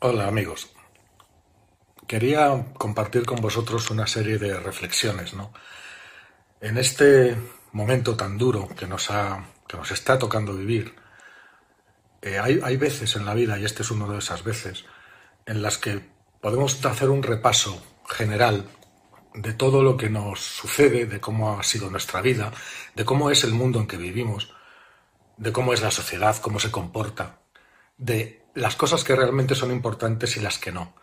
Hola 0.00 0.28
amigos. 0.28 0.70
Quería 2.06 2.66
compartir 2.74 3.26
con 3.26 3.40
vosotros 3.40 3.90
una 3.90 4.06
serie 4.06 4.38
de 4.38 4.60
reflexiones, 4.60 5.34
¿no? 5.34 5.52
En 6.60 6.78
este 6.78 7.36
momento 7.72 8.16
tan 8.16 8.38
duro 8.38 8.68
que 8.78 8.86
nos, 8.86 9.10
ha, 9.10 9.44
que 9.66 9.76
nos 9.76 9.90
está 9.90 10.16
tocando 10.16 10.54
vivir, 10.54 10.94
eh, 12.22 12.38
hay, 12.38 12.60
hay 12.62 12.76
veces 12.76 13.16
en 13.16 13.26
la 13.26 13.34
vida, 13.34 13.58
y 13.58 13.64
este 13.64 13.82
es 13.82 13.90
uno 13.90 14.08
de 14.08 14.18
esas 14.18 14.44
veces, 14.44 14.84
en 15.46 15.62
las 15.62 15.78
que 15.78 16.00
podemos 16.40 16.84
hacer 16.84 17.10
un 17.10 17.24
repaso 17.24 17.82
general 18.08 18.68
de 19.34 19.52
todo 19.52 19.82
lo 19.82 19.96
que 19.96 20.10
nos 20.10 20.38
sucede, 20.38 21.06
de 21.06 21.18
cómo 21.18 21.58
ha 21.58 21.64
sido 21.64 21.90
nuestra 21.90 22.20
vida, 22.20 22.52
de 22.94 23.04
cómo 23.04 23.32
es 23.32 23.42
el 23.42 23.52
mundo 23.52 23.80
en 23.80 23.88
que 23.88 23.96
vivimos, 23.96 24.54
de 25.36 25.50
cómo 25.50 25.72
es 25.72 25.82
la 25.82 25.90
sociedad, 25.90 26.36
cómo 26.40 26.60
se 26.60 26.70
comporta, 26.70 27.40
de 27.96 28.37
las 28.58 28.76
cosas 28.76 29.04
que 29.04 29.16
realmente 29.16 29.54
son 29.54 29.70
importantes 29.70 30.36
y 30.36 30.40
las 30.40 30.58
que 30.58 30.72
no. 30.72 30.94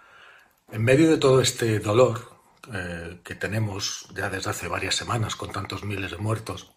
En 0.71 0.83
medio 0.83 1.09
de 1.09 1.17
todo 1.17 1.41
este 1.41 1.79
dolor 1.79 2.35
eh, 2.73 3.19
que 3.23 3.35
tenemos 3.35 4.07
ya 4.13 4.29
desde 4.29 4.49
hace 4.49 4.67
varias 4.67 4.95
semanas 4.95 5.35
con 5.35 5.51
tantos 5.51 5.83
miles 5.83 6.11
de 6.11 6.17
muertos, 6.17 6.71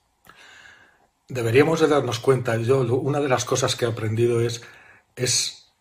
deberíamos 1.29 1.81
de 1.81 1.89
darnos 1.89 2.21
cuenta, 2.21 2.57
yo 2.57 2.81
una 2.81 3.21
de 3.21 3.29
las 3.29 3.45
cosas 3.45 3.77
que 3.77 3.85
he 3.85 3.89
aprendido 3.89 4.41
es, 4.41 4.63
es, 5.17 5.73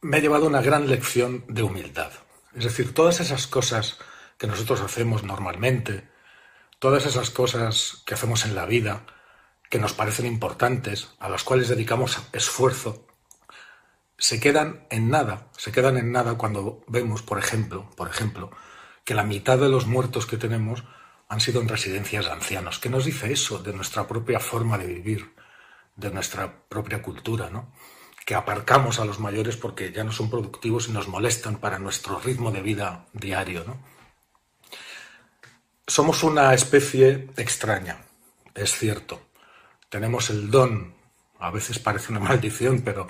me 0.00 0.18
ha 0.18 0.20
llevado 0.20 0.46
una 0.46 0.62
gran 0.62 0.88
lección 0.88 1.44
de 1.48 1.62
humildad. 1.62 2.12
Es 2.54 2.64
decir, 2.64 2.94
todas 2.94 3.20
esas 3.20 3.46
cosas 3.46 3.98
que 4.38 4.46
nosotros 4.46 4.80
hacemos 4.80 5.22
normalmente, 5.22 6.08
todas 6.78 7.06
esas 7.06 7.30
cosas 7.30 8.02
que 8.06 8.14
hacemos 8.14 8.44
en 8.44 8.54
la 8.54 8.66
vida, 8.66 9.06
que 9.68 9.78
nos 9.78 9.92
parecen 9.92 10.26
importantes, 10.26 11.10
a 11.20 11.28
las 11.28 11.44
cuales 11.44 11.68
dedicamos 11.68 12.18
esfuerzo, 12.32 13.06
se 14.20 14.38
quedan 14.38 14.86
en 14.90 15.08
nada, 15.08 15.48
se 15.56 15.72
quedan 15.72 15.96
en 15.96 16.12
nada 16.12 16.36
cuando 16.36 16.84
vemos, 16.86 17.22
por 17.22 17.38
ejemplo, 17.38 17.88
por 17.96 18.08
ejemplo, 18.08 18.50
que 19.02 19.14
la 19.14 19.24
mitad 19.24 19.58
de 19.58 19.70
los 19.70 19.86
muertos 19.86 20.26
que 20.26 20.36
tenemos 20.36 20.84
han 21.28 21.40
sido 21.40 21.62
en 21.62 21.68
residencias 21.68 22.26
de 22.26 22.32
ancianos. 22.32 22.78
¿Qué 22.78 22.90
nos 22.90 23.06
dice 23.06 23.32
eso 23.32 23.58
de 23.60 23.72
nuestra 23.72 24.06
propia 24.06 24.38
forma 24.38 24.76
de 24.76 24.88
vivir, 24.88 25.34
de 25.96 26.10
nuestra 26.10 26.68
propia 26.68 27.00
cultura, 27.00 27.48
¿no? 27.48 27.72
Que 28.26 28.34
aparcamos 28.34 29.00
a 29.00 29.06
los 29.06 29.20
mayores 29.20 29.56
porque 29.56 29.90
ya 29.90 30.04
no 30.04 30.12
son 30.12 30.28
productivos 30.28 30.88
y 30.88 30.92
nos 30.92 31.08
molestan 31.08 31.56
para 31.56 31.78
nuestro 31.78 32.20
ritmo 32.20 32.50
de 32.50 32.60
vida 32.60 33.06
diario, 33.14 33.64
¿no? 33.66 33.82
Somos 35.86 36.22
una 36.22 36.52
especie 36.52 37.30
extraña, 37.38 38.04
es 38.54 38.72
cierto. 38.72 39.22
Tenemos 39.88 40.28
el 40.28 40.50
don, 40.50 40.94
a 41.38 41.50
veces 41.50 41.78
parece 41.78 42.12
una 42.12 42.20
maldición, 42.28 42.82
pero 42.82 43.08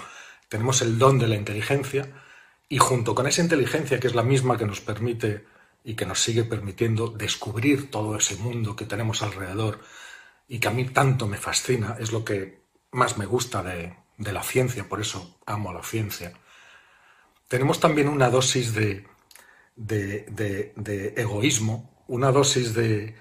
tenemos 0.50 0.82
el 0.82 0.98
don 0.98 1.18
de 1.18 1.28
la 1.28 1.36
inteligencia 1.36 2.08
y 2.68 2.78
junto 2.78 3.14
con 3.14 3.26
esa 3.28 3.40
inteligencia, 3.40 4.00
que 4.00 4.08
es 4.08 4.16
la 4.16 4.24
misma 4.24 4.58
que 4.58 4.66
nos 4.66 4.80
permite 4.80 5.46
y 5.84 5.94
que 5.94 6.04
nos 6.04 6.20
sigue 6.20 6.42
permitiendo 6.42 7.08
descubrir 7.08 7.88
todo 7.88 8.16
ese 8.16 8.34
mundo 8.34 8.74
que 8.74 8.84
tenemos 8.84 9.22
alrededor 9.22 9.80
y 10.48 10.58
que 10.58 10.66
a 10.66 10.72
mí 10.72 10.86
tanto 10.86 11.28
me 11.28 11.38
fascina, 11.38 11.96
es 12.00 12.10
lo 12.10 12.24
que 12.24 12.62
más 12.90 13.16
me 13.16 13.26
gusta 13.26 13.62
de, 13.62 13.96
la 14.18 14.42
ciencia, 14.42 14.88
por 14.88 15.00
eso 15.00 15.38
amo 15.46 15.72
la 15.72 15.84
ciencia, 15.84 16.32
tenemos 17.46 17.78
también 17.78 18.08
una 18.08 18.28
dosis 18.28 18.74
de, 18.74 19.06
de, 19.76 21.14
egoísmo, 21.16 22.04
una 22.08 22.32
dosis 22.32 22.74
de, 22.74 23.14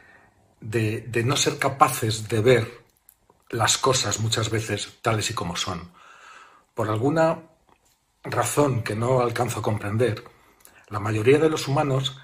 de 0.59 1.23
no 1.23 1.37
ser 1.37 1.59
capaces 1.59 2.27
de 2.27 2.41
ver 2.41 2.83
las 3.49 3.77
cosas 3.77 4.19
muchas 4.19 4.49
veces 4.49 4.97
tales 5.03 5.29
y 5.29 5.35
como 5.35 5.55
son 5.55 5.98
por 6.79 6.89
alguna 6.89 7.39
razón 8.23 8.83
que 8.83 8.95
no 8.95 9.19
alcanzo 9.19 9.59
a 9.59 9.61
comprender, 9.61 10.23
la 10.87 11.01
mayoría 11.01 11.37
de 11.37 11.49
los 11.49 11.67
humanos 11.67 12.17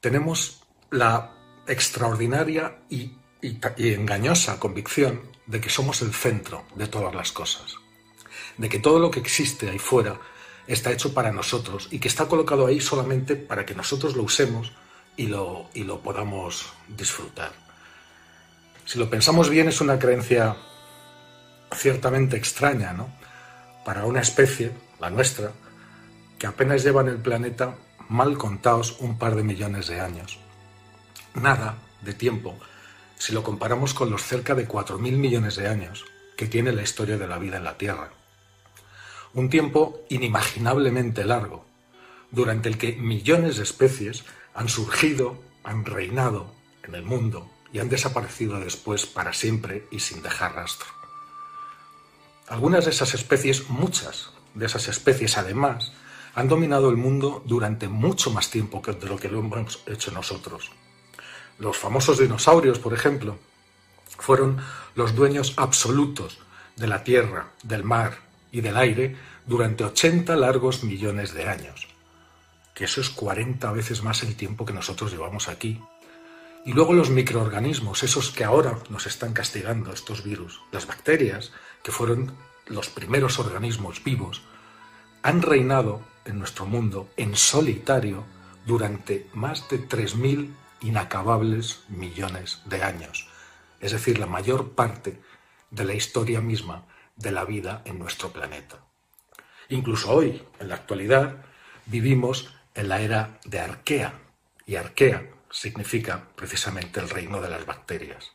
tenemos 0.00 0.64
la 0.90 1.36
extraordinaria 1.68 2.80
y, 2.90 3.12
engañosa 3.40 4.58
convicción 4.58 5.30
de 5.46 5.60
que 5.60 5.70
somos 5.70 6.02
el 6.02 6.12
centro 6.12 6.64
de 6.74 6.88
todas 6.88 7.14
las 7.14 7.30
cosas, 7.30 7.76
de 8.58 8.68
que 8.68 8.80
todo 8.80 8.98
lo 8.98 9.12
que 9.12 9.20
existe 9.20 9.70
ahí 9.70 9.78
fuera 9.78 10.18
está 10.66 10.90
hecho 10.90 11.14
para 11.14 11.30
nosotros 11.30 11.86
y 11.92 12.00
que 12.00 12.08
está 12.08 12.26
colocado 12.26 12.66
ahí 12.66 12.80
solamente 12.80 13.36
para 13.36 13.64
que 13.64 13.76
nosotros 13.76 14.16
lo 14.16 14.24
usemos 14.24 14.72
y 15.16 15.28
lo, 15.28 15.70
y 15.72 15.84
lo 15.84 16.00
podamos 16.00 16.72
disfrutar. 16.88 17.52
Si 18.86 18.98
lo 18.98 19.08
pensamos 19.08 19.48
bien 19.48 19.68
es 19.68 19.80
una 19.80 20.00
creencia 20.00 20.56
ciertamente 21.72 22.36
extraña, 22.36 22.92
¿no? 22.92 23.19
Para 23.90 24.04
una 24.04 24.20
especie, 24.20 24.70
la 25.00 25.10
nuestra, 25.10 25.50
que 26.38 26.46
apenas 26.46 26.84
lleva 26.84 27.00
en 27.00 27.08
el 27.08 27.16
planeta 27.16 27.74
mal 28.08 28.38
contados 28.38 29.00
un 29.00 29.18
par 29.18 29.34
de 29.34 29.42
millones 29.42 29.88
de 29.88 29.98
años. 29.98 30.38
Nada 31.34 31.76
de 32.00 32.14
tiempo 32.14 32.56
si 33.18 33.32
lo 33.32 33.42
comparamos 33.42 33.92
con 33.92 34.08
los 34.08 34.22
cerca 34.22 34.54
de 34.54 34.68
4.000 34.68 35.16
millones 35.16 35.56
de 35.56 35.66
años 35.66 36.04
que 36.36 36.46
tiene 36.46 36.70
la 36.70 36.82
historia 36.82 37.18
de 37.18 37.26
la 37.26 37.40
vida 37.40 37.56
en 37.56 37.64
la 37.64 37.78
Tierra. 37.78 38.12
Un 39.34 39.50
tiempo 39.50 40.04
inimaginablemente 40.08 41.24
largo, 41.24 41.66
durante 42.30 42.68
el 42.68 42.78
que 42.78 42.92
millones 42.92 43.56
de 43.56 43.64
especies 43.64 44.22
han 44.54 44.68
surgido, 44.68 45.42
han 45.64 45.84
reinado 45.84 46.54
en 46.84 46.94
el 46.94 47.02
mundo 47.02 47.50
y 47.72 47.80
han 47.80 47.88
desaparecido 47.88 48.60
después 48.60 49.06
para 49.06 49.32
siempre 49.32 49.88
y 49.90 49.98
sin 49.98 50.22
dejar 50.22 50.54
rastro. 50.54 50.99
Algunas 52.50 52.84
de 52.84 52.90
esas 52.90 53.14
especies, 53.14 53.70
muchas 53.70 54.30
de 54.54 54.66
esas 54.66 54.88
especies 54.88 55.38
además, 55.38 55.92
han 56.34 56.48
dominado 56.48 56.90
el 56.90 56.96
mundo 56.96 57.44
durante 57.46 57.86
mucho 57.86 58.32
más 58.32 58.50
tiempo 58.50 58.82
que 58.82 58.92
de 58.92 59.06
lo 59.06 59.16
que 59.18 59.28
lo 59.28 59.38
hemos 59.38 59.84
hecho 59.86 60.10
nosotros. 60.10 60.72
Los 61.60 61.76
famosos 61.76 62.18
dinosaurios, 62.18 62.80
por 62.80 62.92
ejemplo, 62.92 63.38
fueron 64.18 64.58
los 64.96 65.14
dueños 65.14 65.54
absolutos 65.58 66.40
de 66.74 66.88
la 66.88 67.04
tierra, 67.04 67.52
del 67.62 67.84
mar 67.84 68.18
y 68.50 68.62
del 68.62 68.76
aire 68.76 69.16
durante 69.46 69.84
80 69.84 70.34
largos 70.34 70.82
millones 70.82 71.32
de 71.32 71.48
años, 71.48 71.86
que 72.74 72.86
eso 72.86 73.00
es 73.00 73.10
40 73.10 73.70
veces 73.70 74.02
más 74.02 74.24
el 74.24 74.34
tiempo 74.34 74.66
que 74.66 74.72
nosotros 74.72 75.12
llevamos 75.12 75.46
aquí. 75.46 75.80
Y 76.66 76.72
luego 76.72 76.94
los 76.94 77.10
microorganismos, 77.10 78.02
esos 78.02 78.32
que 78.32 78.42
ahora 78.42 78.76
nos 78.88 79.06
están 79.06 79.34
castigando, 79.34 79.92
estos 79.92 80.24
virus, 80.24 80.60
las 80.72 80.88
bacterias, 80.88 81.52
que 81.82 81.92
fueron 81.92 82.34
los 82.66 82.88
primeros 82.88 83.38
organismos 83.38 84.02
vivos, 84.04 84.42
han 85.22 85.42
reinado 85.42 86.02
en 86.24 86.38
nuestro 86.38 86.66
mundo 86.66 87.08
en 87.16 87.36
solitario 87.36 88.24
durante 88.66 89.28
más 89.32 89.68
de 89.68 89.86
3.000 89.88 90.54
inacabables 90.80 91.82
millones 91.88 92.62
de 92.66 92.82
años, 92.82 93.28
es 93.80 93.92
decir, 93.92 94.18
la 94.18 94.26
mayor 94.26 94.72
parte 94.72 95.20
de 95.70 95.84
la 95.84 95.94
historia 95.94 96.40
misma 96.40 96.86
de 97.16 97.32
la 97.32 97.44
vida 97.44 97.82
en 97.84 97.98
nuestro 97.98 98.32
planeta. 98.32 98.78
Incluso 99.68 100.10
hoy, 100.10 100.42
en 100.58 100.68
la 100.68 100.76
actualidad, 100.76 101.44
vivimos 101.86 102.54
en 102.74 102.88
la 102.88 103.00
era 103.00 103.38
de 103.44 103.60
Arquea, 103.60 104.14
y 104.66 104.76
Arquea 104.76 105.28
significa 105.50 106.28
precisamente 106.36 107.00
el 107.00 107.10
reino 107.10 107.40
de 107.40 107.50
las 107.50 107.66
bacterias 107.66 108.32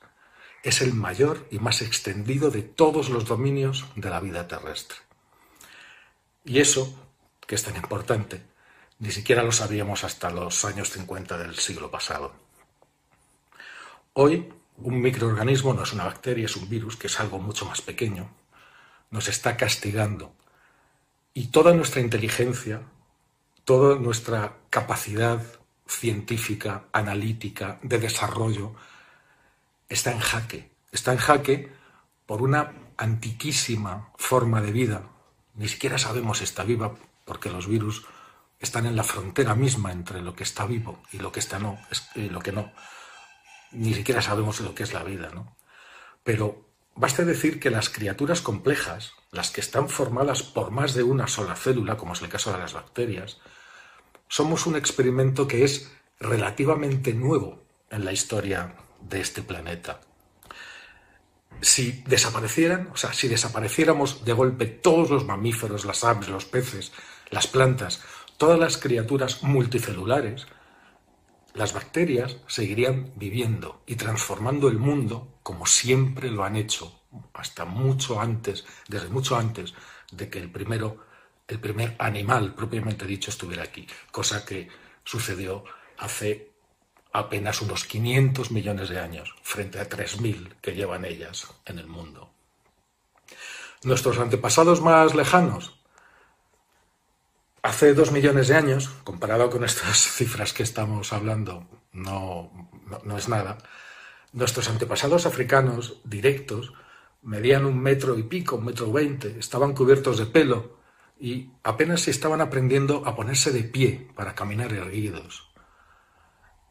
es 0.65 0.81
el 0.81 0.95
mayor 0.95 1.47
y 1.51 1.59
más 1.59 1.83
extendido 1.83 2.49
de 2.49 2.63
todos 2.63 3.09
los 3.09 3.25
dominios 3.25 3.85
de 3.95 4.09
la 4.09 4.19
vida 4.19 4.47
terrestre. 4.47 4.97
Y 6.43 6.59
eso, 6.59 6.91
que 7.45 7.53
es 7.53 7.63
tan 7.63 7.75
importante, 7.75 8.41
ni 8.97 9.11
siquiera 9.11 9.43
lo 9.43 9.51
sabíamos 9.51 10.03
hasta 10.03 10.31
los 10.31 10.65
años 10.65 10.89
50 10.89 11.37
del 11.37 11.55
siglo 11.55 11.91
pasado. 11.91 12.33
Hoy, 14.13 14.51
un 14.77 15.01
microorganismo 15.01 15.75
no 15.75 15.83
es 15.83 15.93
una 15.93 16.05
bacteria, 16.05 16.45
es 16.45 16.55
un 16.55 16.67
virus, 16.67 16.97
que 16.97 17.07
es 17.07 17.19
algo 17.19 17.37
mucho 17.37 17.65
más 17.65 17.81
pequeño, 17.81 18.33
nos 19.11 19.27
está 19.27 19.57
castigando. 19.57 20.33
Y 21.35 21.47
toda 21.47 21.75
nuestra 21.75 22.01
inteligencia, 22.01 22.81
toda 23.65 23.99
nuestra 23.99 24.57
capacidad 24.71 25.43
científica, 25.87 26.85
analítica, 26.91 27.77
de 27.83 27.99
desarrollo, 27.99 28.73
está 29.89 30.11
en 30.11 30.19
jaque. 30.19 30.71
Está 30.91 31.11
en 31.13 31.19
jaque 31.19 31.71
por 32.25 32.41
una 32.41 32.73
antiquísima 32.97 34.11
forma 34.17 34.61
de 34.61 34.71
vida. 34.71 35.09
Ni 35.53 35.67
siquiera 35.67 35.97
sabemos 35.97 36.39
si 36.39 36.43
está 36.43 36.63
viva 36.63 36.95
porque 37.25 37.49
los 37.49 37.67
virus 37.67 38.05
están 38.59 38.85
en 38.85 38.95
la 38.95 39.03
frontera 39.03 39.55
misma 39.55 39.91
entre 39.91 40.21
lo 40.21 40.35
que 40.35 40.43
está 40.43 40.65
vivo 40.65 41.01
y 41.11 41.19
lo 41.19 41.31
que 41.31 41.39
está 41.39 41.59
no, 41.59 41.77
lo 42.15 42.39
que 42.39 42.51
no. 42.51 42.71
Ni 43.71 43.93
siquiera 43.93 44.21
sabemos 44.21 44.59
lo 44.61 44.73
que 44.73 44.83
es 44.83 44.93
la 44.93 45.03
vida, 45.03 45.29
¿no? 45.33 45.57
Pero 46.23 46.69
basta 46.95 47.25
decir 47.25 47.59
que 47.59 47.69
las 47.69 47.89
criaturas 47.89 48.41
complejas, 48.41 49.13
las 49.31 49.51
que 49.51 49.61
están 49.61 49.89
formadas 49.89 50.43
por 50.43 50.71
más 50.71 50.93
de 50.93 51.03
una 51.03 51.27
sola 51.27 51.55
célula, 51.55 51.97
como 51.97 52.13
es 52.13 52.21
el 52.21 52.29
caso 52.29 52.51
de 52.51 52.59
las 52.59 52.73
bacterias, 52.73 53.39
somos 54.27 54.65
un 54.65 54.75
experimento 54.75 55.47
que 55.47 55.63
es 55.63 55.91
relativamente 56.19 57.13
nuevo 57.13 57.63
en 57.89 58.05
la 58.05 58.13
historia 58.13 58.75
de 59.09 59.21
este 59.21 59.41
planeta. 59.41 60.01
si 61.61 62.03
desaparecieran, 62.05 62.89
o 62.93 62.97
sea, 62.97 63.13
si 63.13 63.27
desapareciéramos 63.27 64.25
de 64.25 64.33
golpe 64.33 64.65
todos 64.65 65.09
los 65.09 65.25
mamíferos, 65.25 65.85
las 65.85 66.03
aves, 66.03 66.27
los 66.27 66.45
peces, 66.45 66.91
las 67.29 67.47
plantas, 67.47 68.03
todas 68.37 68.59
las 68.59 68.77
criaturas 68.77 69.41
multicelulares, 69.41 70.47
las 71.53 71.73
bacterias 71.73 72.37
seguirían 72.47 73.13
viviendo 73.15 73.81
y 73.87 73.95
transformando 73.95 74.67
el 74.67 74.77
mundo 74.77 75.39
como 75.41 75.65
siempre 75.65 76.29
lo 76.29 76.43
han 76.43 76.57
hecho, 76.57 77.01
hasta 77.33 77.65
mucho 77.65 78.19
antes, 78.19 78.65
desde 78.89 79.09
mucho 79.09 79.37
antes 79.37 79.73
de 80.11 80.29
que 80.29 80.39
el 80.39 80.51
primero, 80.51 81.05
el 81.47 81.59
primer 81.59 81.95
animal 81.99 82.53
propiamente 82.53 83.05
dicho 83.05 83.29
estuviera 83.31 83.63
aquí, 83.63 83.87
cosa 84.11 84.45
que 84.45 84.67
sucedió 85.03 85.63
hace 85.97 86.54
apenas 87.15 87.61
unos 87.61 87.85
500 87.85 88.51
millones 88.51 88.89
de 88.89 88.99
años 88.99 89.33
frente 89.41 89.79
a 89.79 89.87
3.000 89.87 90.55
que 90.61 90.75
llevan 90.75 91.05
ellas 91.05 91.47
en 91.65 91.79
el 91.79 91.87
mundo. 91.87 92.29
Nuestros 93.83 94.19
antepasados 94.19 94.81
más 94.81 95.15
lejanos, 95.15 95.79
hace 97.63 97.93
dos 97.93 98.11
millones 98.11 98.49
de 98.49 98.55
años, 98.55 98.89
comparado 99.05 99.49
con 99.49 99.63
estas 99.63 99.97
cifras 100.17 100.51
que 100.51 100.63
estamos 100.63 101.13
hablando, 101.13 101.65
no, 101.93 102.51
no, 103.05 103.17
es 103.17 103.29
nada, 103.29 103.59
nuestros 104.33 104.67
antepasados 104.69 105.25
africanos 105.25 106.01
directos 106.03 106.73
medían 107.21 107.65
un 107.65 107.79
metro 107.79 108.19
y 108.19 108.23
pico, 108.23 108.57
un 108.57 108.65
metro 108.65 108.91
veinte, 108.91 109.37
estaban 109.39 109.73
cubiertos 109.73 110.17
de 110.17 110.25
pelo 110.25 110.79
y 111.17 111.51
apenas 111.63 112.01
se 112.01 112.11
estaban 112.11 112.41
aprendiendo 112.41 113.03
a 113.05 113.15
ponerse 113.15 113.51
de 113.51 113.63
pie 113.63 114.09
para 114.15 114.35
caminar 114.35 114.73
erguidos. 114.73 115.54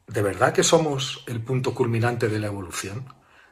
¿De 0.06 0.22
verdad 0.22 0.52
que 0.52 0.62
somos 0.62 1.24
el 1.26 1.40
punto 1.42 1.74
culminante 1.74 2.28
de 2.28 2.38
la 2.38 2.48
evolución? 2.48 3.06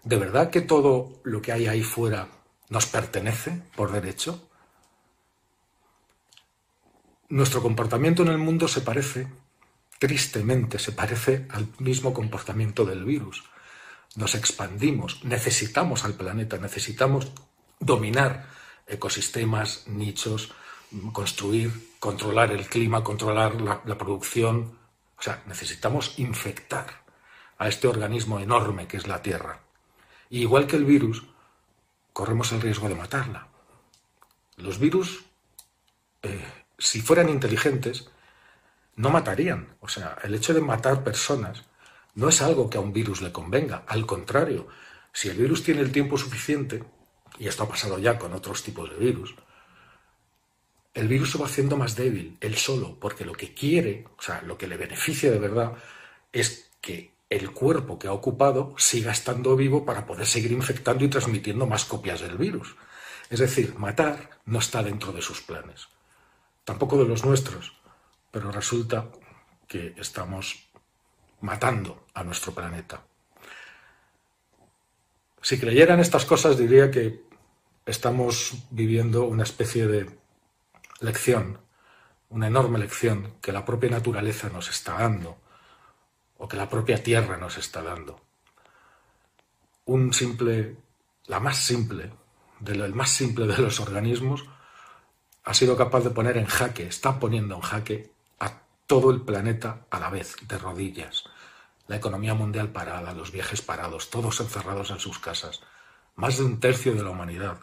¿De 0.04 0.16
verdad 0.16 0.50
que 0.50 0.60
todo 0.60 1.20
lo 1.25 1.40
que 1.40 1.52
hay 1.52 1.66
ahí 1.66 1.82
fuera 1.82 2.28
nos 2.69 2.87
pertenece 2.87 3.62
por 3.75 3.90
derecho? 3.90 4.49
Nuestro 7.31 7.62
comportamiento 7.62 8.22
en 8.22 8.28
el 8.28 8.38
mundo 8.38 8.69
se 8.69 8.82
parece, 8.82 9.26
tristemente, 9.99 10.78
se 10.78 10.93
parece 10.93 11.46
al 11.50 11.69
mismo 11.78 12.12
comportamiento 12.12 12.84
del 12.84 13.05
virus. 13.05 13.43
Nos 14.16 14.34
expandimos, 14.34 15.25
necesitamos 15.25 16.05
al 16.05 16.14
planeta, 16.14 16.58
necesitamos 16.58 17.32
dominar 17.81 18.46
ecosistemas, 18.87 19.88
nichos, 19.88 20.52
construir, 21.12 21.94
controlar 21.98 22.52
el 22.52 22.66
clima, 22.66 23.02
controlar 23.02 23.58
la, 23.62 23.81
la 23.87 23.96
producción, 23.96 24.81
o 25.22 25.24
sea, 25.24 25.40
necesitamos 25.46 26.19
infectar 26.19 27.04
a 27.56 27.69
este 27.69 27.86
organismo 27.86 28.40
enorme 28.40 28.88
que 28.88 28.96
es 28.96 29.06
la 29.06 29.22
Tierra. 29.22 29.60
Y 30.28 30.40
igual 30.40 30.66
que 30.66 30.74
el 30.74 30.84
virus, 30.84 31.22
corremos 32.12 32.50
el 32.50 32.60
riesgo 32.60 32.88
de 32.88 32.96
matarla. 32.96 33.46
Los 34.56 34.80
virus, 34.80 35.24
eh, 36.22 36.44
si 36.76 37.00
fueran 37.00 37.28
inteligentes, 37.28 38.10
no 38.96 39.10
matarían. 39.10 39.76
O 39.78 39.86
sea, 39.86 40.19
el 40.24 40.34
hecho 40.34 40.54
de 40.54 40.60
matar 40.60 41.04
personas 41.04 41.66
no 42.16 42.28
es 42.28 42.42
algo 42.42 42.69
que 42.69 42.78
a 42.78 42.80
un 42.80 42.92
virus 42.92 43.22
le 43.22 43.30
convenga. 43.30 43.84
Al 43.86 44.04
contrario, 44.04 44.66
si 45.12 45.28
el 45.28 45.36
virus 45.36 45.62
tiene 45.62 45.82
el 45.82 45.92
tiempo 45.92 46.19
suficiente, 46.19 46.82
y 47.38 47.46
esto 47.46 47.62
ha 47.62 47.69
pasado 47.69 48.00
ya 48.00 48.19
con 48.19 48.32
otros 48.32 48.64
tipos 48.64 48.90
de 48.90 48.96
virus, 48.96 49.36
el 50.94 51.08
virus 51.08 51.32
se 51.32 51.38
va 51.38 51.46
haciendo 51.46 51.76
más 51.76 51.96
débil, 51.96 52.36
él 52.40 52.56
solo, 52.56 52.98
porque 53.00 53.24
lo 53.24 53.32
que 53.32 53.54
quiere, 53.54 54.04
o 54.18 54.22
sea, 54.22 54.42
lo 54.42 54.58
que 54.58 54.66
le 54.66 54.76
beneficia 54.76 55.30
de 55.30 55.38
verdad, 55.38 55.72
es 56.32 56.70
que 56.80 57.12
el 57.30 57.52
cuerpo 57.52 57.98
que 57.98 58.08
ha 58.08 58.12
ocupado 58.12 58.74
siga 58.76 59.10
estando 59.10 59.56
vivo 59.56 59.86
para 59.86 60.04
poder 60.04 60.26
seguir 60.26 60.52
infectando 60.52 61.04
y 61.04 61.08
transmitiendo 61.08 61.66
más 61.66 61.86
copias 61.86 62.20
del 62.20 62.36
virus. 62.36 62.76
Es 63.30 63.38
decir, 63.40 63.74
matar 63.78 64.28
no 64.44 64.58
está 64.58 64.82
dentro 64.82 65.12
de 65.12 65.22
sus 65.22 65.40
planes, 65.40 65.88
tampoco 66.64 66.98
de 66.98 67.08
los 67.08 67.24
nuestros, 67.24 67.72
pero 68.30 68.52
resulta 68.52 69.08
que 69.66 69.94
estamos 69.96 70.68
matando 71.40 72.04
a 72.12 72.22
nuestro 72.22 72.52
planeta. 72.52 73.02
Si 75.40 75.58
creyeran 75.58 76.00
estas 76.00 76.26
cosas 76.26 76.58
diría 76.58 76.90
que 76.90 77.22
estamos 77.86 78.54
viviendo 78.70 79.24
una 79.24 79.42
especie 79.42 79.86
de 79.86 80.21
lección, 81.02 81.58
una 82.28 82.46
enorme 82.46 82.78
lección 82.78 83.34
que 83.43 83.52
la 83.52 83.64
propia 83.64 83.90
naturaleza 83.90 84.49
nos 84.49 84.70
está 84.70 84.94
dando 84.94 85.37
o 86.38 86.49
que 86.49 86.56
la 86.56 86.69
propia 86.69 87.02
tierra 87.02 87.37
nos 87.37 87.58
está 87.58 87.82
dando. 87.82 88.20
Un 89.84 90.12
simple, 90.12 90.76
la 91.26 91.40
más 91.40 91.58
simple, 91.58 92.12
el 92.64 92.94
más 92.94 93.10
simple 93.10 93.46
de 93.46 93.58
los 93.58 93.81
organismos, 93.81 94.44
ha 95.44 95.54
sido 95.54 95.76
capaz 95.76 96.00
de 96.00 96.10
poner 96.10 96.37
en 96.37 96.46
jaque, 96.46 96.87
está 96.87 97.19
poniendo 97.19 97.56
en 97.56 97.60
jaque 97.60 98.12
a 98.38 98.62
todo 98.87 99.10
el 99.10 99.22
planeta 99.22 99.87
a 99.90 99.98
la 99.98 100.08
vez, 100.08 100.37
de 100.46 100.56
rodillas. 100.56 101.25
La 101.88 101.96
economía 101.96 102.34
mundial 102.34 102.69
parada, 102.69 103.12
los 103.12 103.32
viajes 103.32 103.60
parados, 103.60 104.08
todos 104.08 104.40
encerrados 104.40 104.90
en 104.90 105.00
sus 105.00 105.19
casas. 105.19 105.60
Más 106.14 106.38
de 106.38 106.44
un 106.44 106.60
tercio 106.60 106.94
de 106.94 107.02
la 107.02 107.10
humanidad 107.10 107.58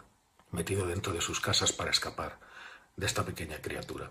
metido 0.50 0.86
dentro 0.86 1.12
de 1.12 1.22
sus 1.22 1.40
casas 1.40 1.72
para 1.72 1.90
escapar 1.90 2.49
de 3.00 3.06
esta 3.06 3.24
pequeña 3.24 3.60
criatura. 3.60 4.10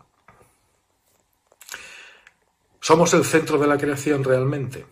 ¿Somos 2.81 3.13
el 3.13 3.24
centro 3.24 3.59
de 3.59 3.68
la 3.68 3.77
creación 3.77 4.24
realmente? 4.24 4.86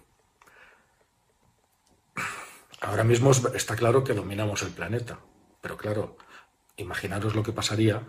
Ahora 2.81 3.03
mismo 3.03 3.31
está 3.31 3.75
claro 3.75 4.03
que 4.03 4.13
dominamos 4.13 4.61
el 4.61 4.69
planeta, 4.69 5.19
pero 5.61 5.77
claro, 5.77 6.17
imaginaros 6.77 7.35
lo 7.35 7.41
que 7.41 7.51
pasaría 7.51 8.03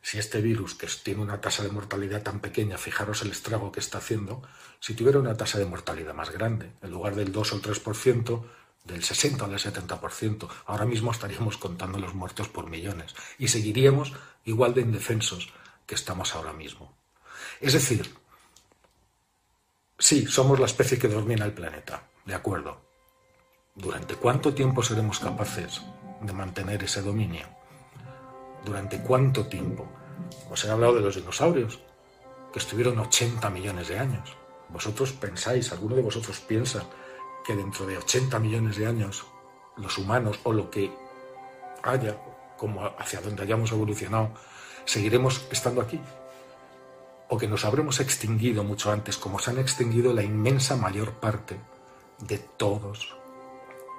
si 0.00 0.18
este 0.18 0.40
virus, 0.40 0.74
que 0.74 0.86
tiene 1.02 1.22
una 1.22 1.40
tasa 1.40 1.62
de 1.62 1.70
mortalidad 1.70 2.22
tan 2.22 2.38
pequeña, 2.40 2.78
fijaros 2.78 3.22
el 3.22 3.30
estrago 3.30 3.72
que 3.72 3.80
está 3.80 3.98
haciendo, 3.98 4.42
si 4.78 4.94
tuviera 4.94 5.18
una 5.18 5.36
tasa 5.36 5.58
de 5.58 5.64
mortalidad 5.64 6.14
más 6.14 6.30
grande, 6.30 6.72
en 6.82 6.90
lugar 6.90 7.14
del 7.16 7.32
2 7.32 7.52
o 7.52 7.56
el 7.56 7.62
3%, 7.62 8.44
del 8.84 9.02
60 9.02 9.46
o 9.46 9.48
del 9.48 9.58
70%, 9.58 10.48
ahora 10.66 10.84
mismo 10.84 11.10
estaríamos 11.10 11.56
contando 11.56 11.98
los 11.98 12.14
muertos 12.14 12.48
por 12.48 12.68
millones 12.68 13.14
y 13.38 13.48
seguiríamos 13.48 14.12
igual 14.44 14.74
de 14.74 14.82
indefensos 14.82 15.52
que 15.86 15.94
estamos 15.94 16.34
ahora 16.34 16.52
mismo. 16.52 16.94
Es 17.60 17.72
decir, 17.72 18.14
sí, 19.98 20.26
somos 20.26 20.60
la 20.60 20.66
especie 20.66 20.98
que 20.98 21.08
domina 21.08 21.46
el 21.46 21.52
planeta, 21.52 22.08
de 22.26 22.34
acuerdo. 22.34 22.82
¿Durante 23.74 24.16
cuánto 24.16 24.54
tiempo 24.54 24.82
seremos 24.82 25.18
capaces 25.18 25.82
de 26.20 26.32
mantener 26.32 26.84
ese 26.84 27.02
dominio? 27.02 27.46
¿Durante 28.64 29.00
cuánto 29.00 29.46
tiempo? 29.46 29.88
Os 30.50 30.64
he 30.64 30.70
hablado 30.70 30.94
de 30.94 31.00
los 31.00 31.16
dinosaurios, 31.16 31.80
que 32.52 32.58
estuvieron 32.58 32.98
80 32.98 33.50
millones 33.50 33.88
de 33.88 33.98
años. 33.98 34.36
¿Vosotros 34.68 35.12
pensáis, 35.12 35.72
alguno 35.72 35.96
de 35.96 36.02
vosotros 36.02 36.38
piensa 36.40 36.84
que 37.44 37.54
dentro 37.54 37.86
de 37.86 37.98
80 37.98 38.38
millones 38.38 38.76
de 38.76 38.86
años 38.86 39.26
los 39.76 39.98
humanos 39.98 40.40
o 40.44 40.52
lo 40.52 40.70
que 40.70 40.92
haya 41.82 42.16
como 42.56 42.84
hacia 42.98 43.20
donde 43.20 43.42
hayamos 43.42 43.72
evolucionado, 43.72 44.30
seguiremos 44.84 45.46
estando 45.50 45.80
aquí. 45.80 46.00
O 47.28 47.38
que 47.38 47.48
nos 47.48 47.64
habremos 47.64 48.00
extinguido 48.00 48.64
mucho 48.64 48.92
antes, 48.92 49.16
como 49.16 49.38
se 49.38 49.50
han 49.50 49.58
extinguido 49.58 50.12
la 50.12 50.22
inmensa 50.22 50.76
mayor 50.76 51.14
parte 51.14 51.56
de 52.20 52.38
todos 52.38 53.16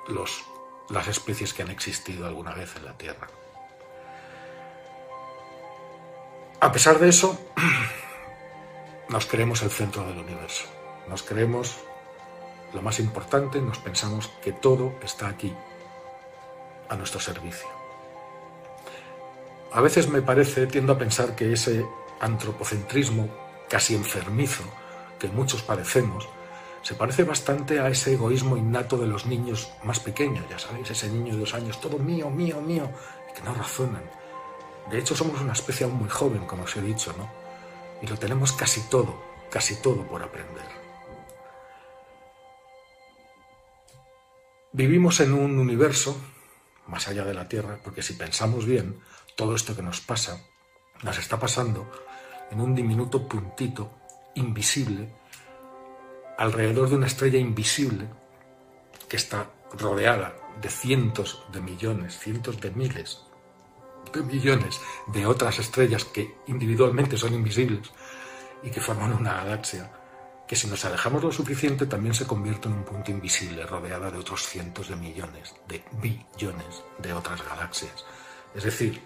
los 0.07 0.45
las 0.89 1.07
especies 1.07 1.53
que 1.53 1.63
han 1.63 1.71
existido 1.71 2.27
alguna 2.27 2.53
vez 2.53 2.75
en 2.75 2.85
la 2.85 2.97
Tierra. 2.97 3.27
A 6.59 6.71
pesar 6.71 6.99
de 6.99 7.09
eso, 7.09 7.39
nos 9.09 9.25
creemos 9.25 9.61
el 9.63 9.71
centro 9.71 10.05
del 10.05 10.19
universo. 10.19 10.65
Nos 11.09 11.23
creemos 11.23 11.75
lo 12.75 12.81
más 12.81 12.99
importante, 12.99 13.61
nos 13.61 13.79
pensamos 13.79 14.27
que 14.43 14.51
todo 14.51 14.95
está 15.01 15.29
aquí, 15.29 15.53
a 16.89 16.95
nuestro 16.95 17.19
servicio. 17.19 17.67
A 19.71 19.81
veces 19.81 20.09
me 20.09 20.21
parece, 20.21 20.67
tiendo 20.67 20.93
a 20.93 20.97
pensar 20.97 21.35
que 21.35 21.51
ese 21.51 21.85
antropocentrismo 22.19 23.27
casi 23.69 23.95
enfermizo 23.95 24.63
que 25.19 25.27
muchos 25.27 25.63
padecemos, 25.63 26.27
se 26.81 26.93
parece 26.93 27.23
bastante 27.23 27.79
a 27.79 27.87
ese 27.87 28.13
egoísmo 28.13 28.57
innato 28.57 28.97
de 28.97 29.07
los 29.07 29.25
niños 29.25 29.71
más 29.83 29.99
pequeños, 29.99 30.45
ya 30.49 30.59
sabéis, 30.59 30.91
ese 30.91 31.09
niño 31.09 31.33
de 31.33 31.39
dos 31.39 31.53
años, 31.55 31.81
todo 31.81 31.97
mío, 31.97 32.29
mío, 32.29 32.61
mío, 32.61 32.89
que 33.33 33.41
no 33.41 33.53
razonan. 33.55 34.03
De 34.91 34.99
hecho, 34.99 35.15
somos 35.15 35.41
una 35.41 35.53
especie 35.53 35.85
aún 35.85 35.97
muy 35.97 36.09
joven, 36.09 36.45
como 36.45 36.63
os 36.63 36.75
he 36.75 36.81
dicho, 36.81 37.13
¿no? 37.17 37.27
Y 38.01 38.07
lo 38.07 38.17
tenemos 38.17 38.51
casi 38.51 38.81
todo, 38.81 39.15
casi 39.49 39.81
todo 39.81 40.03
por 40.03 40.21
aprender. 40.21 40.84
Vivimos 44.75 45.21
en 45.21 45.31
un 45.31 45.57
universo 45.57 46.17
más 46.87 47.07
allá 47.07 47.23
de 47.23 47.33
la 47.33 47.47
Tierra, 47.47 47.79
porque 47.81 48.01
si 48.01 48.11
pensamos 48.11 48.65
bien, 48.65 48.99
todo 49.37 49.55
esto 49.55 49.73
que 49.73 49.81
nos 49.81 50.01
pasa, 50.01 50.45
nos 51.01 51.17
está 51.17 51.39
pasando 51.39 51.89
en 52.51 52.59
un 52.59 52.75
diminuto 52.75 53.25
puntito 53.25 53.89
invisible, 54.35 55.15
alrededor 56.37 56.89
de 56.89 56.95
una 56.97 57.07
estrella 57.07 57.39
invisible 57.39 58.09
que 59.07 59.15
está 59.15 59.49
rodeada 59.79 60.35
de 60.59 60.67
cientos 60.67 61.45
de 61.53 61.61
millones, 61.61 62.19
cientos 62.19 62.59
de 62.59 62.71
miles 62.71 63.21
de 64.13 64.23
millones 64.23 64.81
de 65.07 65.25
otras 65.25 65.57
estrellas 65.57 66.03
que 66.03 66.35
individualmente 66.47 67.15
son 67.15 67.33
invisibles 67.33 67.93
y 68.61 68.69
que 68.71 68.81
forman 68.81 69.13
una 69.13 69.35
galaxia, 69.35 69.89
que 70.47 70.55
si 70.55 70.67
nos 70.67 70.85
alejamos 70.85 71.23
lo 71.23 71.31
suficiente 71.31 71.85
también 71.85 72.13
se 72.13 72.27
convierte 72.27 72.67
en 72.67 72.75
un 72.75 72.83
punto 72.83 73.11
invisible 73.11 73.65
rodeada 73.65 74.11
de 74.11 74.19
otros 74.19 74.47
cientos 74.47 74.89
de 74.89 74.95
millones, 74.95 75.55
de 75.67 75.83
billones 76.01 76.83
de 76.99 77.13
otras 77.13 77.43
galaxias. 77.43 78.05
Es 78.53 78.63
decir, 78.63 79.01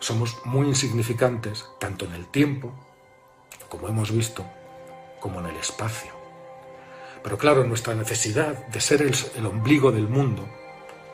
somos 0.00 0.36
muy 0.44 0.66
insignificantes 0.66 1.66
tanto 1.78 2.04
en 2.04 2.12
el 2.14 2.26
tiempo, 2.28 2.72
como 3.68 3.88
hemos 3.88 4.10
visto, 4.10 4.44
como 5.20 5.40
en 5.40 5.46
el 5.46 5.56
espacio. 5.56 6.12
Pero 7.22 7.36
claro, 7.36 7.64
nuestra 7.64 7.94
necesidad 7.94 8.66
de 8.68 8.80
ser 8.80 9.02
el, 9.02 9.46
ombligo 9.46 9.90
del 9.90 10.08
mundo 10.08 10.48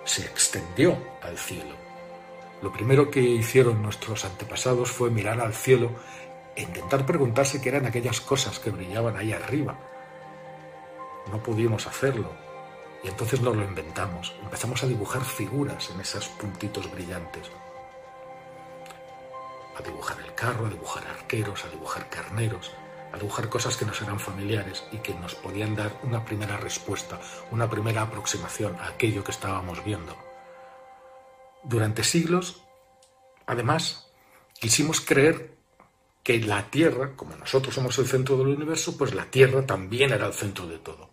se 0.04 0.22
extendió 0.22 0.98
al 1.22 1.38
cielo. 1.38 1.74
Lo 2.62 2.72
primero 2.72 3.10
que 3.10 3.20
hicieron 3.20 3.82
nuestros 3.82 4.24
antepasados 4.24 4.90
fue 4.90 5.10
mirar 5.10 5.40
al 5.40 5.54
cielo 5.54 5.90
intentar 6.62 7.04
preguntarse 7.04 7.60
qué 7.60 7.70
eran 7.70 7.86
aquellas 7.86 8.20
cosas 8.20 8.58
que 8.58 8.70
brillaban 8.70 9.16
ahí 9.16 9.32
arriba. 9.32 9.78
No 11.30 11.42
pudimos 11.42 11.86
hacerlo 11.86 12.30
y 13.02 13.08
entonces 13.08 13.40
nos 13.40 13.56
lo 13.56 13.64
inventamos. 13.64 14.34
Empezamos 14.42 14.82
a 14.82 14.86
dibujar 14.86 15.22
figuras 15.22 15.90
en 15.90 16.00
esos 16.00 16.28
puntitos 16.28 16.90
brillantes. 16.90 17.50
A 19.78 19.82
dibujar 19.82 20.18
el 20.20 20.34
carro, 20.34 20.66
a 20.66 20.70
dibujar 20.70 21.04
arqueros, 21.06 21.64
a 21.64 21.68
dibujar 21.68 22.08
carneros, 22.08 22.72
a 23.12 23.16
dibujar 23.16 23.48
cosas 23.48 23.76
que 23.76 23.84
nos 23.84 24.00
eran 24.00 24.20
familiares 24.20 24.84
y 24.92 24.98
que 24.98 25.14
nos 25.14 25.34
podían 25.34 25.74
dar 25.74 25.92
una 26.02 26.24
primera 26.24 26.56
respuesta, 26.56 27.20
una 27.50 27.68
primera 27.68 28.02
aproximación 28.02 28.76
a 28.80 28.88
aquello 28.88 29.24
que 29.24 29.32
estábamos 29.32 29.84
viendo. 29.84 30.16
Durante 31.62 32.04
siglos, 32.04 32.62
además, 33.46 34.10
quisimos 34.60 35.00
creer 35.00 35.53
que 36.24 36.40
la 36.40 36.70
Tierra, 36.70 37.14
como 37.14 37.36
nosotros 37.36 37.74
somos 37.74 37.98
el 37.98 38.06
centro 38.06 38.38
del 38.38 38.48
universo, 38.48 38.96
pues 38.96 39.14
la 39.14 39.26
Tierra 39.26 39.64
también 39.64 40.10
era 40.10 40.26
el 40.26 40.32
centro 40.32 40.66
de 40.66 40.78
todo, 40.78 41.10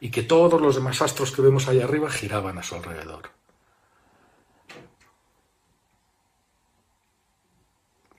y 0.00 0.10
que 0.10 0.22
todos 0.22 0.60
los 0.60 0.74
demás 0.74 1.02
astros 1.02 1.30
que 1.30 1.42
vemos 1.42 1.68
ahí 1.68 1.80
arriba 1.80 2.10
giraban 2.10 2.58
a 2.58 2.62
su 2.62 2.74
alrededor. 2.74 3.30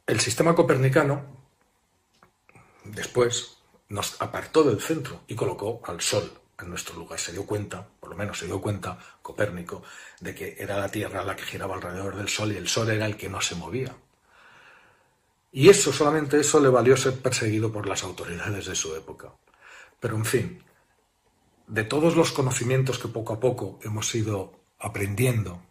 El 0.05 0.19
sistema 0.21 0.55
copernicano 0.55 1.25
después 2.85 3.57
nos 3.89 4.21
apartó 4.21 4.63
del 4.63 4.79
centro 4.79 5.21
y 5.27 5.35
colocó 5.35 5.81
al 5.85 5.99
Sol 5.99 6.31
en 6.59 6.69
nuestro 6.69 6.95
lugar. 6.95 7.19
Se 7.19 7.31
dio 7.31 7.45
cuenta, 7.45 7.85
por 7.99 8.11
lo 8.11 8.15
menos 8.15 8.39
se 8.39 8.45
dio 8.45 8.61
cuenta 8.61 8.97
Copérnico, 9.21 9.83
de 10.21 10.33
que 10.33 10.55
era 10.59 10.77
la 10.77 10.89
Tierra 10.89 11.23
la 11.23 11.35
que 11.35 11.43
giraba 11.43 11.75
alrededor 11.75 12.15
del 12.15 12.29
Sol 12.29 12.51
y 12.53 12.57
el 12.57 12.67
Sol 12.67 12.89
era 12.89 13.05
el 13.05 13.17
que 13.17 13.27
no 13.27 13.41
se 13.41 13.55
movía. 13.55 13.95
Y 15.57 15.69
eso, 15.69 15.91
solamente 15.91 16.39
eso, 16.39 16.59
le 16.59 16.69
valió 16.69 16.95
ser 16.95 17.19
perseguido 17.19 17.71
por 17.71 17.87
las 17.87 18.03
autoridades 18.03 18.67
de 18.67 18.75
su 18.75 18.95
época. 18.95 19.33
Pero 19.99 20.15
en 20.15 20.23
fin, 20.23 20.63
de 21.65 21.83
todos 21.83 22.15
los 22.15 22.31
conocimientos 22.31 22.99
que 22.99 23.07
poco 23.07 23.33
a 23.33 23.39
poco 23.39 23.79
hemos 23.81 24.13
ido 24.13 24.53
aprendiendo 24.77 25.63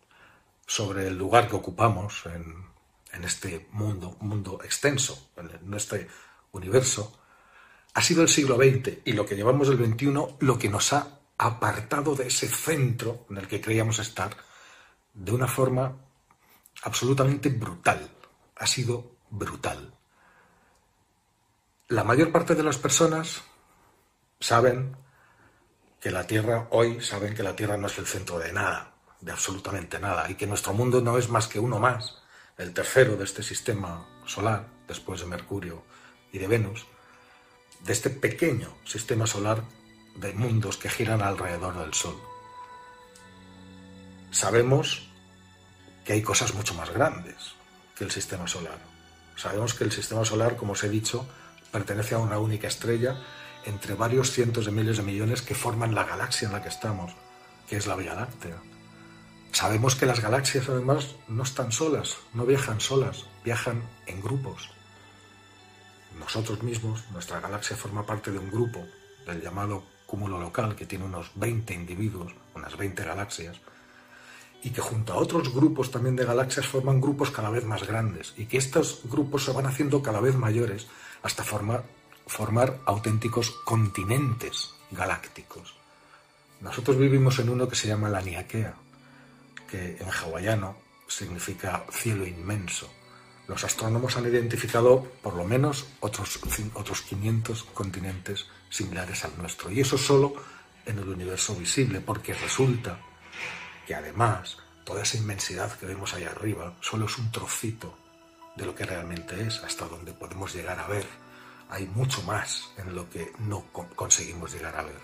sobre 0.67 1.07
el 1.07 1.17
lugar 1.17 1.49
que 1.49 1.55
ocupamos 1.55 2.25
en, 2.27 3.25
este 3.25 3.69
mundo, 3.71 4.17
mundo 4.19 4.59
extenso, 4.65 5.31
en 5.37 5.73
este 5.75 6.09
universo, 6.51 7.21
ha 7.95 8.03
sido 8.03 8.23
el 8.23 8.29
siglo 8.29 8.57
XX 8.57 9.03
y 9.05 9.13
lo 9.13 9.25
que 9.25 9.37
llevamos 9.37 9.69
del 9.69 9.79
XXI 9.79 10.13
lo 10.41 10.59
que 10.59 10.69
nos 10.69 10.93
ha 10.95 11.21
apartado 11.39 12.17
de 12.17 12.27
ese 12.27 12.49
centro 12.49 13.25
en 13.31 13.37
el 13.37 13.47
que 13.47 13.61
creíamos 13.61 14.01
estar 14.01 14.37
de 15.15 15.31
una 15.31 15.47
forma 15.47 15.97
absolutamente 16.83 17.51
brutal. 17.51 18.11
Ha 18.57 18.67
sido 18.67 19.16
brutal. 19.37 19.93
La 21.89 22.05
mayor 22.05 22.33
parte 22.33 22.55
de 22.55 22.63
las 22.63 22.79
personas 22.79 23.43
saben 24.41 24.97
que 26.01 26.11
la 26.11 26.27
Tierra, 26.27 26.69
hoy 26.71 27.01
saben 27.01 27.35
que 27.35 27.43
la 27.43 27.55
Tierra 27.55 27.77
no 27.77 27.87
es 27.87 27.99
el 27.99 28.07
centro 28.07 28.39
de 28.39 28.53
nada, 28.53 28.95
de 29.21 29.33
absolutamente 29.33 29.99
nada, 29.99 30.31
y 30.31 30.35
que 30.35 30.47
nuestro 30.47 30.73
mundo 30.73 31.01
no 31.01 31.19
es 31.19 31.29
más 31.29 31.49
que 31.49 31.61
uno 31.61 31.79
más, 31.79 32.23
el 32.59 32.73
tercero 32.73 33.17
de 33.17 33.25
este 33.25 33.43
sistema 33.43 34.07
solar, 34.25 34.67
después 34.89 35.21
de 35.21 35.27
Mercurio 35.27 35.85
y 36.33 36.39
de 36.39 36.49
Venus, 36.49 36.87
de 37.81 37.93
este 37.93 38.11
pequeño 38.11 38.77
sistema 38.85 39.27
solar 39.27 39.63
de 40.17 40.33
mundos 40.33 40.77
que 40.79 40.89
giran 40.89 41.23
alrededor 41.23 41.79
del 41.79 41.93
Sol. 41.93 42.17
Sabemos 44.31 45.09
que 46.05 46.15
hay 46.15 46.23
cosas 46.23 46.55
mucho 46.55 46.75
más 46.75 46.91
grandes 46.91 47.55
que 47.95 48.05
el 48.05 48.11
sistema 48.11 48.47
solar 48.47 48.96
Sabemos 49.37 49.75
que 49.75 49.85
el 49.85 49.93
sistema 49.93 50.25
solar, 50.25 50.57
como 50.57 50.73
os 50.73 50.83
he 50.83 50.89
dicho, 50.89 51.27
pertenece 51.71 52.15
a 52.15 52.19
una 52.19 52.39
única 52.39 52.69
estrella 52.69 53.17
entre 53.65 53.95
varios 53.95 54.31
cientos 54.31 54.65
de 54.65 54.73
miles 54.73 54.97
de 54.97 55.03
millones 55.03 55.43
que 55.43 55.55
forman 55.55 55.95
la 55.95 56.05
galaxia 56.05 56.47
en 56.47 56.53
la 56.53 56.63
que 56.63 56.69
estamos, 56.69 57.13
que 57.69 57.77
es 57.77 57.87
la 57.87 57.97
Vía 57.97 58.15
Láctea. 58.15 58.57
Sabemos 59.53 59.95
que 59.95 60.07
las 60.07 60.21
galaxias 60.21 60.69
además 60.69 61.17
no 61.29 61.43
están 61.43 61.73
solas, 61.73 62.17
no 62.33 62.47
viajan 62.47 62.81
solas, 62.81 63.25
viajan 63.45 63.83
en 64.07 64.21
grupos. 64.21 64.71
Nosotros 66.19 66.63
mismos, 66.63 67.05
nuestra 67.11 67.41
galaxia 67.41 67.77
forma 67.77 68.07
parte 68.07 68.31
de 68.31 68.39
un 68.39 68.51
grupo, 68.51 68.87
del 69.27 69.43
llamado 69.43 69.85
cúmulo 70.07 70.39
local, 70.39 70.77
que 70.77 70.87
tiene 70.87 71.05
unos 71.05 71.33
20 71.35 71.75
individuos, 71.75 72.33
unas 72.55 72.77
20 72.77 73.05
galaxias, 73.05 73.61
y 74.67 74.71
que 74.71 74.81
junto 74.81 75.13
a 75.13 75.19
otros 75.19 75.55
grupos 75.55 75.93
también 75.93 76.17
de 76.17 76.25
galaxias 76.25 76.67
forman 76.67 77.01
grupos 77.01 77.31
cada 77.31 77.51
vez 77.51 77.65
más 77.65 77.87
grandes 77.87 78.35
y 78.37 78.47
que 78.47 78.59
estos 78.59 79.03
grupos 79.05 79.45
se 79.45 79.53
van 79.53 79.67
haciendo 79.67 80.03
cada 80.03 80.19
vez 80.19 80.35
mayores 80.35 80.89
hasta 81.23 81.45
formar, 81.45 81.85
auténticos 82.85 83.53
continentes 83.65 84.75
galácticos. 84.91 85.77
Nosotros 86.61 86.99
vivimos 86.99 87.39
en 87.39 87.51
uno 87.51 87.69
que 87.69 87.77
se 87.77 87.87
llama 87.87 88.09
la 88.09 88.21
Niaquea, 88.21 88.75
que 89.71 89.99
en 90.01 90.11
hawaiano 90.11 90.77
significa 91.07 91.87
cielo 91.93 92.27
inmenso. 92.27 92.91
Los 93.47 93.63
astrónomos 93.63 94.17
han 94.17 94.27
identificado 94.27 95.07
por 95.23 95.35
lo 95.35 95.45
menos 95.45 95.87
otros, 96.01 96.41
otros 96.75 97.03
500 97.03 97.63
continentes 97.73 98.47
similares 98.69 99.25
al 99.25 99.39
nuestro. 99.39 99.71
Y 99.71 99.79
eso 99.79 99.97
solo 99.97 100.35
en 100.85 100.99
el 100.99 101.09
universo 101.09 101.55
visible, 101.55 102.01
porque 102.01 102.35
resulta 102.35 102.99
que 103.87 103.95
además 103.95 104.59
toda 104.85 105.03
esa 105.03 105.17
inmensidad 105.17 105.73
que 105.79 105.87
vemos 105.87 106.13
ahí 106.15 106.25
arriba 106.25 106.75
solo 106.81 107.07
es 107.07 107.17
un 107.19 107.31
trocito 107.31 107.97
de 108.57 108.67
lo 108.67 108.75
que 108.75 108.85
realmente 108.85 109.41
es, 109.47 109.63
hasta 109.63 109.87
donde 109.87 110.13
podemos 110.13 110.55
llegar 110.55 110.79
a 110.79 110.87
ver. 110.87 111.07
Hay 111.69 111.87
mucho 111.87 112.23
más 112.23 112.71
en 112.77 112.95
lo 112.95 113.09
que 113.11 113.33
no 113.39 113.65
conseguimos 113.73 114.53
llegar 114.53 114.77
a 114.77 114.83
ver. 114.83 115.01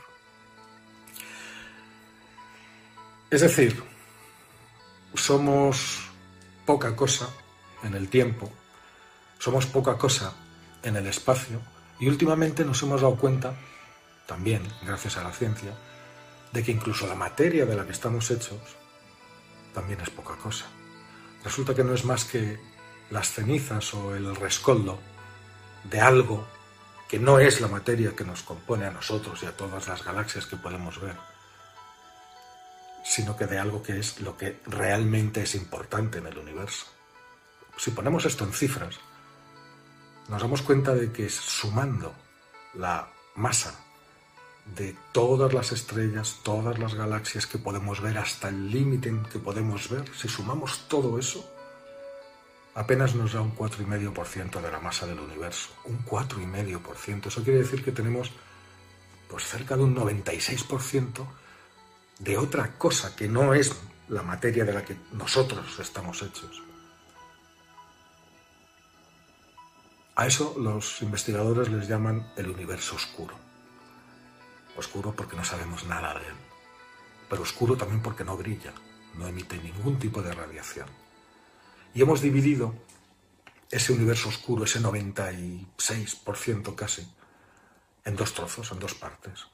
Es 3.31 3.41
decir, 3.41 3.83
somos 5.15 6.09
poca 6.67 6.95
cosa 6.95 7.29
en 7.83 7.95
el 7.95 8.09
tiempo, 8.09 8.51
somos 9.39 9.67
poca 9.67 9.97
cosa 9.99 10.35
en 10.83 10.97
el 10.97 11.07
espacio 11.07 11.61
y 11.99 12.09
últimamente 12.09 12.65
nos 12.65 12.83
hemos 12.83 13.01
dado 13.01 13.17
cuenta, 13.17 13.55
también 14.27 14.62
gracias 14.83 15.17
a 15.17 15.25
la 15.25 15.33
ciencia, 15.33 15.73
de 16.52 16.62
que 16.62 16.73
incluso 16.73 17.06
la 17.06 17.14
materia 17.14 17.66
de 17.66 17.75
la 17.75 17.85
que 17.85 17.92
estamos 17.92 18.30
hechos 18.30 18.61
también 19.75 20.00
es 20.00 20.11
poca 20.11 20.37
cosa. 20.37 20.66
Resulta 21.42 21.75
que 21.75 21.82
no 21.82 21.94
es 21.94 22.04
más 22.04 22.25
que 22.25 22.61
las 23.11 23.30
cenizas 23.32 23.94
o 23.94 24.14
el 24.14 24.37
rescoldo 24.37 24.99
de 25.85 26.00
algo 26.00 26.47
que 27.09 27.18
no 27.18 27.38
es 27.38 27.61
la 27.61 27.68
materia 27.68 28.14
que 28.14 28.25
nos 28.25 28.42
compone 28.42 28.87
a 28.87 28.90
nosotros 28.90 29.42
y 29.42 29.47
a 29.47 29.56
todas 29.56 29.88
las 29.88 30.04
galaxias 30.04 30.47
que 30.47 30.56
podemos 30.56 31.00
ver, 31.00 31.16
sino 33.04 33.37
que 33.37 33.47
de 33.47 33.59
algo 33.59 33.82
que 33.82 33.99
es 33.99 34.21
lo 34.21 34.37
que 34.37 34.61
realmente 34.66 35.42
es 35.42 35.54
importante 35.54 36.18
en 36.18 36.26
el 36.26 36.38
universo. 36.38 36.87
Si 37.76 37.90
ponemos 37.90 38.25
esto 38.25 38.44
en 38.44 38.52
cifras, 38.52 38.99
nos 40.28 40.40
damos 40.40 40.62
cuenta 40.62 40.94
de 40.94 41.12
que 41.12 41.28
sumando 41.28 42.14
la 42.75 43.09
masa 43.35 43.75
de 44.64 44.97
todas 45.12 45.52
las 45.52 45.73
estrellas, 45.73 46.38
todas 46.42 46.78
las 46.78 46.95
galaxias 46.95 47.47
que 47.47 47.59
podemos 47.59 48.00
ver, 48.00 48.19
hasta 48.19 48.49
el 48.49 48.71
límite 48.71 49.12
que 49.31 49.38
podemos 49.38 49.88
ver, 49.88 50.04
si 50.14 50.28
sumamos 50.28 50.88
todo 50.88 51.19
eso, 51.19 51.49
apenas 52.75 53.14
nos 53.14 53.33
da 53.33 53.40
un 53.40 53.54
4,5% 53.54 54.61
de 54.61 54.71
la 54.71 54.81
masa 54.81 55.07
del 55.07 55.21
universo. 55.21 55.71
Un 55.85 56.04
4,5%. 56.04 57.26
Eso 57.26 57.42
quiere 57.42 57.59
decir 57.61 57.85
que 57.85 57.92
tenemos 57.92 58.31
pues 59.28 59.45
cerca 59.45 59.76
de 59.76 59.83
un 59.83 59.97
96% 59.97 61.26
de 62.19 62.38
otra 62.38 62.78
cosa 62.78 63.16
que 63.16 63.28
no 63.28 63.54
es 63.54 63.75
la 64.09 64.23
materia 64.23 64.64
de 64.64 64.73
la 64.73 64.85
que 64.85 64.97
nosotros 65.12 65.78
estamos 65.81 66.23
hechos. 66.23 66.62
A 70.14 70.26
eso 70.26 70.54
los 70.59 71.00
investigadores 71.00 71.71
les 71.71 71.88
llaman 71.88 72.31
el 72.37 72.50
universo 72.50 72.97
oscuro 72.97 73.41
oscuro 74.76 75.14
porque 75.14 75.37
no 75.37 75.45
sabemos 75.45 75.85
nada 75.85 76.14
de 76.14 76.26
él. 76.26 76.35
pero 77.29 77.43
oscuro 77.43 77.76
también 77.76 78.02
porque 78.02 78.25
no 78.25 78.37
brilla, 78.37 78.73
no 79.14 79.26
emite 79.26 79.57
ningún 79.57 79.99
tipo 79.99 80.21
de 80.21 80.33
radiación. 80.33 80.87
Y 81.95 82.02
hemos 82.02 82.21
dividido 82.21 82.75
ese 83.71 83.95
universo 83.95 84.29
oscuro, 84.29 84.64
ese 84.64 84.81
96% 84.81 86.75
casi, 86.75 87.11
en 88.05 88.17
dos 88.17 88.35
trozos, 88.35 88.71
en 88.71 88.79
dos 88.79 88.95
partes. 88.95 89.47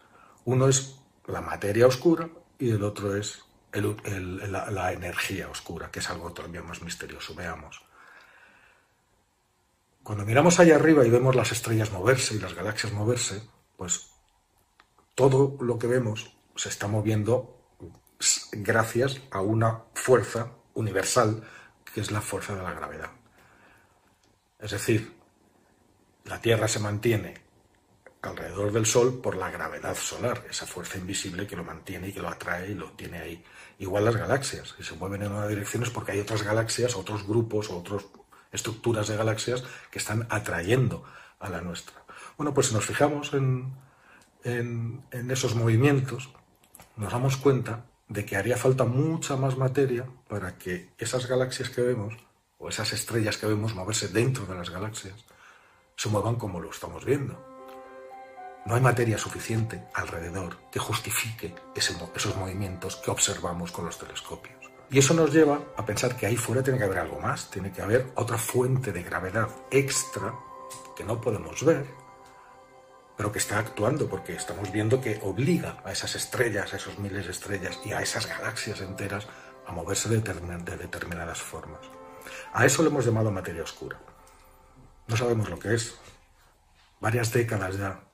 Uno 0.44 0.68
es 0.68 0.96
la 1.26 1.40
materia 1.40 1.86
oscura 1.86 2.28
y 2.58 2.70
el 2.70 2.82
otro 2.82 3.14
es 3.14 3.44
la, 3.72 4.92
energía 4.92 5.48
oscura, 5.48 5.90
que 5.90 6.00
es 6.00 6.10
algo 6.10 6.32
todavía 6.32 6.62
más 6.62 6.82
misterioso. 6.82 7.34
Veamos. 7.34 7.82
Cuando 10.02 10.24
miramos 10.24 10.58
allá 10.58 10.76
arriba 10.76 11.04
y 11.06 11.10
vemos 11.10 11.36
las 11.36 11.52
estrellas 11.52 11.92
moverse 11.92 12.34
y 12.34 12.38
las 12.38 12.54
galaxias 12.54 12.92
moverse, 12.92 13.42
pues 13.76 14.10
todo 15.18 15.56
lo 15.58 15.80
que 15.80 15.88
vemos 15.88 16.30
se 16.54 16.68
está 16.68 16.86
moviendo 16.86 17.58
gracias 18.52 19.20
a 19.32 19.40
una 19.40 19.82
fuerza 19.92 20.52
universal 20.74 21.42
que 21.92 22.00
es 22.00 22.12
la 22.12 22.20
fuerza 22.20 22.54
de 22.54 22.62
la 22.62 22.72
gravedad. 22.72 23.10
Es 24.60 24.70
decir, 24.70 25.16
la 26.24 26.40
Tierra 26.40 26.68
se 26.68 26.78
mantiene 26.78 27.34
alrededor 28.22 28.70
del 28.70 28.86
Sol 28.86 29.20
por 29.20 29.34
la 29.34 29.50
gravedad 29.50 29.96
solar, 29.96 30.46
esa 30.48 30.66
fuerza 30.66 30.98
invisible 30.98 31.48
que 31.48 31.56
lo 31.56 31.64
mantiene 31.64 32.10
y 32.10 32.12
que 32.12 32.22
lo 32.22 32.28
atrae 32.28 32.70
y 32.70 32.74
lo 32.74 32.92
tiene 32.92 33.18
ahí. 33.18 33.44
Igual 33.80 34.04
las 34.04 34.16
galaxias, 34.16 34.72
que 34.74 34.84
se 34.84 34.94
mueven 34.94 35.24
en 35.24 35.32
una 35.32 35.48
dirección 35.48 35.82
es 35.82 35.90
porque 35.90 36.12
hay 36.12 36.20
otras 36.20 36.44
galaxias, 36.44 36.94
otros 36.94 37.26
grupos, 37.26 37.70
otras 37.70 38.04
estructuras 38.52 39.08
de 39.08 39.16
galaxias 39.16 39.64
que 39.90 39.98
están 39.98 40.28
atrayendo 40.30 41.02
a 41.40 41.50
la 41.50 41.60
nuestra. 41.60 42.04
Bueno, 42.36 42.54
pues 42.54 42.68
si 42.68 42.74
nos 42.74 42.86
fijamos 42.86 43.34
en, 43.34 43.72
en, 44.48 45.02
esos 45.30 45.54
movimientos, 45.54 46.30
nos 46.96 47.12
damos 47.12 47.36
cuenta 47.36 47.84
de 48.08 48.24
que 48.24 48.36
haría 48.36 48.56
falta 48.56 48.84
mucha 48.84 49.36
más 49.36 49.56
materia 49.56 50.06
para 50.28 50.56
que 50.56 50.90
esas 50.98 51.26
galaxias 51.26 51.70
que 51.70 51.82
vemos, 51.82 52.14
o 52.58 52.68
esas 52.68 52.92
estrellas 52.92 53.36
que 53.36 53.46
vemos 53.46 53.74
moverse 53.74 54.08
dentro 54.08 54.46
de 54.46 54.54
las 54.54 54.70
galaxias, 54.70 55.24
se 55.94 56.08
muevan 56.08 56.36
como 56.36 56.60
lo 56.60 56.70
estamos 56.70 57.04
viendo. 57.04 57.38
No 58.66 58.74
hay 58.74 58.80
materia 58.80 59.18
suficiente 59.18 59.84
alrededor 59.94 60.56
que 60.70 60.78
justifique 60.78 61.54
esos 61.74 62.36
movimientos 62.36 62.96
que 62.96 63.10
observamos 63.10 63.72
con 63.72 63.86
los 63.86 63.98
telescopios. 63.98 64.58
Y 64.90 64.98
eso 64.98 65.12
nos 65.14 65.32
lleva 65.32 65.60
a 65.76 65.84
pensar 65.84 66.16
que 66.16 66.26
ahí 66.26 66.36
fuera 66.36 66.62
tiene 66.62 66.78
que 66.78 66.84
haber 66.84 66.98
algo 66.98 67.20
más, 67.20 67.50
tiene 67.50 67.70
que 67.70 67.82
haber 67.82 68.10
otra 68.14 68.38
fuente 68.38 68.90
de 68.90 69.02
gravedad 69.02 69.48
extra 69.70 70.34
que 70.96 71.04
no 71.04 71.20
podemos 71.20 71.64
ver, 71.64 71.86
pero 73.18 73.32
que 73.32 73.40
está 73.40 73.58
actuando 73.58 74.08
porque 74.08 74.32
estamos 74.34 74.70
viendo 74.70 75.00
que 75.00 75.18
obliga 75.24 75.82
a 75.84 75.90
esas 75.90 76.14
estrellas, 76.14 76.72
a 76.72 76.76
esos 76.76 77.00
miles 77.00 77.24
de 77.24 77.32
estrellas 77.32 77.80
y 77.84 77.90
a 77.90 78.00
esas 78.00 78.28
galaxias 78.28 78.80
enteras 78.80 79.26
a 79.66 79.72
moverse 79.72 80.08
de, 80.08 80.20
determinadas 80.20 81.42
formas. 81.42 81.80
A 82.52 82.64
eso 82.64 82.80
le 82.84 82.90
hemos 82.90 83.04
llamado 83.04 83.32
materia 83.32 83.64
oscura. 83.64 83.98
No 85.08 85.16
sabemos 85.16 85.50
lo 85.50 85.58
que 85.58 85.74
es. 85.74 85.98
Varias 87.00 87.32
décadas 87.32 87.76
ya 87.76 88.04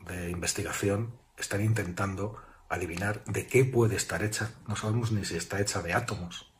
de 0.00 0.28
investigación 0.30 1.18
están 1.38 1.64
intentando 1.64 2.36
adivinar 2.68 3.24
de 3.24 3.46
qué 3.46 3.64
puede 3.64 3.96
estar 3.96 4.22
hecha. 4.22 4.50
No 4.68 4.76
sabemos 4.76 5.10
ni 5.10 5.24
si 5.24 5.38
está 5.38 5.58
hecha 5.58 5.80
de 5.80 5.94
átomos. 5.94 6.52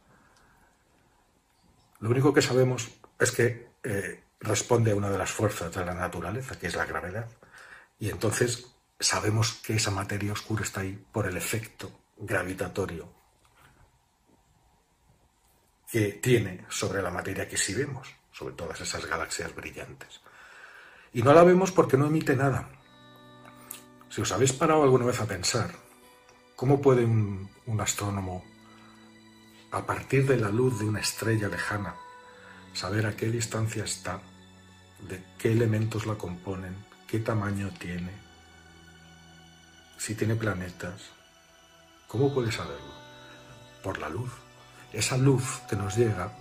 Lo 2.00 2.08
único 2.08 2.32
que 2.32 2.40
sabemos 2.40 2.88
es 3.18 3.30
que 3.30 3.68
eh, 3.82 4.24
responde 4.40 4.92
a 4.92 4.96
una 4.96 5.10
de 5.10 5.18
las 5.18 5.30
fuerzas 5.30 5.74
de 5.74 5.84
la 5.84 5.92
naturaleza, 5.92 6.58
que 6.58 6.68
es 6.68 6.76
la 6.76 6.86
gravedad. 6.86 7.28
Y 7.98 8.10
entonces 8.10 8.66
sabemos 8.98 9.52
que 9.64 9.76
esa 9.76 9.90
materia 9.90 10.32
oscura 10.32 10.62
está 10.62 10.80
ahí 10.80 11.02
por 11.12 11.26
el 11.26 11.36
efecto 11.36 11.90
gravitatorio 12.16 13.12
que 15.90 16.12
tiene 16.14 16.66
sobre 16.68 17.02
la 17.02 17.10
materia 17.10 17.48
que 17.48 17.56
sí 17.56 17.72
vemos, 17.72 18.08
sobre 18.32 18.54
todas 18.54 18.80
esas 18.80 19.06
galaxias 19.06 19.54
brillantes. 19.54 20.20
Y 21.12 21.22
no 21.22 21.32
la 21.32 21.44
vemos 21.44 21.70
porque 21.70 21.96
no 21.96 22.06
emite 22.06 22.34
nada. 22.34 22.68
Si 24.10 24.20
os 24.20 24.32
habéis 24.32 24.52
parado 24.52 24.82
alguna 24.82 25.06
vez 25.06 25.20
a 25.20 25.26
pensar, 25.26 25.70
¿cómo 26.56 26.82
puede 26.82 27.04
un, 27.04 27.48
astrónomo, 27.78 28.44
a 29.70 29.86
partir 29.86 30.26
de 30.26 30.36
la 30.36 30.48
luz 30.48 30.80
de 30.80 30.84
una 30.84 30.98
estrella 30.98 31.48
lejana, 31.48 31.94
saber 32.72 33.06
a 33.06 33.14
qué 33.14 33.30
distancia 33.30 33.84
está, 33.84 34.20
de 35.08 35.22
qué 35.38 35.52
elementos 35.52 36.06
la 36.06 36.16
componen, 36.16 36.74
qué 37.14 37.20
tamaño 37.20 37.70
tiene, 37.78 38.10
si 39.98 40.16
tiene 40.16 40.34
planetas. 40.34 41.00
¿Cómo 42.08 42.34
puede 42.34 42.50
saberlo? 42.50 42.92
Por 43.84 43.98
la 43.98 44.08
luz. 44.08 44.32
Esa 44.92 45.16
luz 45.16 45.60
que 45.70 45.76
nos 45.76 45.96
llega, 45.96 46.32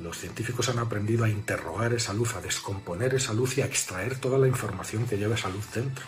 los 0.00 0.16
científicos 0.16 0.68
han 0.68 0.78
aprendido 0.78 1.24
a 1.24 1.28
interrogar 1.28 1.92
esa 1.92 2.12
luz, 2.12 2.36
a 2.36 2.40
descomponer 2.40 3.14
esa 3.14 3.32
luz 3.32 3.58
y 3.58 3.62
a 3.62 3.66
extraer 3.66 4.20
toda 4.20 4.38
la 4.38 4.46
información 4.46 5.08
que 5.08 5.18
lleva 5.18 5.34
esa 5.34 5.48
luz 5.48 5.68
dentro. 5.74 6.04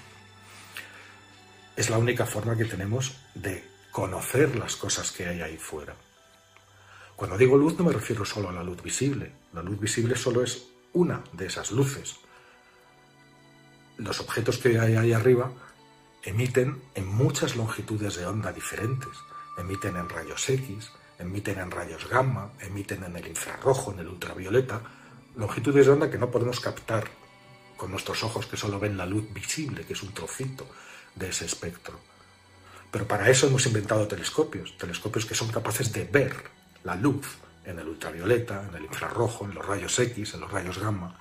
Es 1.75 1.91
la 1.91 1.99
única 1.99 2.25
forma 2.25 2.57
que 2.57 2.67
tenemos 2.67 3.17
de 3.35 3.69
conocer 3.91 4.55
las 4.55 4.77
cosas 4.77 5.11
que 5.11 5.27
hay 5.27 5.41
ahí 5.41 5.57
fuera. 5.57 5.97
Cuando 7.17 7.37
digo 7.37 7.57
luz 7.57 7.77
no 7.77 7.85
me 7.87 7.93
refiero 7.93 8.25
solo 8.25 8.49
a 8.49 8.53
la 8.53 8.63
luz 8.63 8.81
visible. 8.81 9.33
La 9.53 9.63
luz 9.63 9.81
visible 9.81 10.15
solo 10.15 10.45
es 10.45 10.69
una 10.93 11.25
de 11.33 11.47
esas 11.47 11.73
luces 11.73 12.21
los 13.99 14.21
objetos 14.21 14.59
que 14.59 14.79
hay 14.79 14.97
ahí 14.97 15.13
arriba 15.13 15.51
emiten 16.23 16.83
en 16.95 17.07
muchas 17.07 17.57
longitudes 17.57 18.17
de 18.17 18.27
onda 18.27 18.53
diferentes. 18.53 19.17
Emiten 19.57 19.97
en 19.97 20.09
rayos 20.09 20.49
X, 20.49 20.91
emiten 21.19 21.59
en 21.59 21.71
rayos 21.71 22.09
gamma, 22.09 22.53
emiten 22.61 23.05
en 23.05 23.17
el 23.17 23.27
infrarrojo, 23.27 23.93
en 23.93 24.01
el 24.01 24.09
ultravioleta, 24.09 24.83
longitudes 25.37 25.87
de 25.87 25.93
onda 25.93 26.11
que 26.11 26.19
no 26.19 26.31
podemos 26.31 26.61
captar 26.61 27.05
con 27.77 27.91
nuestros 27.91 28.23
ojos 28.25 28.47
que 28.47 28.57
solo 28.57 28.81
ven 28.81 28.97
la 28.97 29.07
luz 29.07 29.33
visible, 29.33 29.85
que 29.85 29.93
es 29.93 30.03
un 30.03 30.13
trocito 30.13 30.67
de 31.15 31.29
ese 31.29 31.45
espectro. 31.45 31.99
Pero 32.91 33.07
para 33.07 33.29
eso 33.29 33.47
hemos 33.47 33.67
inventado 33.67 34.09
telescopios, 34.09 34.77
telescopios 34.79 35.27
que 35.27 35.35
son 35.35 35.49
capaces 35.49 35.93
de 35.93 36.05
ver 36.05 36.35
la 36.85 36.97
luz 36.97 37.27
en 37.65 37.79
el 37.79 37.89
ultravioleta, 37.89 38.67
en 38.69 38.75
el 38.75 38.85
infrarrojo, 38.85 39.45
en 39.45 39.55
los 39.55 39.67
rayos 39.67 39.99
X, 39.99 40.35
en 40.35 40.41
los 40.41 40.51
rayos 40.51 40.79
gamma. 40.79 41.19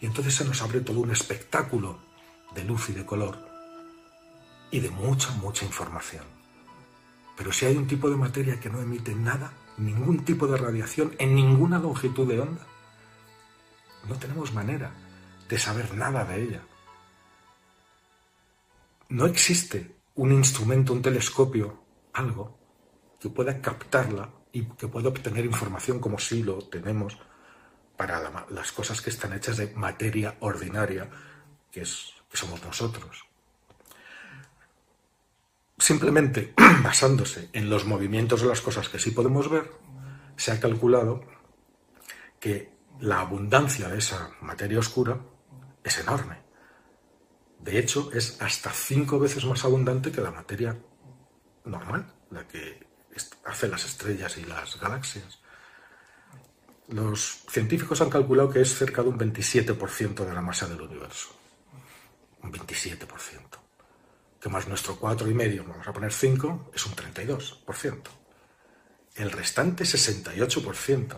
Y 0.00 0.06
entonces 0.06 0.34
se 0.34 0.44
nos 0.44 0.60
abre 0.60 0.80
todo 0.80 1.00
un 1.00 1.10
espectáculo 1.10 1.98
de 2.54 2.64
luz 2.64 2.90
y 2.90 2.92
de 2.92 3.04
color 3.04 3.38
y 4.70 4.80
de 4.80 4.90
mucha, 4.90 5.30
mucha 5.32 5.64
información. 5.64 6.24
Pero 7.36 7.52
si 7.52 7.66
hay 7.66 7.76
un 7.76 7.86
tipo 7.86 8.08
de 8.10 8.16
materia 8.16 8.58
que 8.58 8.70
no 8.70 8.80
emite 8.80 9.14
nada, 9.14 9.52
ningún 9.76 10.24
tipo 10.24 10.46
de 10.46 10.56
radiación 10.56 11.14
en 11.18 11.34
ninguna 11.34 11.78
longitud 11.78 12.28
de 12.28 12.40
onda, 12.40 12.66
no 14.08 14.16
tenemos 14.16 14.52
manera 14.52 14.92
de 15.48 15.58
saber 15.58 15.94
nada 15.94 16.24
de 16.24 16.42
ella. 16.42 16.62
No 19.08 19.26
existe 19.26 19.96
un 20.16 20.32
instrumento, 20.32 20.92
un 20.92 21.02
telescopio, 21.02 21.84
algo 22.12 22.58
que 23.20 23.28
pueda 23.28 23.60
captarla 23.60 24.30
y 24.52 24.64
que 24.64 24.88
pueda 24.88 25.08
obtener 25.08 25.44
información 25.44 25.98
como 25.98 26.18
si 26.18 26.42
lo 26.42 26.58
tenemos 26.68 27.18
para 27.96 28.46
las 28.50 28.72
cosas 28.72 29.00
que 29.00 29.10
están 29.10 29.32
hechas 29.32 29.56
de 29.56 29.72
materia 29.74 30.36
ordinaria, 30.40 31.08
que 31.70 31.82
es 31.82 32.14
somos 32.36 32.62
nosotros. 32.62 33.24
Simplemente 35.78 36.54
basándose 36.82 37.48
en 37.52 37.70
los 37.70 37.84
movimientos 37.84 38.42
de 38.42 38.48
las 38.48 38.60
cosas 38.60 38.88
que 38.88 38.98
sí 38.98 39.10
podemos 39.10 39.50
ver, 39.50 39.70
se 40.36 40.52
ha 40.52 40.60
calculado 40.60 41.24
que 42.40 42.72
la 43.00 43.20
abundancia 43.20 43.88
de 43.88 43.98
esa 43.98 44.30
materia 44.40 44.78
oscura 44.78 45.18
es 45.82 45.98
enorme. 45.98 46.42
De 47.58 47.78
hecho, 47.78 48.10
es 48.12 48.40
hasta 48.40 48.70
cinco 48.70 49.18
veces 49.18 49.44
más 49.44 49.64
abundante 49.64 50.12
que 50.12 50.20
la 50.20 50.30
materia 50.30 50.76
normal, 51.64 52.12
la 52.30 52.46
que 52.46 52.86
hace 53.44 53.68
las 53.68 53.84
estrellas 53.84 54.36
y 54.36 54.44
las 54.44 54.78
galaxias. 54.78 55.38
Los 56.88 57.44
científicos 57.48 58.00
han 58.00 58.10
calculado 58.10 58.50
que 58.50 58.60
es 58.60 58.74
cerca 58.74 59.02
de 59.02 59.08
un 59.08 59.18
27% 59.18 60.26
de 60.26 60.34
la 60.34 60.42
masa 60.42 60.66
del 60.66 60.82
universo 60.82 61.43
un 62.44 62.52
27%. 62.52 63.08
Que 64.40 64.48
más 64.48 64.68
nuestro 64.68 65.00
4,5, 65.00 65.66
vamos 65.66 65.88
a 65.88 65.92
poner 65.92 66.12
5, 66.12 66.70
es 66.74 66.86
un 66.86 66.94
32%. 66.94 68.02
El 69.16 69.30
restante 69.30 69.84
68%, 69.84 71.16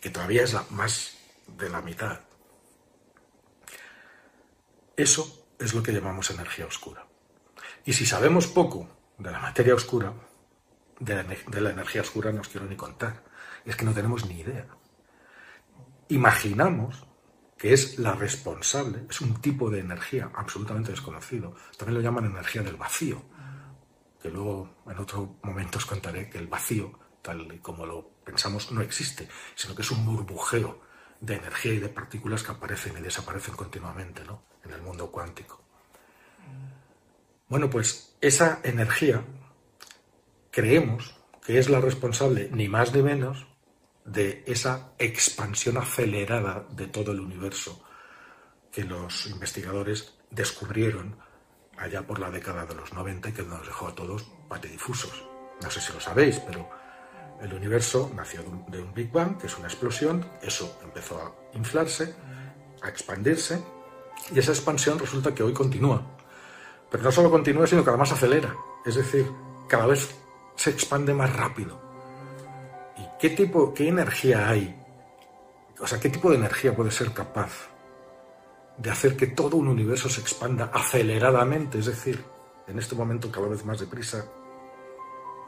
que 0.00 0.10
todavía 0.10 0.44
es 0.44 0.52
la, 0.52 0.64
más 0.70 1.16
de 1.46 1.68
la 1.68 1.82
mitad. 1.82 2.20
Eso 4.96 5.46
es 5.58 5.74
lo 5.74 5.82
que 5.82 5.92
llamamos 5.92 6.30
energía 6.30 6.66
oscura. 6.66 7.06
Y 7.84 7.94
si 7.94 8.06
sabemos 8.06 8.46
poco 8.46 8.88
de 9.18 9.30
la 9.30 9.40
materia 9.40 9.74
oscura, 9.74 10.12
de 11.00 11.14
la, 11.14 11.22
de 11.22 11.60
la 11.60 11.70
energía 11.70 12.02
oscura 12.02 12.30
no 12.30 12.42
os 12.42 12.48
quiero 12.48 12.66
ni 12.66 12.76
contar. 12.76 13.24
Es 13.64 13.76
que 13.76 13.84
no 13.84 13.92
tenemos 13.92 14.26
ni 14.26 14.40
idea. 14.40 14.66
Imaginamos 16.08 17.06
que 17.60 17.74
es 17.74 17.98
la 17.98 18.14
responsable, 18.14 19.04
es 19.10 19.20
un 19.20 19.34
tipo 19.34 19.68
de 19.68 19.80
energía 19.80 20.30
absolutamente 20.34 20.92
desconocido. 20.92 21.54
También 21.76 21.98
lo 21.98 22.00
llaman 22.00 22.24
energía 22.24 22.62
del 22.62 22.76
vacío, 22.76 23.22
que 24.22 24.30
luego 24.30 24.76
en 24.86 24.98
otro 24.98 25.36
momento 25.42 25.76
os 25.76 25.84
contaré 25.84 26.30
que 26.30 26.38
el 26.38 26.46
vacío, 26.46 26.98
tal 27.20 27.52
y 27.52 27.58
como 27.58 27.84
lo 27.84 28.12
pensamos, 28.24 28.72
no 28.72 28.80
existe, 28.80 29.28
sino 29.54 29.74
que 29.74 29.82
es 29.82 29.90
un 29.90 30.06
burbujeo 30.06 30.80
de 31.20 31.34
energía 31.34 31.74
y 31.74 31.80
de 31.80 31.90
partículas 31.90 32.42
que 32.42 32.52
aparecen 32.52 32.96
y 32.96 33.02
desaparecen 33.02 33.54
continuamente 33.54 34.24
¿no? 34.24 34.42
en 34.64 34.70
el 34.70 34.80
mundo 34.80 35.10
cuántico. 35.10 35.62
Bueno, 37.50 37.68
pues 37.68 38.16
esa 38.22 38.60
energía 38.62 39.22
creemos 40.50 41.14
que 41.44 41.58
es 41.58 41.68
la 41.68 41.80
responsable, 41.80 42.48
ni 42.52 42.68
más 42.68 42.94
ni 42.94 43.02
menos, 43.02 43.49
de 44.10 44.42
esa 44.46 44.92
expansión 44.98 45.76
acelerada 45.76 46.66
de 46.70 46.88
todo 46.88 47.12
el 47.12 47.20
universo 47.20 47.82
que 48.72 48.84
los 48.84 49.26
investigadores 49.26 50.14
descubrieron 50.30 51.16
allá 51.76 52.06
por 52.06 52.18
la 52.18 52.30
década 52.30 52.66
de 52.66 52.74
los 52.74 52.92
90 52.92 53.28
y 53.28 53.32
que 53.32 53.42
nos 53.42 53.64
dejó 53.64 53.88
a 53.88 53.94
todos 53.94 54.24
patidifusos. 54.48 55.24
No 55.62 55.70
sé 55.70 55.80
si 55.80 55.92
lo 55.92 56.00
sabéis, 56.00 56.40
pero 56.40 56.68
el 57.40 57.54
universo 57.54 58.10
nació 58.14 58.42
de 58.68 58.82
un 58.82 58.92
Big 58.92 59.10
Bang, 59.10 59.38
que 59.38 59.46
es 59.46 59.56
una 59.56 59.68
explosión, 59.68 60.26
eso 60.42 60.78
empezó 60.82 61.20
a 61.20 61.56
inflarse, 61.56 62.14
a 62.82 62.88
expandirse, 62.88 63.62
y 64.32 64.38
esa 64.38 64.52
expansión 64.52 64.98
resulta 64.98 65.34
que 65.34 65.42
hoy 65.42 65.52
continúa. 65.52 66.02
Pero 66.90 67.02
no 67.02 67.12
solo 67.12 67.30
continúa, 67.30 67.66
sino 67.66 67.84
que 67.84 67.90
además 67.90 68.12
acelera. 68.12 68.54
Es 68.84 68.96
decir, 68.96 69.30
cada 69.68 69.86
vez 69.86 70.14
se 70.56 70.70
expande 70.70 71.14
más 71.14 71.34
rápido. 71.34 71.89
¿Y 73.20 73.28
qué 73.28 73.36
tipo, 73.36 73.74
qué 73.74 73.86
energía 73.86 74.48
hay? 74.48 74.74
O 75.78 75.86
sea, 75.86 76.00
¿qué 76.00 76.08
tipo 76.08 76.30
de 76.30 76.36
energía 76.36 76.74
puede 76.74 76.90
ser 76.90 77.12
capaz 77.12 77.68
de 78.78 78.90
hacer 78.90 79.14
que 79.14 79.26
todo 79.26 79.58
un 79.58 79.68
universo 79.68 80.08
se 80.08 80.22
expanda 80.22 80.70
aceleradamente? 80.72 81.80
Es 81.80 81.84
decir, 81.84 82.24
en 82.66 82.78
este 82.78 82.94
momento 82.94 83.30
cada 83.30 83.46
vez 83.46 83.62
más 83.62 83.78
deprisa, 83.78 84.24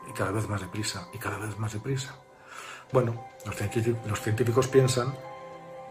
y 0.06 0.12
cada 0.12 0.32
vez 0.32 0.46
más 0.50 0.60
deprisa, 0.60 1.08
y 1.14 1.18
cada 1.18 1.38
vez 1.38 1.58
más 1.58 1.72
deprisa. 1.72 2.14
Bueno, 2.92 3.28
los 3.46 3.56
científicos, 3.56 4.06
los 4.06 4.20
científicos 4.20 4.68
piensan 4.68 5.14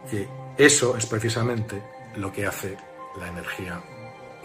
que 0.07 0.29
eso 0.59 0.95
es 0.95 1.07
precisamente 1.07 1.81
lo 2.15 2.31
que 2.31 2.45
hace 2.45 2.77
la 3.19 3.27
energía 3.27 3.81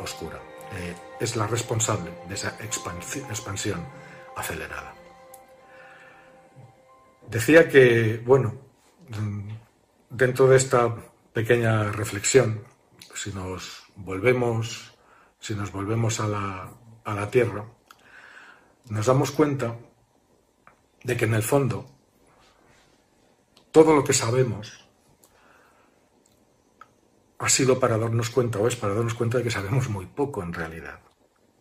oscura. 0.03 0.41
Eh, 0.73 0.95
es 1.21 1.37
la 1.37 1.47
responsable 1.47 2.13
de 2.27 2.35
esa 2.35 2.57
expansión 2.61 3.85
acelerada. 4.35 4.95
Decía 7.31 7.69
que, 7.69 8.23
bueno, 8.25 8.55
dentro 10.11 10.49
de 10.49 10.57
esta 10.57 10.95
pequeña 11.33 11.91
reflexión, 11.93 12.63
si 13.15 13.33
nos 13.33 13.85
volvemos, 13.97 14.97
si 15.41 15.55
nos 15.55 15.73
volvemos 15.73 16.21
a 16.21 16.29
la, 16.29 16.71
a 17.05 17.15
la 17.15 17.31
Tierra, 17.31 17.65
nos 18.89 19.07
damos 19.07 19.33
cuenta 19.33 19.77
de 21.03 21.17
que 21.17 21.25
en 21.25 21.35
el 21.35 21.43
fondo 21.43 21.87
todo 23.73 23.95
lo 23.95 24.05
que 24.05 24.13
sabemos 24.13 24.89
ha 27.39 27.49
sido 27.49 27.79
para 27.79 27.99
darnos 27.99 28.31
cuenta 28.31 28.59
o 28.59 28.67
es 28.67 28.77
para 28.77 28.95
darnos 28.95 29.15
cuenta 29.15 29.39
de 29.39 29.45
que 29.45 29.51
sabemos 29.51 29.89
muy 29.89 30.07
poco 30.07 30.43
en 30.43 30.53
realidad, 30.53 31.01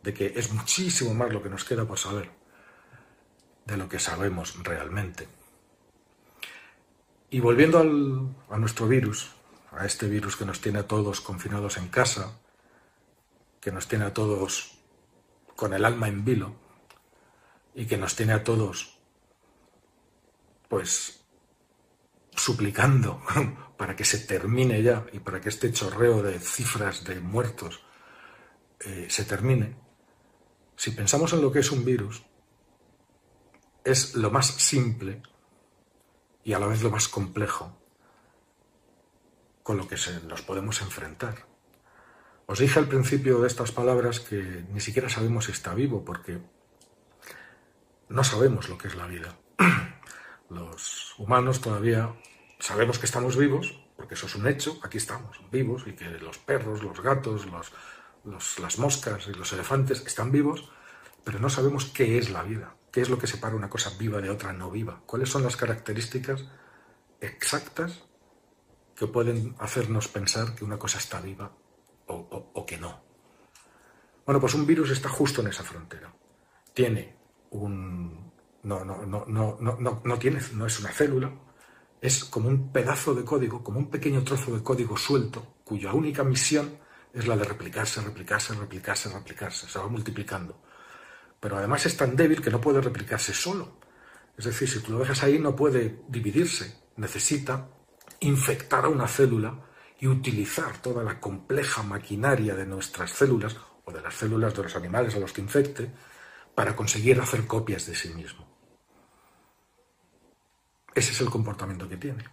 de 0.03 0.13
que 0.13 0.33
es 0.35 0.53
muchísimo 0.53 1.13
más 1.13 1.33
lo 1.33 1.41
que 1.43 1.49
nos 1.49 1.65
queda 1.65 1.85
por 1.85 1.99
saber 1.99 2.29
de 3.65 3.77
lo 3.77 3.89
que 3.89 3.99
sabemos 3.99 4.55
realmente. 4.63 5.27
Y 7.29 7.39
volviendo 7.39 7.79
a 8.49 8.57
nuestro 8.57 8.87
virus, 8.87 9.31
a 9.71 9.85
este 9.85 10.07
virus 10.07 10.35
que 10.35 10.45
nos 10.45 10.61
tiene 10.61 10.79
a 10.79 10.87
todos 10.87 11.21
confinados 11.21 11.77
en 11.77 11.89
casa, 11.89 12.39
que 13.59 13.71
nos 13.71 13.87
tiene 13.87 14.05
a 14.05 14.13
todos 14.13 14.77
con 15.55 15.73
el 15.73 15.85
alma 15.85 16.07
en 16.07 16.23
vilo 16.23 16.55
y 17.73 17.85
que 17.85 17.97
nos 17.97 18.15
tiene 18.15 18.33
a 18.33 18.43
todos 18.43 18.95
pues 20.67 21.21
suplicando 22.35 23.21
para 23.77 23.95
que 23.95 24.05
se 24.05 24.19
termine 24.19 24.81
ya 24.81 25.05
y 25.13 25.19
para 25.19 25.41
que 25.41 25.49
este 25.49 25.71
chorreo 25.71 26.21
de 26.21 26.39
cifras 26.39 27.03
de 27.03 27.19
muertos 27.19 27.81
eh, 28.79 29.07
se 29.09 29.25
termine, 29.25 29.75
si 30.75 30.91
pensamos 30.91 31.31
en 31.33 31.41
lo 31.41 31.51
que 31.51 31.59
es 31.59 31.71
un 31.71 31.85
virus, 31.85 32.23
es 33.83 34.15
lo 34.15 34.31
más 34.31 34.47
simple 34.47 35.21
y 36.45 36.53
a 36.53 36.59
la 36.59 36.67
vez 36.67 36.81
lo 36.83 36.91
más 36.91 37.09
complejo 37.09 37.75
con 39.63 39.77
lo 39.77 39.87
que 39.87 39.97
nos 40.27 40.43
podemos 40.43 40.81
enfrentar. 40.81 41.47
Os 42.45 42.59
dije 42.59 42.77
al 42.77 42.87
principio 42.87 43.39
de 43.39 43.47
estas 43.47 43.71
palabras 43.71 44.19
que 44.19 44.63
ni 44.71 44.79
siquiera 44.79 45.09
sabemos 45.09 45.45
si 45.45 45.51
está 45.51 45.73
vivo 45.73 46.05
porque 46.05 46.39
no 48.09 48.23
sabemos 48.23 48.69
lo 48.69 48.77
que 48.77 48.87
es 48.87 48.95
la 48.95 49.07
vida. 49.07 49.35
Los 50.49 51.15
humanos 51.17 51.59
todavía 51.61 52.13
sabemos 52.59 52.99
que 52.99 53.07
estamos 53.07 53.35
vivos, 53.35 53.81
porque 53.97 54.13
eso 54.13 54.27
es 54.27 54.35
un 54.35 54.47
hecho, 54.47 54.79
aquí 54.83 54.97
estamos 54.99 55.41
vivos, 55.51 55.87
y 55.87 55.93
que 55.93 56.05
los 56.19 56.37
perros, 56.37 56.83
los 56.83 57.01
gatos, 57.01 57.47
las 58.59 58.77
moscas 58.77 59.27
y 59.27 59.33
los 59.33 59.51
elefantes 59.53 60.05
están 60.05 60.31
vivos, 60.31 60.69
pero 61.23 61.39
no 61.39 61.49
sabemos 61.49 61.85
qué 61.85 62.19
es 62.19 62.29
la 62.29 62.43
vida. 62.43 62.75
¿Qué 62.95 63.01
es 63.01 63.09
lo 63.09 63.19
que 63.19 63.27
separa 63.27 63.57
una 63.57 63.69
cosa 63.69 63.91
viva 63.99 64.21
de 64.21 64.29
otra 64.29 64.53
no 64.53 64.71
viva? 64.71 65.01
¿Cuáles 65.05 65.27
son 65.27 65.43
las 65.43 65.57
características 65.57 66.45
exactas 67.19 68.05
que 68.95 69.05
pueden 69.05 69.53
hacernos 69.59 70.07
pensar 70.07 70.55
que 70.55 70.63
una 70.63 70.79
cosa 70.79 70.99
está 70.99 71.19
viva 71.19 71.51
o, 72.07 72.65
que 72.65 72.77
no? 72.77 73.03
Bueno, 74.25 74.39
pues 74.39 74.53
un 74.53 74.65
virus 74.65 74.91
está 74.91 75.09
justo 75.09 75.41
en 75.41 75.47
esa 75.47 75.65
frontera. 75.65 76.09
Tiene 76.73 77.17
un... 77.49 78.31
No, 78.63 78.85
no, 78.85 79.05
no, 79.05 79.25
no, 79.27 79.57
no, 79.59 80.01
no, 80.01 80.17
tiene, 80.17 80.39
no 80.53 80.65
es 80.65 80.79
una 80.79 80.93
célula, 80.93 81.33
es 81.99 82.23
como 82.23 82.47
un 82.47 82.71
pedazo 82.71 83.13
de 83.13 83.25
código, 83.25 83.61
como 83.61 83.77
un 83.77 83.89
pequeño 83.89 84.23
trozo 84.23 84.55
de 84.55 84.63
código 84.63 84.95
suelto, 84.95 85.55
cuya 85.65 85.91
única 85.91 86.23
misión 86.23 86.79
es 87.11 87.27
la 87.27 87.35
de 87.35 87.43
replicarse, 87.43 87.99
replicarse, 87.99 88.55
replicarse, 88.55 89.09
replicarse, 89.09 89.67
se 89.67 89.79
va 89.79 89.89
multiplicando 89.89 90.63
pero 91.39 91.57
además 91.57 91.85
es 91.85 91.97
tan 91.97 92.15
débil 92.15 92.41
que 92.41 92.49
no 92.49 92.61
puede 92.61 92.81
replicarse 92.81 93.33
solo. 93.33 93.77
Es 94.37 94.45
decir, 94.45 94.69
si 94.69 94.79
tú 94.79 94.91
lo 94.91 94.99
dejas 94.99 95.23
ahí 95.23 95.39
no 95.39 95.55
puede 95.55 96.01
dividirse, 96.07 96.81
necesita 96.97 97.69
infectar 98.19 98.85
a 98.85 98.89
una 98.89 99.07
célula 99.07 99.59
y 99.99 100.07
utilizar 100.07 100.81
toda 100.81 101.03
la 101.03 101.19
compleja 101.19 101.83
maquinaria 101.83 102.55
de 102.55 102.65
nuestras 102.65 103.11
células 103.11 103.55
o 103.85 103.91
de 103.91 104.01
las 104.01 104.13
células 104.13 104.53
de 104.53 104.63
los 104.63 104.75
animales 104.75 105.15
a 105.15 105.19
los 105.19 105.31
que 105.31 105.41
infecte 105.41 105.91
para 106.53 106.75
conseguir 106.75 107.19
hacer 107.19 107.47
copias 107.47 107.85
de 107.85 107.95
sí 107.95 108.09
mismo. 108.09 108.45
Ese 110.93 111.11
es 111.11 111.21
el 111.21 111.29
comportamiento 111.29 111.87
que 111.87 111.97
tiene. 111.97 112.23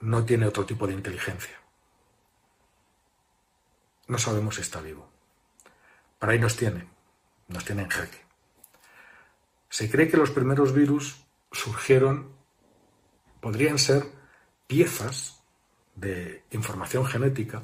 No 0.00 0.24
tiene 0.24 0.46
otro 0.46 0.66
tipo 0.66 0.86
de 0.86 0.92
inteligencia. 0.92 1.58
No 4.08 4.18
sabemos 4.18 4.54
si 4.54 4.60
está 4.60 4.80
vivo. 4.80 5.10
Para 6.18 6.32
ahí 6.32 6.38
nos 6.38 6.56
tiene 6.56 6.95
nos 7.48 7.64
tiene 7.64 7.82
en 7.82 7.88
jaque. 7.88 8.18
Se 9.68 9.90
cree 9.90 10.08
que 10.08 10.16
los 10.16 10.30
primeros 10.30 10.72
virus 10.72 11.26
surgieron, 11.52 12.32
podrían 13.40 13.78
ser 13.78 14.04
piezas 14.66 15.42
de 15.94 16.44
información 16.50 17.06
genética 17.06 17.62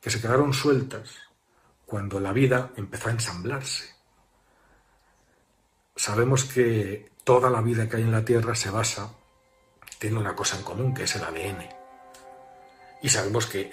que 0.00 0.10
se 0.10 0.20
quedaron 0.20 0.52
sueltas 0.52 1.16
cuando 1.84 2.20
la 2.20 2.32
vida 2.32 2.72
empezó 2.76 3.08
a 3.08 3.12
ensamblarse. 3.12 3.94
Sabemos 5.94 6.44
que 6.44 7.10
toda 7.24 7.48
la 7.48 7.62
vida 7.62 7.88
que 7.88 7.96
hay 7.96 8.02
en 8.02 8.12
la 8.12 8.24
Tierra 8.24 8.54
se 8.54 8.70
basa, 8.70 9.12
tiene 9.98 10.18
una 10.18 10.36
cosa 10.36 10.56
en 10.56 10.64
común, 10.64 10.94
que 10.94 11.04
es 11.04 11.16
el 11.16 11.24
ADN. 11.24 11.75
Y 13.02 13.08
sabemos 13.10 13.46
que 13.46 13.70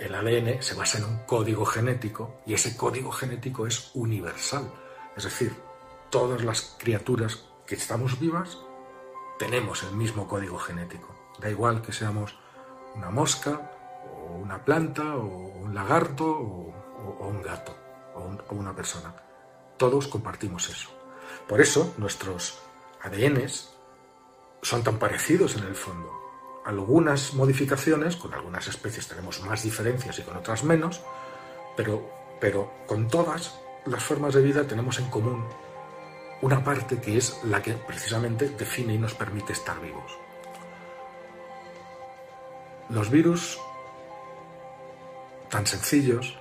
el, 0.00 0.14
ADN 0.14 0.62
se 0.62 0.74
basa 0.74 0.98
en 0.98 1.04
un 1.04 1.18
código 1.26 1.64
genético 1.64 2.40
y 2.44 2.54
ese 2.54 2.76
código 2.76 3.12
genético 3.12 3.66
es 3.66 3.90
universal. 3.94 4.70
Es 5.16 5.24
decir, 5.24 5.54
todas 6.10 6.42
las 6.44 6.76
criaturas 6.78 7.44
que 7.66 7.76
estamos 7.76 8.18
vivas 8.18 8.58
tenemos 9.38 9.82
el 9.84 9.92
mismo 9.92 10.26
código 10.26 10.58
genético. 10.58 11.14
Da 11.38 11.50
igual 11.50 11.82
que 11.82 11.92
seamos 11.92 12.36
una 12.94 13.10
mosca, 13.10 13.70
o 14.12 14.36
una 14.36 14.64
planta, 14.64 15.16
o 15.16 15.24
un 15.24 15.74
lagarto, 15.74 16.26
o, 16.26 17.28
un 17.28 17.42
gato, 17.42 17.76
o, 18.14 18.54
una 18.54 18.74
persona. 18.74 19.14
Todos 19.76 20.08
compartimos 20.08 20.68
eso. 20.68 20.90
Por 21.48 21.60
eso 21.60 21.94
nuestros 21.98 22.58
ADNs 23.02 23.70
son 24.62 24.82
tan 24.82 24.98
parecidos 24.98 25.56
en 25.56 25.64
el 25.64 25.74
fondo 25.74 26.23
algunas 26.64 27.34
modificaciones, 27.34 28.16
con 28.16 28.32
algunas 28.34 28.66
especies 28.66 29.08
tenemos 29.08 29.42
más 29.42 29.62
diferencias 29.62 30.18
y 30.18 30.22
con 30.22 30.36
otras 30.36 30.64
menos, 30.64 31.02
pero, 31.76 32.10
pero 32.40 32.72
con 32.86 33.08
todas 33.08 33.58
las 33.86 34.02
formas 34.02 34.34
de 34.34 34.42
vida 34.42 34.66
tenemos 34.66 34.98
en 34.98 35.10
común 35.10 35.44
una 36.40 36.62
parte 36.62 37.00
que 37.00 37.16
es 37.16 37.40
la 37.44 37.62
que 37.62 37.74
precisamente 37.74 38.48
define 38.50 38.94
y 38.94 38.98
nos 38.98 39.14
permite 39.14 39.52
estar 39.52 39.80
vivos. 39.80 40.18
Los 42.90 43.10
virus 43.10 43.58
tan 45.48 45.66
sencillos, 45.66 46.36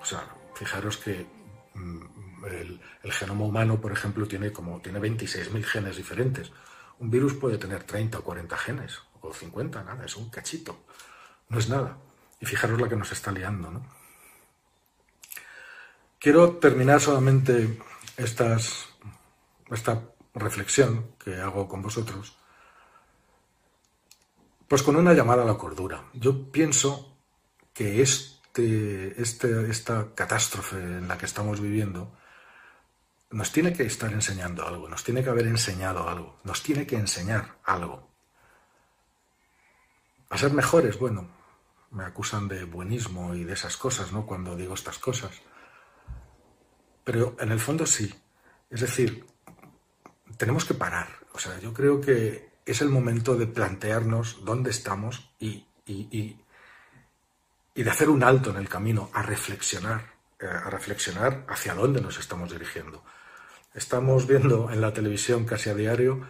o 0.00 0.04
sea, 0.04 0.24
fijaros 0.54 0.96
que 0.96 1.26
mm, 1.74 2.44
el, 2.46 2.80
genoma 3.12 3.44
humano, 3.44 3.80
por 3.80 3.92
ejemplo, 3.92 4.26
tiene 4.26 4.52
como 4.52 4.80
tiene 4.80 5.00
26.000 5.00 5.64
genes 5.64 5.96
diferentes. 5.96 6.52
Un 6.98 7.10
virus 7.10 7.34
puede 7.34 7.58
tener 7.58 7.82
30 7.82 8.18
o 8.18 8.22
40 8.22 8.56
genes, 8.56 9.00
o 9.20 9.32
50, 9.32 9.82
nada, 9.82 10.04
es 10.04 10.16
un 10.16 10.30
cachito. 10.30 10.84
No 11.48 11.58
es 11.58 11.68
nada. 11.68 11.98
Y 12.40 12.46
fijaros 12.46 12.80
la 12.80 12.88
que 12.88 12.96
nos 12.96 13.12
está 13.12 13.32
liando, 13.32 13.70
¿no? 13.70 13.82
Quiero 16.18 16.56
terminar 16.56 17.00
solamente 17.00 17.80
esta 18.16 18.58
reflexión 20.34 21.14
que 21.22 21.36
hago 21.36 21.68
con 21.68 21.82
vosotros, 21.82 22.36
pues 24.68 24.82
con 24.82 24.96
una 24.96 25.14
llamada 25.14 25.42
a 25.42 25.46
la 25.46 25.58
cordura. 25.58 26.04
Yo 26.12 26.50
pienso 26.50 27.16
que 27.72 28.02
este, 28.02 29.20
este, 29.20 29.70
esta 29.70 30.14
catástrofe 30.14 30.76
en 30.76 31.08
la 31.08 31.18
que 31.18 31.26
estamos 31.26 31.60
viviendo 31.60 32.16
nos 33.30 33.52
tiene 33.52 33.72
que 33.72 33.84
estar 33.84 34.12
enseñando 34.12 34.66
algo, 34.66 34.88
nos 34.88 35.04
tiene 35.04 35.22
que 35.22 35.30
haber 35.30 35.46
enseñado 35.46 36.08
algo, 36.08 36.38
nos 36.44 36.62
tiene 36.62 36.86
que 36.86 36.96
enseñar 36.96 37.58
algo. 37.64 38.09
A 40.30 40.38
ser 40.38 40.52
mejores, 40.52 40.98
bueno, 40.98 41.28
me 41.90 42.04
acusan 42.04 42.46
de 42.46 42.64
buenismo 42.64 43.34
y 43.34 43.44
de 43.44 43.54
esas 43.54 43.76
cosas, 43.76 44.12
¿no? 44.12 44.24
Cuando 44.24 44.56
digo 44.56 44.74
estas 44.74 44.98
cosas. 44.98 45.32
Pero 47.04 47.36
en 47.40 47.50
el 47.50 47.58
fondo 47.58 47.84
sí. 47.84 48.14
Es 48.70 48.80
decir, 48.80 49.26
tenemos 50.36 50.64
que 50.64 50.74
parar. 50.74 51.08
O 51.32 51.38
sea, 51.38 51.58
yo 51.58 51.74
creo 51.74 52.00
que 52.00 52.50
es 52.64 52.80
el 52.80 52.90
momento 52.90 53.36
de 53.36 53.48
plantearnos 53.48 54.44
dónde 54.44 54.70
estamos 54.70 55.34
y, 55.40 55.66
y, 55.84 56.36
de 57.74 57.90
hacer 57.90 58.08
un 58.08 58.22
alto 58.22 58.50
en 58.50 58.56
el 58.56 58.68
camino, 58.68 59.10
a 59.12 59.22
reflexionar, 59.22 60.12
eh, 60.38 60.46
a 60.46 60.70
reflexionar 60.70 61.44
hacia 61.48 61.74
dónde 61.74 62.00
nos 62.00 62.18
estamos 62.18 62.52
dirigiendo. 62.52 63.02
Estamos 63.74 64.28
viendo 64.28 64.70
en 64.70 64.80
la 64.80 64.92
televisión 64.92 65.44
casi 65.44 65.70
a 65.70 65.74
diario 65.74 66.24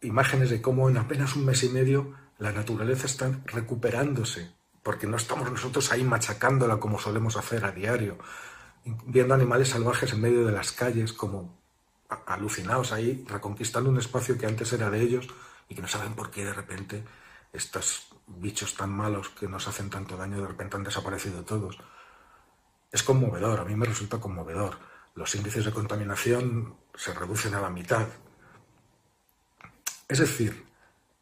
imágenes 0.00 0.50
de 0.50 0.60
cómo 0.60 0.88
en 0.88 0.98
apenas 0.98 1.36
un 1.36 1.44
mes 1.44 1.62
y 1.62 1.68
medio 1.68 2.23
la 2.38 2.52
naturaleza 2.52 3.06
está 3.06 3.30
recuperándose, 3.46 4.52
porque 4.82 5.06
no 5.06 5.16
estamos 5.16 5.50
nosotros 5.50 5.92
ahí 5.92 6.04
machacándola 6.04 6.78
como 6.78 6.98
solemos 6.98 7.36
hacer 7.36 7.64
a 7.64 7.72
diario, 7.72 8.18
viendo 9.06 9.34
animales 9.34 9.68
salvajes 9.68 10.12
en 10.12 10.20
medio 10.20 10.44
de 10.44 10.52
las 10.52 10.72
calles 10.72 11.12
como 11.12 11.58
alucinados 12.26 12.92
ahí, 12.92 13.24
reconquistando 13.28 13.90
un 13.90 13.98
espacio 13.98 14.36
que 14.36 14.46
antes 14.46 14.72
era 14.72 14.90
de 14.90 15.00
ellos 15.00 15.28
y 15.68 15.74
que 15.74 15.82
no 15.82 15.88
saben 15.88 16.14
por 16.14 16.30
qué 16.30 16.44
de 16.44 16.52
repente 16.52 17.04
estos 17.52 18.08
bichos 18.26 18.74
tan 18.74 18.90
malos 18.90 19.30
que 19.30 19.48
nos 19.48 19.68
hacen 19.68 19.90
tanto 19.90 20.16
daño 20.16 20.40
de 20.40 20.48
repente 20.48 20.76
han 20.76 20.84
desaparecido 20.84 21.44
todos. 21.44 21.78
Es 22.90 23.02
conmovedor, 23.02 23.60
a 23.60 23.64
mí 23.64 23.74
me 23.74 23.86
resulta 23.86 24.18
conmovedor. 24.18 24.78
Los 25.14 25.34
índices 25.34 25.64
de 25.64 25.72
contaminación 25.72 26.76
se 26.94 27.14
reducen 27.14 27.54
a 27.54 27.60
la 27.60 27.70
mitad. 27.70 28.06
Es 30.08 30.18
decir, 30.18 30.64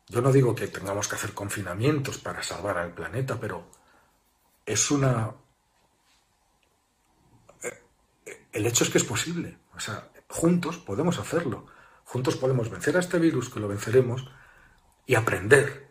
yo 0.09 0.21
no 0.21 0.33
digo 0.33 0.55
que 0.55 0.69
tengamos 0.69 1.09
que 1.09 1.17
hacer 1.17 1.33
confinamientos 1.33 2.19
para 2.19 2.43
salvar 2.43 2.79
al 2.79 2.93
planeta, 2.93 3.39
pero 3.41 3.71
es 4.67 4.91
una... 4.91 5.33
Eh, 7.63 8.47
el 8.53 8.67
hecho 8.67 8.85
es 8.85 8.91
que 8.91 8.99
es 8.99 9.05
posible. 9.05 9.59
O 9.75 9.81
sea, 9.81 10.11
juntos 10.29 10.79
podemos 10.79 11.19
hacerlo. 11.19 11.67
Juntos 12.05 12.37
podemos 12.37 12.71
vencer 12.71 12.97
a 12.97 13.01
este 13.01 13.19
virus, 13.19 13.49
que 13.49 13.61
lo 13.61 13.69
venceremos, 13.69 14.29
y 15.07 15.15
aprender 15.15 15.91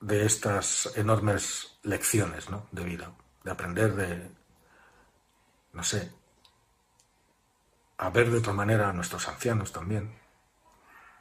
de 0.00 0.26
estas 0.26 0.92
enormes 0.96 1.78
lecciones 1.82 2.50
¿no? 2.50 2.66
de 2.72 2.84
vida, 2.84 3.14
de 3.44 3.50
aprender 3.50 3.94
de, 3.94 4.30
no 5.72 5.82
sé, 5.82 6.12
a 7.98 8.10
ver 8.10 8.30
de 8.30 8.38
otra 8.38 8.52
manera 8.52 8.88
a 8.88 8.92
nuestros 8.92 9.28
ancianos 9.28 9.72
también. 9.72 10.21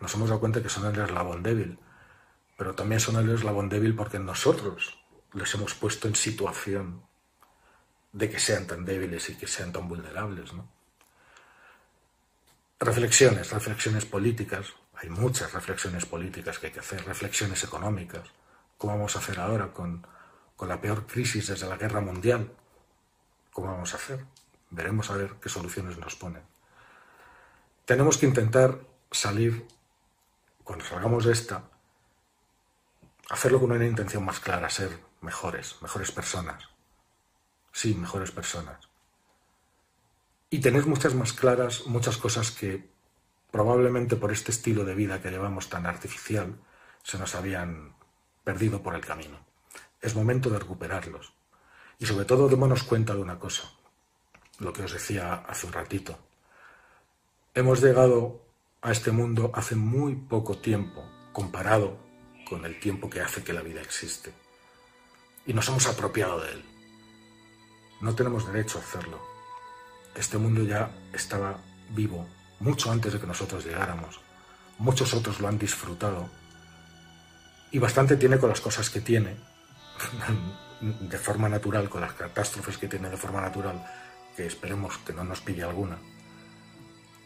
Nos 0.02 0.14
hemos 0.16 0.30
dado 0.30 0.40
cuenta 0.40 0.62
que 0.62 0.70
son 0.70 0.86
el 0.94 1.00
eslabón 1.00 1.44
débil, 1.44 1.80
pero 2.58 2.76
también 2.76 3.00
son 3.00 3.16
el 3.18 3.30
eslabón 3.30 3.70
débil 3.70 3.96
porque 3.96 4.20
nosotros 4.20 4.98
les 5.34 5.54
hemos 5.54 5.74
puesto 5.76 6.08
en 6.08 6.16
situación 6.16 7.04
de 8.12 8.30
que 8.30 8.40
sean 8.40 8.68
tan 8.68 8.84
débiles 8.84 9.30
y 9.30 9.36
que 9.36 9.48
sean 9.48 9.72
tan 9.72 9.88
vulnerables, 9.88 10.54
¿no? 10.54 10.68
Reflexiones, 12.80 13.52
reflexiones 13.52 14.06
políticas. 14.06 14.74
Hay 14.96 15.10
muchas 15.10 15.54
reflexiones 15.54 16.06
políticas 16.06 16.58
que 16.58 16.68
hay 16.68 16.74
que 16.74 16.80
hacer, 16.80 17.06
reflexiones 17.06 17.64
económicas. 17.64 18.28
¿Cómo 18.78 18.94
vamos 18.94 19.16
a 19.16 19.20
hacer 19.20 19.40
ahora 19.40 19.72
con, 19.72 20.06
con 20.56 20.68
la 20.68 20.82
peor 20.82 21.06
crisis 21.06 21.48
desde 21.48 21.70
la 21.70 21.78
guerra 21.78 22.02
mundial? 22.02 22.52
¿Cómo 23.54 23.68
vamos 23.68 23.94
a 23.94 23.98
hacer? 23.98 24.26
Veremos 24.72 25.12
a 25.12 25.16
ver 25.16 25.36
qué 25.40 25.48
soluciones 25.48 25.98
nos 26.00 26.16
ponen. 26.16 26.42
Tenemos 27.86 28.18
que 28.18 28.26
intentar 28.26 28.80
salir, 29.12 29.68
cuando 30.64 30.86
salgamos 30.86 31.26
de 31.26 31.34
esta, 31.34 31.64
hacerlo 33.30 33.60
con 33.60 33.72
una 33.72 33.86
intención 33.86 34.24
más 34.26 34.40
clara, 34.40 34.70
ser 34.70 35.00
mejores, 35.22 35.78
mejores 35.82 36.12
personas. 36.12 36.70
Sí, 37.72 37.96
mejores 37.96 38.32
personas 38.32 38.92
y 40.54 40.60
tener 40.60 40.86
muchas 40.86 41.16
más 41.16 41.32
claras 41.34 41.88
muchas 41.88 42.18
cosas 42.18 42.52
que 42.52 42.92
probablemente 43.52 44.18
por 44.18 44.32
este 44.32 44.52
estilo 44.52 44.84
de 44.84 44.94
vida 44.94 45.22
que 45.22 45.32
llevamos 45.32 45.70
tan 45.70 45.86
artificial 45.86 46.60
se 47.04 47.18
nos 47.18 47.34
habían 47.36 47.96
perdido 48.44 48.84
por 48.84 48.94
el 48.94 49.02
camino. 49.02 49.40
Es 50.02 50.14
momento 50.14 50.50
de 50.50 50.60
recuperarlos. 50.60 51.34
Y 52.00 52.06
sobre 52.06 52.26
todo 52.26 52.50
démonos 52.50 52.84
cuenta 52.84 53.16
de 53.16 53.22
una 53.22 53.40
cosa, 53.40 53.64
lo 54.60 54.74
que 54.74 54.84
os 54.84 54.92
decía 54.92 55.36
hace 55.48 55.68
un 55.68 55.74
ratito. 55.74 56.20
Hemos 57.54 57.82
llegado 57.82 58.41
a 58.82 58.92
este 58.92 59.12
mundo 59.12 59.52
hace 59.54 59.76
muy 59.76 60.16
poco 60.16 60.58
tiempo 60.58 61.04
comparado 61.34 62.00
con 62.50 62.66
el 62.66 62.80
tiempo 62.80 63.10
que 63.10 63.22
hace 63.22 63.44
que 63.44 63.54
la 63.54 63.62
vida 63.62 63.82
existe. 63.82 64.34
Y 65.46 65.54
nos 65.54 65.68
hemos 65.70 65.88
apropiado 65.88 66.42
de 66.42 66.52
él. 66.52 66.66
No 68.02 68.16
tenemos 68.16 68.52
derecho 68.52 68.80
a 68.80 68.82
hacerlo. 68.82 69.22
Este 70.16 70.38
mundo 70.38 70.64
ya 70.64 70.92
estaba 71.14 71.60
vivo 71.92 72.28
mucho 72.60 72.92
antes 72.92 73.14
de 73.14 73.20
que 73.20 73.28
nosotros 73.28 73.64
llegáramos. 73.66 74.20
Muchos 74.80 75.14
otros 75.14 75.40
lo 75.40 75.48
han 75.48 75.60
disfrutado. 75.60 76.30
Y 77.72 77.80
bastante 77.80 78.18
tiene 78.18 78.40
con 78.40 78.50
las 78.50 78.62
cosas 78.62 78.90
que 78.90 79.02
tiene, 79.02 79.38
de 80.82 81.18
forma 81.20 81.48
natural, 81.48 81.88
con 81.88 82.02
las 82.02 82.14
catástrofes 82.14 82.78
que 82.78 82.88
tiene 82.88 83.10
de 83.10 83.18
forma 83.18 83.42
natural, 83.42 83.86
que 84.36 84.48
esperemos 84.48 84.98
que 85.00 85.14
no 85.14 85.24
nos 85.24 85.40
pille 85.42 85.64
alguna, 85.64 85.98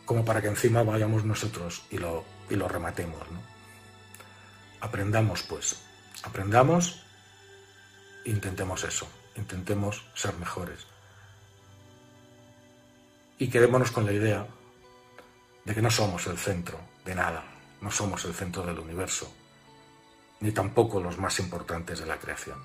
como 0.06 0.24
para 0.24 0.42
que 0.42 0.48
encima 0.48 0.84
vayamos 0.84 1.26
nosotros 1.26 1.84
y 1.90 1.98
lo, 1.98 2.24
y 2.50 2.56
lo 2.56 2.68
rematemos. 2.68 3.22
Aprendamos, 4.80 5.44
pues, 5.44 5.82
aprendamos, 6.24 7.04
intentemos 8.26 8.84
eso, 8.84 9.08
intentemos 9.36 10.06
ser 10.14 10.36
mejores 10.38 10.86
y 13.38 13.50
quedémonos 13.50 13.92
con 13.92 14.06
la 14.06 14.14
idea 14.14 14.48
de 15.66 15.74
que 15.74 15.82
no 15.82 15.92
somos 15.92 16.26
el 16.28 16.38
centro 16.38 16.80
de 17.04 17.16
nada, 17.16 17.44
no 17.82 17.92
somos 17.92 18.24
el 18.26 18.34
centro 18.34 18.66
del 18.66 18.80
universo, 18.80 19.32
ni 20.40 20.52
tampoco 20.52 21.02
los 21.02 21.18
más 21.18 21.40
importantes 21.40 22.00
de 22.00 22.06
la 22.06 22.18
creación. 22.18 22.60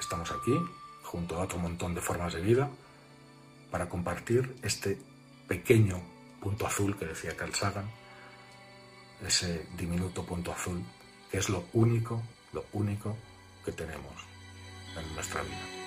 Estamos 0.00 0.30
aquí, 0.32 0.58
junto 1.02 1.36
a 1.36 1.44
otro 1.44 1.58
montón 1.58 1.94
de 1.94 2.00
formas 2.00 2.32
de 2.34 2.40
vida, 2.40 2.68
para 3.70 3.88
compartir 3.88 4.56
este 4.62 5.00
pequeño 5.46 6.02
punto 6.42 6.66
azul 6.66 6.98
que 6.98 7.06
decía 7.06 7.36
Carl 7.36 7.54
Sagan, 7.54 7.88
ese 9.24 9.66
diminuto 9.76 10.24
punto 10.24 10.52
azul, 10.52 10.82
que 11.30 11.38
es 11.38 11.48
lo 11.48 11.64
único, 11.72 12.20
lo 12.52 12.64
único 12.72 13.16
que 13.64 13.70
tenemos 13.72 14.14
en 14.96 15.14
nuestra 15.14 15.42
vida. 15.42 15.81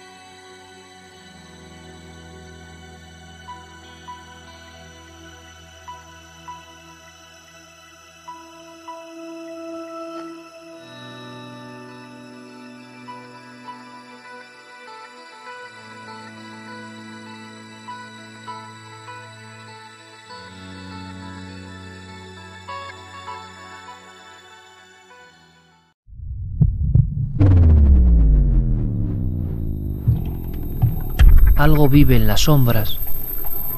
Algo 31.55 31.87
vive 31.87 32.17
en 32.17 32.27
las 32.27 32.41
sombras. 32.41 32.97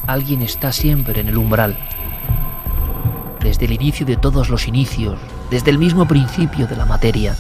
Alguien 0.08 0.42
está 0.42 0.72
siempre 0.72 1.22
en 1.22 1.28
el 1.28 1.38
umbral. 1.38 1.78
Desde 3.40 3.66
el 3.66 3.72
inicio 3.72 4.04
de 4.04 4.18
todos 4.18 4.50
los 4.50 4.68
inicios, 4.68 5.20
desde 5.52 5.70
el 5.70 5.78
mismo 5.78 6.08
principio 6.08 6.66
de 6.66 6.76
la 6.76 6.86
materia. 6.86 7.36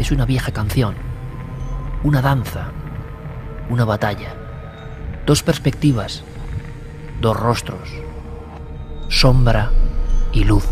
Es 0.00 0.10
una 0.10 0.26
vieja 0.26 0.50
canción, 0.50 0.96
una 2.02 2.20
danza, 2.20 2.72
una 3.68 3.84
batalla, 3.84 4.34
dos 5.24 5.44
perspectivas, 5.44 6.24
dos 7.20 7.38
rostros, 7.38 7.90
sombra 9.08 9.70
y 10.32 10.42
luz. 10.42 10.66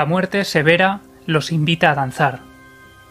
La 0.00 0.06
muerte 0.06 0.46
severa 0.46 1.00
los 1.26 1.52
invita 1.52 1.90
a 1.90 1.94
danzar. 1.94 2.38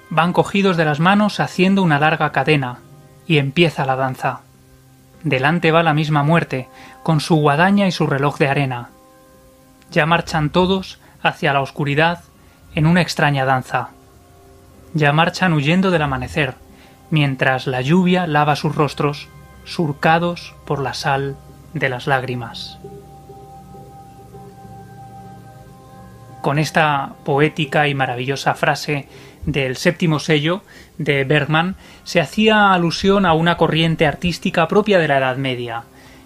Van 0.10 0.34
cogidos 0.34 0.76
de 0.76 0.86
las 0.86 1.00
manos 1.00 1.40
haciendo 1.40 1.84
una 1.84 2.00
larga 2.00 2.32
cadena, 2.32 2.80
y 3.28 3.38
empieza 3.38 3.86
la 3.86 3.96
danza. 3.96 4.42
Delante 5.22 5.72
va 5.72 5.84
la 5.84 5.94
misma 5.94 6.24
muerte, 6.24 6.68
con 7.04 7.20
su 7.20 7.36
guadaña 7.36 7.86
y 7.86 7.92
su 7.92 8.08
reloj 8.08 8.40
de 8.40 8.48
arena. 8.48 8.90
Ya 9.92 10.08
marchan 10.08 10.50
todos 10.50 11.00
hacia 11.22 11.54
la 11.54 11.62
oscuridad 11.62 12.24
en 12.74 12.88
una 12.88 13.04
extraña 13.04 13.46
danza. 13.46 13.90
Ya 14.96 15.14
marchan 15.14 15.54
huyendo 15.54 15.92
del 15.92 16.02
amanecer, 16.02 16.56
mientras 17.12 17.68
la 17.68 17.82
lluvia 17.82 18.26
lava 18.26 18.56
sus 18.56 18.74
rostros, 18.74 19.28
surcados 19.64 20.56
por 20.66 20.80
la 20.80 20.96
sal 20.96 21.38
de 21.76 21.90
las 21.90 22.08
lágrimas. 22.08 22.80
Con 26.42 26.60
esta 26.60 27.14
poética 27.26 27.88
y 27.88 27.96
maravillosa 27.96 28.56
frase 28.56 29.08
del 29.46 29.78
séptimo 29.78 30.20
sello 30.20 30.62
de 30.98 31.24
Bergman 31.24 31.76
se 32.04 32.20
hacía 32.20 32.74
alusión 32.74 33.26
a 33.26 33.34
una 33.34 33.58
corriente 33.58 34.06
artística 34.06 34.68
propia 34.68 35.00
de 35.00 35.08
la 35.08 35.18
Edad 35.18 35.38
Media, 35.38 35.84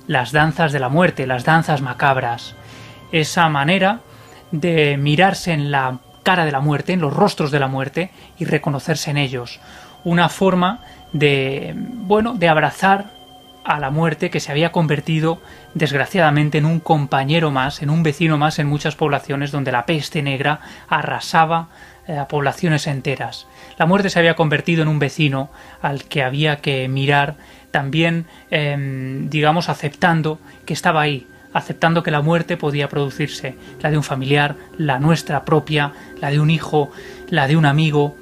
las 0.08 0.32
danzas 0.32 0.72
de 0.72 0.80
la 0.80 0.90
muerte, 0.90 1.28
las 1.28 1.46
danzas 1.46 1.82
macabras, 1.82 2.56
esa 3.12 3.48
manera 3.50 4.02
de 4.52 4.98
mirarse 4.98 5.52
en 5.52 5.72
la 5.72 6.00
cara 6.24 6.46
de 6.46 6.52
la 6.52 6.60
muerte, 6.60 6.94
en 6.94 7.02
los 7.02 7.14
rostros 7.14 7.52
de 7.52 7.60
la 7.60 7.68
muerte 7.68 8.12
y 8.38 8.46
reconocerse 8.46 9.12
en 9.12 9.18
ellos, 9.18 9.60
una 10.04 10.30
forma 10.30 10.80
de 11.12 11.74
bueno, 11.76 12.34
de 12.34 12.50
abrazar 12.50 13.13
a 13.64 13.80
la 13.80 13.90
muerte 13.90 14.30
que 14.30 14.40
se 14.40 14.52
había 14.52 14.72
convertido 14.72 15.42
desgraciadamente 15.74 16.58
en 16.58 16.66
un 16.66 16.80
compañero 16.80 17.52
más, 17.52 17.82
en 17.82 17.90
un 17.90 18.04
vecino 18.04 18.38
más 18.38 18.60
en 18.60 18.68
muchas 18.68 18.96
poblaciones 18.96 19.52
donde 19.52 19.72
la 19.72 19.86
peste 19.86 20.22
negra 20.22 20.60
arrasaba 20.90 21.70
eh, 22.08 22.18
a 22.18 22.28
poblaciones 22.28 22.88
enteras. 22.88 23.48
La 23.78 23.86
muerte 23.86 24.10
se 24.10 24.20
había 24.20 24.36
convertido 24.36 24.82
en 24.82 24.90
un 24.90 25.00
vecino 25.00 25.50
al 25.82 26.04
que 26.04 26.24
había 26.24 26.58
que 26.58 26.88
mirar 26.90 27.36
también, 27.72 28.28
em, 28.52 29.30
digamos, 29.30 29.70
aceptando 29.70 30.40
que 30.66 30.74
estaba 30.74 31.02
ahí, 31.02 31.28
aceptando 31.54 32.04
que 32.04 32.12
la 32.12 32.22
muerte 32.22 32.58
podía 32.58 32.90
producirse, 32.90 33.56
la 33.80 33.90
de 33.90 33.98
un 33.98 34.04
familiar, 34.04 34.56
la 34.78 35.00
nuestra 35.00 35.46
propia, 35.46 35.94
la 36.20 36.30
de 36.30 36.40
un 36.40 36.50
hijo, 36.50 36.92
la 37.30 37.48
de 37.48 37.56
un 37.56 37.66
amigo. 37.66 38.16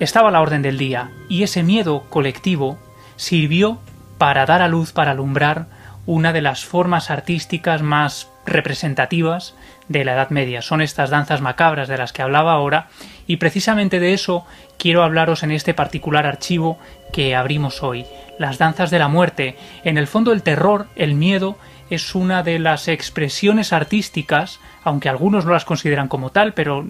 Estaba 0.00 0.28
a 0.28 0.32
la 0.32 0.40
orden 0.40 0.62
del 0.62 0.76
día 0.76 1.10
y 1.28 1.44
ese 1.44 1.62
miedo 1.62 2.04
colectivo 2.10 2.78
sirvió 3.16 3.78
para 4.18 4.44
dar 4.46 4.62
a 4.62 4.68
luz, 4.68 4.92
para 4.92 5.12
alumbrar 5.12 5.66
una 6.06 6.32
de 6.32 6.40
las 6.40 6.64
formas 6.64 7.10
artísticas 7.10 7.82
más 7.82 8.28
representativas 8.46 9.54
de 9.88 10.04
la 10.04 10.14
Edad 10.14 10.30
Media. 10.30 10.62
Son 10.62 10.80
estas 10.80 11.10
danzas 11.10 11.40
macabras 11.40 11.86
de 11.86 11.98
las 11.98 12.12
que 12.12 12.22
hablaba 12.22 12.52
ahora 12.52 12.88
y 13.26 13.36
precisamente 13.36 14.00
de 14.00 14.14
eso 14.14 14.46
quiero 14.78 15.02
hablaros 15.02 15.42
en 15.42 15.50
este 15.50 15.74
particular 15.74 16.26
archivo 16.26 16.78
que 17.12 17.36
abrimos 17.36 17.82
hoy. 17.82 18.06
Las 18.38 18.58
danzas 18.58 18.90
de 18.90 18.98
la 18.98 19.08
muerte. 19.08 19.56
En 19.84 19.98
el 19.98 20.06
fondo 20.06 20.32
el 20.32 20.42
terror, 20.42 20.86
el 20.96 21.14
miedo, 21.14 21.58
es 21.90 22.14
una 22.14 22.42
de 22.42 22.58
las 22.58 22.88
expresiones 22.88 23.72
artísticas, 23.72 24.60
aunque 24.84 25.08
algunos 25.08 25.44
no 25.44 25.52
las 25.52 25.64
consideran 25.64 26.08
como 26.08 26.30
tal, 26.30 26.54
pero 26.54 26.86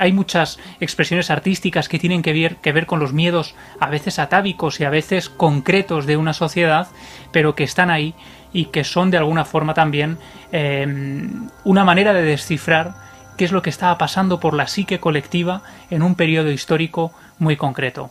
hay 0.00 0.12
muchas 0.12 0.58
expresiones 0.80 1.30
artísticas 1.30 1.88
que 1.88 1.98
tienen 1.98 2.22
que 2.22 2.32
ver, 2.32 2.56
que 2.56 2.72
ver 2.72 2.86
con 2.86 2.98
los 2.98 3.12
miedos 3.12 3.54
a 3.78 3.90
veces 3.90 4.18
atávicos 4.18 4.80
y 4.80 4.84
a 4.84 4.90
veces 4.90 5.28
concretos 5.28 6.06
de 6.06 6.16
una 6.16 6.32
sociedad, 6.32 6.88
pero 7.32 7.54
que 7.54 7.64
están 7.64 7.90
ahí 7.90 8.14
y 8.52 8.66
que 8.66 8.82
son 8.82 9.10
de 9.10 9.18
alguna 9.18 9.44
forma 9.44 9.74
también 9.74 10.18
em, 10.52 11.48
una 11.64 11.84
manera 11.84 12.14
de 12.14 12.22
descifrar 12.22 12.94
qué 13.36 13.44
es 13.44 13.52
lo 13.52 13.62
que 13.62 13.70
estaba 13.70 13.98
pasando 13.98 14.40
por 14.40 14.54
la 14.54 14.66
psique 14.66 15.00
colectiva 15.00 15.62
en 15.90 16.02
un 16.02 16.14
periodo 16.14 16.50
histórico 16.50 17.12
muy 17.38 17.56
concreto. 17.56 18.10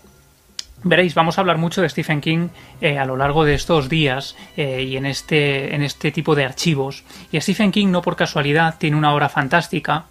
Veréis, 0.83 1.13
vamos 1.13 1.37
a 1.37 1.41
hablar 1.41 1.57
mucho 1.57 1.81
de 1.81 1.89
Stephen 1.89 2.21
King 2.21 2.49
eh, 2.79 2.97
a 2.99 3.05
lo 3.05 3.17
largo 3.17 3.43
de 3.43 3.53
estos 3.53 3.89
días 3.89 4.37
eh, 4.55 4.83
y 4.83 4.95
en 4.95 5.05
este, 5.05 5.75
en 5.75 5.81
este 5.81 6.11
tipo 6.11 6.35
de 6.35 6.45
archivos. 6.45 7.03
Y 7.31 7.41
Stephen 7.41 7.71
King, 7.71 7.87
no 7.87 8.01
por 8.01 8.15
casualidad, 8.15 8.75
tiene 8.77 8.95
una 8.95 9.13
obra 9.13 9.27
fantástica 9.27 10.05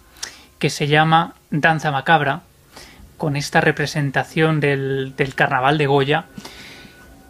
que 0.59 0.69
se 0.69 0.87
llama 0.87 1.33
Danza 1.51 1.91
Macabra, 1.91 2.41
con 3.17 3.35
esta 3.35 3.61
representación 3.61 4.59
del, 4.59 5.13
carnaval 5.35 5.77
de 5.77 5.87
Goya. 5.87 6.25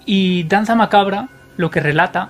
Y 0.06 0.44
Danza 0.44 0.76
Macabra 0.76 1.30
lo 1.58 1.70
que 1.70 1.80
relata 1.80 2.30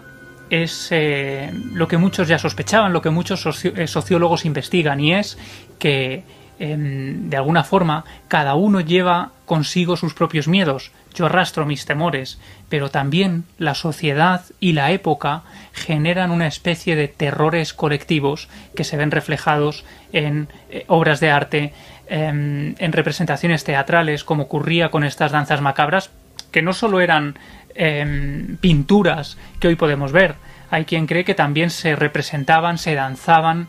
es 0.49 0.87
eh, 0.91 1.51
lo 1.73 1.87
que 1.87 1.97
muchos 1.97 2.27
ya 2.27 2.39
sospechaban, 2.39 2.93
lo 2.93 3.01
que 3.01 3.11
muchos 3.11 3.65
eh, 3.65 3.87
sociólogos 3.87 4.45
investigan, 4.45 4.99
y 4.99 5.13
es 5.13 5.37
que 5.77 6.23
em, 6.57 7.29
de 7.29 7.37
alguna 7.37 7.63
forma 7.63 8.03
cada 8.27 8.55
uno 8.55 8.81
lleva 8.81 9.31
consigo 9.45 9.95
sus 9.97 10.13
propios 10.13 10.47
miedos. 10.47 10.91
Yo 11.13 11.25
arrastro 11.25 11.65
mis 11.65 11.85
temores, 11.85 12.39
pero 12.69 12.89
también 12.89 13.45
la 13.57 13.75
sociedad 13.75 14.45
y 14.59 14.73
la 14.73 14.91
época 14.91 15.43
generan 15.73 16.31
una 16.31 16.47
especie 16.47 16.95
de 16.95 17.07
terrores 17.07 17.73
colectivos 17.73 18.47
que 18.75 18.83
se 18.83 18.97
ven 18.97 19.11
reflejados 19.11 19.85
en 20.13 20.49
eh, 20.69 20.85
obras 20.87 21.19
de 21.19 21.31
arte, 21.31 21.73
em, 22.07 22.75
en 22.77 22.91
representaciones 22.91 23.63
teatrales, 23.63 24.23
como 24.23 24.43
ocurría 24.43 24.89
con 24.89 25.03
estas 25.03 25.31
danzas 25.31 25.61
macabras, 25.61 26.11
que 26.51 26.61
no 26.61 26.73
solo 26.73 27.01
eran 27.01 27.37
em, 27.75 28.57
pinturas 28.57 29.37
que 29.59 29.67
hoy 29.67 29.75
podemos 29.75 30.11
ver, 30.11 30.35
hay 30.71 30.85
quien 30.85 31.07
cree 31.07 31.23
que 31.23 31.35
también 31.35 31.69
se 31.69 31.95
representaban, 31.95 32.77
se 32.77 32.95
danzaban 32.95 33.67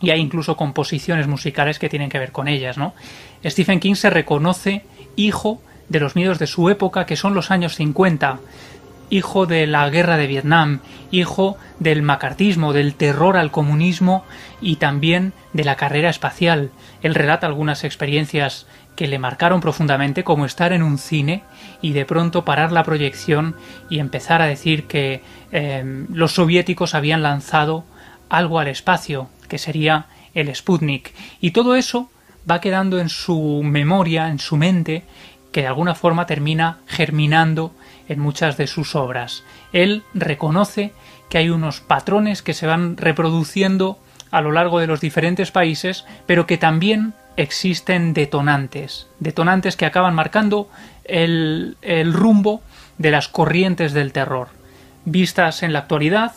y 0.00 0.10
hay 0.10 0.20
incluso 0.20 0.56
composiciones 0.56 1.26
musicales 1.26 1.78
que 1.78 1.88
tienen 1.88 2.10
que 2.10 2.18
ver 2.18 2.32
con 2.32 2.48
ellas, 2.48 2.76
¿no? 2.78 2.94
Stephen 3.44 3.80
King 3.80 3.94
se 3.94 4.10
reconoce 4.10 4.82
hijo 5.16 5.60
de 5.60 5.73
los 5.88 6.16
miedos 6.16 6.38
de 6.38 6.46
su 6.46 6.68
época, 6.70 7.06
que 7.06 7.16
son 7.16 7.34
los 7.34 7.50
años 7.50 7.76
50, 7.76 8.38
hijo 9.10 9.46
de 9.46 9.66
la 9.66 9.88
guerra 9.90 10.16
de 10.16 10.26
Vietnam, 10.26 10.80
hijo 11.10 11.56
del 11.78 12.02
macartismo, 12.02 12.72
del 12.72 12.94
terror 12.94 13.36
al 13.36 13.50
comunismo 13.50 14.24
y 14.60 14.76
también 14.76 15.32
de 15.52 15.64
la 15.64 15.76
carrera 15.76 16.10
espacial. 16.10 16.70
Él 17.02 17.14
relata 17.14 17.46
algunas 17.46 17.84
experiencias 17.84 18.66
que 18.96 19.06
le 19.06 19.18
marcaron 19.18 19.60
profundamente, 19.60 20.24
como 20.24 20.46
estar 20.46 20.72
en 20.72 20.82
un 20.82 20.98
cine 20.98 21.42
y 21.82 21.92
de 21.92 22.04
pronto 22.04 22.44
parar 22.44 22.72
la 22.72 22.84
proyección 22.84 23.56
y 23.90 23.98
empezar 23.98 24.40
a 24.40 24.46
decir 24.46 24.84
que 24.84 25.22
em, 25.52 26.06
los 26.10 26.32
soviéticos 26.32 26.94
habían 26.94 27.22
lanzado 27.22 27.84
algo 28.28 28.58
al 28.58 28.68
espacio, 28.68 29.28
que 29.48 29.58
sería 29.58 30.06
el 30.34 30.54
Sputnik. 30.54 31.12
Y 31.40 31.50
todo 31.50 31.76
eso 31.76 32.10
va 32.48 32.60
quedando 32.60 32.98
en 32.98 33.08
su 33.08 33.62
memoria, 33.64 34.28
en 34.28 34.38
su 34.38 34.56
mente, 34.56 35.04
que 35.54 35.60
de 35.60 35.68
alguna 35.68 35.94
forma 35.94 36.26
termina 36.26 36.78
germinando 36.88 37.72
en 38.08 38.18
muchas 38.18 38.56
de 38.56 38.66
sus 38.66 38.96
obras. 38.96 39.44
Él 39.72 40.02
reconoce 40.12 40.92
que 41.30 41.38
hay 41.38 41.48
unos 41.48 41.78
patrones 41.80 42.42
que 42.42 42.54
se 42.54 42.66
van 42.66 42.96
reproduciendo 42.96 43.96
a 44.32 44.40
lo 44.40 44.50
largo 44.50 44.80
de 44.80 44.88
los 44.88 45.00
diferentes 45.00 45.52
países, 45.52 46.06
pero 46.26 46.44
que 46.44 46.58
también 46.58 47.14
existen 47.36 48.14
detonantes, 48.14 49.06
detonantes 49.20 49.76
que 49.76 49.86
acaban 49.86 50.16
marcando 50.16 50.68
el, 51.04 51.76
el 51.82 52.12
rumbo 52.12 52.60
de 52.98 53.12
las 53.12 53.28
corrientes 53.28 53.92
del 53.92 54.10
terror. 54.10 54.48
Vistas 55.04 55.62
en 55.62 55.72
la 55.72 55.78
actualidad, 55.78 56.32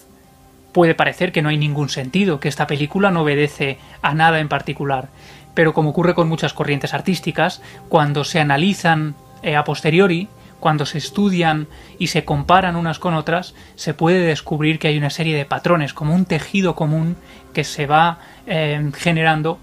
puede 0.74 0.94
parecer 0.94 1.32
que 1.32 1.42
no 1.42 1.50
hay 1.50 1.58
ningún 1.58 1.90
sentido, 1.90 2.40
que 2.40 2.50
esta 2.50 2.68
película 2.68 3.10
no 3.10 3.24
obedece 3.24 3.80
a 4.04 4.14
nada 4.14 4.40
en 4.40 4.48
particular, 4.48 5.10
pero 5.58 5.74
como 5.74 5.90
ocurre 5.90 6.14
con 6.14 6.30
muchas 6.30 6.54
corrientes 6.54 6.94
artísticas, 6.94 7.64
cuando 7.90 8.24
se 8.24 8.40
analizan 8.40 9.16
eh, 9.42 9.56
a 9.56 9.64
posteriori, 9.64 10.28
cuando 10.60 10.86
se 10.86 11.00
estudian 11.00 11.66
y 11.98 12.08
se 12.08 12.26
comparan 12.26 12.76
unas 12.76 13.00
con 13.00 13.16
otras, 13.16 13.56
se 13.74 13.96
puede 13.96 14.20
descubrir 14.20 14.78
que 14.78 14.88
hay 14.88 15.00
una 15.00 15.10
serie 15.10 15.36
de 15.36 15.46
patrones, 15.46 15.96
como 15.96 16.14
un 16.14 16.26
tejido 16.26 16.76
común 16.76 17.16
que 17.54 17.64
se 17.64 17.88
va 17.88 18.20
eh, 18.46 18.92
generando 18.98 19.58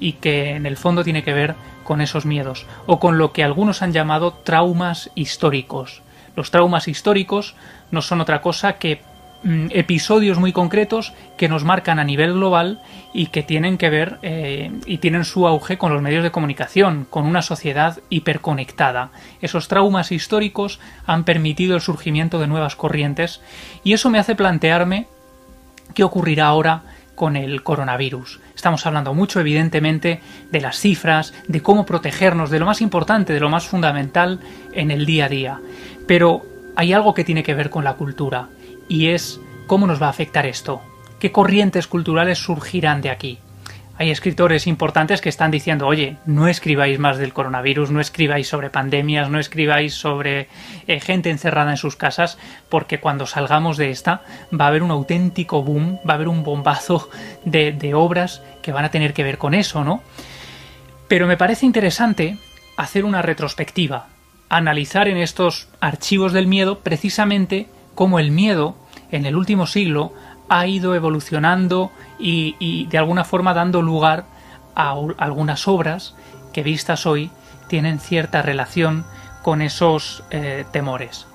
y 0.00 0.14
que 0.14 0.52
en 0.52 0.64
el 0.64 0.78
fondo 0.78 1.04
tiene 1.04 1.22
que 1.22 1.34
ver 1.34 1.54
con 1.84 2.00
esos 2.00 2.24
miedos, 2.24 2.64
o 2.86 2.98
con 2.98 3.18
lo 3.18 3.34
que 3.34 3.44
algunos 3.44 3.82
han 3.82 3.92
llamado 3.92 4.32
traumas 4.32 5.10
históricos. 5.16 6.00
Los 6.34 6.50
traumas 6.50 6.88
históricos 6.88 7.56
no 7.90 8.00
son 8.00 8.22
otra 8.22 8.40
cosa 8.40 8.78
que 8.78 9.02
episodios 9.70 10.38
muy 10.38 10.52
concretos 10.52 11.12
que 11.36 11.48
nos 11.48 11.64
marcan 11.64 11.98
a 11.98 12.04
nivel 12.04 12.32
global 12.32 12.80
y 13.12 13.26
que 13.26 13.42
tienen 13.42 13.78
que 13.78 13.90
ver 13.90 14.18
eh, 14.22 14.72
y 14.86 14.98
tienen 14.98 15.24
su 15.24 15.46
auge 15.46 15.78
con 15.78 15.92
los 15.92 16.02
medios 16.02 16.24
de 16.24 16.32
comunicación, 16.32 17.06
con 17.08 17.26
una 17.26 17.42
sociedad 17.42 17.98
hiperconectada. 18.10 19.10
Esos 19.40 19.68
traumas 19.68 20.10
históricos 20.10 20.80
han 21.06 21.24
permitido 21.24 21.76
el 21.76 21.80
surgimiento 21.80 22.40
de 22.40 22.48
nuevas 22.48 22.76
corrientes 22.76 23.40
y 23.84 23.92
eso 23.92 24.10
me 24.10 24.18
hace 24.18 24.34
plantearme 24.34 25.06
qué 25.94 26.02
ocurrirá 26.02 26.46
ahora 26.46 26.82
con 27.14 27.36
el 27.36 27.62
coronavirus. 27.62 28.40
Estamos 28.54 28.84
hablando 28.84 29.14
mucho, 29.14 29.40
evidentemente, 29.40 30.20
de 30.50 30.60
las 30.60 30.78
cifras, 30.78 31.32
de 31.48 31.62
cómo 31.62 31.86
protegernos, 31.86 32.50
de 32.50 32.58
lo 32.58 32.66
más 32.66 32.80
importante, 32.80 33.32
de 33.32 33.40
lo 33.40 33.48
más 33.48 33.66
fundamental 33.66 34.40
en 34.72 34.90
el 34.90 35.06
día 35.06 35.24
a 35.24 35.28
día. 35.28 35.60
Pero 36.06 36.44
hay 36.76 36.92
algo 36.92 37.14
que 37.14 37.24
tiene 37.24 37.42
que 37.42 37.54
ver 37.54 37.70
con 37.70 37.84
la 37.84 37.94
cultura, 37.94 38.48
y 38.88 39.08
es 39.08 39.40
cómo 39.66 39.86
nos 39.86 40.00
va 40.00 40.06
a 40.06 40.10
afectar 40.10 40.46
esto. 40.46 40.80
¿Qué 41.18 41.32
corrientes 41.32 41.86
culturales 41.86 42.38
surgirán 42.38 43.00
de 43.00 43.10
aquí? 43.10 43.38
hay 43.98 44.10
escritores 44.10 44.66
importantes 44.66 45.20
que 45.20 45.28
están 45.28 45.50
diciendo, 45.50 45.86
oye, 45.86 46.18
no 46.26 46.48
escribáis 46.48 46.98
más 46.98 47.16
del 47.16 47.32
coronavirus, 47.32 47.90
no 47.90 48.00
escribáis 48.00 48.48
sobre 48.48 48.68
pandemias, 48.68 49.30
no 49.30 49.38
escribáis 49.38 49.94
sobre 49.94 50.48
eh, 50.86 51.00
gente 51.00 51.30
encerrada 51.30 51.70
en 51.70 51.76
sus 51.78 51.96
casas, 51.96 52.38
porque 52.68 53.00
cuando 53.00 53.26
salgamos 53.26 53.78
de 53.78 53.90
esta 53.90 54.22
va 54.52 54.66
a 54.66 54.68
haber 54.68 54.82
un 54.82 54.90
auténtico 54.90 55.62
boom, 55.62 55.98
va 56.08 56.12
a 56.12 56.16
haber 56.16 56.28
un 56.28 56.44
bombazo 56.44 57.08
de, 57.44 57.72
de 57.72 57.94
obras 57.94 58.42
que 58.62 58.72
van 58.72 58.84
a 58.84 58.90
tener 58.90 59.14
que 59.14 59.24
ver 59.24 59.38
con 59.38 59.54
eso, 59.54 59.82
¿no? 59.82 60.02
Pero 61.08 61.26
me 61.26 61.38
parece 61.38 61.64
interesante 61.64 62.38
hacer 62.76 63.04
una 63.04 63.22
retrospectiva, 63.22 64.08
analizar 64.50 65.08
en 65.08 65.16
estos 65.16 65.68
archivos 65.80 66.34
del 66.34 66.46
miedo 66.46 66.80
precisamente 66.80 67.66
cómo 67.96 68.20
el 68.20 68.30
miedo 68.30 68.76
en 69.10 69.26
el 69.26 69.34
último 69.34 69.66
siglo 69.66 70.12
ha 70.48 70.68
ido 70.68 70.94
evolucionando 70.94 71.90
y, 72.20 72.86
de 72.86 72.98
alguna 72.98 73.24
forma 73.24 73.52
dando 73.52 73.82
lugar 73.82 74.26
a 74.76 74.94
algunas 75.18 75.66
obras 75.66 76.14
que 76.52 76.62
vistas 76.62 77.06
hoy 77.06 77.30
tienen 77.68 77.98
cierta 77.98 78.42
relación 78.42 79.04
con 79.42 79.62
esos 79.62 80.22
eh, 80.30 80.64
temores. 80.70 81.26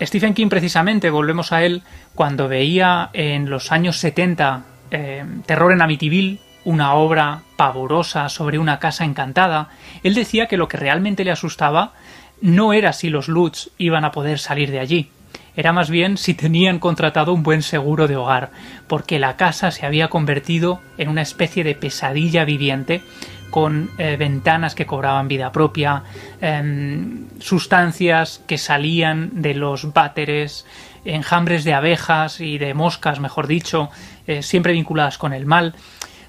Stephen 0.00 0.34
King 0.34 0.48
precisamente, 0.48 1.10
volvemos 1.10 1.52
a 1.52 1.62
él, 1.62 1.82
cuando 2.14 2.48
veía 2.48 3.10
en 3.12 3.50
los 3.50 3.72
años 3.72 3.98
70 3.98 4.64
eh, 4.90 5.24
Terror 5.46 5.72
en 5.72 5.82
Amityville, 5.82 6.40
una 6.64 6.94
obra 6.94 7.42
pavorosa 7.56 8.28
sobre 8.28 8.58
una 8.58 8.78
casa 8.78 9.04
encantada, 9.04 9.68
él 10.02 10.14
decía 10.14 10.46
que 10.46 10.56
lo 10.56 10.68
que 10.68 10.76
realmente 10.76 11.24
le 11.24 11.30
asustaba 11.30 11.92
no 12.40 12.72
era 12.72 12.92
si 12.92 13.10
los 13.10 13.28
Lutz 13.28 13.70
iban 13.78 14.04
a 14.04 14.12
poder 14.12 14.38
salir 14.38 14.70
de 14.70 14.78
allí, 14.78 15.10
era 15.58 15.72
más 15.72 15.90
bien 15.90 16.18
si 16.18 16.34
tenían 16.34 16.78
contratado 16.78 17.34
un 17.34 17.42
buen 17.42 17.62
seguro 17.62 18.06
de 18.06 18.14
hogar, 18.14 18.52
porque 18.86 19.18
la 19.18 19.36
casa 19.36 19.72
se 19.72 19.84
había 19.84 20.06
convertido 20.06 20.80
en 20.98 21.08
una 21.08 21.22
especie 21.22 21.64
de 21.64 21.74
pesadilla 21.74 22.44
viviente 22.44 23.02
con 23.50 23.90
eh, 23.98 24.14
ventanas 24.16 24.76
que 24.76 24.86
cobraban 24.86 25.26
vida 25.26 25.50
propia, 25.50 26.04
em, 26.40 27.26
sustancias 27.40 28.40
que 28.46 28.56
salían 28.56 29.42
de 29.42 29.54
los 29.54 29.92
váteres, 29.92 30.64
enjambres 31.04 31.64
de 31.64 31.74
abejas 31.74 32.40
y 32.40 32.58
de 32.58 32.72
moscas, 32.72 33.18
mejor 33.18 33.48
dicho, 33.48 33.90
eh, 34.28 34.44
siempre 34.44 34.74
vinculadas 34.74 35.18
con 35.18 35.32
el 35.32 35.44
mal, 35.44 35.74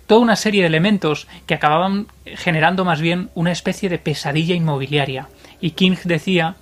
toda 0.07 0.21
una 0.21 0.37
serie 0.37 0.61
de 0.61 0.67
elementos 0.69 1.27
que 1.45 1.53
acababan 1.53 2.07
generando 2.25 2.83
más 2.83 2.99
bien 2.99 3.29
una 3.35 3.51
especie 3.51 3.89
de 3.89 3.99
pesadilla 3.99 4.55
inmobiliaria. 4.55 5.27
Y 5.61 5.71
King 5.71 5.97
decía 6.03 6.55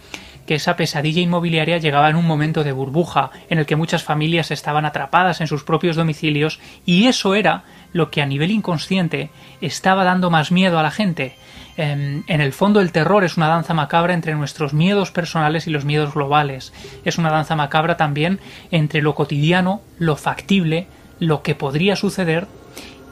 que 0.48 0.56
esa 0.56 0.78
pesadilla 0.78 1.22
inmobiliaria 1.22 1.78
llegaba 1.78 2.10
en 2.10 2.16
un 2.16 2.26
momento 2.26 2.64
de 2.64 2.72
burbuja, 2.72 3.30
en 3.50 3.60
el 3.60 3.66
que 3.68 3.76
muchas 3.76 4.04
familias 4.04 4.50
estaban 4.50 4.86
atrapadas 4.86 5.42
en 5.42 5.48
sus 5.48 5.64
propios 5.64 5.98
domicilios, 5.98 6.60
y 6.86 7.06
eso 7.06 7.36
era 7.36 7.66
lo 7.94 8.10
que 8.10 8.22
a 8.22 8.26
nivel 8.26 8.50
inconsciente 8.50 9.30
estaba 9.62 10.06
dando 10.06 10.32
más 10.32 10.52
miedo 10.52 10.80
a 10.80 10.84
la 10.84 10.92
gente. 10.92 11.36
Em, 11.76 12.24
en, 12.28 12.42
el 12.42 12.54
fondo 12.54 12.82
el 12.82 12.92
terror 12.92 13.24
es 13.24 13.38
una 13.38 13.50
danza 13.50 13.74
macabra 13.74 14.14
entre 14.14 14.34
nuestros 14.34 14.74
miedos 14.74 15.12
personales 15.12 15.68
y 15.68 15.70
los 15.70 15.86
miedos 15.86 16.14
globales. 16.14 16.74
Es 17.06 17.18
una 17.18 17.30
danza 17.30 17.56
macabra 17.56 17.98
también 17.98 18.40
entre 18.72 19.02
lo 19.02 19.14
cotidiano, 19.14 19.82
lo 20.00 20.16
factible, 20.16 20.88
lo 21.20 21.44
que 21.44 21.56
podría 21.56 21.96
suceder 21.96 22.48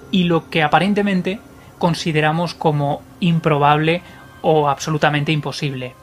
y 0.09 0.23
lo 0.23 0.49
que 0.49 0.63
aparentemente 0.63 1.39
consideramos 1.77 2.53
como 2.53 3.01
improbable 3.19 4.01
o 4.41 4.69
absolutamente 4.69 5.31
imposible. 5.31 5.93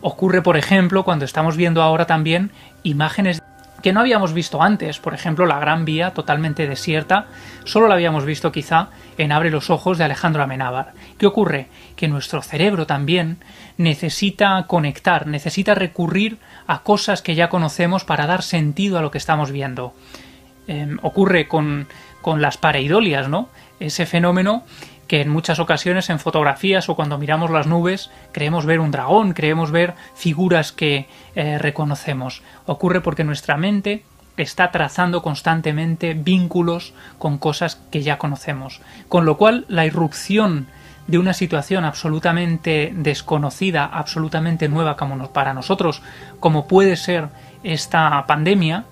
Ocurre, 0.00 0.42
por 0.42 0.56
ejemplo, 0.56 1.04
cuando 1.04 1.24
estamos 1.24 1.56
viendo 1.56 1.82
ahora 1.82 2.06
también 2.06 2.52
imágenes 2.82 3.42
que 3.82 3.92
no 3.92 4.00
habíamos 4.00 4.32
visto 4.32 4.62
antes, 4.62 4.98
por 4.98 5.14
ejemplo, 5.14 5.46
la 5.46 5.60
Gran 5.60 5.84
Vía 5.84 6.12
totalmente 6.12 6.66
desierta, 6.66 7.26
solo 7.64 7.86
la 7.86 7.94
habíamos 7.94 8.24
visto 8.24 8.50
quizá 8.50 8.88
en 9.18 9.30
Abre 9.30 9.50
los 9.50 9.70
ojos 9.70 9.98
de 9.98 10.04
Alejandro 10.04 10.42
Amenábar. 10.42 10.92
¿Qué 11.16 11.26
ocurre? 11.26 11.68
Que 11.94 12.08
nuestro 12.08 12.42
cerebro 12.42 12.86
también 12.86 13.38
necesita 13.76 14.64
conectar, 14.66 15.26
necesita 15.26 15.74
recurrir 15.74 16.38
a 16.66 16.80
cosas 16.82 17.22
que 17.22 17.34
ya 17.34 17.48
conocemos 17.48 18.04
para 18.04 18.26
dar 18.26 18.42
sentido 18.42 18.98
a 18.98 19.02
lo 19.02 19.10
que 19.10 19.18
estamos 19.18 19.52
viendo. 19.52 19.94
Em, 20.66 20.98
ocurre 21.02 21.46
con, 21.46 21.86
con 22.20 22.42
las 22.42 22.58
pareidolias, 22.58 23.28
¿no? 23.28 23.48
Ese 23.80 24.06
fenómeno 24.06 24.64
que 25.08 25.22
en 25.22 25.30
muchas 25.30 25.58
ocasiones 25.58 26.10
en 26.10 26.20
fotografías 26.20 26.88
o 26.88 26.94
cuando 26.94 27.18
miramos 27.18 27.50
las 27.50 27.66
nubes 27.66 28.10
creemos 28.30 28.66
ver 28.66 28.78
un 28.78 28.90
dragón, 28.90 29.32
creemos 29.32 29.72
ver 29.72 29.94
figuras 30.14 30.70
que 30.70 31.08
eh, 31.34 31.58
reconocemos. 31.58 32.42
Ocurre 32.66 33.00
porque 33.00 33.24
nuestra 33.24 33.56
mente 33.56 34.04
está 34.36 34.70
trazando 34.70 35.22
constantemente 35.22 36.14
vínculos 36.14 36.92
con 37.18 37.38
cosas 37.38 37.80
que 37.90 38.02
ya 38.02 38.18
conocemos. 38.18 38.80
Con 39.08 39.24
lo 39.24 39.36
cual 39.36 39.64
la 39.68 39.86
irrupción 39.86 40.68
de 41.06 41.18
una 41.18 41.32
situación 41.32 41.84
absolutamente 41.84 42.92
desconocida, 42.94 43.86
absolutamente 43.86 44.68
nueva 44.68 44.96
como 44.96 45.32
para 45.32 45.54
nosotros, 45.54 46.02
como 46.38 46.68
puede 46.68 46.96
ser 46.96 47.28
esta 47.64 48.24
pandemia, 48.26 48.84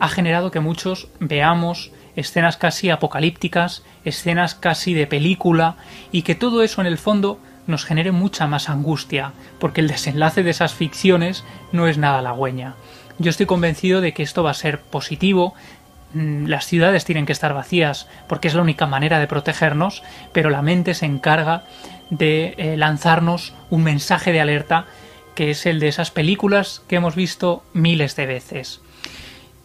ha 0.00 0.08
generado 0.08 0.50
que 0.50 0.60
muchos 0.60 1.08
veamos 1.20 1.92
escenas 2.16 2.56
casi 2.56 2.90
apocalípticas, 2.90 3.82
escenas 4.04 4.54
casi 4.54 4.94
de 4.94 5.06
película, 5.06 5.76
y 6.12 6.22
que 6.22 6.34
todo 6.34 6.62
eso 6.62 6.80
en 6.80 6.86
el 6.86 6.98
fondo 6.98 7.38
nos 7.66 7.84
genere 7.84 8.12
mucha 8.12 8.46
más 8.46 8.68
angustia, 8.68 9.32
porque 9.58 9.80
el 9.80 9.88
desenlace 9.88 10.42
de 10.42 10.50
esas 10.50 10.74
ficciones 10.74 11.44
no 11.72 11.86
es 11.86 11.98
nada 11.98 12.18
halagüeña. 12.18 12.74
Yo 13.18 13.30
estoy 13.30 13.46
convencido 13.46 14.00
de 14.00 14.12
que 14.12 14.22
esto 14.22 14.42
va 14.42 14.50
a 14.50 14.54
ser 14.54 14.80
positivo, 14.80 15.54
mm, 16.14 16.46
las 16.46 16.66
ciudades 16.66 17.04
tienen 17.04 17.26
que 17.26 17.32
estar 17.32 17.54
vacías 17.54 18.08
porque 18.28 18.48
es 18.48 18.54
la 18.54 18.62
única 18.62 18.86
manera 18.86 19.18
de 19.18 19.26
protegernos, 19.26 20.02
pero 20.32 20.50
la 20.50 20.62
mente 20.62 20.94
se 20.94 21.06
encarga 21.06 21.64
de 22.10 22.54
eh, 22.58 22.76
lanzarnos 22.76 23.54
un 23.70 23.82
mensaje 23.82 24.32
de 24.32 24.40
alerta 24.40 24.86
que 25.34 25.50
es 25.50 25.66
el 25.66 25.80
de 25.80 25.88
esas 25.88 26.10
películas 26.10 26.82
que 26.88 26.96
hemos 26.96 27.14
visto 27.14 27.64
miles 27.72 28.14
de 28.16 28.26
veces. 28.26 28.80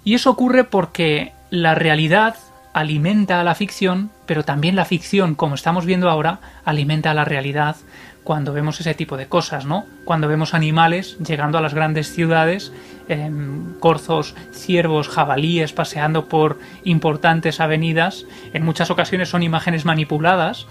Y 0.04 0.16
eso 0.16 0.32
ocurre 0.32 0.64
porque 0.64 1.34
la 1.50 1.76
realidad 1.76 2.36
alimenta 2.74 3.42
a 3.42 3.44
la 3.44 3.56
ficción, 3.56 4.12
pero 4.26 4.44
también 4.44 4.76
la 4.76 4.86
ficción, 4.86 5.36
como 5.36 5.56
estamos 5.56 5.86
viendo 5.86 6.10
ahora, 6.10 6.40
alimenta 6.66 7.12
a 7.12 7.14
la 7.14 7.26
realidad 7.26 7.76
cuando 8.24 8.54
vemos 8.54 8.80
ese 8.80 8.94
tipo 8.94 9.18
de 9.18 9.28
cosas, 9.28 9.66
¿no? 9.66 9.86
Cuando 10.06 10.28
vemos 10.28 10.54
animales 10.54 11.18
llegando 11.18 11.58
a 11.58 11.62
las 11.62 11.74
grandes 11.74 12.14
ciudades, 12.14 12.72
em, 13.08 13.74
corzos, 13.80 14.36
ciervos, 14.54 15.08
jabalíes 15.10 15.74
paseando 15.74 16.28
por 16.28 16.60
importantes 16.84 17.60
avenidas, 17.60 18.26
en 18.54 18.64
muchas 18.64 18.92
ocasiones 18.92 19.30
son 19.30 19.42
imágenes 19.42 19.84
manipuladas 19.84 20.68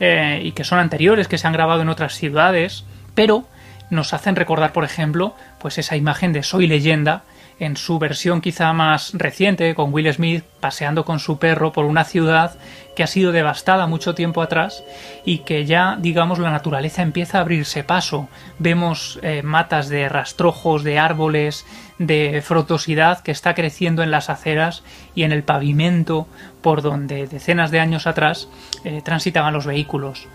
eh, 0.00 0.40
y 0.42 0.52
que 0.52 0.64
son 0.64 0.80
anteriores, 0.80 1.28
que 1.28 1.38
se 1.38 1.46
han 1.46 1.52
grabado 1.52 1.82
en 1.82 1.90
otras 1.90 2.14
ciudades, 2.14 2.84
pero 3.14 3.46
nos 3.88 4.12
hacen 4.12 4.34
recordar, 4.34 4.72
por 4.72 4.82
ejemplo, 4.82 5.36
pues 5.60 5.78
esa 5.78 5.96
imagen 5.96 6.32
de 6.32 6.42
Soy 6.42 6.66
leyenda, 6.66 7.22
en 7.58 7.76
su 7.76 7.98
versión 7.98 8.40
quizá 8.40 8.72
más 8.72 9.12
reciente, 9.14 9.74
con 9.74 9.92
Will 9.92 10.12
Smith 10.12 10.44
paseando 10.60 11.04
con 11.04 11.18
su 11.18 11.38
perro 11.38 11.72
por 11.72 11.86
una 11.86 12.04
ciudad 12.04 12.56
que 12.94 13.02
ha 13.02 13.06
sido 13.06 13.32
devastada 13.32 13.86
mucho 13.86 14.14
tiempo 14.14 14.42
atrás 14.42 14.82
y 15.24 15.38
que 15.38 15.64
ya, 15.64 15.96
digamos, 15.98 16.38
la 16.38 16.50
naturaleza 16.50 17.02
empieza 17.02 17.38
a 17.38 17.40
abrirse 17.42 17.84
paso. 17.84 18.28
Vemos 18.58 19.18
eh, 19.22 19.42
matas 19.42 19.88
de 19.88 20.08
rastrojos, 20.08 20.82
de 20.82 20.98
árboles, 20.98 21.66
de 21.98 22.42
frondosidad 22.44 23.20
que 23.20 23.32
está 23.32 23.54
creciendo 23.54 24.02
en 24.02 24.10
las 24.10 24.28
aceras 24.28 24.82
y 25.14 25.22
en 25.22 25.32
el 25.32 25.42
pavimento 25.42 26.26
por 26.62 26.82
donde 26.82 27.26
decenas 27.26 27.70
de 27.70 27.80
años 27.80 28.06
atrás 28.06 28.48
eh, 28.84 29.00
transitaban 29.02 29.54
los 29.54 29.66
vehículos. 29.66 30.28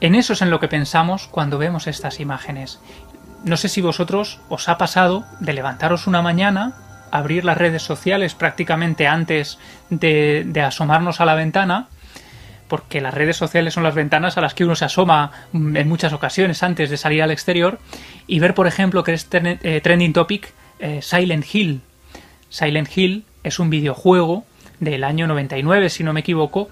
En 0.00 0.14
eso 0.14 0.34
es 0.34 0.42
en 0.42 0.50
lo 0.50 0.60
que 0.60 0.68
pensamos 0.68 1.26
cuando 1.26 1.56
vemos 1.56 1.86
estas 1.86 2.20
imágenes 2.20 2.80
no 3.46 3.56
sé 3.56 3.68
si 3.68 3.80
vosotros 3.80 4.40
os 4.48 4.68
ha 4.68 4.76
pasado 4.76 5.24
de 5.38 5.52
levantaros 5.52 6.08
una 6.08 6.20
mañana, 6.20 6.74
abrir 7.12 7.44
las 7.44 7.56
redes 7.56 7.80
sociales 7.80 8.34
prácticamente 8.34 9.06
antes 9.06 9.58
de, 9.88 10.44
asomarnos 10.66 11.20
a 11.20 11.24
la 11.24 11.36
ventana, 11.36 11.86
porque 12.66 13.00
las 13.00 13.14
redes 13.14 13.36
sociales 13.36 13.72
son 13.72 13.84
las 13.84 13.94
ventanas 13.94 14.36
a 14.36 14.40
las 14.40 14.52
que 14.52 14.64
uno 14.64 14.74
se 14.74 14.86
asoma 14.86 15.30
mm, 15.52 15.76
en 15.76 15.88
muchas 15.88 16.12
ocasiones 16.12 16.64
antes 16.64 16.90
de 16.90 16.96
salir 16.96 17.22
al 17.22 17.30
exterior, 17.30 17.78
y 18.26 18.40
ver, 18.40 18.52
por 18.52 18.66
ejemplo, 18.66 19.04
que 19.04 19.12
es 19.12 19.28
eh, 19.32 19.80
trending 19.80 20.12
topic 20.12 20.52
eh, 20.80 20.98
Silent 21.00 21.46
Hill. 21.54 21.82
Silent 22.48 22.88
Hill 22.96 23.26
es 23.44 23.60
un 23.60 23.70
videojuego 23.70 24.44
del 24.80 25.04
año 25.04 25.28
99, 25.28 25.88
si 25.88 26.02
no 26.02 26.12
me 26.12 26.20
equivoco, 26.20 26.68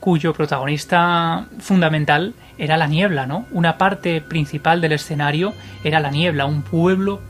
cuyo 0.00 0.32
protagonista 0.32 1.46
fundamental 1.58 2.34
era 2.58 2.76
la 2.76 2.86
niebla, 2.86 3.26
¿no? 3.26 3.46
Una 3.50 3.78
parte 3.78 4.20
principal 4.20 4.80
del 4.80 4.92
escenario 4.92 5.54
era 5.84 6.00
la 6.00 6.10
niebla, 6.10 6.46
un 6.46 6.62
pueblo 6.62 7.20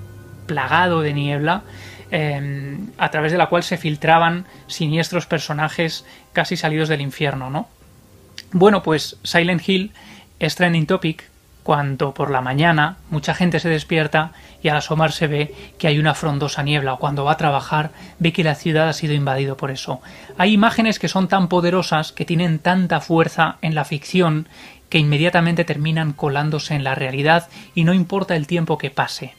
plagado 0.47 1.01
de 1.01 1.13
niebla, 1.13 1.63
em, 2.11 2.91
a 2.99 3.11
través 3.11 3.33
de 3.33 3.39
la 3.39 3.47
cual 3.47 3.63
se 3.63 3.77
filtraban 3.77 4.47
siniestros 4.67 5.27
personajes 5.27 6.05
casi 6.33 6.57
salidos 6.57 6.89
del 6.89 7.01
infierno, 7.01 7.51
¿no? 7.51 7.69
Bueno, 8.53 8.83
pues 8.83 9.17
Silent 9.23 9.69
Hill 9.69 9.93
es 10.39 10.55
trending 10.55 10.87
topic 10.87 11.25
cuando 11.67 12.15
por 12.15 12.31
la 12.31 12.43
mañana 12.43 12.99
mucha 13.11 13.35
gente 13.35 13.59
se 13.59 13.69
despierta 13.69 14.31
y 14.63 14.69
al 14.69 14.77
asomarse 14.77 15.27
ve 15.27 15.53
que 15.81 15.89
hay 15.89 15.99
una 15.99 16.15
frondosa 16.15 16.63
niebla 16.63 16.93
o 16.93 17.01
cuando 17.01 17.25
va 17.25 17.33
a 17.33 17.37
trabajar 17.37 17.91
ve 18.21 18.33
que 18.33 18.45
la 18.45 18.55
ciudad 18.55 18.89
ha 18.89 18.93
sido 18.93 19.15
invadido 19.15 19.57
por 19.57 19.73
eso. 19.73 20.01
Hay 20.39 20.53
imágenes 20.53 21.01
que 21.01 21.09
son 21.09 21.27
tan 21.27 21.49
poderosas, 21.49 22.13
que 22.13 22.25
tienen 22.25 22.61
tanta 22.61 23.01
fuerza 23.01 23.57
en 23.63 23.75
la 23.75 23.85
ficción, 23.85 24.47
que 24.89 24.99
inmediatamente 24.99 25.65
terminan 25.65 26.13
colándose 26.13 26.77
en 26.77 26.85
la 26.85 26.95
realidad 26.95 27.49
y 27.75 27.83
no 27.83 27.95
importa 27.95 28.37
el 28.37 28.47
tiempo 28.47 28.79
que 28.79 28.93
pase. 28.93 29.35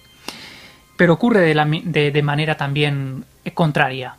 Pero 0.97 1.13
ocurre 1.13 1.39
de, 1.39 2.11
de 2.11 2.23
manera 2.23 2.57
también 2.57 3.23
contraria. 3.53 4.15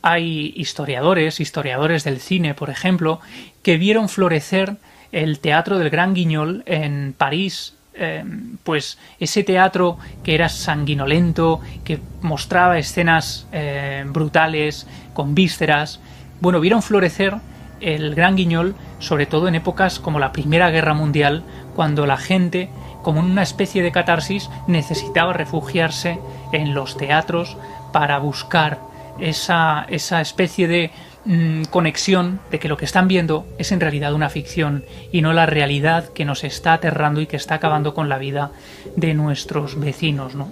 Hay 0.00 0.54
historiadores, 0.56 1.38
historiadores 1.38 2.02
del 2.02 2.18
cine, 2.18 2.54
por 2.54 2.70
ejemplo, 2.70 3.20
que 3.62 3.76
vieron 3.76 4.08
florecer 4.08 4.78
el 5.12 5.38
Teatro 5.38 5.78
del 5.78 5.90
Gran 5.90 6.14
Guignol 6.14 6.62
en 6.66 7.14
París, 7.16 7.74
eh, 7.94 8.24
pues 8.64 8.98
ese 9.20 9.44
teatro 9.44 9.98
que 10.24 10.34
era 10.34 10.48
sanguinolento, 10.48 11.60
que 11.84 12.00
mostraba 12.22 12.78
escenas 12.78 13.46
eh, 13.52 14.04
brutales, 14.06 14.86
con 15.12 15.34
vísceras, 15.34 16.00
bueno, 16.40 16.58
vieron 16.58 16.82
florecer 16.82 17.36
el 17.80 18.14
Gran 18.14 18.36
Guiñol, 18.36 18.74
sobre 18.98 19.26
todo 19.26 19.48
en 19.48 19.56
épocas 19.56 19.98
como 19.98 20.18
la 20.18 20.32
Primera 20.32 20.70
Guerra 20.70 20.94
Mundial, 20.94 21.44
cuando 21.74 22.06
la 22.06 22.16
gente, 22.16 22.70
como 23.02 23.20
en 23.20 23.26
una 23.26 23.42
especie 23.42 23.82
de 23.82 23.92
catarsis, 23.92 24.48
necesitaba 24.66 25.32
refugiarse 25.32 26.18
en 26.52 26.74
los 26.74 26.96
teatros 26.96 27.56
para 27.92 28.18
buscar 28.18 28.78
esa, 29.18 29.84
esa 29.88 30.20
especie 30.20 30.68
de 30.68 30.90
Mm, 31.24 31.64
conexión 31.66 32.40
de 32.50 32.58
que 32.58 32.68
lo 32.68 32.76
que 32.76 32.84
están 32.84 33.06
viendo 33.06 33.46
es 33.56 33.70
en 33.70 33.78
realidad 33.78 34.12
una 34.12 34.28
ficción 34.28 34.84
y 35.12 35.22
no 35.22 35.32
la 35.32 35.46
realidad 35.46 36.08
que 36.08 36.24
nos 36.24 36.42
está 36.42 36.72
aterrando 36.72 37.20
y 37.20 37.28
que 37.28 37.36
está 37.36 37.54
acabando 37.54 37.94
con 37.94 38.08
la 38.08 38.18
vida 38.18 38.50
de 38.96 39.14
nuestros 39.14 39.78
vecinos, 39.78 40.34
¿no? 40.34 40.50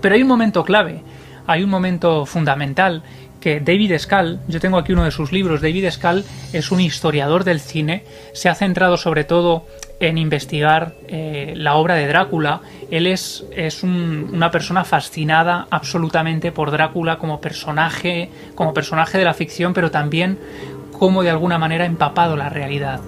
Pero 0.00 0.14
hay 0.14 0.22
un 0.22 0.28
momento 0.28 0.64
clave, 0.64 1.02
hay 1.46 1.62
un 1.62 1.68
momento 1.68 2.24
fundamental 2.24 3.02
que 3.38 3.60
David 3.60 3.98
Scal, 3.98 4.40
yo 4.48 4.60
tengo 4.60 4.78
aquí 4.78 4.94
uno 4.94 5.04
de 5.04 5.10
sus 5.10 5.30
libros, 5.30 5.60
David 5.60 5.90
Scal 5.90 6.24
es 6.54 6.72
un 6.72 6.80
historiador 6.80 7.44
del 7.44 7.60
cine, 7.60 8.02
se 8.32 8.48
ha 8.48 8.54
centrado 8.54 8.96
sobre 8.96 9.24
todo 9.24 9.66
en 9.98 10.18
investigar 10.18 10.94
eh, 11.08 11.54
la 11.56 11.74
obra 11.74 11.94
de 11.94 12.06
Drácula. 12.06 12.60
Él 12.90 13.06
es, 13.06 13.44
es 13.54 13.82
una 13.82 14.50
persona 14.50 14.84
fascinada 14.84 15.66
absolutamente 15.70 16.52
por 16.52 16.70
Drácula 16.70 17.18
como 17.18 17.40
personaje, 17.40 18.30
como 18.54 18.74
personaje 18.74 19.18
de 19.18 19.24
la 19.24 19.34
ficción, 19.34 19.72
pero 19.72 19.90
también 19.90 20.38
como 20.92 21.22
de 21.22 21.30
alguna 21.30 21.58
manera 21.58 21.86
empapado 21.86 22.36
la 22.36 22.48
realidad. 22.48 23.00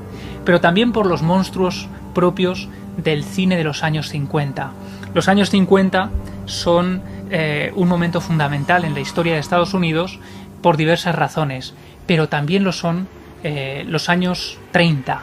Pero 0.44 0.60
también 0.60 0.92
por 0.92 1.06
los 1.06 1.22
monstruos 1.22 1.88
propios 2.14 2.68
del 2.96 3.22
cine 3.22 3.56
de 3.56 3.64
los 3.64 3.82
años 3.82 4.08
50. 4.08 4.72
Los 5.14 5.28
años 5.28 5.50
50 5.50 6.10
son 6.46 7.02
eh, 7.30 7.72
un 7.76 7.88
momento 7.88 8.20
fundamental 8.20 8.84
en 8.84 8.94
la 8.94 9.00
historia 9.00 9.34
de 9.34 9.40
Estados 9.40 9.74
Unidos 9.74 10.18
por 10.62 10.76
diversas 10.76 11.14
razones, 11.14 11.74
pero 12.06 12.28
también 12.28 12.64
lo 12.64 12.72
son 12.72 13.08
eh, 13.44 13.84
los 13.86 14.08
años 14.08 14.58
30 14.72 15.22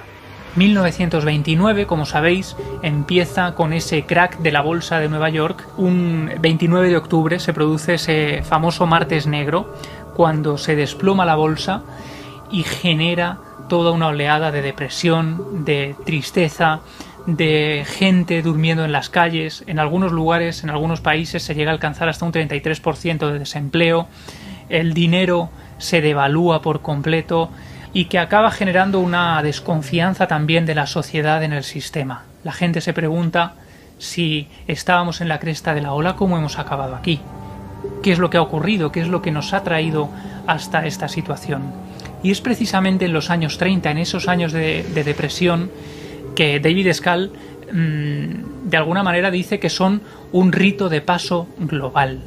1929, 0.55 1.85
como 1.85 2.05
sabéis, 2.05 2.55
empieza 2.81 3.55
con 3.55 3.73
ese 3.73 4.03
crack 4.03 4.39
de 4.39 4.51
la 4.51 4.61
bolsa 4.61 4.99
de 4.99 5.09
Nueva 5.09 5.29
York. 5.29 5.67
Un 5.77 6.31
29 6.39 6.89
de 6.89 6.97
octubre 6.97 7.39
se 7.39 7.53
produce 7.53 7.95
ese 7.95 8.41
famoso 8.43 8.85
martes 8.85 9.27
negro, 9.27 9.73
cuando 10.15 10.57
se 10.57 10.75
desploma 10.75 11.25
la 11.25 11.35
bolsa 11.35 11.83
y 12.49 12.63
genera 12.63 13.37
toda 13.67 13.91
una 13.91 14.07
oleada 14.07 14.51
de 14.51 14.61
depresión, 14.61 15.65
de 15.65 15.95
tristeza, 16.05 16.79
de 17.25 17.83
gente 17.85 18.41
durmiendo 18.41 18.85
en 18.85 18.91
las 18.91 19.09
calles. 19.09 19.63
En 19.67 19.79
algunos 19.79 20.11
lugares, 20.11 20.63
en 20.63 20.69
algunos 20.69 21.01
países, 21.01 21.43
se 21.43 21.55
llega 21.55 21.71
a 21.71 21.73
alcanzar 21.73 22.07
hasta 22.07 22.25
un 22.25 22.31
33% 22.31 23.31
de 23.31 23.39
desempleo. 23.39 24.07
El 24.69 24.93
dinero 24.93 25.49
se 25.79 26.01
devalúa 26.01 26.61
por 26.61 26.81
completo 26.81 27.49
y 27.95 28.05
que 28.05 28.19
acaba 28.19 28.51
generando 28.51 28.99
una 28.99 29.41
desconfianza 29.41 30.27
también 30.27 30.65
de 30.65 30.75
la 30.75 30.85
sociedad 30.85 31.41
en 31.43 31.53
el 31.53 31.63
sistema. 31.63 32.25
La 32.43 32.51
gente 32.51 32.81
se 32.81 32.91
pregunta 32.91 33.53
si 33.99 34.49
estábamos 34.67 35.21
en 35.21 35.29
la 35.29 35.39
cresta 35.39 35.73
de 35.73 35.81
la 35.81 35.93
ola, 35.93 36.17
¿cómo 36.17 36.37
hemos 36.37 36.59
acabado 36.59 36.93
aquí? 36.93 37.21
¿Qué 38.03 38.11
es 38.11 38.19
lo 38.19 38.29
que 38.29 38.35
ha 38.35 38.41
ocurrido? 38.41 38.91
¿Qué 38.91 38.99
es 38.99 39.07
lo 39.07 39.21
que 39.21 39.31
nos 39.31 39.53
ha 39.53 39.63
traído 39.63 40.09
hasta 40.45 40.85
esta 40.85 41.07
situación? 41.07 41.71
Y 42.21 42.31
es 42.31 42.41
precisamente 42.41 43.05
en 43.05 43.13
los 43.13 43.29
años 43.29 43.57
30, 43.57 43.91
en 43.91 43.97
esos 43.99 44.27
años 44.27 44.51
de, 44.51 44.83
depresión, 44.93 45.71
que 46.35 46.59
David 46.59 46.91
Scal 46.91 47.31
mm, 47.71 48.69
de 48.69 48.75
alguna 48.75 49.03
manera 49.03 49.31
dice 49.31 49.57
que 49.57 49.69
son 49.69 50.01
un 50.33 50.51
rito 50.51 50.89
de 50.89 50.99
paso 50.99 51.47
global. 51.59 52.19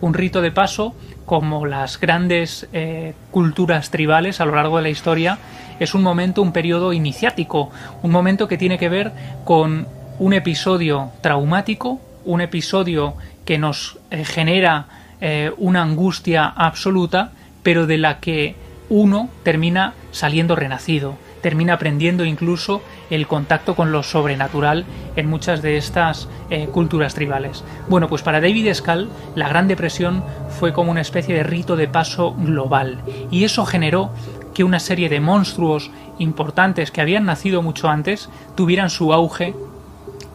Un 0.00 0.14
rito 0.14 0.40
de 0.40 0.52
paso 0.52 0.94
como 1.26 1.66
las 1.66 2.00
grandes 2.00 2.68
eh, 2.72 3.14
culturas 3.30 3.90
tribales 3.90 4.40
a 4.40 4.46
lo 4.46 4.54
largo 4.54 4.76
de 4.76 4.84
la 4.84 4.88
historia, 4.88 5.38
es 5.80 5.94
un 5.94 6.02
momento, 6.02 6.40
un 6.40 6.52
periodo 6.52 6.92
iniciático, 6.92 7.70
un 8.02 8.10
momento 8.10 8.48
que 8.48 8.56
tiene 8.56 8.78
que 8.78 8.88
ver 8.88 9.12
con 9.44 9.86
un 10.18 10.32
episodio 10.32 11.10
traumático, 11.20 12.00
un 12.24 12.40
episodio 12.40 13.14
que 13.44 13.58
nos 13.58 13.98
eh, 14.10 14.24
genera 14.24 14.86
eh, 15.20 15.52
una 15.58 15.82
angustia 15.82 16.46
absoluta, 16.46 17.32
pero 17.62 17.86
de 17.86 17.98
la 17.98 18.20
que 18.20 18.54
uno 18.88 19.28
termina 19.42 19.94
saliendo 20.12 20.54
renacido, 20.56 21.16
termina 21.46 21.74
aprendiendo 21.74 22.24
incluso 22.24 22.82
el 23.08 23.28
contacto 23.28 23.76
con 23.76 23.92
lo 23.92 24.02
sobrenatural 24.02 24.84
en 25.14 25.30
muchas 25.30 25.62
de 25.62 25.76
estas 25.76 26.28
eh, 26.50 26.66
culturas 26.66 27.14
tribales. 27.14 27.62
Bueno, 27.88 28.08
pues 28.08 28.22
para 28.22 28.40
David 28.40 28.74
Scal 28.74 29.08
la 29.36 29.48
Gran 29.48 29.68
Depresión 29.68 30.24
fue 30.58 30.72
como 30.72 30.90
una 30.90 31.02
especie 31.02 31.36
de 31.36 31.44
rito 31.44 31.76
de 31.76 31.86
paso 31.86 32.34
global 32.34 33.00
y 33.30 33.44
eso 33.44 33.64
generó 33.64 34.10
que 34.54 34.64
una 34.64 34.80
serie 34.80 35.08
de 35.08 35.20
monstruos 35.20 35.92
importantes 36.18 36.90
que 36.90 37.00
habían 37.00 37.26
nacido 37.26 37.62
mucho 37.62 37.88
antes 37.88 38.28
tuvieran 38.56 38.90
su 38.90 39.12
auge 39.12 39.54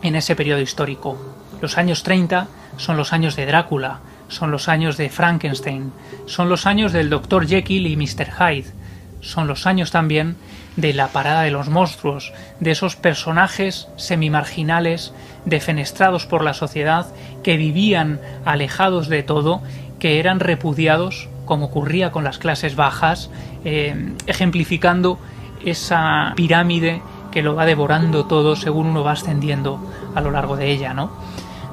en 0.04 0.16
ese 0.16 0.38
periodo 0.38 0.62
histórico. 0.62 1.18
Los 1.62 1.78
años 1.78 2.04
30 2.04 2.48
son 2.78 2.96
los 2.96 3.12
años 3.12 3.36
de 3.36 3.48
Drácula, 3.48 4.00
son 4.30 4.50
los 4.50 4.70
años 4.70 4.96
de 4.96 5.10
Frankenstein, 5.10 5.92
son 6.26 6.48
los 6.48 6.66
años 6.66 6.94
del 6.94 7.10
Dr. 7.10 7.46
Jekyll 7.46 7.88
y 7.88 7.98
Mr. 7.98 8.30
Hyde, 8.32 8.72
son 9.20 9.48
los 9.48 9.68
años 9.68 9.92
también 9.92 10.38
de 10.76 10.94
la 10.94 11.10
parada 11.10 11.42
de 11.42 11.52
los 11.52 11.70
monstruos, 11.70 12.34
de 12.60 12.72
esos 12.72 12.96
personajes 12.96 13.88
semimarginales, 13.98 15.14
defenestrados 15.46 16.26
por 16.26 16.44
la 16.44 16.54
sociedad, 16.54 17.08
que 17.44 17.58
vivían 17.58 18.20
alejados 18.46 19.08
de 19.08 19.24
todo, 19.24 19.62
que 20.00 20.20
eran 20.20 20.40
repudiados, 20.40 21.30
como 21.46 21.66
ocurría 21.66 22.12
con 22.12 22.24
las 22.24 22.38
clases 22.38 22.76
bajas, 22.76 23.30
eh, 23.66 24.14
ejemplificando 24.28 25.20
esa 25.66 26.34
pirámide 26.36 27.02
que 27.32 27.42
lo 27.42 27.56
va 27.56 27.66
devorando 27.66 28.26
todo 28.26 28.56
según 28.56 28.88
uno 28.88 29.04
va 29.04 29.14
ascendiendo 29.14 29.80
a 30.16 30.22
lo 30.22 30.32
largo 30.32 30.58
de 30.58 30.72
ella, 30.72 30.94
¿no? 30.94 31.12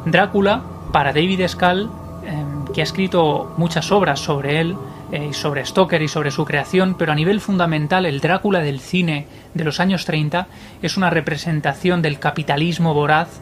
Drácula, 0.04 0.62
para 0.92 1.12
David 1.12 1.46
Scal, 1.48 1.90
eh, 2.24 2.44
que 2.72 2.80
ha 2.80 2.84
escrito 2.84 3.52
muchas 3.56 3.90
obras 3.92 4.20
sobre 4.20 4.60
él, 4.60 4.76
eh, 5.10 5.32
sobre 5.32 5.64
Stoker 5.64 6.02
y 6.02 6.08
sobre 6.08 6.30
su 6.30 6.44
creación, 6.44 6.94
pero 6.98 7.12
a 7.12 7.14
nivel 7.14 7.40
fundamental 7.40 8.04
el 8.04 8.20
Drácula 8.20 8.60
del 8.60 8.78
cine 8.80 9.26
de 9.54 9.64
los 9.64 9.80
años 9.80 10.04
30 10.04 10.48
es 10.82 10.96
una 10.96 11.08
representación 11.08 12.02
del 12.02 12.18
capitalismo 12.18 12.92
voraz 12.92 13.40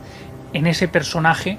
en 0.53 0.67
ese 0.69 0.87
personaje 0.87 1.59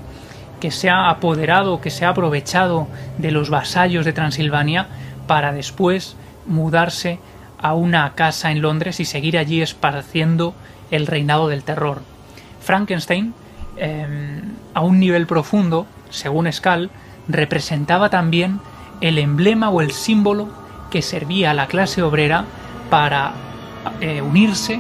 que 0.62 0.72
se 0.72 0.90
ha 0.90 1.10
apoderado, 1.10 1.82
que 1.82 1.90
se 1.90 2.06
ha 2.06 2.10
aprovechado 2.10 2.88
de 3.18 3.32
los 3.32 3.50
vasallos 3.50 4.06
de 4.06 4.14
Transilvania 4.14 4.88
para 5.28 5.52
después 5.52 6.16
mudarse 6.46 7.20
a 7.60 7.74
una 7.74 8.14
casa 8.16 8.52
en 8.52 8.62
Londres 8.62 9.00
y 9.00 9.06
seguir 9.06 9.38
allí 9.38 9.62
esparciendo 9.62 10.54
el 10.90 11.06
reinado 11.06 11.50
del 11.50 11.64
terror. 11.64 12.02
Frankenstein, 12.62 13.34
em, 13.76 14.42
a 14.74 14.82
un 14.82 15.00
nivel 15.00 15.28
profundo, 15.28 15.86
según 16.10 16.52
Scal, 16.52 16.90
representaba 17.28 18.10
también 18.10 18.60
el 19.02 19.18
emblema 19.18 19.70
o 19.70 19.82
el 19.82 19.92
símbolo 19.92 20.48
que 20.90 21.02
servía 21.02 21.52
a 21.52 21.54
la 21.54 21.68
clase 21.68 22.02
obrera 22.02 22.46
para 22.90 23.34
eh, 24.02 24.22
unirse 24.22 24.80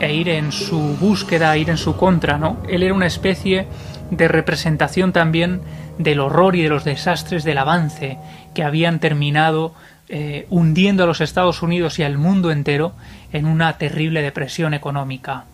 e 0.00 0.14
ir 0.14 0.28
en 0.28 0.52
su 0.52 0.78
búsqueda, 0.78 1.56
ir 1.56 1.70
en 1.70 1.76
su 1.76 1.96
contra, 1.96 2.38
¿no? 2.38 2.58
Él 2.68 2.82
era 2.82 2.94
una 2.94 3.06
especie 3.06 3.66
de 4.10 4.28
representación 4.28 5.12
también 5.12 5.60
del 5.98 6.20
horror 6.20 6.56
y 6.56 6.62
de 6.62 6.68
los 6.68 6.84
desastres 6.84 7.44
del 7.44 7.58
avance 7.58 8.18
que 8.54 8.64
habían 8.64 8.98
terminado 8.98 9.74
eh, 10.08 10.46
hundiendo 10.50 11.04
a 11.04 11.06
los 11.06 11.20
Estados 11.20 11.62
Unidos 11.62 11.98
y 11.98 12.02
al 12.02 12.18
mundo 12.18 12.50
entero 12.50 12.92
en 13.32 13.46
una 13.46 13.78
terrible 13.78 14.22
depresión 14.22 14.74
económica. 14.74 15.44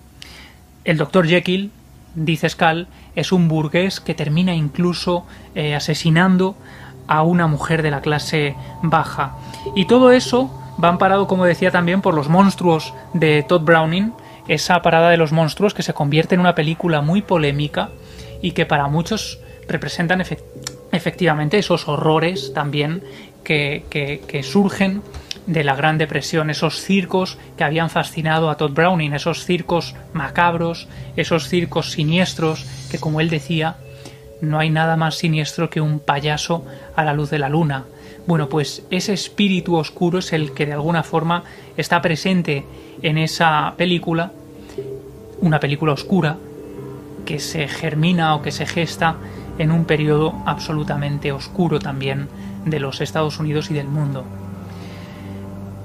El 0.85 0.97
doctor 0.97 1.27
Jekyll, 1.27 1.71
dice 2.15 2.49
Scal, 2.49 2.89
es 3.15 3.33
un 3.33 3.49
burgués 3.49 4.01
que 4.01 4.15
termina 4.15 4.55
incluso 4.55 5.27
eh, 5.55 5.75
asesinando 5.75 6.57
a 7.11 7.23
una 7.23 7.49
mujer 7.49 7.83
de 7.83 7.91
la 7.91 8.01
clase 8.01 8.55
baja. 8.83 9.35
Y 9.75 9.87
todo 9.87 10.13
eso 10.13 10.49
va 10.83 10.89
amparado, 10.89 11.27
como 11.27 11.45
decía 11.45 11.73
también, 11.73 12.01
por 12.01 12.15
los 12.15 12.29
monstruos 12.29 12.95
de 13.13 13.43
Todd 13.43 13.63
Browning, 13.63 14.13
esa 14.47 14.81
parada 14.81 15.11
de 15.11 15.17
los 15.17 15.33
monstruos 15.33 15.75
que 15.75 15.83
se 15.83 15.93
convierte 15.93 16.37
en 16.37 16.41
una 16.41 16.55
película 16.55 17.03
muy 17.03 17.21
polémica 17.21 17.91
y 18.41 18.53
que 18.53 18.65
para 18.65 18.87
muchos 18.87 19.41
representan 19.67 20.23
efectivamente 20.93 21.59
esos 21.59 21.89
horrores 21.89 22.53
también 22.55 23.03
que, 23.43 23.85
que, 23.91 24.43
surgen 24.45 25.03
de 25.47 25.65
la 25.65 25.75
Gran 25.75 25.99
Depresión, 25.99 26.49
esos 26.49 26.81
circos 26.81 27.39
que 27.57 27.65
habían 27.65 27.91
fascinado 27.91 28.51
a 28.51 28.57
Todd 28.57 28.71
Browning, 28.71 29.15
esos 29.15 29.45
circos 29.45 29.97
macabros, 30.13 30.87
esos 31.17 31.49
circos 31.49 31.91
siniestros, 31.91 32.65
que 32.89 32.99
como 32.99 33.21
él 33.21 33.31
decía, 33.31 33.77
no 34.41 34.59
hay 34.59 34.71
nada 34.71 34.97
más 34.97 35.17
siniestro 35.17 35.71
que 35.71 35.81
un 35.81 36.01
payaso 36.01 36.65
a 36.97 37.05
la 37.05 37.13
luz 37.13 37.31
de 37.31 37.39
la 37.39 37.49
luna. 37.49 37.85
Bueno, 38.27 38.49
pues 38.49 38.85
ese 38.91 39.13
espíritu 39.13 39.77
oscuro 39.77 40.19
es 40.19 40.33
el 40.33 40.53
que 40.53 40.67
de 40.67 40.73
alguna 40.73 41.03
forma 41.03 41.45
está 41.77 42.01
presente 42.03 42.65
en 43.03 43.19
esa 43.19 43.75
película, 43.77 44.33
una 45.41 45.61
película 45.61 45.93
oscura, 45.93 46.37
que 47.25 47.39
se 47.39 47.69
germina 47.69 48.35
o 48.35 48.43
que 48.43 48.53
se 48.53 48.67
gesta 48.67 49.17
en 49.59 49.71
un 49.71 49.85
periodo 49.85 50.35
absolutamente 50.47 51.33
oscuro 51.33 51.79
también 51.79 52.29
de 52.65 52.81
los 52.81 53.01
Estados 53.01 53.39
Unidos 53.39 53.71
y 53.71 53.75
del 53.75 53.89
mundo. 53.89 54.25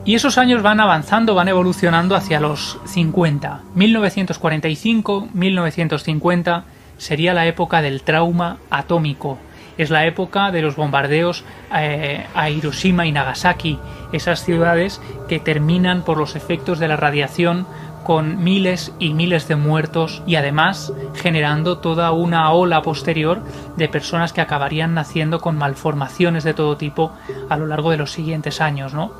Y 0.05 0.13
esos 0.13 0.37
años 0.37 0.61
van 0.61 0.79
avanzando, 0.79 1.33
van 1.33 1.47
evolucionando 1.47 2.15
hacia 2.15 2.39
los 2.39 2.77
50. 2.85 3.61
1945, 3.73 5.29
1950 5.33 6.65
sería 6.97 7.33
la 7.33 7.45
época 7.47 7.81
del 7.81 8.01
trauma 8.01 8.57
atómico. 8.69 9.37
Es 9.77 9.89
la 9.89 10.05
época 10.05 10.51
de 10.51 10.61
los 10.61 10.75
bombardeos 10.75 11.43
eh, 11.75 12.25
a 12.33 12.49
Hiroshima 12.49 13.05
y 13.05 13.11
Nagasaki, 13.11 13.77
esas 14.13 14.43
ciudades 14.43 15.01
que 15.27 15.39
terminan 15.39 16.03
por 16.03 16.17
los 16.17 16.35
efectos 16.35 16.79
de 16.79 16.87
la 16.87 16.95
radiación 16.95 17.67
con 18.05 18.43
miles 18.43 18.93
y 18.99 19.13
miles 19.13 19.47
de 19.47 19.55
muertos 19.55 20.21
y 20.27 20.35
además 20.35 20.93
generando 21.15 21.79
toda 21.79 22.11
una 22.11 22.51
ola 22.51 22.83
posterior 22.83 23.41
de 23.77 23.89
personas 23.89 24.31
que 24.31 24.41
acabarían 24.41 24.93
naciendo 24.93 25.41
con 25.41 25.57
malformaciones 25.57 26.43
de 26.43 26.53
todo 26.53 26.77
tipo 26.77 27.11
a 27.49 27.57
lo 27.57 27.65
largo 27.65 27.89
de 27.89 27.97
los 27.97 28.11
siguientes 28.11 28.61
años, 28.61 28.93
¿no? 28.93 29.11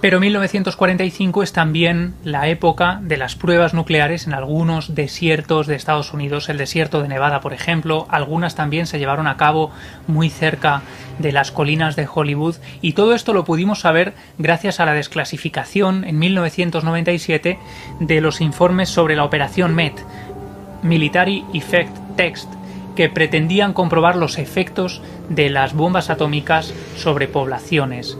Pero 0.00 0.18
1945 0.18 1.42
es 1.42 1.52
también 1.52 2.14
la 2.24 2.48
época 2.48 3.00
de 3.02 3.18
las 3.18 3.36
pruebas 3.36 3.74
nucleares 3.74 4.26
en 4.26 4.32
algunos 4.32 4.94
desiertos 4.94 5.66
de 5.66 5.74
Estados 5.74 6.14
Unidos, 6.14 6.48
el 6.48 6.56
desierto 6.56 7.02
de 7.02 7.08
Nevada, 7.08 7.40
por 7.42 7.52
ejemplo, 7.52 8.06
algunas 8.08 8.54
también 8.54 8.86
se 8.86 8.98
llevaron 8.98 9.26
a 9.26 9.36
cabo 9.36 9.70
muy 10.06 10.30
cerca 10.30 10.80
de 11.18 11.32
las 11.32 11.50
colinas 11.50 11.96
de 11.96 12.08
Hollywood 12.10 12.56
y 12.80 12.94
todo 12.94 13.14
esto 13.14 13.34
lo 13.34 13.44
pudimos 13.44 13.80
saber 13.80 14.14
gracias 14.38 14.80
a 14.80 14.86
la 14.86 14.94
desclasificación 14.94 16.04
en 16.04 16.18
1997 16.18 17.58
de 18.00 18.20
los 18.22 18.40
informes 18.40 18.88
sobre 18.88 19.16
la 19.16 19.24
operación 19.24 19.74
MET, 19.74 20.02
Military 20.82 21.44
Effect 21.52 21.94
Text, 22.16 22.50
que 22.96 23.10
pretendían 23.10 23.74
comprobar 23.74 24.16
los 24.16 24.38
efectos 24.38 25.02
de 25.28 25.50
las 25.50 25.74
bombas 25.74 26.08
atómicas 26.08 26.72
sobre 26.96 27.28
poblaciones. 27.28 28.16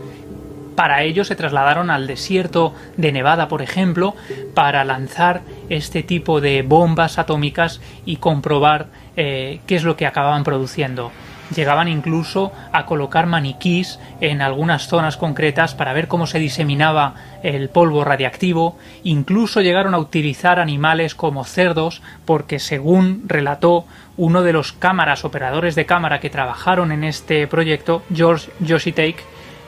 Para 0.75 1.03
ello 1.03 1.23
se 1.25 1.35
trasladaron 1.35 1.89
al 1.89 2.07
desierto 2.07 2.73
de 2.97 3.11
Nevada, 3.11 3.47
por 3.47 3.61
ejemplo, 3.61 4.15
para 4.53 4.83
lanzar 4.83 5.41
este 5.69 6.03
tipo 6.03 6.41
de 6.41 6.61
bombas 6.61 7.19
atómicas 7.19 7.81
y 8.05 8.17
comprobar 8.17 8.87
eh, 9.15 9.59
qué 9.67 9.75
es 9.75 9.83
lo 9.83 9.97
que 9.97 10.07
acababan 10.07 10.43
produciendo. 10.43 11.11
Llegaban 11.55 11.89
incluso 11.89 12.53
a 12.71 12.85
colocar 12.85 13.25
maniquís 13.25 13.99
en 14.21 14.41
algunas 14.41 14.87
zonas 14.87 15.17
concretas 15.17 15.75
para 15.75 15.91
ver 15.91 16.07
cómo 16.07 16.25
se 16.25 16.39
diseminaba 16.39 17.15
el 17.43 17.67
polvo 17.67 18.05
radiactivo. 18.05 18.77
Incluso 19.03 19.59
llegaron 19.59 19.93
a 19.93 19.97
utilizar 19.97 20.61
animales 20.61 21.13
como 21.13 21.43
cerdos 21.43 22.01
porque 22.23 22.59
según 22.59 23.23
relató 23.27 23.85
uno 24.15 24.43
de 24.43 24.53
los 24.53 24.71
cámaras, 24.71 25.25
operadores 25.25 25.75
de 25.75 25.85
cámara 25.85 26.21
que 26.21 26.29
trabajaron 26.29 26.93
en 26.93 27.03
este 27.03 27.47
proyecto, 27.47 28.03
George 28.13 28.91
Take, 28.93 29.17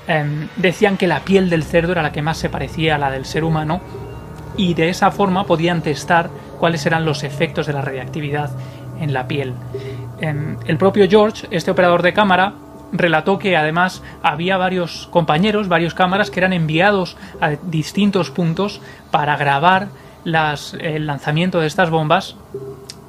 Em, 0.07 0.49
decían 0.57 0.97
que 0.97 1.07
la 1.07 1.21
piel 1.21 1.49
del 1.49 1.63
cerdo 1.63 1.93
era 1.93 2.01
la 2.01 2.11
que 2.11 2.21
más 2.21 2.37
se 2.37 2.49
parecía 2.49 2.95
a 2.95 2.97
la 2.97 3.09
del 3.09 3.25
ser 3.25 3.43
humano 3.43 3.81
y 4.57 4.73
de 4.73 4.89
esa 4.89 5.11
forma 5.11 5.45
podían 5.45 5.81
testar 5.81 6.29
cuáles 6.59 6.85
eran 6.85 7.05
los 7.05 7.23
efectos 7.23 7.67
de 7.67 7.73
la 7.73 7.81
radiactividad 7.81 8.51
en 8.99 9.13
la 9.13 9.27
piel. 9.27 9.53
Em, 10.19 10.57
el 10.65 10.77
propio 10.77 11.07
George, 11.09 11.47
este 11.51 11.71
operador 11.71 12.01
de 12.01 12.13
cámara, 12.13 12.53
relató 12.91 13.39
que 13.39 13.57
además 13.57 14.03
había 14.21 14.57
varios 14.57 15.07
compañeros, 15.07 15.67
varios 15.67 15.93
cámaras 15.93 16.29
que 16.29 16.39
eran 16.39 16.53
enviados 16.53 17.17
a 17.41 17.51
distintos 17.51 18.29
puntos 18.29 18.81
para 19.09 19.35
grabar 19.35 19.87
el 20.25 21.07
lanzamiento 21.07 21.59
de 21.59 21.67
estas 21.67 21.89
bombas 21.89 22.35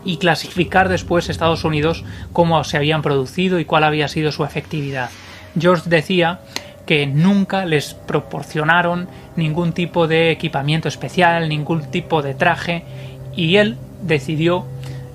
y 0.04 0.16
clasificar 0.16 0.88
después 0.88 1.28
Estados 1.28 1.64
Unidos 1.64 2.04
cómo 2.32 2.62
se 2.64 2.76
habían 2.76 3.02
producido 3.02 3.58
y 3.58 3.64
cuál 3.64 3.84
había 3.84 4.08
sido 4.08 4.32
su 4.32 4.44
efectividad. 4.44 5.10
George 5.58 5.88
decía 5.88 6.40
que 6.86 7.06
nunca 7.06 7.64
les 7.64 7.94
proporcionaron 7.94 9.08
ningún 9.36 9.72
tipo 9.72 10.06
de 10.06 10.30
equipamiento 10.30 10.88
especial, 10.88 11.48
ningún 11.48 11.90
tipo 11.90 12.22
de 12.22 12.34
traje, 12.34 12.84
y 13.34 13.56
él 13.56 13.76
decidió 14.02 14.64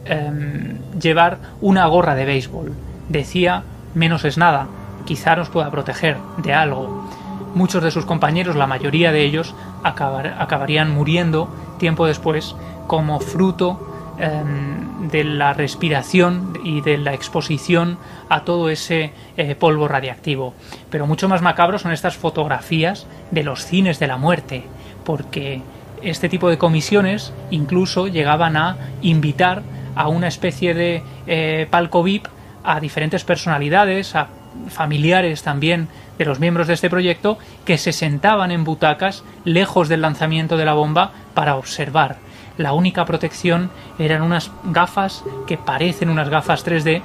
em, 0.05 0.77
llevar 0.99 1.37
una 1.61 1.85
gorra 1.85 2.15
de 2.15 2.25
béisbol. 2.25 2.73
Decía, 3.07 3.63
menos 3.93 4.25
es 4.25 4.37
nada, 4.37 4.67
quizá 5.05 5.35
nos 5.35 5.49
pueda 5.49 5.71
proteger 5.71 6.17
de 6.37 6.53
algo. 6.53 7.07
Muchos 7.55 7.83
de 7.83 7.91
sus 7.91 8.05
compañeros, 8.05 8.55
la 8.55 8.67
mayoría 8.67 9.11
de 9.11 9.23
ellos, 9.23 9.55
acabarían 9.83 10.91
muriendo 10.91 11.49
tiempo 11.79 12.05
después 12.05 12.55
como 12.87 13.19
fruto 13.19 13.88
de 14.19 15.23
la 15.23 15.53
respiración 15.53 16.59
y 16.63 16.81
de 16.81 16.97
la 16.97 17.13
exposición 17.13 17.97
a 18.27 18.43
todo 18.43 18.69
ese 18.69 19.11
eh, 19.37 19.55
polvo 19.55 19.87
radiactivo. 19.87 20.53
Pero 20.89 21.07
mucho 21.07 21.29
más 21.29 21.41
macabro 21.41 21.79
son 21.79 21.91
estas 21.91 22.17
fotografías 22.17 23.07
de 23.31 23.43
los 23.43 23.65
cines 23.65 23.97
de 23.99 24.07
la 24.07 24.17
muerte, 24.17 24.63
porque 25.05 25.61
este 26.01 26.29
tipo 26.29 26.49
de 26.49 26.57
comisiones 26.57 27.33
incluso 27.49 28.07
llegaban 28.07 28.57
a 28.57 28.77
invitar 29.01 29.63
a 29.95 30.07
una 30.09 30.27
especie 30.27 30.73
de 30.73 31.01
eh, 31.27 31.67
palco 31.69 32.03
VIP 32.03 32.27
a 32.63 32.79
diferentes 32.79 33.23
personalidades, 33.23 34.15
a 34.15 34.27
familiares 34.69 35.43
también 35.43 35.87
de 36.17 36.25
los 36.25 36.39
miembros 36.39 36.67
de 36.67 36.73
este 36.73 36.89
proyecto, 36.89 37.37
que 37.65 37.77
se 37.77 37.93
sentaban 37.93 38.51
en 38.51 38.65
butacas 38.65 39.23
lejos 39.45 39.87
del 39.87 40.01
lanzamiento 40.01 40.57
de 40.57 40.65
la 40.65 40.73
bomba 40.73 41.11
para 41.33 41.55
observar 41.55 42.17
la 42.59 42.73
única 42.73 43.05
protección 43.05 43.71
eran 43.97 44.21
unas 44.21 44.51
gafas 44.65 45.23
que 45.47 45.57
parecen 45.57 46.09
unas 46.09 46.27
gafas 46.27 46.65
3D 46.65 47.01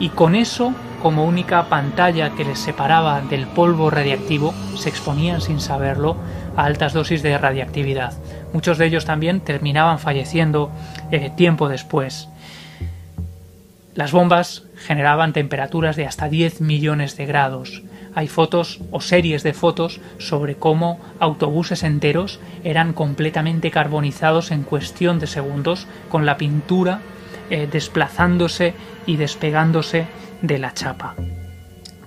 y 0.00 0.08
con 0.08 0.34
eso 0.34 0.72
como 1.00 1.24
única 1.24 1.66
pantalla 1.66 2.30
que 2.30 2.44
les 2.44 2.58
separaba 2.58 3.20
del 3.20 3.46
polvo 3.46 3.88
radiactivo 3.88 4.52
se 4.74 4.88
exponían 4.88 5.40
sin 5.40 5.60
saberlo 5.60 6.16
a 6.56 6.64
altas 6.64 6.92
dosis 6.92 7.22
de 7.22 7.38
radiactividad. 7.38 8.14
Muchos 8.52 8.78
de 8.78 8.86
ellos 8.86 9.04
también 9.04 9.40
terminaban 9.40 10.00
falleciendo 10.00 10.72
eh, 11.12 11.30
tiempo 11.36 11.68
después. 11.68 12.28
Las 13.94 14.10
bombas 14.10 14.64
generaban 14.76 15.32
temperaturas 15.32 15.94
de 15.94 16.06
hasta 16.06 16.28
10 16.28 16.60
millones 16.62 17.16
de 17.16 17.26
grados, 17.26 17.84
hay 18.16 18.28
fotos 18.28 18.80
o 18.90 19.02
series 19.02 19.42
de 19.42 19.52
fotos 19.52 20.00
sobre 20.16 20.56
cómo 20.56 20.98
autobuses 21.20 21.82
enteros 21.82 22.40
eran 22.64 22.94
completamente 22.94 23.70
carbonizados 23.70 24.50
en 24.52 24.62
cuestión 24.62 25.18
de 25.18 25.26
segundos 25.26 25.86
con 26.08 26.24
la 26.24 26.38
pintura 26.38 27.00
eh, 27.50 27.68
desplazándose 27.70 28.72
y 29.04 29.16
despegándose 29.16 30.06
de 30.40 30.58
la 30.58 30.72
chapa. 30.72 31.14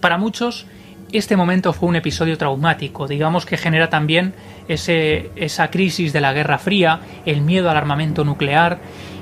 Para 0.02 0.18
muchos, 0.18 0.66
este 1.12 1.38
momento 1.38 1.74
fue 1.74 1.88
un 1.88 1.96
episodio 1.96 2.40
traumático, 2.40 3.08
digamos 3.08 3.46
que 3.46 3.58
genera 3.58 3.92
también 3.92 4.34
ese, 4.68 5.30
esa 5.36 5.70
crisis 5.70 6.12
de 6.12 6.22
la 6.22 6.34
Guerra 6.34 6.58
Fría, 6.58 7.02
el 7.28 7.42
miedo 7.42 7.70
al 7.70 7.78
armamento 7.78 8.26
nuclear 8.26 8.80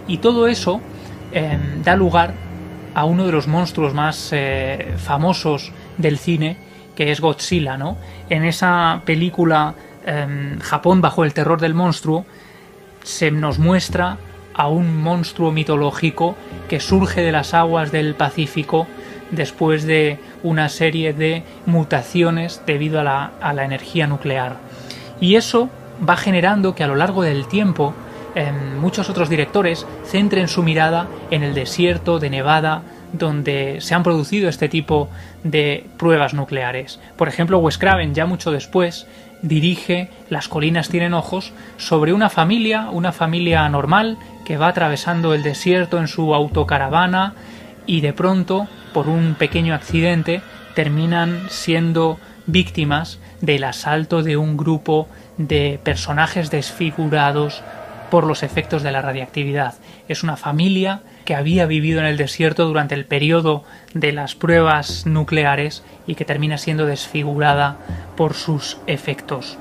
y 0.08 0.20
todo 0.20 0.48
eso 0.48 0.80
eh, 1.34 1.60
da 1.84 1.98
lugar 1.98 2.34
a 2.96 3.04
uno 3.04 3.26
de 3.26 3.34
los 3.34 3.48
monstruos 3.48 3.94
más 3.94 4.30
eh, 4.32 4.94
famosos 4.98 5.74
del 5.98 6.18
cine, 6.18 6.66
que 6.98 7.12
es 7.12 7.22
Godzilla, 7.22 7.78
¿no? 7.78 7.95
En 8.28 8.43
esa 8.43 9.04
película 9.06 9.76
em, 10.04 10.60
Japón 10.60 11.00
bajo 11.00 11.24
el 11.24 11.34
terror 11.34 11.62
del 11.62 11.76
monstruo, 11.76 12.26
se 13.04 13.30
nos 13.30 13.60
muestra 13.60 14.18
a 14.56 14.68
un 14.68 14.98
monstruo 14.98 15.52
mitológico 15.52 16.36
que 16.68 16.80
surge 16.80 17.22
de 17.22 17.32
las 17.32 17.54
aguas 17.54 17.91
del 17.91 18.16
Pacífico 18.16 18.88
después 19.30 19.84
de 19.84 20.20
una 20.41 20.70
serie 20.70 21.14
de 21.14 21.43
mutaciones 21.68 22.64
debido 22.66 23.00
a 23.00 23.04
la, 23.04 23.32
a 23.41 23.54
la 23.54 23.64
energía 23.64 24.08
nuclear. 24.08 24.58
Y 25.22 25.36
eso 25.36 25.70
va 26.08 26.18
generando 26.18 26.74
que 26.74 26.84
a 26.84 26.88
lo 26.88 26.95
largo 26.95 27.22
del 27.22 27.48
tiempo 27.48 27.93
muchos 28.80 29.10
otros 29.10 29.30
directores 29.30 29.86
centren 30.06 30.48
su 30.48 30.64
mirada 30.64 31.08
en 31.32 31.43
el 31.43 31.54
desierto 31.54 32.20
de 32.20 32.30
Nevada, 32.30 32.84
donde 33.14 33.78
se 33.80 33.95
han 33.95 34.03
producido 34.03 34.49
este 34.49 34.70
tipo 34.70 35.10
de 35.43 35.86
pruebas 35.97 36.34
nucleares. 36.34 36.99
Por 37.16 37.28
ejemplo, 37.28 37.60
Wes 37.60 37.78
Craven, 37.78 38.14
ya 38.14 38.26
mucho 38.26 38.51
después, 38.51 39.08
dirige 39.41 40.10
Las 40.30 40.47
colinas 40.47 40.89
tienen 40.89 41.14
ojos 41.14 41.53
sobre 41.78 42.14
una 42.14 42.30
familia, 42.30 42.89
una 42.91 43.12
familia 43.12 43.68
normal 43.70 44.18
que 44.45 44.58
va 44.58 44.68
atravesando 44.68 45.34
el 45.34 45.43
desierto 45.43 45.99
en 45.99 46.08
su 46.08 46.34
autocaravana 46.34 47.36
y 47.86 48.01
de 48.01 48.14
pronto, 48.14 48.68
por 48.93 49.08
un 49.08 49.36
pequeño 49.36 49.74
accidente, 49.74 50.41
terminan 50.76 51.47
siendo 51.49 52.20
víctimas 52.45 53.20
del 53.41 53.64
asalto 53.64 54.24
de 54.24 54.38
un 54.38 54.58
grupo 54.58 55.08
de 55.38 55.80
personajes 55.84 56.49
desfigurados 56.49 57.64
por 58.10 58.26
los 58.26 58.43
efectos 58.43 58.84
de 58.84 58.91
la 58.91 59.01
radiactividad. 59.01 59.76
Es 60.08 60.24
una 60.24 60.38
familia 60.38 61.01
que 61.28 61.36
había 61.36 61.66
vivido 61.66 62.00
en 62.00 62.06
el 62.06 62.16
desierto 62.16 62.66
durante 62.66 62.96
el 62.96 63.06
periodo 63.06 63.66
de 63.94 64.14
las 64.14 64.34
pruebas 64.34 65.06
nucleares 65.06 65.84
y 66.08 66.16
que 66.16 66.24
termina 66.24 66.58
siendo 66.58 66.86
desfigurada 66.86 67.76
por 68.16 68.34
sus 68.34 68.78
efectos. 68.88 69.58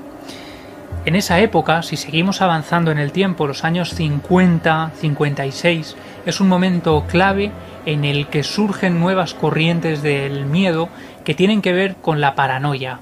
En 1.03 1.17
esa 1.17 1.41
época, 1.41 1.83
si 1.83 1.97
seguimos 1.97 2.41
avanzando 2.41 2.89
en 2.89 2.99
el 2.99 3.11
tiempo, 3.11 3.47
los 3.47 3.65
años 3.65 3.93
50, 3.95 4.93
56, 4.95 5.97
es 6.25 6.39
un 6.39 6.47
momento 6.47 7.03
clave 7.05 7.51
en 7.85 8.05
el 8.05 8.27
que 8.27 8.43
surgen 8.43 9.01
nuevas 9.01 9.33
corrientes 9.33 10.01
del 10.01 10.45
miedo 10.45 10.87
que 11.25 11.35
tienen 11.35 11.61
que 11.61 11.73
ver 11.73 11.97
con 11.97 12.21
la 12.21 12.33
paranoia. 12.33 12.99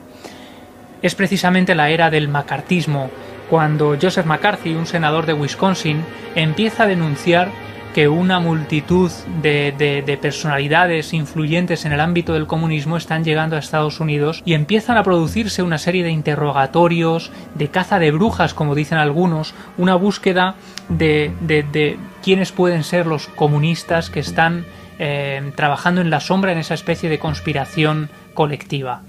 Es 1.03 1.13
precisamente 1.13 1.75
la 1.75 1.91
era 1.91 2.09
del 2.09 2.29
macartismo, 2.29 3.11
cuando 3.47 3.95
Joseph 4.01 4.25
McCarthy, 4.25 4.73
un 4.73 4.87
senador 4.87 5.27
de 5.27 5.33
Wisconsin, 5.33 6.03
empieza 6.33 6.83
a 6.83 6.87
denunciar 6.87 7.49
que 7.95 8.09
una 8.09 8.41
multitud 8.41 9.09
de, 9.41 10.19
personalidades 10.21 11.13
influyentes 11.13 11.85
en 11.85 11.93
el 11.93 12.01
ámbito 12.01 12.33
del 12.33 12.45
comunismo 12.45 12.97
están 12.97 13.23
llegando 13.23 13.55
a 13.55 13.59
Estados 13.59 14.01
Unidos 14.01 14.43
y 14.43 14.53
empiezan 14.53 14.97
a 14.97 15.03
producirse 15.03 15.63
una 15.63 15.77
serie 15.77 16.03
de 16.03 16.09
interrogatorios, 16.09 17.31
de 17.53 17.69
caza 17.69 17.97
de 17.97 18.11
brujas, 18.11 18.53
como 18.53 18.75
dicen 18.75 18.97
algunos, 18.97 19.55
una 19.77 19.95
búsqueda 19.95 20.55
de, 20.89 21.31
de 21.39 21.97
quiénes 22.21 22.51
pueden 22.51 22.83
ser 22.83 23.05
los 23.05 23.27
comunistas 23.27 24.09
que 24.09 24.19
están 24.19 24.65
eh, 24.99 25.53
trabajando 25.55 26.01
en 26.01 26.09
la 26.09 26.19
sombra 26.19 26.51
en 26.51 26.57
esa 26.57 26.73
especie 26.73 27.07
de 27.09 27.17
conspiración 27.17 28.09
colectiva. 28.33 29.03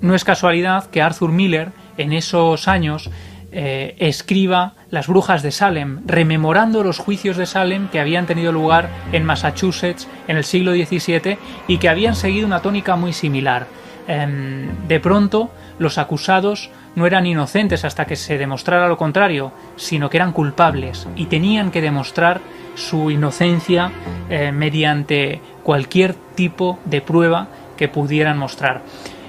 No 0.00 0.14
es 0.14 0.22
casualidad 0.22 0.88
que 0.90 1.02
Arthur 1.02 1.32
Miller 1.32 1.72
en 1.98 2.12
esos 2.12 2.68
años 2.68 3.10
eh, 3.50 3.96
escriba 3.98 4.74
Las 4.94 5.08
brujas 5.08 5.42
de 5.42 5.50
Salem, 5.50 6.02
rememorando 6.06 6.84
los 6.84 6.98
juicios 6.98 7.36
de 7.36 7.46
Salem 7.46 7.88
que 7.88 7.98
habían 7.98 8.26
tenido 8.26 8.52
lugar 8.52 8.88
en 9.10 9.24
Massachusetts 9.24 10.06
en 10.28 10.36
el 10.36 10.44
siglo 10.44 10.70
XVII 10.70 11.36
y 11.66 11.78
que 11.78 11.88
habían 11.88 12.14
seguido 12.14 12.46
una 12.46 12.62
tónica 12.62 12.94
muy 12.94 13.12
similar. 13.12 13.66
Em, 14.06 14.86
de 14.86 15.00
pronto, 15.00 15.50
los 15.80 15.98
acusados 15.98 16.70
no 16.94 17.08
eran 17.08 17.26
inocentes 17.26 17.84
hasta 17.84 18.04
que 18.04 18.14
se 18.14 18.38
demostrara 18.38 18.86
lo 18.86 18.96
contrario, 18.96 19.50
sino 19.74 20.08
que 20.08 20.18
eran 20.18 20.30
culpables 20.30 21.08
y 21.16 21.26
tenían 21.26 21.72
que 21.72 21.80
demostrar 21.80 22.40
su 22.76 23.10
inocencia 23.10 23.90
eh, 24.30 24.52
mediante 24.52 25.40
cualquier 25.64 26.14
tipo 26.36 26.78
de 26.84 27.00
prueba 27.00 27.48
que 27.76 27.88
pudieran 27.88 28.38
mostrar. 28.38 28.82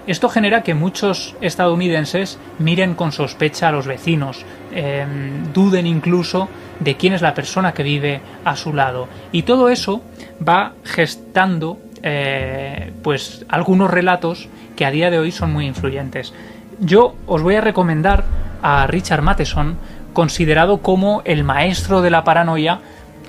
Esto 0.07 0.29
genera 0.29 0.61
que 0.61 0.75
muchos 0.75 1.35
estadounidenses 1.41 2.37
miren 2.59 2.93
con 2.93 3.11
sospecha 3.11 3.69
a 3.69 3.71
los 3.71 3.87
vecinos, 3.87 4.45
em, 4.71 5.51
duden 5.51 5.87
incluso 5.87 6.47
de 6.79 6.95
quién 6.95 7.13
es 7.13 7.21
la 7.23 7.33
persona 7.33 7.73
que 7.73 7.81
vive 7.81 8.21
a 8.43 8.55
su 8.55 8.71
lado. 8.73 9.07
Y 9.31 9.43
todo 9.43 9.69
eso 9.69 10.03
va 10.47 10.73
gestando 10.83 11.79
eh, 12.03 12.91
pues 13.01 13.45
algunos 13.49 13.89
relatos 13.89 14.47
que 14.75 14.85
a 14.85 14.91
día 14.91 15.09
de 15.09 15.17
hoy 15.17 15.31
son 15.31 15.51
muy 15.51 15.65
influyentes. 15.65 16.33
Yo 16.79 17.15
os 17.25 17.41
voy 17.41 17.55
a 17.55 17.61
recomendar 17.61 18.25
a 18.61 18.85
Richard 18.85 19.23
Matheson, 19.23 19.77
considerado 20.13 20.79
como 20.83 21.23
el 21.25 21.43
maestro 21.43 22.03
de 22.03 22.11
la 22.11 22.23
paranoia. 22.23 22.79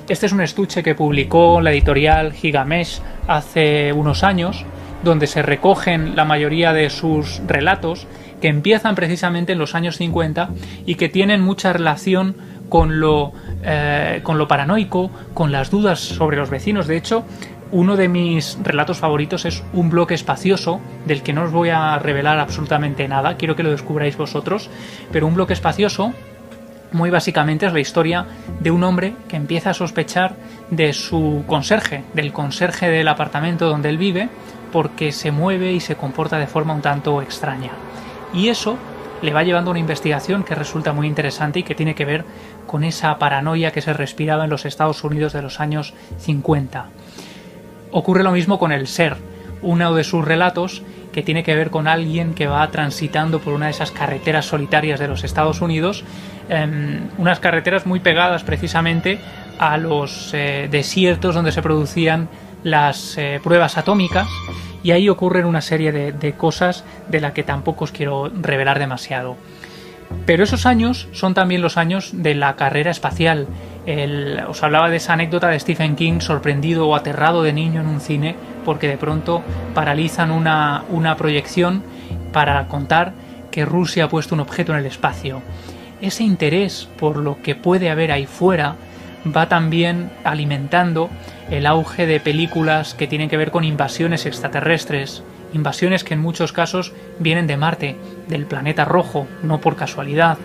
Este 0.08 0.26
es 0.26 0.32
un 0.32 0.42
estuche 0.42 0.82
que 0.82 0.94
publicó 0.94 1.60
la 1.62 1.72
editorial 1.72 2.34
Gigamesh 2.34 3.00
hace 3.26 3.94
unos 3.94 4.22
años 4.22 4.66
donde 5.02 5.26
se 5.26 5.42
recogen 5.42 6.16
la 6.16 6.24
mayoría 6.24 6.72
de 6.72 6.90
sus 6.90 7.40
relatos, 7.46 8.06
que 8.40 8.48
empiezan 8.48 8.94
precisamente 8.94 9.52
en 9.52 9.58
los 9.58 9.74
años 9.74 9.96
50 9.96 10.50
y 10.84 10.96
que 10.96 11.08
tienen 11.08 11.40
mucha 11.40 11.72
relación 11.72 12.36
con 12.68 13.00
lo, 13.00 13.32
eh, 13.62 14.20
con 14.22 14.38
lo 14.38 14.48
paranoico, 14.48 15.10
con 15.34 15.52
las 15.52 15.70
dudas 15.70 16.00
sobre 16.00 16.36
los 16.36 16.50
vecinos. 16.50 16.86
De 16.86 16.96
hecho, 16.96 17.24
uno 17.72 17.96
de 17.96 18.08
mis 18.08 18.58
relatos 18.62 18.98
favoritos 18.98 19.44
es 19.44 19.62
Un 19.72 19.90
bloque 19.90 20.14
espacioso, 20.14 20.80
del 21.04 21.22
que 21.22 21.32
no 21.32 21.44
os 21.44 21.52
voy 21.52 21.70
a 21.70 21.98
revelar 21.98 22.38
absolutamente 22.38 23.08
nada, 23.08 23.36
quiero 23.36 23.56
que 23.56 23.62
lo 23.62 23.70
descubráis 23.70 24.16
vosotros, 24.16 24.70
pero 25.12 25.26
Un 25.26 25.34
bloque 25.34 25.52
espacioso 25.52 26.12
muy 26.92 27.10
básicamente 27.10 27.66
es 27.66 27.72
la 27.72 27.80
historia 27.80 28.26
de 28.60 28.70
un 28.70 28.84
hombre 28.84 29.14
que 29.28 29.36
empieza 29.36 29.70
a 29.70 29.74
sospechar 29.74 30.36
de 30.70 30.92
su 30.92 31.44
conserje, 31.46 32.04
del 32.14 32.32
conserje 32.32 32.88
del 32.88 33.08
apartamento 33.08 33.68
donde 33.68 33.88
él 33.88 33.98
vive, 33.98 34.28
porque 34.76 35.10
se 35.10 35.30
mueve 35.30 35.72
y 35.72 35.80
se 35.80 35.96
comporta 35.96 36.36
de 36.36 36.46
forma 36.46 36.74
un 36.74 36.82
tanto 36.82 37.22
extraña. 37.22 37.70
Y 38.34 38.48
eso 38.48 38.76
le 39.22 39.32
va 39.32 39.42
llevando 39.42 39.70
a 39.70 39.72
una 39.72 39.80
investigación 39.80 40.44
que 40.44 40.54
resulta 40.54 40.92
muy 40.92 41.06
interesante 41.06 41.60
y 41.60 41.62
que 41.62 41.74
tiene 41.74 41.94
que 41.94 42.04
ver 42.04 42.26
con 42.66 42.84
esa 42.84 43.18
paranoia 43.18 43.70
que 43.70 43.80
se 43.80 43.94
respiraba 43.94 44.44
en 44.44 44.50
los 44.50 44.66
Estados 44.66 45.02
Unidos 45.02 45.32
de 45.32 45.40
los 45.40 45.60
años 45.60 45.94
50. 46.18 46.90
Ocurre 47.90 48.22
lo 48.22 48.32
mismo 48.32 48.58
con 48.58 48.70
el 48.70 48.86
ser, 48.86 49.16
uno 49.62 49.94
de 49.94 50.04
sus 50.04 50.22
relatos 50.22 50.82
que 51.10 51.22
tiene 51.22 51.42
que 51.42 51.54
ver 51.54 51.70
con 51.70 51.88
alguien 51.88 52.34
que 52.34 52.46
va 52.46 52.70
transitando 52.70 53.40
por 53.40 53.54
una 53.54 53.64
de 53.64 53.70
esas 53.70 53.92
carreteras 53.92 54.44
solitarias 54.44 55.00
de 55.00 55.08
los 55.08 55.24
Estados 55.24 55.62
Unidos, 55.62 56.04
em, 56.50 57.08
unas 57.16 57.40
carreteras 57.40 57.86
muy 57.86 58.00
pegadas 58.00 58.44
precisamente 58.44 59.20
a 59.58 59.78
los 59.78 60.34
eh, 60.34 60.68
desiertos 60.70 61.34
donde 61.34 61.50
se 61.50 61.62
producían 61.62 62.28
las 62.66 63.16
eh, 63.16 63.38
pruebas 63.44 63.78
atómicas 63.78 64.26
y 64.82 64.90
ahí 64.90 65.08
ocurren 65.08 65.46
una 65.46 65.60
serie 65.60 65.92
de, 65.92 66.32
cosas 66.32 66.82
de 67.08 67.20
la 67.20 67.32
que 67.32 67.44
tampoco 67.44 67.84
os 67.84 67.92
quiero 67.92 68.28
revelar 68.28 68.80
demasiado. 68.80 69.36
Pero 70.26 70.42
esos 70.42 70.66
años 70.66 71.08
son 71.12 71.32
también 71.32 71.62
los 71.62 71.76
años 71.76 72.10
de 72.12 72.34
la 72.34 72.56
carrera 72.56 72.90
espacial. 72.90 73.46
os 74.48 74.62
hablaba 74.64 74.90
de 74.90 74.96
esa 74.96 75.12
anécdota 75.12 75.46
de 75.48 75.60
Stephen 75.60 75.94
King 75.94 76.18
sorprendido 76.18 76.88
o 76.88 76.96
aterrado 76.96 77.44
de 77.44 77.52
niño 77.52 77.82
en 77.82 77.86
un 77.86 78.00
cine 78.00 78.34
porque 78.64 78.88
de 78.88 78.98
pronto 78.98 79.42
paralizan 79.72 80.32
una, 80.32 80.82
una 80.88 81.16
proyección 81.16 81.84
para 82.32 82.66
contar 82.66 83.12
que 83.52 83.64
Rusia 83.64 84.04
ha 84.04 84.08
puesto 84.08 84.34
un 84.34 84.40
objeto 84.40 84.72
en 84.72 84.80
el 84.80 84.86
espacio. 84.86 85.40
Ese 86.00 86.24
interés 86.24 86.88
por 86.98 87.16
lo 87.16 87.40
que 87.42 87.54
puede 87.54 87.90
haber 87.90 88.10
ahí 88.10 88.26
fuera 88.26 88.74
va 89.34 89.48
también 89.48 90.10
alimentando 90.24 91.10
el 91.50 91.66
auge 91.66 92.06
de 92.06 92.20
películas 92.20 92.94
que 92.94 93.06
tienen 93.06 93.28
que 93.28 93.36
ver 93.36 93.50
con 93.50 93.64
invasiones 93.64 94.26
extraterrestres, 94.26 95.22
invasiones 95.52 96.04
que 96.04 96.14
en 96.14 96.20
muchos 96.20 96.52
casos 96.52 96.92
vienen 97.18 97.46
de 97.46 97.56
Marte, 97.56 97.96
del 98.28 98.46
planeta 98.46 98.84
rojo, 98.84 99.26
no 99.42 99.60
por 99.60 99.76
casualidad. 99.76 100.38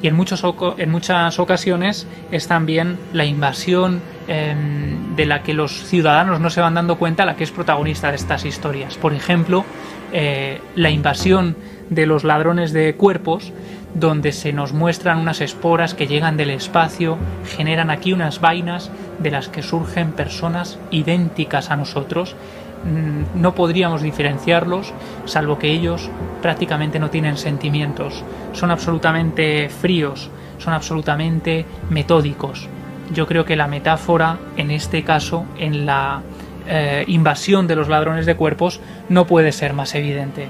Y 0.00 0.06
en, 0.06 0.14
muchos, 0.14 0.44
en 0.78 0.90
muchas 0.90 1.38
ocasiones 1.40 2.06
es 2.30 2.46
también 2.46 2.98
la 3.12 3.24
invasión 3.24 4.00
em, 4.28 5.16
de 5.16 5.26
la 5.26 5.42
que 5.42 5.54
los 5.54 5.84
ciudadanos 5.84 6.38
no 6.38 6.50
se 6.50 6.60
van 6.60 6.74
dando 6.74 6.98
cuenta 6.98 7.26
la 7.26 7.34
que 7.34 7.42
es 7.42 7.50
protagonista 7.50 8.10
de 8.10 8.16
estas 8.16 8.44
historias. 8.44 8.96
Por 8.96 9.12
ejemplo, 9.12 9.64
eh, 10.12 10.60
la 10.76 10.90
invasión 10.90 11.56
de 11.90 12.06
los 12.06 12.22
ladrones 12.22 12.72
de 12.72 12.94
cuerpos 12.94 13.52
donde 13.94 14.32
se 14.32 14.52
nos 14.52 14.72
muestran 14.72 15.18
unas 15.18 15.40
esporas 15.40 15.94
que 15.94 16.06
llegan 16.06 16.36
del 16.36 16.50
espacio, 16.50 17.18
generan 17.56 17.90
aquí 17.90 18.12
unas 18.12 18.40
vainas 18.40 18.90
de 19.18 19.30
las 19.30 19.48
que 19.48 19.62
surgen 19.62 20.12
personas 20.12 20.78
idénticas 20.90 21.70
a 21.70 21.76
nosotros. 21.76 22.36
Mm, 22.84 23.40
no 23.40 23.54
podríamos 23.54 24.02
diferenciarlos, 24.02 24.92
salvo 25.24 25.58
que 25.58 25.70
ellos 25.70 26.10
prácticamente 26.42 26.98
no 26.98 27.10
tienen 27.10 27.36
sentimientos, 27.36 28.22
son 28.52 28.70
absolutamente 28.70 29.68
fríos, 29.68 30.30
son 30.58 30.74
absolutamente 30.74 31.64
metódicos. 31.90 32.68
Yo 33.12 33.26
creo 33.26 33.44
que 33.44 33.56
la 33.56 33.66
metáfora, 33.66 34.38
en 34.56 34.70
este 34.70 35.02
caso, 35.02 35.46
en 35.58 35.86
la 35.86 36.22
eh, 36.68 37.04
invasión 37.08 37.66
de 37.66 37.76
los 37.76 37.88
ladrones 37.88 38.26
de 38.26 38.36
cuerpos, 38.36 38.80
no 39.08 39.26
puede 39.26 39.52
ser 39.52 39.72
más 39.72 39.94
evidente. 39.94 40.48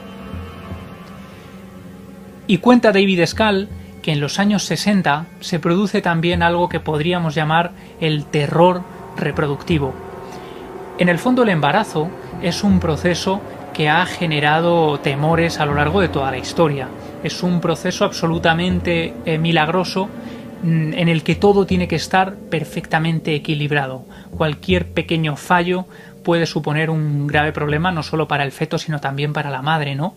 Y 2.48 2.58
cuenta 2.58 2.92
David 2.92 3.26
Scal 3.26 3.68
que 4.02 4.12
en 4.12 4.20
los 4.20 4.38
años 4.38 4.64
60 4.64 5.26
se 5.40 5.60
produce 5.60 6.00
también 6.00 6.42
algo 6.42 6.70
que 6.70 6.80
podríamos 6.80 7.34
llamar 7.34 7.72
el 8.00 8.24
terror 8.24 8.82
reproductivo. 9.18 9.92
En 10.98 11.10
el 11.10 11.18
fondo 11.18 11.42
el 11.42 11.50
embarazo 11.50 12.08
es 12.42 12.64
un 12.64 12.80
proceso 12.80 13.42
que 13.74 13.90
ha 13.90 14.06
generado 14.06 14.98
temores 14.98 15.60
a 15.60 15.66
lo 15.66 15.74
largo 15.74 16.00
de 16.00 16.08
toda 16.08 16.30
la 16.30 16.38
historia. 16.38 16.88
Es 17.22 17.42
un 17.42 17.60
proceso 17.60 18.06
absolutamente 18.06 19.12
eh, 19.26 19.36
milagroso 19.36 20.08
mm, 20.62 20.94
en 20.94 21.08
el 21.08 21.22
que 21.22 21.34
todo 21.34 21.66
tiene 21.66 21.86
que 21.86 21.96
estar 21.96 22.34
perfectamente 22.34 23.34
equilibrado. 23.34 24.06
Cualquier 24.36 24.86
pequeño 24.86 25.36
fallo 25.36 25.84
puede 26.24 26.46
suponer 26.46 26.88
un 26.88 27.26
grave 27.26 27.52
problema 27.52 27.92
no 27.92 28.02
solo 28.02 28.26
para 28.26 28.44
el 28.44 28.52
feto 28.52 28.78
sino 28.78 29.00
también 29.00 29.34
para 29.34 29.50
la 29.50 29.60
madre, 29.60 29.94
¿no? 29.94 30.16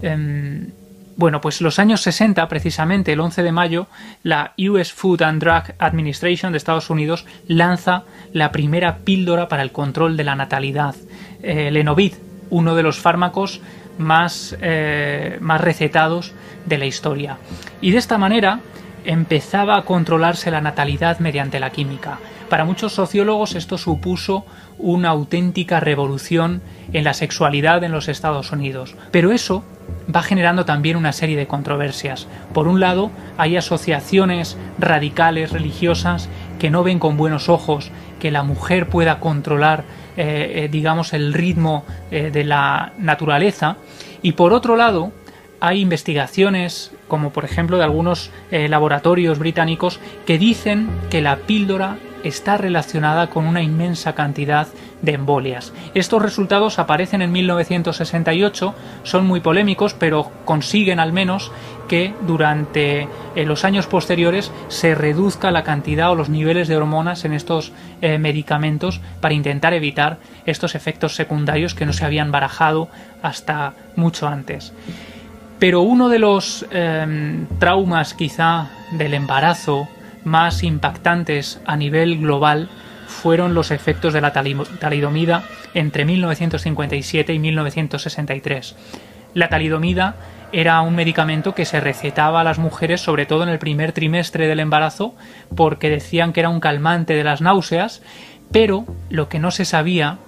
Em, 0.00 0.68
bueno, 1.16 1.40
pues 1.40 1.60
los 1.60 1.78
años 1.78 2.00
60, 2.02 2.46
precisamente 2.48 3.12
el 3.12 3.20
11 3.20 3.42
de 3.42 3.52
mayo, 3.52 3.86
la 4.22 4.52
US 4.58 4.92
Food 4.92 5.22
and 5.22 5.42
Drug 5.42 5.74
Administration 5.78 6.52
de 6.52 6.58
Estados 6.58 6.90
Unidos 6.90 7.24
lanza 7.46 8.04
la 8.32 8.50
primera 8.50 8.98
píldora 8.98 9.48
para 9.48 9.62
el 9.62 9.72
control 9.72 10.16
de 10.16 10.24
la 10.24 10.34
natalidad, 10.34 10.94
eh, 11.42 11.70
Lenovid, 11.70 12.14
uno 12.50 12.74
de 12.74 12.82
los 12.82 12.98
fármacos 12.98 13.60
más, 13.98 14.56
eh, 14.60 15.38
más 15.40 15.60
recetados 15.60 16.32
de 16.66 16.78
la 16.78 16.86
historia. 16.86 17.38
Y 17.80 17.92
de 17.92 17.98
esta 17.98 18.18
manera 18.18 18.60
empezaba 19.04 19.76
a 19.76 19.82
controlarse 19.82 20.50
la 20.50 20.60
natalidad 20.60 21.18
mediante 21.18 21.60
la 21.60 21.70
química. 21.70 22.18
Para 22.48 22.64
muchos 22.64 22.92
sociólogos 22.92 23.54
esto 23.54 23.78
supuso 23.78 24.44
una 24.78 25.10
auténtica 25.10 25.80
revolución 25.80 26.62
en 26.92 27.04
la 27.04 27.14
sexualidad 27.14 27.84
en 27.84 27.92
los 27.92 28.08
Estados 28.08 28.52
Unidos. 28.52 28.94
Pero 29.10 29.32
eso 29.32 29.64
va 30.14 30.22
generando 30.22 30.64
también 30.64 30.96
una 30.96 31.12
serie 31.12 31.36
de 31.36 31.46
controversias. 31.46 32.26
Por 32.52 32.68
un 32.68 32.80
lado, 32.80 33.10
hay 33.36 33.56
asociaciones 33.56 34.56
radicales 34.78 35.50
religiosas 35.50 36.28
que 36.58 36.70
no 36.70 36.82
ven 36.82 36.98
con 36.98 37.16
buenos 37.16 37.48
ojos 37.48 37.90
que 38.20 38.30
la 38.30 38.42
mujer 38.42 38.88
pueda 38.88 39.20
controlar, 39.20 39.84
eh, 40.16 40.52
eh, 40.64 40.68
digamos, 40.70 41.12
el 41.12 41.34
ritmo 41.34 41.84
eh, 42.10 42.30
de 42.32 42.44
la 42.44 42.92
naturaleza. 42.98 43.76
Y 44.22 44.32
por 44.32 44.52
otro 44.52 44.76
lado, 44.76 45.12
hay 45.60 45.80
investigaciones, 45.80 46.92
como 47.08 47.30
por 47.30 47.44
ejemplo 47.44 47.78
de 47.78 47.84
algunos 47.84 48.30
laboratorios 48.50 49.38
británicos, 49.38 49.98
que 50.26 50.38
dicen 50.38 50.88
que 51.10 51.22
la 51.22 51.36
píldora 51.36 51.96
está 52.24 52.56
relacionada 52.56 53.28
con 53.28 53.46
una 53.46 53.62
inmensa 53.62 54.14
cantidad 54.14 54.66
de 55.02 55.12
embolias. 55.12 55.72
Estos 55.94 56.22
resultados 56.22 56.78
aparecen 56.78 57.22
en 57.22 57.30
1968, 57.30 58.74
son 59.04 59.26
muy 59.26 59.40
polémicos, 59.40 59.94
pero 59.94 60.32
consiguen 60.44 60.98
al 60.98 61.12
menos 61.12 61.52
que 61.88 62.14
durante 62.26 63.08
eh, 63.36 63.44
los 63.44 63.64
años 63.64 63.86
posteriores 63.86 64.50
se 64.68 64.94
reduzca 64.94 65.50
la 65.50 65.62
cantidad 65.64 66.10
o 66.10 66.14
los 66.14 66.30
niveles 66.30 66.66
de 66.66 66.76
hormonas 66.76 67.24
en 67.24 67.34
estos 67.34 67.72
eh, 68.00 68.18
medicamentos 68.18 69.00
para 69.20 69.34
intentar 69.34 69.74
evitar 69.74 70.18
estos 70.46 70.74
efectos 70.74 71.14
secundarios 71.14 71.74
que 71.74 71.86
no 71.86 71.92
se 71.92 72.04
habían 72.04 72.32
barajado 72.32 72.88
hasta 73.22 73.74
mucho 73.96 74.26
antes. 74.26 74.72
Pero 75.58 75.82
uno 75.82 76.08
de 76.08 76.18
los 76.18 76.66
em, 76.70 77.46
traumas 77.58 78.14
quizá 78.14 78.68
del 78.92 79.14
embarazo 79.14 79.88
más 80.24 80.62
impactantes 80.62 81.60
a 81.66 81.76
nivel 81.76 82.18
global 82.18 82.68
fueron 83.06 83.54
los 83.54 83.70
efectos 83.70 84.12
de 84.12 84.20
la 84.20 84.32
talidomida 84.32 85.44
entre 85.74 86.04
1957 86.04 87.32
y 87.32 87.38
1963. 87.38 88.76
La 89.34 89.48
talidomida 89.48 90.16
era 90.52 90.80
un 90.82 90.94
medicamento 90.94 91.54
que 91.54 91.64
se 91.64 91.80
recetaba 91.80 92.40
a 92.40 92.44
las 92.44 92.58
mujeres 92.58 93.00
sobre 93.00 93.26
todo 93.26 93.42
en 93.42 93.48
el 93.48 93.58
primer 93.58 93.92
trimestre 93.92 94.46
del 94.46 94.60
embarazo 94.60 95.14
porque 95.56 95.90
decían 95.90 96.32
que 96.32 96.40
era 96.40 96.48
un 96.48 96.60
calmante 96.60 97.14
de 97.14 97.24
las 97.24 97.40
náuseas, 97.40 98.02
pero 98.52 98.84
lo 99.10 99.28
que 99.28 99.40
no 99.40 99.50
se 99.50 99.64
sabía 99.64 100.18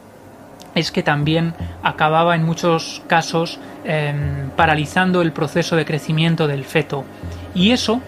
es 0.75 0.91
que 0.91 1.03
también 1.03 1.55
acababa 1.83 2.35
en 2.35 2.45
muchos 2.45 3.03
casos 3.07 3.61
em, 3.85 4.51
paralizando 4.57 5.23
el 5.23 5.33
proceso 5.33 5.77
de 5.77 5.85
crecimiento 5.85 6.49
del 6.49 6.65
feto 6.65 7.05
y 7.55 7.71
eso 7.71 8.01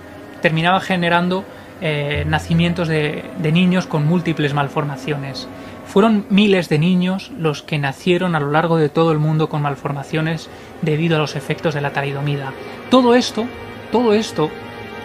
terminaba 0.43 0.80
generando 0.80 1.45
eh, 1.81 2.24
nacimientos 2.26 2.89
de, 2.89 3.24
niños 3.53 3.87
con 3.87 4.07
múltiples 4.07 4.55
malformaciones. 4.55 5.49
Fueron 5.87 6.26
miles 6.29 6.68
de 6.68 6.79
niños 6.79 7.31
los 7.39 7.62
que 7.62 7.79
nacieron 7.79 8.35
a 8.35 8.41
lo 8.41 8.51
largo 8.51 8.76
de 8.76 8.89
todo 8.89 9.12
el 9.12 9.18
mundo 9.18 9.49
con 9.49 9.62
malformaciones 9.62 10.51
debido 10.83 11.16
a 11.16 11.18
los 11.18 11.37
efectos 11.37 11.74
de 11.74 11.81
la 11.81 11.93
talidomida. 11.93 12.53
Todo 12.91 13.14
esto, 13.14 13.47
todo 13.91 14.12
esto 14.12 14.51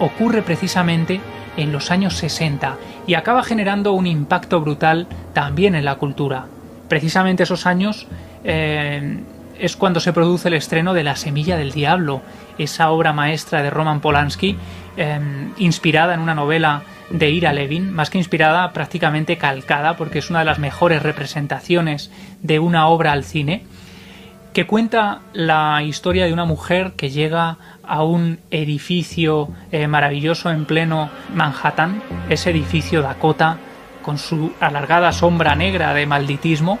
ocurre 0.00 0.42
precisamente 0.42 1.20
en 1.56 1.72
los 1.72 1.90
años 1.90 2.14
60 2.16 2.76
y 3.06 3.14
acaba 3.14 3.42
generando 3.42 3.92
un 3.92 4.06
impacto 4.06 4.60
brutal 4.60 5.06
también 5.32 5.74
en 5.74 5.84
la 5.84 5.94
cultura. 5.94 6.46
Precisamente 6.88 7.44
esos 7.44 7.66
años 7.66 8.06
eh, 8.44 9.20
es 9.58 9.76
cuando 9.76 10.00
se 10.00 10.12
produce 10.12 10.48
el 10.48 10.54
estreno 10.54 10.94
de 10.94 11.04
La 11.04 11.16
Semilla 11.16 11.56
del 11.56 11.72
Diablo, 11.72 12.22
esa 12.58 12.90
obra 12.90 13.12
maestra 13.12 13.62
de 13.62 13.70
Roman 13.70 14.00
Polanski, 14.00 14.56
em, 14.96 15.52
inspirada 15.58 16.14
en 16.14 16.20
una 16.20 16.34
novela 16.34 16.82
de 17.10 17.30
Ira 17.30 17.52
Levin, 17.52 17.92
más 17.92 18.10
que 18.10 18.18
inspirada, 18.18 18.72
prácticamente 18.72 19.36
calcada, 19.36 19.96
porque 19.96 20.18
es 20.18 20.30
una 20.30 20.40
de 20.40 20.44
las 20.46 20.58
mejores 20.58 21.02
representaciones 21.02 22.10
de 22.42 22.58
una 22.58 22.88
obra 22.88 23.12
al 23.12 23.24
cine, 23.24 23.64
que 24.52 24.66
cuenta 24.66 25.20
la 25.32 25.82
historia 25.82 26.26
de 26.26 26.32
una 26.32 26.44
mujer 26.44 26.92
que 26.96 27.10
llega 27.10 27.58
a 27.82 28.04
un 28.04 28.38
edificio 28.50 29.48
eh, 29.72 29.88
maravilloso 29.88 30.50
en 30.50 30.64
pleno 30.64 31.10
Manhattan, 31.34 32.02
ese 32.28 32.50
edificio 32.50 33.02
Dakota, 33.02 33.58
con 34.02 34.16
su 34.16 34.52
alargada 34.60 35.10
sombra 35.12 35.56
negra 35.56 35.92
de 35.92 36.06
malditismo, 36.06 36.78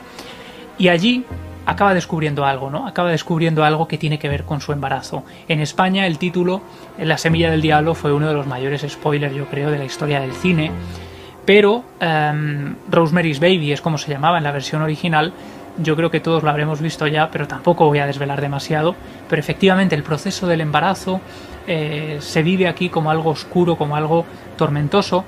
y 0.78 0.88
allí 0.88 1.24
acaba 1.66 1.94
descubriendo 1.94 2.44
algo, 2.44 2.70
¿no? 2.70 2.86
Acaba 2.86 3.10
descubriendo 3.10 3.64
algo 3.64 3.88
que 3.88 3.98
tiene 3.98 4.18
que 4.18 4.28
ver 4.28 4.44
con 4.44 4.60
su 4.60 4.72
embarazo. 4.72 5.24
En 5.48 5.60
España 5.60 6.06
el 6.06 6.18
título 6.18 6.60
La 6.98 7.18
semilla 7.18 7.50
del 7.50 7.62
diablo 7.62 7.94
fue 7.94 8.12
uno 8.12 8.28
de 8.28 8.34
los 8.34 8.46
mayores 8.46 8.86
spoilers, 8.88 9.34
yo 9.34 9.46
creo, 9.46 9.70
de 9.70 9.78
la 9.78 9.84
historia 9.84 10.20
del 10.20 10.32
cine, 10.32 10.70
pero 11.44 11.84
um, 12.00 12.74
Rosemary's 12.90 13.40
Baby 13.40 13.72
es 13.72 13.80
como 13.80 13.98
se 13.98 14.10
llamaba 14.10 14.38
en 14.38 14.44
la 14.44 14.52
versión 14.52 14.82
original. 14.82 15.32
Yo 15.76 15.96
creo 15.96 16.10
que 16.10 16.20
todos 16.20 16.42
lo 16.42 16.50
habremos 16.50 16.80
visto 16.80 17.06
ya, 17.06 17.30
pero 17.30 17.48
tampoco 17.48 17.86
voy 17.86 17.98
a 17.98 18.06
desvelar 18.06 18.40
demasiado. 18.40 18.94
Pero 19.28 19.40
efectivamente 19.40 19.94
el 19.94 20.02
proceso 20.02 20.46
del 20.46 20.60
embarazo 20.60 21.20
eh, 21.66 22.18
se 22.20 22.42
vive 22.42 22.68
aquí 22.68 22.88
como 22.88 23.10
algo 23.10 23.30
oscuro, 23.30 23.76
como 23.76 23.96
algo 23.96 24.24
tormentoso, 24.56 25.24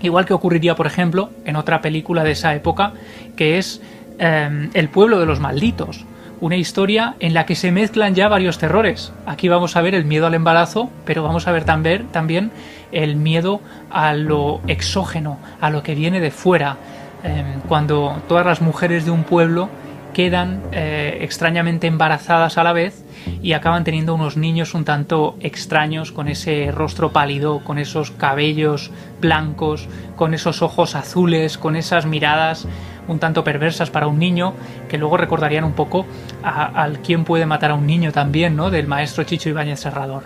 igual 0.00 0.24
que 0.24 0.32
ocurriría, 0.32 0.74
por 0.74 0.86
ejemplo, 0.86 1.30
en 1.44 1.56
otra 1.56 1.80
película 1.80 2.24
de 2.24 2.32
esa 2.32 2.54
época, 2.54 2.92
que 3.36 3.58
es 3.58 3.80
Em, 4.22 4.68
el 4.74 4.90
pueblo 4.90 5.18
de 5.18 5.24
los 5.24 5.40
malditos, 5.40 6.04
una 6.42 6.56
historia 6.56 7.14
en 7.20 7.32
la 7.32 7.46
que 7.46 7.54
se 7.54 7.72
mezclan 7.72 8.14
ya 8.14 8.28
varios 8.28 8.58
terrores. 8.58 9.14
Aquí 9.24 9.48
vamos 9.48 9.76
a 9.76 9.80
ver 9.80 9.94
el 9.94 10.04
miedo 10.04 10.26
al 10.26 10.34
embarazo, 10.34 10.90
pero 11.06 11.22
vamos 11.22 11.48
a 11.48 11.52
ver 11.52 11.64
también, 11.64 12.50
el 12.92 13.16
miedo 13.16 13.62
a 13.90 14.12
lo 14.12 14.60
exógeno, 14.66 15.38
a 15.58 15.70
lo 15.70 15.82
que 15.82 15.94
viene 15.94 16.20
de 16.20 16.30
fuera, 16.30 16.76
em, 17.22 17.62
cuando 17.66 18.20
todas 18.28 18.44
las 18.44 18.60
mujeres 18.60 19.06
de 19.06 19.10
un 19.10 19.24
pueblo 19.24 19.70
quedan 20.12 20.62
eh, 20.72 21.18
extrañamente 21.22 21.86
embarazadas 21.86 22.58
a 22.58 22.64
la 22.64 22.72
vez 22.72 23.04
y 23.42 23.52
acaban 23.52 23.84
teniendo 23.84 24.14
unos 24.14 24.36
niños 24.36 24.74
un 24.74 24.84
tanto 24.84 25.36
extraños, 25.40 26.12
con 26.12 26.28
ese 26.28 26.70
rostro 26.72 27.12
pálido, 27.12 27.60
con 27.64 27.78
esos 27.78 28.10
cabellos 28.10 28.90
blancos, 29.20 29.88
con 30.16 30.34
esos 30.34 30.62
ojos 30.62 30.94
azules, 30.94 31.58
con 31.58 31.76
esas 31.76 32.06
miradas 32.06 32.66
un 33.08 33.18
tanto 33.18 33.42
perversas 33.42 33.90
para 33.90 34.06
un 34.06 34.18
niño, 34.18 34.54
que 34.88 34.96
luego 34.96 35.16
recordarían 35.16 35.64
un 35.64 35.72
poco 35.72 36.06
al 36.42 37.00
quién 37.00 37.24
puede 37.24 37.44
matar 37.44 37.72
a 37.72 37.74
un 37.74 37.86
niño 37.86 38.12
también, 38.12 38.56
¿no? 38.56 38.70
Del 38.70 38.86
maestro 38.86 39.24
Chicho 39.24 39.48
Ibáñez 39.48 39.80
Serrador. 39.80 40.24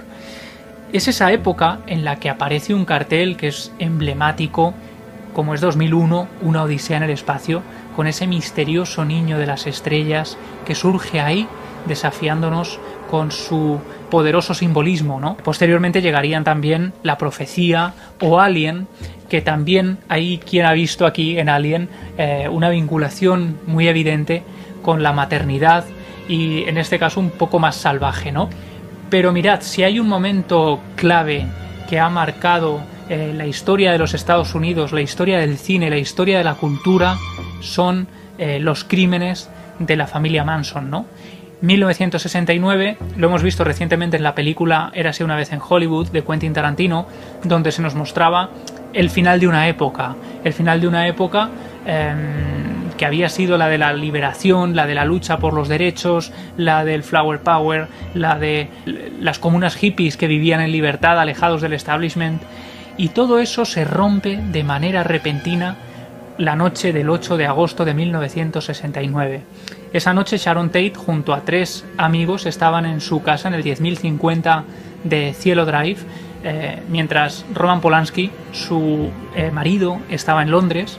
Es 0.93 1.09
esa 1.09 1.33
época 1.33 1.81
en 1.87 2.05
la 2.05 2.17
que 2.17 2.31
aparece 2.31 2.75
un 2.75 2.85
cartel 2.85 3.37
que 3.37 3.49
es 3.49 3.73
emblemático, 3.79 4.75
como 5.33 5.55
es 5.55 5.61
2001, 5.61 6.29
una 6.43 6.63
odisea 6.63 6.99
en 6.99 7.03
el 7.05 7.11
espacio, 7.11 7.63
con 7.95 8.07
ese 8.07 8.27
misterioso 8.27 9.05
niño 9.05 9.39
de 9.39 9.47
las 9.47 9.67
estrellas 9.67 10.37
que 10.65 10.75
surge 10.75 11.21
ahí 11.21 11.49
desafiándonos 11.87 12.79
con 13.11 13.31
su 13.31 13.79
poderoso 14.11 14.55
simbolismo, 14.55 15.21
¿no? 15.21 15.37
Posteriormente 15.37 16.03
llegarían 16.03 16.45
también 16.45 16.93
la 17.03 17.19
profecía 17.19 17.95
o 18.21 18.41
Alien, 18.41 18.89
que 19.29 19.41
también 19.41 19.99
hay 20.09 20.39
quien 20.39 20.67
ha 20.67 20.73
visto 20.73 21.07
aquí 21.07 21.39
en 21.39 21.49
Alien 21.49 21.89
eh, 22.19 22.49
una 22.51 22.71
vinculación 22.71 23.59
muy 23.67 23.89
evidente 23.89 24.43
con 24.83 25.03
la 25.03 25.13
maternidad 25.13 25.85
y 26.29 26.65
en 26.65 26.79
este 26.79 26.99
caso 26.99 27.21
un 27.21 27.31
poco 27.31 27.59
más 27.59 27.77
salvaje, 27.77 28.33
¿no? 28.33 28.49
Pero 29.11 29.33
mirad, 29.33 29.61
si 29.61 29.83
hay 29.83 30.01
un 30.01 30.09
momento 30.09 30.81
clave 30.97 31.47
que 31.89 32.01
ha 32.01 32.09
marcado 32.09 32.81
eh, 33.09 33.33
la 33.37 33.47
historia 33.47 33.93
de 33.93 33.99
los 33.99 34.15
Estados 34.15 34.55
Unidos, 34.55 34.93
la 34.93 35.03
historia 35.03 35.39
del 35.39 35.59
cine, 35.59 35.91
la 35.91 35.99
historia 35.99 36.39
de 36.39 36.45
la 36.45 36.55
cultura, 36.55 37.19
son 37.65 38.07
eh, 38.39 38.59
los 38.61 38.85
crímenes 38.85 39.51
de 39.79 39.97
la 39.97 40.07
familia 40.07 40.45
Manson, 40.45 40.91
¿no? 40.91 41.07
1969, 41.61 42.99
lo 43.17 43.29
hemos 43.29 43.43
visto 43.43 43.65
recientemente 43.65 44.19
en 44.19 44.23
la 44.23 44.35
película 44.35 44.91
Érase 44.93 45.25
una 45.25 45.37
vez 45.37 45.53
en 45.53 45.61
Hollywood 45.67 46.09
de 46.09 46.23
Quentin 46.23 46.53
Tarantino, 46.53 47.07
donde 47.43 47.73
se 47.73 47.81
nos 47.81 47.95
mostraba 47.95 48.51
el 48.93 49.09
final 49.09 49.41
de 49.41 49.49
una 49.49 49.67
época, 49.69 50.15
el 50.45 50.53
final 50.53 50.81
de 50.81 50.89
una 50.89 51.09
época 51.09 51.49
em, 51.87 52.91
que 52.99 53.07
había 53.07 53.29
sido 53.29 53.57
la 53.57 53.69
de 53.69 53.79
la 53.79 53.93
liberación, 53.93 54.77
la 54.77 54.87
de 54.87 54.95
la 54.95 55.05
lucha 55.05 55.39
por 55.39 55.55
los 55.55 55.69
derechos, 55.69 56.33
la 56.57 56.85
del 56.85 57.03
flower 57.03 57.41
power, 57.41 57.89
la 58.13 58.39
de 58.39 58.69
las 59.21 59.39
comunas 59.39 59.75
hippies 59.75 60.17
que 60.17 60.27
vivían 60.29 60.61
en 60.61 60.71
libertad, 60.71 61.19
alejados 61.19 61.63
del 61.63 61.73
establishment, 61.73 62.43
y 62.97 63.09
todo 63.09 63.39
eso 63.39 63.65
se 63.65 63.85
rompe 63.85 64.37
de 64.37 64.65
manera 64.65 65.03
repentina 65.03 65.77
la 66.39 66.57
noche 66.57 66.93
del 66.93 67.11
8 67.11 67.37
de 67.37 67.47
agosto 67.47 67.85
de 67.85 67.95
1969. 67.95 69.43
Esa 69.93 70.13
noche 70.13 70.37
Sharon 70.37 70.69
Tate 70.69 70.95
junto 70.97 71.33
a 71.33 71.43
tres 71.43 71.85
amigos 71.97 72.47
estaban 72.47 72.87
en 72.87 73.01
su 73.01 73.23
casa 73.23 73.49
en 73.49 73.55
el 73.55 73.63
10.050 73.63 74.65
de 75.05 75.33
Cielo 75.35 75.65
Drive, 75.65 75.99
eh, 76.43 76.83
mientras 76.89 77.45
Roman 77.55 77.81
Polanski, 77.81 78.31
su 78.53 79.11
eh, 79.37 79.51
marido, 79.51 79.99
estaba 80.11 80.43
en 80.43 80.51
Londres. 80.51 80.99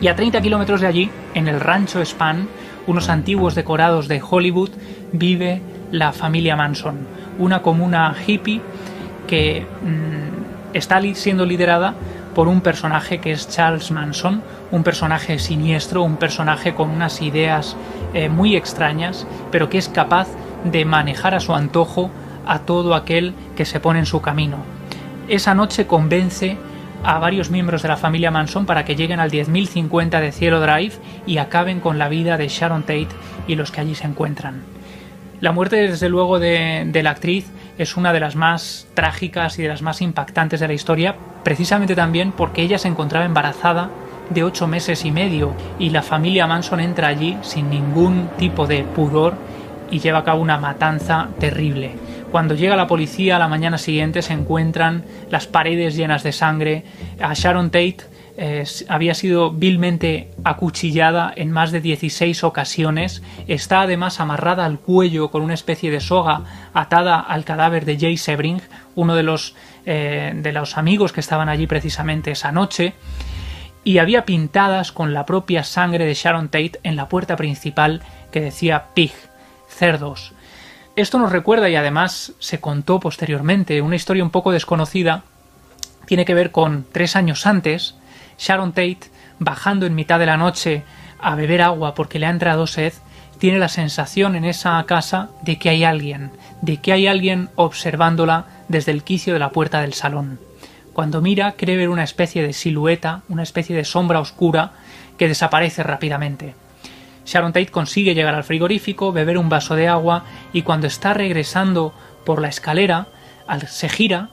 Y 0.00 0.08
a 0.08 0.16
30 0.16 0.40
kilómetros 0.40 0.80
de 0.80 0.88
allí, 0.88 1.10
en 1.34 1.46
el 1.46 1.60
rancho 1.60 2.04
Span, 2.04 2.48
unos 2.86 3.08
antiguos 3.08 3.54
decorados 3.54 4.08
de 4.08 4.20
Hollywood, 4.28 4.70
vive 5.12 5.62
la 5.92 6.12
familia 6.12 6.56
Manson, 6.56 7.06
una 7.38 7.62
comuna 7.62 8.14
hippie 8.26 8.60
que 9.28 9.64
mm, 9.82 10.76
está 10.76 11.00
siendo 11.14 11.46
liderada 11.46 11.94
por 12.34 12.48
un 12.48 12.60
personaje 12.60 13.18
que 13.18 13.32
es 13.32 13.48
Charles 13.48 13.90
Manson, 13.90 14.42
un 14.70 14.82
personaje 14.82 15.38
siniestro, 15.38 16.02
un 16.02 16.16
personaje 16.16 16.74
con 16.74 16.90
unas 16.90 17.22
ideas 17.22 17.76
eh, 18.12 18.28
muy 18.28 18.56
extrañas, 18.56 19.26
pero 19.50 19.70
que 19.70 19.78
es 19.78 19.88
capaz 19.88 20.28
de 20.64 20.84
manejar 20.84 21.34
a 21.34 21.40
su 21.40 21.54
antojo 21.54 22.10
a 22.46 22.60
todo 22.60 22.94
aquel 22.94 23.34
que 23.56 23.64
se 23.64 23.80
pone 23.80 24.00
en 24.00 24.06
su 24.06 24.20
camino. 24.20 24.58
Esa 25.28 25.54
noche 25.54 25.86
convence 25.86 26.58
a 27.04 27.18
varios 27.18 27.50
miembros 27.50 27.82
de 27.82 27.88
la 27.88 27.96
familia 27.96 28.30
Manson 28.30 28.66
para 28.66 28.84
que 28.84 28.96
lleguen 28.96 29.20
al 29.20 29.30
10.050 29.30 30.20
de 30.20 30.32
Cielo 30.32 30.60
Drive 30.60 30.94
y 31.26 31.38
acaben 31.38 31.80
con 31.80 31.98
la 31.98 32.08
vida 32.08 32.36
de 32.36 32.48
Sharon 32.48 32.82
Tate 32.82 33.08
y 33.46 33.54
los 33.54 33.70
que 33.70 33.80
allí 33.80 33.94
se 33.94 34.06
encuentran. 34.06 34.62
La 35.40 35.52
muerte, 35.52 35.76
desde 35.76 36.08
luego, 36.08 36.38
de, 36.38 36.84
de 36.86 37.02
la 37.02 37.10
actriz 37.10 37.50
es 37.78 37.96
una 37.96 38.12
de 38.12 38.20
las 38.20 38.36
más 38.36 38.86
trágicas 38.94 39.58
y 39.58 39.62
de 39.62 39.68
las 39.68 39.82
más 39.82 40.00
impactantes 40.00 40.60
de 40.60 40.68
la 40.68 40.74
historia, 40.74 41.16
precisamente 41.42 41.94
también 41.94 42.32
porque 42.32 42.62
ella 42.62 42.78
se 42.78 42.88
encontraba 42.88 43.24
embarazada 43.24 43.90
de 44.30 44.44
ocho 44.44 44.66
meses 44.66 45.04
y 45.04 45.10
medio 45.10 45.54
y 45.78 45.90
la 45.90 46.02
familia 46.02 46.46
Manson 46.46 46.80
entra 46.80 47.08
allí 47.08 47.36
sin 47.42 47.68
ningún 47.70 48.30
tipo 48.38 48.66
de 48.66 48.84
pudor 48.84 49.34
y 49.90 49.98
lleva 49.98 50.20
a 50.20 50.24
cabo 50.24 50.40
una 50.40 50.58
matanza 50.58 51.28
terrible. 51.38 51.92
Cuando 52.32 52.54
llega 52.54 52.74
la 52.74 52.86
policía 52.86 53.36
a 53.36 53.38
la 53.38 53.48
mañana 53.48 53.78
siguiente 53.78 54.22
se 54.22 54.32
encuentran 54.32 55.04
las 55.30 55.46
paredes 55.46 55.94
llenas 55.94 56.22
de 56.22 56.32
sangre, 56.32 56.84
a 57.20 57.34
Sharon 57.34 57.70
Tate 57.70 58.13
había 58.88 59.14
sido 59.14 59.50
vilmente 59.52 60.30
acuchillada 60.42 61.32
en 61.36 61.52
más 61.52 61.70
de 61.70 61.80
16 61.80 62.42
ocasiones, 62.44 63.22
está 63.46 63.82
además 63.82 64.18
amarrada 64.20 64.64
al 64.64 64.78
cuello 64.78 65.30
con 65.30 65.42
una 65.42 65.54
especie 65.54 65.90
de 65.90 66.00
soga 66.00 66.70
atada 66.72 67.20
al 67.20 67.44
cadáver 67.44 67.84
de 67.84 67.98
Jay 67.98 68.16
Sebring, 68.16 68.60
uno 68.96 69.14
de 69.14 69.22
los, 69.22 69.54
eh, 69.86 70.32
de 70.34 70.52
los 70.52 70.76
amigos 70.76 71.12
que 71.12 71.20
estaban 71.20 71.48
allí 71.48 71.66
precisamente 71.66 72.32
esa 72.32 72.50
noche, 72.50 72.94
y 73.84 73.98
había 73.98 74.24
pintadas 74.24 74.90
con 74.90 75.14
la 75.14 75.26
propia 75.26 75.62
sangre 75.62 76.06
de 76.06 76.14
Sharon 76.14 76.48
Tate 76.48 76.80
en 76.82 76.96
la 76.96 77.08
puerta 77.08 77.36
principal 77.36 78.02
que 78.32 78.40
decía 78.40 78.86
pig, 78.94 79.12
cerdos. 79.68 80.32
Esto 80.96 81.18
nos 81.18 81.32
recuerda 81.32 81.68
y 81.68 81.76
además 81.76 82.32
se 82.38 82.60
contó 82.60 83.00
posteriormente. 83.00 83.82
Una 83.82 83.96
historia 83.96 84.24
un 84.24 84.30
poco 84.30 84.52
desconocida, 84.52 85.24
tiene 86.06 86.24
que 86.24 86.34
ver 86.34 86.50
con 86.50 86.86
tres 86.90 87.16
años 87.16 87.46
antes, 87.46 87.96
Sharon 88.38 88.72
Tate, 88.72 89.10
bajando 89.38 89.86
en 89.86 89.94
mitad 89.94 90.18
de 90.18 90.26
la 90.26 90.36
noche 90.36 90.82
a 91.18 91.34
beber 91.34 91.62
agua 91.62 91.94
porque 91.94 92.18
le 92.18 92.26
ha 92.26 92.30
entrado 92.30 92.66
sed, 92.66 92.92
tiene 93.38 93.58
la 93.58 93.68
sensación 93.68 94.36
en 94.36 94.44
esa 94.44 94.82
casa 94.86 95.30
de 95.42 95.58
que 95.58 95.68
hay 95.68 95.84
alguien, 95.84 96.30
de 96.62 96.78
que 96.78 96.92
hay 96.92 97.06
alguien 97.06 97.50
observándola 97.56 98.46
desde 98.68 98.92
el 98.92 99.02
quicio 99.02 99.32
de 99.32 99.38
la 99.38 99.50
puerta 99.50 99.80
del 99.80 99.94
salón. 99.94 100.38
Cuando 100.92 101.20
mira, 101.20 101.52
cree 101.52 101.76
ver 101.76 101.88
una 101.88 102.04
especie 102.04 102.42
de 102.42 102.52
silueta, 102.52 103.22
una 103.28 103.42
especie 103.42 103.74
de 103.74 103.84
sombra 103.84 104.20
oscura 104.20 104.72
que 105.18 105.28
desaparece 105.28 105.82
rápidamente. 105.82 106.54
Sharon 107.26 107.52
Tate 107.52 107.66
consigue 107.68 108.14
llegar 108.14 108.34
al 108.34 108.44
frigorífico, 108.44 109.12
beber 109.12 109.38
un 109.38 109.48
vaso 109.48 109.74
de 109.74 109.88
agua 109.88 110.24
y 110.52 110.62
cuando 110.62 110.86
está 110.86 111.14
regresando 111.14 111.94
por 112.24 112.40
la 112.40 112.48
escalera, 112.48 113.08
se 113.66 113.88
gira 113.88 114.28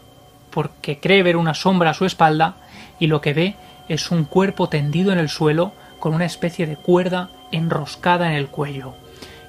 porque 0.52 1.00
cree 1.00 1.24
ver 1.24 1.38
una 1.38 1.54
sombra 1.54 1.92
a 1.92 1.94
su 1.94 2.06
espalda 2.06 2.56
y 3.00 3.08
lo 3.08 3.22
que 3.22 3.34
ve 3.34 3.56
es 3.88 4.12
un 4.12 4.26
cuerpo 4.26 4.70
tendido 4.70 5.12
en 5.12 5.20
el 5.20 5.30
suelo 5.30 5.74
con 6.00 6.14
una 6.14 6.26
especie 6.26 6.68
de 6.68 6.76
cuerda 6.76 7.30
enroscada 7.52 8.28
en 8.28 8.34
el 8.34 8.48
cuello. 8.48 8.96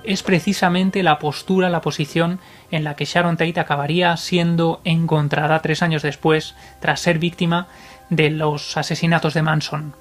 Es 0.04 0.22
precisamente 0.22 1.02
la 1.02 1.18
postura, 1.18 1.70
la 1.70 1.80
posición 1.80 2.40
en 2.70 2.84
la 2.84 2.94
que 2.94 3.04
Sharon 3.04 3.36
Tate 3.36 3.60
acabaría 3.60 4.16
siendo 4.16 4.80
encontrada 4.84 5.62
tres 5.62 5.82
años 5.82 6.02
después, 6.02 6.54
tras 6.80 7.00
ser 7.00 7.18
víctima 7.18 7.68
de 8.10 8.30
los 8.30 8.76
asesinatos 8.76 9.34
de 9.34 9.42
Manson. 9.42 9.94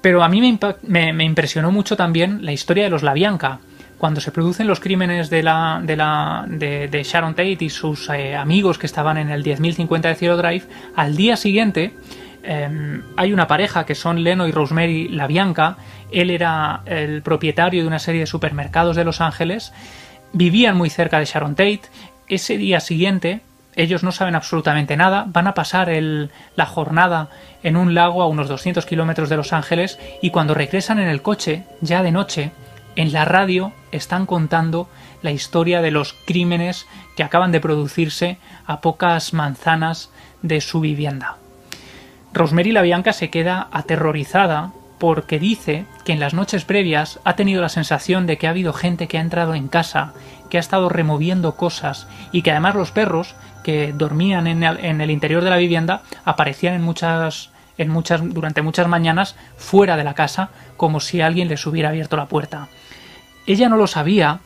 Pero 0.00 0.22
a 0.22 0.28
mí 0.28 0.58
me, 0.82 1.24
impresionó 1.24 1.72
mucho 1.72 1.96
también 1.96 2.44
la 2.44 2.52
historia 2.52 2.84
de 2.84 2.90
los 2.90 3.02
La 3.02 3.14
Bianca. 3.14 3.60
Cuando 3.98 4.20
se 4.20 4.30
producen 4.30 4.68
los 4.68 4.78
crímenes 4.78 5.28
de, 5.28 5.42
la, 5.42 5.80
de, 5.82 5.96
la, 5.96 6.44
de, 6.48 7.02
Sharon 7.04 7.34
Tate 7.34 7.58
y 7.64 7.70
sus 7.70 8.08
eh, 8.10 8.36
amigos 8.36 8.78
que 8.78 8.86
estaban 8.86 9.18
en 9.18 9.30
el 9.30 9.42
10.050 9.44 10.02
de 10.02 10.14
Zero 10.14 10.36
Drive, 10.36 10.66
al 10.94 11.16
día 11.16 11.36
siguiente 11.36 11.94
Em, 12.42 13.02
hay 13.16 13.32
una 13.32 13.46
pareja 13.46 13.84
que 13.84 13.94
son 13.94 14.22
Leno 14.22 14.46
y 14.46 14.52
Rosemary 14.52 15.08
LaBianca. 15.08 15.76
Él 16.10 16.30
era 16.30 16.82
el 16.86 17.22
propietario 17.22 17.82
de 17.82 17.88
una 17.88 17.98
serie 17.98 18.20
de 18.20 18.26
supermercados 18.26 18.96
de 18.96 19.04
Los 19.04 19.20
Ángeles. 19.20 19.72
Vivían 20.32 20.76
muy 20.76 20.90
cerca 20.90 21.18
de 21.18 21.24
Sharon 21.24 21.54
Tate. 21.54 21.82
Ese 22.28 22.56
día 22.58 22.80
siguiente, 22.80 23.40
ellos 23.74 24.02
no 24.02 24.12
saben 24.12 24.34
absolutamente 24.34 24.96
nada. 24.96 25.24
Van 25.28 25.46
a 25.46 25.54
pasar 25.54 25.90
la 25.90 26.66
jornada 26.66 27.28
en 27.62 27.76
un 27.76 27.94
lago 27.94 28.22
a 28.22 28.26
unos 28.26 28.48
200 28.48 28.86
kilómetros 28.86 29.28
de 29.28 29.36
Los 29.36 29.52
Ángeles. 29.52 29.98
Y 30.22 30.30
cuando 30.30 30.54
regresan 30.54 30.98
en 30.98 31.08
el 31.08 31.22
coche, 31.22 31.64
ya 31.80 32.02
de 32.02 32.12
noche, 32.12 32.52
en 32.96 33.12
la 33.12 33.24
radio 33.24 33.72
están 33.92 34.26
contando 34.26 34.88
la 35.22 35.30
historia 35.30 35.80
de 35.82 35.90
los 35.90 36.14
crímenes 36.26 36.86
que 37.16 37.22
acaban 37.22 37.52
de 37.52 37.60
producirse 37.60 38.38
a 38.66 38.80
pocas 38.80 39.32
manzanas 39.32 40.10
de 40.42 40.60
su 40.60 40.80
vivienda. 40.80 41.36
Rosemary 42.38 42.70
la 42.70 42.82
Bianca 42.82 43.12
se 43.12 43.30
queda 43.30 43.66
aterrorizada 43.72 44.70
porque 44.98 45.40
dice 45.40 45.86
que 46.04 46.12
en 46.12 46.20
las 46.20 46.34
noches 46.34 46.64
previas 46.64 47.18
ha 47.24 47.34
tenido 47.34 47.60
la 47.60 47.68
sensación 47.68 48.26
de 48.26 48.38
que 48.38 48.46
ha 48.46 48.50
habido 48.50 48.72
gente 48.72 49.08
que 49.08 49.18
ha 49.18 49.22
entrado 49.22 49.54
en 49.54 49.66
casa, 49.66 50.12
que 50.48 50.56
ha 50.56 50.60
estado 50.60 50.88
removiendo 50.88 51.56
cosas 51.56 52.06
y 52.30 52.42
que 52.42 52.52
además 52.52 52.76
los 52.76 52.92
perros 52.92 53.34
que 53.64 53.92
dormían 53.92 54.46
en 54.46 54.62
el, 54.62 55.10
interior 55.10 55.42
de 55.42 55.50
la 55.50 55.56
vivienda 55.56 56.02
aparecían 56.24 56.74
en 56.74 56.82
muchas, 56.82 57.50
en 57.76 57.90
muchas, 57.90 58.22
durante 58.22 58.62
muchas 58.62 58.86
mañanas 58.86 59.34
fuera 59.56 59.96
de 59.96 60.04
la 60.04 60.14
casa 60.14 60.50
como 60.76 61.00
si 61.00 61.20
alguien 61.20 61.48
les 61.48 61.66
hubiera 61.66 61.88
abierto 61.88 62.16
la 62.16 62.26
puerta. 62.26 62.68
Ella 63.46 63.68
no 63.68 63.76
lo 63.76 63.88
sabía, 63.88 64.38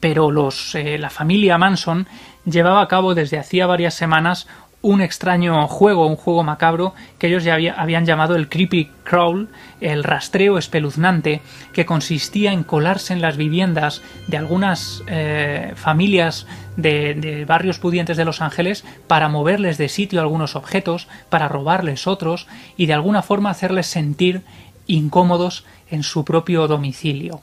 pero 0.00 0.30
los, 0.30 0.74
eh, 0.74 0.98
la 0.98 1.10
familia 1.10 1.56
Manson 1.56 2.06
llevaba 2.44 2.82
a 2.82 2.88
cabo 2.88 3.14
desde 3.14 3.38
hacía 3.38 3.66
varias 3.66 3.94
semanas 3.94 4.46
un 4.86 5.00
extraño 5.00 5.66
juego, 5.66 6.06
un 6.06 6.14
juego 6.14 6.44
macabro 6.44 6.94
que 7.18 7.26
ellos 7.26 7.42
ya 7.42 7.56
habían 7.76 8.06
llamado 8.06 8.36
el 8.36 8.48
creepy 8.48 8.88
crawl, 9.02 9.48
el 9.80 10.04
rastreo 10.04 10.58
espeluznante, 10.58 11.40
que 11.72 11.84
consistía 11.84 12.52
en 12.52 12.62
colarse 12.62 13.12
en 13.12 13.20
las 13.20 13.36
viviendas 13.36 14.00
de 14.28 14.36
algunas 14.36 15.02
eh, 15.08 15.72
familias 15.74 16.46
de, 16.76 17.44
barrios 17.48 17.80
pudientes 17.80 18.16
de 18.16 18.24
Los 18.24 18.40
Ángeles 18.40 18.84
para 19.08 19.28
moverles 19.28 19.76
de 19.76 19.88
sitio 19.88 20.20
algunos 20.20 20.54
objetos, 20.54 21.08
para 21.30 21.48
robarles 21.48 22.06
otros 22.06 22.46
y 22.76 22.86
de 22.86 22.94
alguna 22.94 23.22
forma 23.22 23.50
hacerles 23.50 23.88
sentir 23.88 24.42
incómodos 24.86 25.64
en 25.90 26.04
su 26.04 26.24
propio 26.24 26.68
domicilio. 26.68 27.40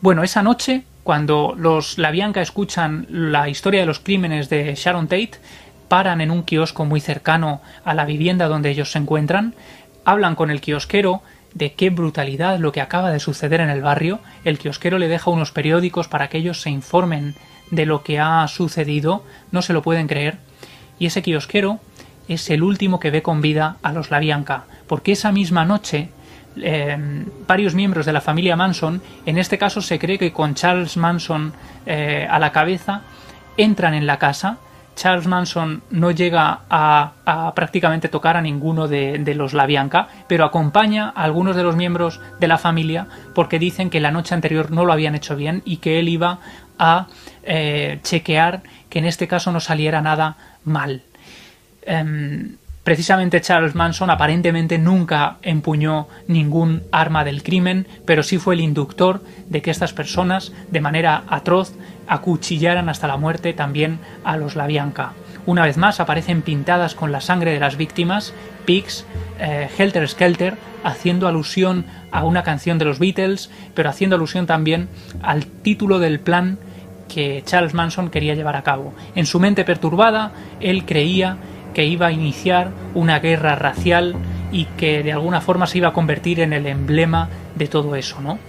Bueno, 0.00 0.22
esa 0.22 0.44
noche, 0.44 0.84
cuando 1.02 1.52
los 1.56 1.98
La 1.98 2.12
Bianca 2.12 2.40
escuchan 2.40 3.08
la 3.10 3.48
historia 3.48 3.80
de 3.80 3.86
los 3.86 3.98
crímenes 3.98 4.48
de 4.48 4.76
Sharon 4.76 5.08
Tate, 5.08 5.32
paran 5.90 6.20
en 6.20 6.30
un 6.30 6.44
kiosco 6.44 6.84
muy 6.84 7.00
cercano 7.00 7.60
a 7.84 7.94
la 7.94 8.04
vivienda 8.04 8.46
donde 8.46 8.70
ellos 8.70 8.92
se 8.92 8.98
encuentran, 8.98 9.56
hablan 10.04 10.36
con 10.36 10.52
el 10.52 10.60
kiosquero 10.60 11.20
de 11.52 11.72
qué 11.72 11.90
brutalidad 11.90 12.60
lo 12.60 12.70
que 12.70 12.80
acaba 12.80 13.10
de 13.10 13.18
suceder 13.18 13.60
en 13.60 13.70
el 13.70 13.82
barrio, 13.82 14.20
el 14.44 14.60
kiosquero 14.60 14.98
le 14.98 15.08
deja 15.08 15.32
unos 15.32 15.50
periódicos 15.50 16.06
para 16.06 16.28
que 16.28 16.38
ellos 16.38 16.60
se 16.60 16.70
informen 16.70 17.34
de 17.72 17.86
lo 17.86 18.04
que 18.04 18.20
ha 18.20 18.46
sucedido, 18.46 19.24
no 19.50 19.62
se 19.62 19.72
lo 19.72 19.82
pueden 19.82 20.06
creer, 20.06 20.38
y 21.00 21.06
ese 21.06 21.22
kiosquero 21.22 21.80
es 22.28 22.48
el 22.50 22.62
último 22.62 23.00
que 23.00 23.10
ve 23.10 23.22
con 23.22 23.40
vida 23.40 23.78
a 23.82 23.92
los 23.92 24.12
La 24.12 24.20
Bianca, 24.20 24.66
porque 24.86 25.10
esa 25.10 25.32
misma 25.32 25.64
noche 25.64 26.10
eh, 26.56 26.96
varios 27.48 27.74
miembros 27.74 28.06
de 28.06 28.12
la 28.12 28.20
familia 28.20 28.54
Manson, 28.54 29.02
en 29.26 29.38
este 29.38 29.58
caso 29.58 29.82
se 29.82 29.98
cree 29.98 30.18
que 30.18 30.32
con 30.32 30.54
Charles 30.54 30.96
Manson 30.96 31.52
eh, 31.84 32.28
a 32.30 32.38
la 32.38 32.52
cabeza, 32.52 33.02
entran 33.56 33.94
en 33.94 34.06
la 34.06 34.18
casa. 34.18 34.58
Charles 35.00 35.26
Manson 35.26 35.82
no 35.88 36.10
llega 36.10 36.60
a, 36.68 37.52
prácticamente 37.56 38.10
tocar 38.10 38.36
a 38.36 38.42
ninguno 38.42 38.86
de, 38.86 39.34
los 39.34 39.54
La 39.54 39.64
Bianca, 39.64 40.08
pero 40.28 40.44
acompaña 40.44 41.08
a 41.16 41.22
algunos 41.22 41.56
de 41.56 41.62
los 41.62 41.74
miembros 41.74 42.20
de 42.38 42.46
la 42.46 42.58
familia 42.58 43.06
porque 43.34 43.58
dicen 43.58 43.88
que 43.88 43.98
la 43.98 44.10
noche 44.10 44.34
anterior 44.34 44.70
no 44.70 44.84
lo 44.84 44.92
habían 44.92 45.14
hecho 45.14 45.36
bien 45.36 45.62
y 45.64 45.78
que 45.78 46.00
él 46.00 46.10
iba 46.10 46.40
a 46.78 47.06
eh, 47.44 48.00
chequear 48.02 48.60
que 48.90 48.98
en 48.98 49.06
este 49.06 49.26
caso 49.26 49.50
no 49.52 49.60
saliera 49.60 50.02
nada 50.02 50.36
mal. 50.64 51.02
Em, 51.80 52.58
Precisamente 52.84 53.42
Charles 53.42 53.74
Manson 53.74 54.08
aparentemente 54.08 54.78
nunca 54.78 55.36
empuñó 55.42 56.08
ningún 56.28 56.82
arma 56.92 57.24
del 57.24 57.42
crimen, 57.42 57.86
pero 58.06 58.22
sí 58.22 58.38
fue 58.38 58.54
el 58.54 58.60
inductor 58.60 59.22
de 59.48 59.60
que 59.60 59.70
estas 59.70 59.92
personas, 59.92 60.52
de 60.70 60.80
manera 60.80 61.24
atroz, 61.28 61.74
acuchillaran 62.10 62.88
hasta 62.88 63.06
la 63.06 63.16
muerte 63.16 63.52
también 63.52 64.00
a 64.24 64.36
los 64.36 64.56
La 64.56 64.66
Bianca. 64.66 65.12
Una 65.46 65.64
vez 65.64 65.76
más 65.76 66.00
aparecen 66.00 66.42
pintadas 66.42 66.96
con 66.96 67.12
la 67.12 67.20
sangre 67.20 67.52
de 67.52 67.60
las 67.60 67.76
víctimas, 67.76 68.34
Pigs, 68.66 69.06
eh, 69.38 69.68
Helter 69.78 70.06
Skelter, 70.08 70.56
haciendo 70.82 71.28
alusión 71.28 71.86
a 72.10 72.24
una 72.24 72.42
canción 72.42 72.78
de 72.78 72.84
los 72.84 72.98
Beatles, 72.98 73.48
pero 73.74 73.88
haciendo 73.88 74.16
alusión 74.16 74.46
también 74.46 74.88
al 75.22 75.46
título 75.46 76.00
del 76.00 76.18
plan 76.18 76.58
que 77.08 77.42
Charles 77.46 77.74
Manson 77.74 78.10
quería 78.10 78.34
llevar 78.34 78.56
a 78.56 78.62
cabo. 78.62 78.92
En 79.14 79.24
su 79.24 79.38
mente 79.38 79.64
perturbada, 79.64 80.32
él 80.58 80.84
creía 80.84 81.36
que 81.74 81.84
iba 81.84 82.08
a 82.08 82.12
iniciar 82.12 82.72
una 82.94 83.20
guerra 83.20 83.54
racial 83.54 84.16
y 84.50 84.64
que 84.64 85.04
de 85.04 85.12
alguna 85.12 85.40
forma 85.40 85.68
se 85.68 85.78
iba 85.78 85.88
a 85.88 85.92
convertir 85.92 86.40
en 86.40 86.52
el 86.52 86.66
emblema 86.66 87.28
de 87.54 87.68
todo 87.68 87.94
eso, 87.94 88.20
¿no? 88.20 88.40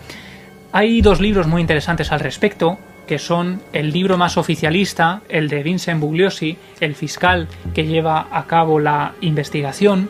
Hay 0.71 1.01
dos 1.01 1.19
libros 1.19 1.47
muy 1.47 1.61
interesantes 1.61 2.11
al 2.11 2.21
respecto, 2.21 2.79
que 3.07 3.19
son 3.19 3.61
el 3.73 3.91
libro 3.91 4.17
más 4.17 4.37
oficialista, 4.37 5.21
el 5.29 5.49
de 5.49 5.63
Vincent 5.63 5.99
Bugliosi, 5.99 6.57
el 6.79 6.95
fiscal 6.95 7.47
que 7.73 7.85
lleva 7.85 8.27
a 8.31 8.45
cabo 8.45 8.79
la 8.79 9.13
investigación, 9.21 10.09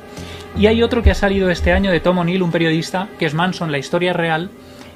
y 0.58 0.68
hay 0.68 0.84
otro 0.84 1.02
que 1.02 1.12
ha 1.12 1.16
salido 1.16 1.50
este 1.50 1.72
año 1.72 1.92
de 1.92 2.00
Tom 2.00 2.18
O'Neill, 2.18 2.44
un 2.44 2.52
periodista, 2.52 3.08
que 3.18 3.26
es 3.26 3.34
Manson, 3.34 3.72
la 3.72 3.78
historia 3.78 4.14
real, 4.14 4.52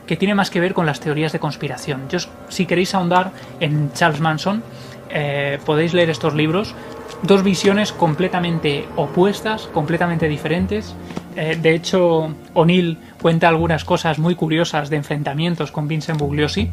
que 0.05 0.17
tiene 0.17 0.35
más 0.35 0.49
que 0.49 0.59
ver 0.59 0.73
con 0.73 0.85
las 0.85 0.99
teorías 0.99 1.31
de 1.31 1.39
conspiración. 1.39 2.07
Yo, 2.09 2.19
si 2.49 2.65
queréis 2.65 2.93
ahondar 2.93 3.31
en 3.59 3.91
Charles 3.93 4.19
Manson, 4.19 4.63
eh, 5.09 5.59
podéis 5.65 5.93
leer 5.93 6.09
estos 6.09 6.35
libros 6.35 6.75
dos 7.23 7.43
visiones 7.43 7.91
completamente 7.91 8.85
opuestas, 8.95 9.67
completamente 9.67 10.27
diferentes. 10.27 10.95
Eh, 11.35 11.57
de 11.61 11.73
hecho, 11.73 12.33
O'Neill 12.53 12.97
cuenta 13.21 13.49
algunas 13.49 13.83
cosas 13.83 14.19
muy 14.19 14.35
curiosas 14.35 14.89
de 14.89 14.97
enfrentamientos 14.97 15.71
con 15.71 15.87
Vincent 15.87 16.19
Bugliosi. 16.19 16.69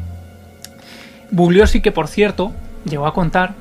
Bugliosi 1.33 1.81
que, 1.81 1.91
por 1.91 2.07
cierto, 2.07 2.53
llegó 2.85 3.07
a 3.07 3.13
contar 3.15 3.55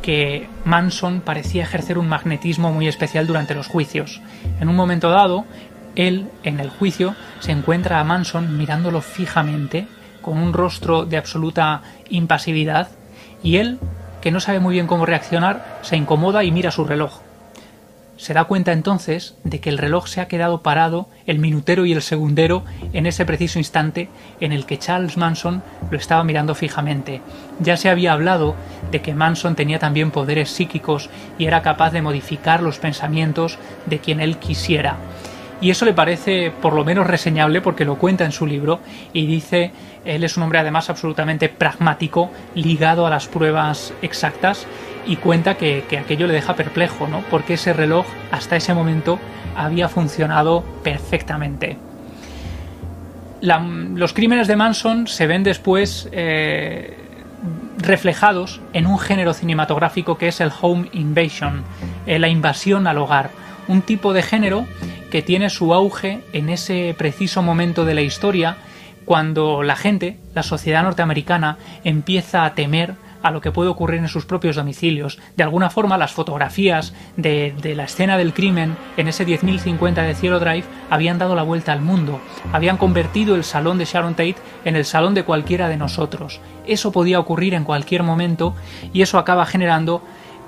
que 0.00 0.48
Manson 0.64 1.20
parecía 1.20 1.64
ejercer 1.64 1.98
un 1.98 2.08
magnetismo 2.08 2.72
muy 2.72 2.88
especial 2.88 3.26
durante 3.26 3.54
los 3.54 3.66
juicios. 3.66 4.22
En 4.60 4.70
un 4.70 4.76
momento 4.76 5.10
dado, 5.10 5.44
él, 5.94 6.30
en 6.42 6.58
el 6.58 6.70
juicio, 6.70 7.14
se 7.40 7.52
encuentra 7.52 8.00
a 8.00 8.04
Manson 8.04 8.56
mirándolo 8.56 9.02
fijamente, 9.02 9.86
con 10.22 10.38
un 10.38 10.54
rostro 10.54 11.04
de 11.04 11.18
absoluta 11.18 11.82
impasividad, 12.08 12.88
y 13.42 13.58
él 13.58 13.78
que 14.22 14.30
no 14.30 14.40
sabe 14.40 14.58
muy 14.58 14.72
bien 14.72 14.86
cómo 14.86 15.04
reaccionar, 15.04 15.80
se 15.82 15.98
incomoda 15.98 16.44
y 16.44 16.50
mira 16.50 16.70
su 16.70 16.86
reloj. 16.86 17.20
Se 18.18 18.34
da 18.34 18.44
cuenta 18.44 18.72
entonces 18.72 19.36
de 19.44 19.60
que 19.60 19.70
el 19.70 19.78
reloj 19.78 20.08
se 20.08 20.20
ha 20.20 20.26
quedado 20.26 20.60
parado, 20.60 21.08
el 21.26 21.38
minutero 21.38 21.86
y 21.86 21.92
el 21.92 22.02
segundero, 22.02 22.64
en 22.92 23.06
ese 23.06 23.24
preciso 23.24 23.60
instante 23.60 24.08
en 24.40 24.50
el 24.50 24.66
que 24.66 24.76
Charles 24.76 25.16
Manson 25.16 25.62
lo 25.88 25.96
estaba 25.96 26.24
mirando 26.24 26.56
fijamente. 26.56 27.22
Ya 27.60 27.76
se 27.76 27.88
había 27.88 28.12
hablado 28.12 28.56
de 28.90 29.00
que 29.02 29.14
Manson 29.14 29.54
tenía 29.54 29.78
también 29.78 30.10
poderes 30.10 30.50
psíquicos 30.50 31.10
y 31.38 31.46
era 31.46 31.62
capaz 31.62 31.92
de 31.92 32.02
modificar 32.02 32.60
los 32.60 32.80
pensamientos 32.80 33.56
de 33.86 34.00
quien 34.00 34.18
él 34.18 34.38
quisiera. 34.38 34.96
Y 35.60 35.70
eso 35.70 35.84
le 35.84 35.92
parece 35.92 36.50
por 36.50 36.72
lo 36.72 36.84
menos 36.84 37.06
reseñable 37.06 37.60
porque 37.60 37.84
lo 37.84 37.98
cuenta 37.98 38.24
en 38.24 38.32
su 38.32 38.48
libro 38.48 38.80
y 39.12 39.26
dice, 39.26 39.70
él 40.04 40.24
es 40.24 40.36
un 40.36 40.42
hombre 40.42 40.58
además 40.58 40.90
absolutamente 40.90 41.48
pragmático, 41.48 42.30
ligado 42.56 43.06
a 43.06 43.10
las 43.10 43.28
pruebas 43.28 43.92
exactas 44.02 44.66
y 45.08 45.16
cuenta 45.16 45.54
que, 45.54 45.82
aquello 45.98 46.26
le 46.26 46.34
deja 46.34 46.54
perplejo, 46.54 47.08
¿no? 47.08 47.22
Porque 47.30 47.54
ese 47.54 47.72
reloj 47.72 48.06
hasta 48.30 48.56
ese 48.56 48.74
momento 48.74 49.18
había 49.56 49.88
funcionado 49.88 50.62
perfectamente. 50.84 51.78
los 53.40 54.12
crímenes 54.12 54.46
de 54.46 54.56
Manson 54.56 55.06
se 55.06 55.26
ven 55.26 55.42
después 55.42 56.08
eh, 56.12 56.96
reflejados 57.78 58.60
en 58.74 58.86
un 58.86 58.98
género 58.98 59.32
cinematográfico 59.32 60.18
que 60.18 60.28
es 60.28 60.40
el 60.40 60.52
home 60.60 60.90
invasion, 60.92 61.62
eh, 62.06 62.18
la 62.18 62.28
invasión 62.28 62.86
al 62.86 62.98
hogar, 62.98 63.30
un 63.66 63.80
tipo 63.82 64.12
de 64.12 64.22
género 64.22 64.66
que 65.10 65.22
tiene 65.22 65.48
su 65.48 65.72
auge 65.72 66.20
en 66.34 66.50
ese 66.50 66.94
preciso 66.98 67.42
momento 67.42 67.86
de 67.86 67.94
la 67.94 68.02
historia 68.02 68.56
cuando 69.06 69.62
la 69.62 69.74
gente, 69.74 70.18
la 70.34 70.42
sociedad 70.42 70.82
norteamericana, 70.82 71.56
empieza 71.82 72.44
a 72.44 72.54
temer 72.54 72.94
a 73.22 73.30
lo 73.30 73.40
que 73.40 73.52
puede 73.52 73.70
ocurrir 73.70 74.00
en 74.00 74.08
sus 74.08 74.26
propios 74.26 74.56
domicilios. 74.56 75.18
De 75.36 75.42
alguna 75.42 75.70
forma, 75.70 75.98
las 75.98 76.12
fotografías 76.12 76.94
de, 77.16 77.54
la 77.76 77.84
escena 77.84 78.16
del 78.16 78.32
crimen 78.32 78.76
en 78.96 79.08
ese 79.08 79.26
10.050 79.26 80.06
de 80.06 80.14
Cielo 80.14 80.40
Drive 80.40 80.64
habían 80.90 81.18
dado 81.18 81.34
la 81.34 81.42
vuelta 81.42 81.72
al 81.72 81.80
mundo, 81.80 82.20
habían 82.52 82.76
convertido 82.76 83.34
el 83.34 83.44
salón 83.44 83.78
de 83.78 83.84
Sharon 83.84 84.14
Tate 84.14 84.36
en 84.64 84.76
el 84.76 84.84
salón 84.84 85.14
de 85.14 85.24
cualquiera 85.24 85.68
de 85.68 85.76
nosotros. 85.76 86.40
Eso 86.66 86.92
podía 86.92 87.20
ocurrir 87.20 87.54
en 87.54 87.64
cualquier 87.64 88.02
momento 88.02 88.54
y 88.92 89.02
eso 89.02 89.18
acaba 89.18 89.46
generando 89.46 90.02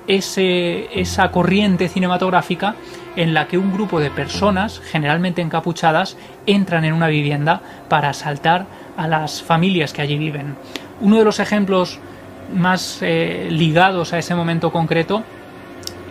esa 0.07 1.31
corriente 1.31 1.89
cinematográfica 1.89 2.75
en 3.17 3.35
la 3.35 3.47
que 3.47 3.59
un 3.59 3.73
grupo 3.73 4.01
de 4.01 4.11
personas, 4.11 4.81
generalmente 4.81 5.43
encapuchadas, 5.43 6.17
entran 6.47 6.85
en 6.85 6.95
una 6.95 7.09
vivienda 7.09 7.61
para 7.89 8.11
asaltar 8.11 8.67
a 8.97 9.07
las 9.07 9.43
familias 9.43 9.93
que 9.93 10.03
allí 10.03 10.19
viven. 10.19 10.57
Uno 11.01 11.19
de 11.19 11.25
los 11.25 11.41
ejemplos 11.41 11.99
más 12.55 12.99
eh, 13.03 13.49
ligados 13.51 14.13
a 14.13 14.19
ese 14.19 14.35
momento 14.35 14.73
concreto 14.73 15.23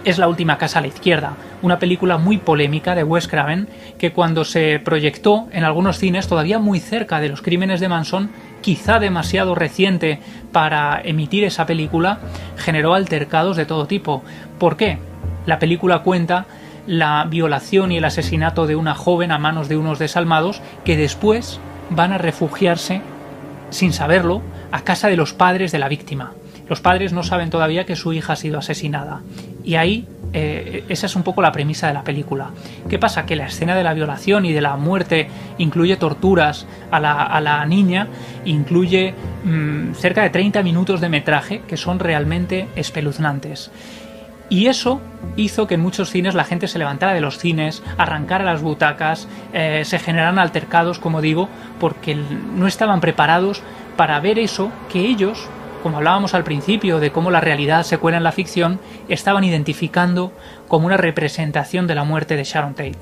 es 0.05 0.17
La 0.17 0.27
última 0.27 0.57
casa 0.57 0.79
a 0.79 0.81
la 0.81 0.87
izquierda, 0.87 1.35
una 1.61 1.77
película 1.77 2.17
muy 2.17 2.37
polémica 2.37 2.95
de 2.95 3.03
Wes 3.03 3.27
Craven 3.27 3.67
que 3.97 4.13
cuando 4.13 4.45
se 4.45 4.79
proyectó 4.79 5.47
en 5.51 5.65
algunos 5.65 5.97
cines 5.97 6.27
todavía 6.27 6.57
muy 6.57 6.79
cerca 6.79 7.19
de 7.19 7.29
los 7.29 7.41
crímenes 7.41 7.79
de 7.79 7.89
Manson, 7.89 8.29
quizá 8.61 8.99
demasiado 8.99 9.55
reciente 9.55 10.19
para 10.51 11.01
emitir 11.03 11.43
esa 11.43 11.65
película, 11.65 12.19
generó 12.57 12.93
altercados 12.93 13.57
de 13.57 13.65
todo 13.65 13.87
tipo. 13.87 14.23
¿Por 14.57 14.77
qué? 14.77 14.99
La 15.45 15.59
película 15.59 15.99
cuenta 15.99 16.45
la 16.87 17.25
violación 17.29 17.91
y 17.91 17.97
el 17.97 18.05
asesinato 18.05 18.67
de 18.67 18.75
una 18.75 18.95
joven 18.95 19.31
a 19.31 19.37
manos 19.37 19.69
de 19.69 19.77
unos 19.77 19.99
desalmados 19.99 20.61
que 20.85 20.97
después 20.97 21.59
van 21.89 22.13
a 22.13 22.17
refugiarse, 22.17 23.01
sin 23.69 23.93
saberlo, 23.93 24.41
a 24.71 24.81
casa 24.81 25.07
de 25.07 25.17
los 25.17 25.33
padres 25.33 25.71
de 25.71 25.79
la 25.79 25.89
víctima. 25.89 26.33
Los 26.67 26.81
padres 26.81 27.13
no 27.13 27.23
saben 27.23 27.49
todavía 27.49 27.85
que 27.85 27.95
su 27.95 28.13
hija 28.13 28.33
ha 28.33 28.35
sido 28.35 28.59
asesinada. 28.59 29.21
Y 29.63 29.75
ahí 29.75 30.07
eh, 30.33 30.83
esa 30.89 31.07
es 31.07 31.15
un 31.15 31.23
poco 31.23 31.41
la 31.41 31.51
premisa 31.51 31.87
de 31.87 31.93
la 31.93 32.03
película. 32.03 32.51
¿Qué 32.87 32.99
pasa? 32.99 33.25
Que 33.25 33.35
la 33.35 33.47
escena 33.47 33.75
de 33.75 33.83
la 33.83 33.93
violación 33.93 34.45
y 34.45 34.53
de 34.53 34.61
la 34.61 34.75
muerte 34.75 35.27
incluye 35.57 35.97
torturas 35.97 36.67
a 36.91 36.99
la, 36.99 37.65
niña, 37.65 38.07
incluye 38.45 39.13
mm, 39.43 39.93
cerca 39.93 40.21
de 40.21 40.29
30 40.29 40.61
minutos 40.61 41.01
de 41.01 41.09
metraje 41.09 41.61
que 41.67 41.77
son 41.77 41.99
realmente 41.99 42.67
espeluznantes. 42.75 43.71
Y 44.49 44.67
eso 44.67 44.99
hizo 45.35 45.67
que 45.67 45.75
en 45.75 45.81
muchos 45.81 46.09
cines 46.09 46.33
la 46.33 46.43
gente 46.43 46.67
se 46.67 46.79
levantara 46.79 47.13
de 47.13 47.21
los 47.21 47.37
cines, 47.37 47.83
arrancara 47.97 48.43
las 48.43 48.61
butacas, 48.61 49.27
eh, 49.53 49.83
se 49.85 49.99
generaran 49.99 50.39
altercados, 50.39 50.99
como 50.99 51.21
digo, 51.21 51.49
porque 51.79 52.15
no 52.15 52.67
estaban 52.67 52.99
preparados 52.99 53.61
para 53.95 54.19
ver 54.19 54.39
eso 54.39 54.71
que 54.91 55.01
ellos 55.01 55.47
como 55.83 55.97
hablábamos 55.97 56.33
al 56.33 56.43
principio 56.43 56.99
de 56.99 57.11
cómo 57.11 57.31
la 57.31 57.41
realidad 57.41 57.83
se 57.83 57.97
cuela 57.97 58.17
en 58.17 58.23
la 58.23 58.31
ficción, 58.31 58.79
estaban 59.07 59.43
identificando 59.43 60.33
como 60.67 60.85
una 60.85 60.97
representación 60.97 61.87
de 61.87 61.95
la 61.95 62.03
muerte 62.03 62.35
de 62.35 62.43
Sharon 62.43 62.73
Tate. 62.73 62.99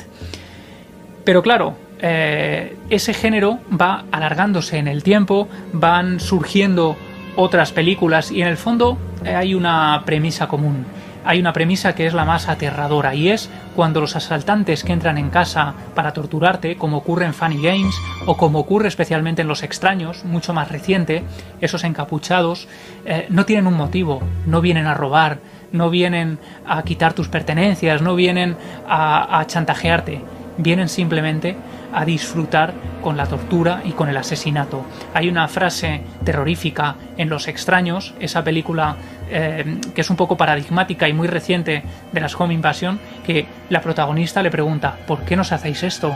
Pero 1.24 1.41
claro, 1.41 1.76
eh, 1.99 2.78
ese 2.90 3.14
género 3.14 3.60
va 3.69 4.06
alargándose 4.11 4.78
en 4.78 4.88
el 4.88 5.03
tiempo, 5.03 5.48
van 5.74 6.19
surgiendo 6.19 6.95
otras 7.36 7.72
películas 7.72 8.32
y 8.32 8.41
en 8.41 8.48
el 8.48 8.57
fondo 8.57 8.98
eh, 9.26 9.36
hay 9.36 9.53
una 9.53 10.03
premisa 10.06 10.48
común 10.48 10.86
hay 11.27 11.41
una 11.41 11.51
premisa 11.51 11.93
que 11.93 12.07
es 12.07 12.13
la 12.13 12.23
más 12.23 12.47
aterradora 12.47 13.13
y 13.13 13.27
es 13.27 13.49
cuando 13.75 13.99
los 13.99 14.15
asaltantes 14.15 14.85
que 14.85 14.93
entran 14.93 15.17
en 15.17 15.29
casa 15.29 15.73
para 15.93 16.13
torturarte, 16.13 16.77
como 16.77 16.97
ocurre 16.97 17.25
en 17.25 17.33
Funny 17.33 17.61
Games 17.61 17.95
o 18.25 18.37
como 18.37 18.59
ocurre 18.59 18.87
especialmente 18.87 19.41
en 19.41 19.49
Los 19.49 19.61
Extraños, 19.61 20.23
mucho 20.23 20.53
más 20.53 20.71
reciente, 20.71 21.23
esos 21.59 21.83
encapuchados, 21.83 22.69
eh, 23.05 23.27
no 23.29 23.45
tienen 23.45 23.67
un 23.67 23.73
motivo, 23.73 24.21
no 24.45 24.61
vienen 24.61 24.87
a 24.87 24.93
robar, 24.93 25.39
no 25.73 25.89
vienen 25.89 26.39
a 26.65 26.81
quitar 26.83 27.11
tus 27.11 27.27
pertenencias, 27.27 28.01
no 28.01 28.15
vienen 28.15 28.55
a, 28.87 29.43
chantajearte, 29.47 30.21
vienen 30.57 30.87
simplemente 30.87 31.57
a 31.98 32.06
disfrutar 32.06 32.76
con 33.02 33.18
la 33.18 33.26
tortura 33.26 33.82
y 33.84 33.94
con 33.94 34.07
el 34.07 34.18
asesinato. 34.18 34.86
Hay 35.15 35.30
una 35.30 35.48
frase 35.48 36.03
terrorífica 36.24 36.95
en 37.18 37.28
Los 37.28 37.48
extraños, 37.48 38.14
esa 38.19 38.44
película 38.44 38.98
eh, 39.32 39.80
que 39.95 40.02
es 40.02 40.10
un 40.11 40.15
poco 40.15 40.38
paradigmática 40.38 41.10
y 41.10 41.14
muy 41.14 41.28
reciente 41.28 41.82
de 42.11 42.22
las 42.22 42.40
Home 42.40 42.53
Invasion, 42.53 42.99
que 43.26 43.48
la 43.69 43.82
protagonista 43.82 44.44
le 44.44 44.52
pregunta 44.52 44.95
¿por 45.07 45.22
qué 45.22 45.36
nos 45.36 45.52
hacéis 45.52 45.82
esto? 45.82 46.14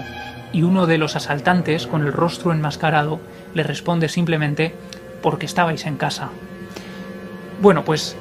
Y 0.53 0.62
uno 0.62 0.86
de 0.86 0.99
los 0.99 1.16
asaltantes, 1.16 1.88
con 1.88 2.06
el 2.06 2.14
rostro 2.14 2.52
enmascarado, 2.52 3.20
le 3.56 3.64
responde 3.64 4.08
simplemente 4.08 4.76
porque 5.24 5.48
estabais 5.48 5.88
en 5.88 5.98
casa. 5.98 6.30
Bueno, 7.60 7.84
pues 7.84 8.16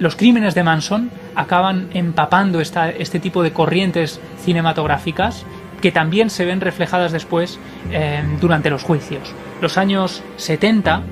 los 0.00 0.16
crímenes 0.16 0.56
de 0.56 0.64
Manson 0.64 1.10
acaban 1.36 1.90
empapando 1.94 2.60
este 2.60 3.20
tipo 3.20 3.44
de 3.44 3.52
corrientes 3.52 4.20
cinematográficas 4.44 5.44
que 5.80 5.92
también 5.92 6.30
se 6.30 6.44
ven 6.44 6.60
reflejadas 6.60 7.12
después 7.12 7.58
eh, 7.90 8.22
durante 8.40 8.70
los 8.70 8.82
juicios. 8.82 9.32
Los 9.60 9.78
años 9.78 10.22
70 10.36 11.02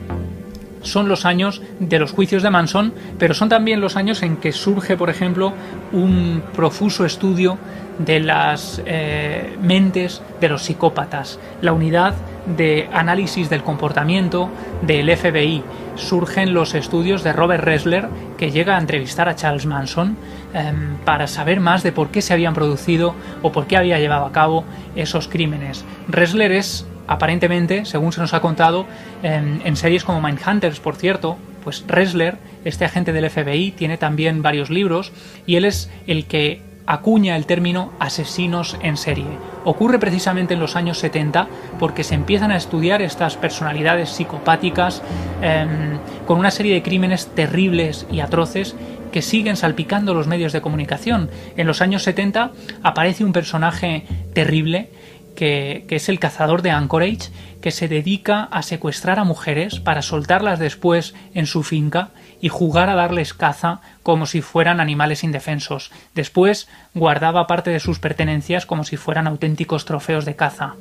son 0.82 1.08
los 1.08 1.24
años 1.24 1.62
de 1.80 1.98
los 1.98 2.12
juicios 2.12 2.42
de 2.42 2.50
Manson, 2.50 2.94
pero 3.18 3.34
son 3.34 3.48
también 3.48 3.80
los 3.80 3.96
años 3.96 4.22
en 4.22 4.36
que 4.36 4.52
surge, 4.52 4.96
por 4.96 5.10
ejemplo, 5.10 5.52
un 5.92 6.42
profuso 6.54 7.04
estudio 7.04 7.58
de 7.98 8.20
las 8.20 8.82
eh, 8.84 9.56
mentes 9.60 10.22
de 10.40 10.48
los 10.48 10.62
psicópatas, 10.62 11.38
la 11.60 11.72
unidad 11.72 12.14
de 12.56 12.88
análisis 12.92 13.50
del 13.50 13.62
comportamiento 13.62 14.50
del 14.82 15.14
FBI. 15.16 15.64
Surgen 15.96 16.52
los 16.52 16.74
estudios 16.74 17.24
de 17.24 17.32
Robert 17.32 17.64
Ressler, 17.64 18.08
que 18.36 18.50
llega 18.50 18.76
a 18.76 18.80
entrevistar 18.80 19.28
a 19.28 19.34
Charles 19.34 19.66
Manson 19.66 20.16
em, 20.56 20.96
para 21.04 21.26
saber 21.28 21.60
más 21.60 21.82
de 21.82 21.92
por 21.92 22.08
qué 22.08 22.22
se 22.22 22.32
habían 22.32 22.54
producido 22.54 23.14
o 23.42 23.52
por 23.52 23.66
qué 23.66 23.76
había 23.76 24.00
llevado 24.00 24.24
a 24.24 24.32
cabo 24.32 24.64
esos 24.96 25.28
crímenes. 25.28 25.84
Ressler 26.08 26.50
es 26.50 26.86
aparentemente, 27.06 27.84
según 27.84 28.12
se 28.12 28.20
nos 28.20 28.34
ha 28.34 28.40
contado, 28.40 28.86
en, 29.22 29.62
en 29.64 29.76
series 29.76 30.02
como 30.02 30.20
Mindhunters, 30.20 30.80
por 30.80 30.96
cierto, 30.96 31.36
pues 31.62 31.84
Ressler, 31.86 32.38
este 32.64 32.84
agente 32.84 33.12
del 33.12 33.28
FBI, 33.30 33.72
tiene 33.72 33.98
también 33.98 34.42
varios 34.42 34.70
libros 34.70 35.12
y 35.46 35.56
él 35.56 35.64
es 35.64 35.90
el 36.06 36.26
que 36.26 36.62
acuña 36.86 37.36
el 37.36 37.46
término 37.46 37.92
asesinos 37.98 38.76
en 38.82 38.96
serie. 38.96 39.26
Ocurre 39.64 39.98
precisamente 39.98 40.54
en 40.54 40.60
los 40.60 40.76
años 40.76 40.98
70 40.98 41.48
porque 41.78 42.04
se 42.04 42.14
empiezan 42.14 42.52
a 42.52 42.56
estudiar 42.56 43.02
estas 43.02 43.36
personalidades 43.36 44.10
psicopáticas 44.10 45.02
em, 45.42 45.98
con 46.26 46.38
una 46.38 46.50
serie 46.50 46.74
de 46.74 46.82
crímenes 46.82 47.26
terribles 47.34 48.06
y 48.10 48.20
atroces 48.20 48.76
que 49.12 49.22
siguen 49.22 49.56
salpicando 49.56 50.14
los 50.14 50.26
medios 50.26 50.52
de 50.52 50.60
comunicación. 50.60 51.30
En 51.56 51.66
los 51.66 51.80
años 51.80 52.02
70 52.02 52.52
aparece 52.82 53.24
un 53.24 53.32
personaje 53.32 54.04
terrible 54.34 54.90
que, 55.36 55.86
es 55.88 56.08
el 56.08 56.18
cazador 56.18 56.62
de 56.62 56.70
Anchorage, 56.70 57.30
que 57.60 57.70
se 57.70 57.86
dedica 57.86 58.44
a 58.44 58.62
secuestrar 58.62 59.18
a 59.18 59.24
mujeres 59.24 59.78
para 59.78 60.02
soltarlas 60.02 60.58
después 60.58 61.14
en 61.34 61.46
su 61.46 61.62
finca 61.62 62.10
y 62.40 62.48
jugar 62.48 62.88
a 62.90 62.94
darles 62.94 63.34
caza 63.34 63.80
como 64.02 64.26
si 64.26 64.40
fueran 64.40 64.80
animales 64.80 65.22
indefensos. 65.22 65.92
Después 66.14 66.68
guardaba 66.94 67.46
parte 67.46 67.70
de 67.70 67.80
sus 67.80 67.98
pertenencias 67.98 68.66
como 68.66 68.84
si 68.84 68.96
fueran 68.96 69.26
auténticos 69.26 69.84
trofeos 69.84 70.24
de 70.24 70.36
caza. 70.36 70.74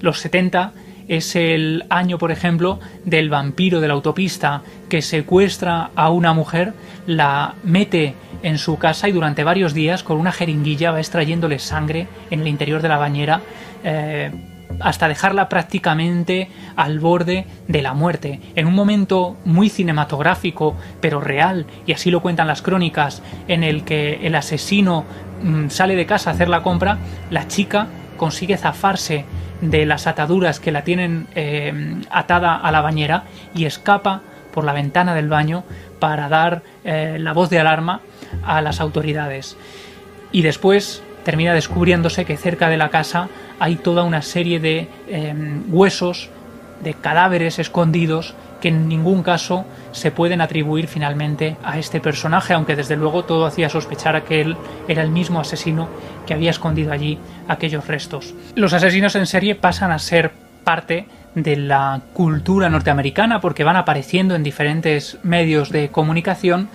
Los 0.00 0.20
70 0.20 0.72
es 1.08 1.36
el 1.36 1.84
año, 1.90 2.18
por 2.18 2.30
ejemplo, 2.30 2.80
del 3.04 3.30
vampiro 3.30 3.80
de 3.80 3.88
la 3.88 3.94
autopista 3.94 4.62
que 4.88 5.02
secuestra 5.02 5.90
a 5.94 6.10
una 6.10 6.32
mujer, 6.32 6.72
la 7.06 7.54
mete 7.62 8.14
en 8.42 8.58
su 8.58 8.78
casa 8.78 9.08
y 9.08 9.12
durante 9.12 9.44
varios 9.44 9.74
días 9.74 10.02
con 10.02 10.18
una 10.18 10.32
jeringuilla 10.32 10.92
va 10.92 10.98
extrayéndole 10.98 11.58
sangre 11.58 12.08
en 12.30 12.40
el 12.40 12.48
interior 12.48 12.82
de 12.82 12.88
la 12.88 12.98
bañera 12.98 13.40
eh, 13.82 14.30
hasta 14.80 15.08
dejarla 15.08 15.48
prácticamente 15.48 16.48
al 16.76 16.98
borde 16.98 17.46
de 17.68 17.82
la 17.82 17.94
muerte. 17.94 18.40
En 18.54 18.66
un 18.66 18.74
momento 18.74 19.36
muy 19.44 19.68
cinematográfico, 19.68 20.76
pero 21.00 21.20
real, 21.20 21.66
y 21.86 21.92
así 21.92 22.10
lo 22.10 22.20
cuentan 22.20 22.46
las 22.46 22.62
crónicas, 22.62 23.22
en 23.48 23.62
el 23.62 23.84
que 23.84 24.26
el 24.26 24.34
asesino 24.34 25.04
mm, 25.42 25.68
sale 25.68 25.96
de 25.96 26.06
casa 26.06 26.30
a 26.30 26.32
hacer 26.34 26.48
la 26.48 26.62
compra, 26.62 26.98
la 27.30 27.46
chica 27.46 27.88
consigue 28.16 28.56
zafarse 28.56 29.24
de 29.60 29.86
las 29.86 30.06
ataduras 30.06 30.60
que 30.60 30.72
la 30.72 30.84
tienen 30.84 31.26
eh, 31.34 32.00
atada 32.10 32.56
a 32.56 32.70
la 32.70 32.80
bañera 32.80 33.24
y 33.54 33.64
escapa 33.64 34.22
por 34.52 34.64
la 34.64 34.72
ventana 34.72 35.14
del 35.14 35.28
baño 35.28 35.64
para 35.98 36.28
dar 36.28 36.62
eh, 36.84 37.16
la 37.18 37.32
voz 37.32 37.50
de 37.50 37.58
alarma 37.58 38.00
a 38.44 38.60
las 38.60 38.80
autoridades. 38.80 39.56
Y 40.32 40.42
después 40.42 41.02
termina 41.24 41.54
descubriéndose 41.54 42.24
que 42.24 42.36
cerca 42.36 42.68
de 42.68 42.76
la 42.76 42.90
casa 42.90 43.28
hay 43.58 43.76
toda 43.76 44.04
una 44.04 44.22
serie 44.22 44.60
de 44.60 44.88
em, 45.08 45.64
huesos, 45.68 46.28
de 46.82 46.94
cadáveres 46.94 47.58
escondidos 47.58 48.34
que 48.64 48.68
en 48.68 48.88
ningún 48.88 49.22
caso 49.22 49.66
se 49.92 50.10
pueden 50.10 50.40
atribuir 50.40 50.88
finalmente 50.88 51.58
a 51.62 51.78
este 51.78 52.00
personaje, 52.00 52.54
aunque 52.54 52.74
desde 52.74 52.96
luego 52.96 53.22
todo 53.24 53.44
hacía 53.44 53.68
sospechar 53.68 54.24
que 54.24 54.40
él 54.40 54.56
era 54.88 55.02
el 55.02 55.10
mismo 55.10 55.38
asesino 55.38 55.86
que 56.26 56.32
había 56.32 56.48
escondido 56.48 56.90
allí 56.90 57.18
aquellos 57.46 57.86
restos. 57.86 58.32
Los 58.54 58.72
asesinos 58.72 59.16
en 59.16 59.26
serie 59.26 59.54
pasan 59.54 59.92
a 59.92 59.98
ser 59.98 60.32
parte 60.64 61.06
de 61.34 61.56
la 61.56 62.00
cultura 62.14 62.70
norteamericana 62.70 63.38
porque 63.42 63.64
van 63.64 63.76
apareciendo 63.76 64.34
en 64.34 64.42
diferentes 64.42 65.18
medios 65.22 65.68
de 65.68 65.90
comunicación 65.90 66.70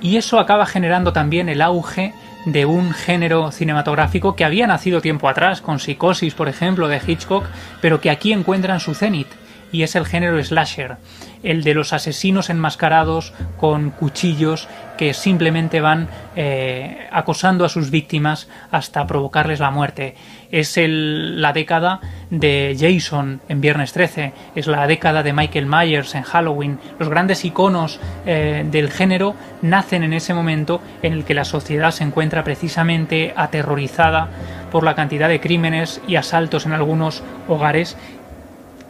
y 0.00 0.18
eso 0.18 0.38
acaba 0.38 0.66
generando 0.66 1.12
también 1.12 1.48
el 1.48 1.62
auge 1.62 2.14
de 2.46 2.64
un 2.64 2.92
género 2.92 3.50
cinematográfico 3.50 4.36
que 4.36 4.44
había 4.44 4.68
nacido 4.68 5.00
tiempo 5.00 5.28
atrás, 5.28 5.60
con 5.60 5.80
Psicosis, 5.80 6.34
por 6.34 6.48
ejemplo, 6.48 6.86
de 6.86 7.00
Hitchcock, 7.04 7.46
pero 7.80 8.00
que 8.00 8.10
aquí 8.10 8.32
encuentran 8.32 8.78
su 8.78 8.94
cenit, 8.94 9.26
y 9.74 9.82
es 9.82 9.96
el 9.96 10.06
género 10.06 10.42
slasher, 10.42 10.98
el 11.42 11.64
de 11.64 11.74
los 11.74 11.92
asesinos 11.92 12.48
enmascarados 12.48 13.34
con 13.56 13.90
cuchillos 13.90 14.68
que 14.96 15.12
simplemente 15.14 15.80
van 15.80 16.06
eh, 16.36 17.08
acosando 17.10 17.64
a 17.64 17.68
sus 17.68 17.90
víctimas 17.90 18.48
hasta 18.70 19.04
provocarles 19.04 19.58
la 19.58 19.72
muerte. 19.72 20.14
Es 20.52 20.78
la 20.78 21.52
década 21.52 22.00
de 22.30 22.76
Jason 22.78 23.40
en 23.48 23.60
Viernes 23.60 23.92
13, 23.92 24.32
es 24.54 24.68
la 24.68 24.86
década 24.86 25.24
de 25.24 25.32
Michael 25.32 25.66
Myers 25.66 26.14
en 26.14 26.22
Halloween. 26.22 26.78
Los 27.00 27.08
grandes 27.08 27.44
iconos 27.44 27.98
eh, 28.26 28.64
del 28.70 28.92
género 28.92 29.34
nacen 29.60 30.04
en 30.04 30.12
ese 30.12 30.34
momento 30.34 30.80
en 31.02 31.14
el 31.14 31.24
que 31.24 31.34
la 31.34 31.44
sociedad 31.44 31.90
se 31.90 32.04
encuentra 32.04 32.44
precisamente 32.44 33.34
aterrorizada 33.36 34.28
por 34.70 34.82
la 34.82 34.94
cantidad 34.94 35.28
de 35.28 35.40
crímenes 35.40 36.00
y 36.08 36.16
asaltos 36.16 36.66
en 36.66 36.72
algunos 36.72 37.22
hogares 37.48 37.96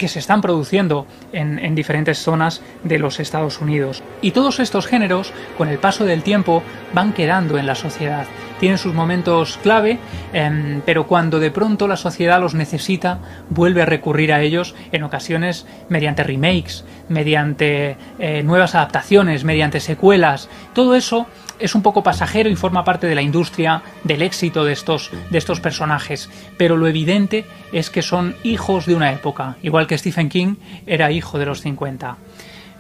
que 0.05 0.09
se 0.09 0.19
están 0.19 0.43
produciendo 0.43 1.07
en, 1.33 1.75
diferentes 1.75 2.19
zonas 2.19 2.61
de 2.83 2.99
los 2.99 3.21
Estados 3.21 3.63
Unidos. 3.63 4.03
Y 4.21 4.33
todos 4.33 4.61
estos 4.61 4.87
géneros, 4.87 5.33
con 5.57 5.69
el 5.69 5.79
paso 5.79 6.05
del 6.05 6.23
tiempo, 6.23 6.63
van 6.93 7.15
quedando 7.15 7.57
en 7.57 7.65
la 7.65 7.75
sociedad. 7.75 8.27
Tienen 8.61 8.77
sus 8.77 8.93
momentos 8.93 9.59
clave, 9.63 9.99
em, 10.35 10.83
pero 10.85 11.07
cuando 11.07 11.41
de 11.41 11.51
pronto 11.51 11.89
la 11.89 11.97
sociedad 11.97 12.39
los 12.39 12.53
necesita, 12.53 13.21
vuelve 13.49 13.81
a 13.81 13.87
recurrir 13.87 14.31
a 14.31 14.43
ellos 14.43 14.75
en 14.93 15.05
ocasiones 15.05 15.67
mediante 15.89 16.23
remakes, 16.23 16.85
mediante 17.09 17.97
eh, 18.19 18.43
nuevas 18.43 18.75
adaptaciones, 18.75 19.43
mediante 19.45 19.81
secuelas. 19.81 20.51
Todo 20.75 20.97
eso 20.97 21.27
es 21.59 21.75
un 21.75 21.83
poco 21.83 22.03
pasajero 22.03 22.49
y 22.49 22.57
forma 22.57 22.85
parte 22.85 23.07
de 23.07 23.15
la 23.15 23.23
industria 23.23 23.83
del 24.03 24.23
éxito 24.23 24.65
de 24.65 24.73
estos, 24.73 25.11
de 25.31 25.39
estos 25.39 25.61
personajes, 25.61 26.31
pero 26.57 26.77
lo 26.77 26.87
evidente 26.87 27.45
es 27.73 27.91
que 27.91 28.03
son 28.03 28.37
hijos 28.43 28.87
de 28.87 28.95
una 28.95 29.13
época, 29.13 29.57
igual 29.63 29.87
que 29.87 29.99
Stephen 29.99 30.29
King 30.29 30.57
era 30.87 31.11
hijo 31.11 31.39
de 31.39 31.47
los 31.47 31.61
50. 31.61 32.17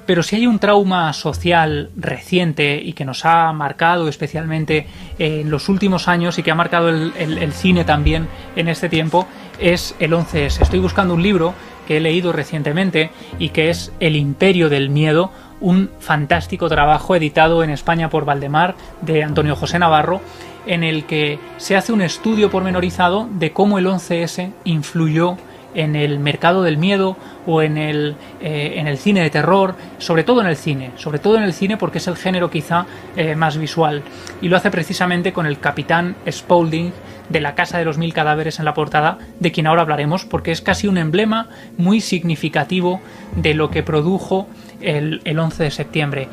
Pero 0.06 0.22
si 0.22 0.36
hay 0.36 0.46
un 0.46 0.58
trauma 0.58 1.12
social 1.14 1.90
reciente 1.96 2.80
y 2.82 2.92
que 2.92 3.06
nos 3.06 3.24
ha 3.24 3.50
marcado 3.54 4.08
especialmente 4.08 4.86
en 5.18 5.50
los 5.50 5.70
últimos 5.70 6.08
años 6.08 6.38
y 6.38 6.42
que 6.42 6.50
ha 6.50 6.54
marcado 6.54 6.90
el, 6.90 7.12
el 7.16 7.52
cine 7.52 7.84
también 7.84 8.28
en 8.54 8.68
este 8.68 8.90
tiempo, 8.90 9.26
es 9.58 9.94
el 10.00 10.12
11S. 10.12 10.60
Estoy 10.60 10.80
buscando 10.80 11.14
un 11.14 11.22
libro 11.22 11.54
que 11.86 11.98
he 11.98 12.00
leído 12.00 12.32
recientemente 12.32 13.10
y 13.38 13.50
que 13.50 13.70
es 13.70 13.92
El 14.00 14.16
imperio 14.16 14.68
del 14.68 14.90
miedo, 14.90 15.30
un 15.64 15.90
fantástico 15.98 16.68
trabajo 16.68 17.16
editado 17.16 17.64
en 17.64 17.70
España 17.70 18.10
por 18.10 18.26
Valdemar 18.26 18.74
de 19.00 19.24
Antonio 19.24 19.56
José 19.56 19.78
Navarro, 19.78 20.20
en 20.66 20.84
el 20.84 21.06
que 21.06 21.38
se 21.56 21.74
hace 21.74 21.90
un 21.90 22.02
estudio 22.02 22.50
pormenorizado 22.50 23.26
de 23.32 23.52
cómo 23.52 23.78
el 23.78 23.86
11S 23.86 24.52
influyó 24.64 25.38
en 25.74 25.96
el 25.96 26.18
mercado 26.18 26.62
del 26.62 26.76
miedo 26.76 27.16
o 27.46 27.62
en 27.62 27.78
el, 27.78 28.14
eh, 28.42 28.74
en 28.76 28.86
el 28.86 28.98
cine 28.98 29.22
de 29.22 29.30
terror, 29.30 29.74
sobre 29.98 30.22
todo 30.22 30.42
en 30.42 30.48
el 30.48 30.56
cine, 30.56 30.90
sobre 30.96 31.18
todo 31.18 31.38
en 31.38 31.42
el 31.42 31.54
cine 31.54 31.78
porque 31.78 31.98
es 31.98 32.06
el 32.08 32.16
género 32.16 32.50
quizá 32.50 32.84
eh, 33.16 33.34
más 33.34 33.56
visual. 33.56 34.02
Y 34.42 34.50
lo 34.50 34.58
hace 34.58 34.70
precisamente 34.70 35.32
con 35.32 35.46
el 35.46 35.58
capitán 35.58 36.14
Spaulding 36.30 36.92
de 37.30 37.40
la 37.40 37.54
Casa 37.54 37.78
de 37.78 37.86
los 37.86 37.96
Mil 37.96 38.12
Cadáveres 38.12 38.58
en 38.58 38.66
la 38.66 38.74
portada, 38.74 39.18
de 39.40 39.50
quien 39.50 39.66
ahora 39.66 39.80
hablaremos, 39.80 40.26
porque 40.26 40.52
es 40.52 40.60
casi 40.60 40.88
un 40.88 40.98
emblema 40.98 41.48
muy 41.78 42.02
significativo 42.02 43.00
de 43.34 43.54
lo 43.54 43.70
que 43.70 43.82
produjo 43.82 44.46
el, 44.84 45.38
11 45.38 45.64
de 45.64 45.70
septiembre. 45.70 46.28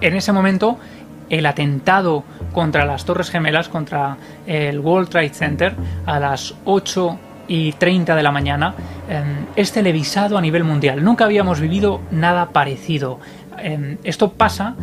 En 0.00 0.14
ese 0.16 0.32
momento, 0.32 0.78
el 1.30 1.46
atentado 1.46 2.24
contra 2.52 2.84
las 2.84 3.04
Torres 3.04 3.30
Gemelas, 3.30 3.68
contra 3.68 4.16
el 4.46 4.80
World 4.80 5.08
Trade 5.08 5.30
Center, 5.30 5.74
a 6.06 6.18
las 6.18 6.54
8 6.64 7.18
y 7.48 7.72
30 7.72 8.14
de 8.16 8.22
la 8.22 8.32
mañana 8.32 8.74
em, 9.08 9.46
es 9.56 9.72
televisado 9.72 10.38
a 10.38 10.40
nivel 10.40 10.64
mundial. 10.64 11.04
Nunca 11.04 11.24
habíamos 11.24 11.60
vivido 11.60 12.00
nada 12.10 12.50
parecido. 12.50 13.18
Em, 13.58 13.98
esto 14.04 14.32
pasa 14.32 14.74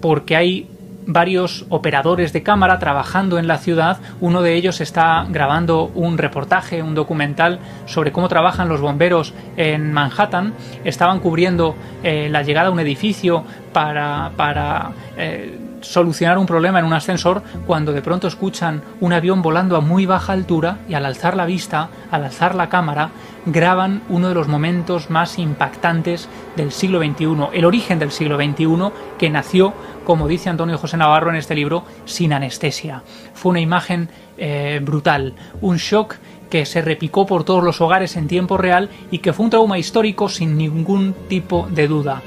porque 0.00 0.36
hay 0.36 0.68
varios 1.08 1.64
operadores 1.70 2.32
de 2.32 2.42
cámara 2.42 2.78
trabajando 2.78 3.38
en 3.38 3.48
la 3.48 3.58
ciudad. 3.58 3.98
Uno 4.20 4.42
de 4.42 4.54
ellos 4.54 4.80
está 4.80 5.26
grabando 5.28 5.90
un 5.94 6.18
reportaje, 6.18 6.82
un 6.82 6.94
documental 6.94 7.58
sobre 7.86 8.12
cómo 8.12 8.28
trabajan 8.28 8.68
los 8.68 8.80
bomberos 8.80 9.34
en 9.56 9.92
Manhattan. 9.92 10.52
Estaban 10.84 11.18
cubriendo 11.20 11.74
eh, 12.02 12.28
la 12.30 12.42
llegada 12.42 12.68
a 12.68 12.70
un 12.70 12.78
edificio 12.78 13.42
para, 13.72 14.92
eh, 15.16 15.58
solucionar 15.80 16.38
un 16.38 16.46
problema 16.46 16.80
en 16.80 16.84
un 16.84 16.92
ascensor 16.92 17.42
cuando 17.64 17.92
de 17.92 18.02
pronto 18.02 18.26
escuchan 18.26 18.82
un 19.00 19.12
avión 19.12 19.42
volando 19.42 19.76
a 19.76 19.80
muy 19.80 20.06
baja 20.06 20.32
altura 20.32 20.78
y 20.88 20.94
al 20.94 21.06
alzar 21.06 21.36
la 21.36 21.46
vista, 21.46 21.88
al 22.10 22.24
alzar 22.24 22.56
la 22.56 22.68
cámara, 22.68 23.10
graban 23.46 24.02
uno 24.08 24.28
de 24.28 24.34
los 24.34 24.48
momentos 24.48 25.10
más 25.10 25.38
impactantes 25.38 26.28
del 26.56 26.72
siglo 26.72 26.98
XXI, 26.98 27.48
el 27.52 27.64
origen 27.64 27.98
del 27.98 28.10
siglo 28.10 28.36
XXI 28.36 28.90
que 29.18 29.30
nació, 29.30 29.72
como 30.08 30.26
dice 30.26 30.48
Antonio 30.48 30.78
José 30.78 30.96
Navarro 30.96 31.28
en 31.28 31.36
este 31.36 31.54
libro, 31.54 31.84
sin 32.06 32.32
anestesia. 32.32 33.02
Fue 33.34 33.50
una 33.50 33.60
imagen 33.60 34.08
eh, 34.38 34.80
brutal, 34.82 35.34
un 35.60 35.76
shock 35.76 36.14
que 36.48 36.64
se 36.64 36.80
repicó 36.80 37.26
por 37.26 37.44
todos 37.44 37.62
los 37.62 37.82
hogares 37.82 38.16
en 38.16 38.26
tiempo 38.26 38.56
real 38.56 38.88
y 39.10 39.18
que 39.18 39.34
fue 39.34 39.44
un 39.44 39.50
trauma 39.50 39.78
histórico 39.78 40.30
sin 40.30 40.56
ningún 40.56 41.14
tipo 41.28 41.68
de 41.70 41.88
duda. 41.88 42.22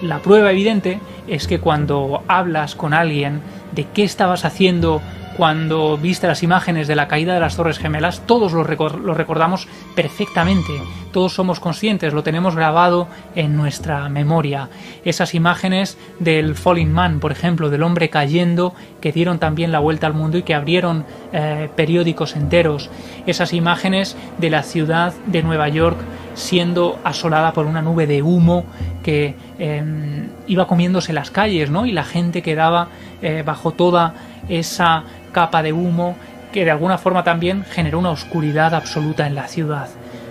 La 0.00 0.20
prueba 0.20 0.52
evidente 0.52 1.00
es 1.26 1.48
que 1.48 1.58
cuando 1.58 2.22
hablas 2.28 2.76
con 2.76 2.94
alguien 2.94 3.42
de 3.72 3.88
qué 3.88 4.04
estabas 4.04 4.44
haciendo 4.44 5.02
cuando 5.36 5.98
viste 5.98 6.26
las 6.26 6.42
imágenes 6.42 6.86
de 6.86 6.94
la 6.94 7.08
caída 7.08 7.34
de 7.34 7.40
las 7.40 7.56
Torres 7.56 7.78
Gemelas, 7.78 8.22
todos 8.26 8.52
lo, 8.52 8.62
recordamos 8.62 9.66
perfectamente, 9.94 10.72
todos 11.12 11.34
somos 11.34 11.60
conscientes, 11.60 12.12
lo 12.12 12.22
tenemos 12.22 12.54
grabado 12.54 13.08
en 13.34 13.56
nuestra 13.56 14.08
memoria. 14.08 14.68
Esas 15.04 15.34
imágenes 15.34 15.98
del 16.20 16.54
Falling 16.54 16.92
Man, 16.92 17.20
por 17.20 17.32
ejemplo, 17.32 17.70
del 17.70 17.82
hombre 17.82 18.10
cayendo, 18.10 18.74
que 19.00 19.12
dieron 19.12 19.38
también 19.38 19.72
la 19.72 19.80
vuelta 19.80 20.06
al 20.06 20.14
mundo 20.14 20.38
y 20.38 20.42
que 20.42 20.54
abrieron 20.54 21.04
eh, 21.32 21.68
periódicos 21.74 22.36
enteros. 22.36 22.90
Esas 23.26 23.52
imágenes 23.52 24.16
de 24.38 24.50
la 24.50 24.62
ciudad 24.62 25.14
de 25.26 25.42
Nueva 25.42 25.68
York 25.68 25.98
siendo 26.34 26.98
asolada 27.04 27.52
por 27.52 27.66
una 27.66 27.82
nube 27.82 28.06
de 28.06 28.22
humo 28.22 28.64
que 29.02 29.34
em, 29.58 30.28
iba 30.46 30.66
comiéndose 30.66 31.12
las 31.12 31.30
calles, 31.30 31.70
¿no? 31.70 31.86
Y 31.86 31.92
la 31.92 32.04
gente 32.04 32.42
quedaba 32.42 32.88
eh, 33.22 33.42
bajo 33.44 33.72
toda 33.72 34.14
esa 34.48 35.04
capa 35.34 35.62
de 35.62 35.74
humo 35.74 36.16
que 36.54 36.64
de 36.64 36.70
alguna 36.70 36.96
forma 36.96 37.24
también 37.24 37.64
generó 37.64 37.98
una 37.98 38.10
oscuridad 38.10 38.74
absoluta 38.74 39.26
en 39.26 39.34
la 39.34 39.48
ciudad. 39.48 39.88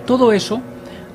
Todo 0.07 0.31
eso 0.31 0.61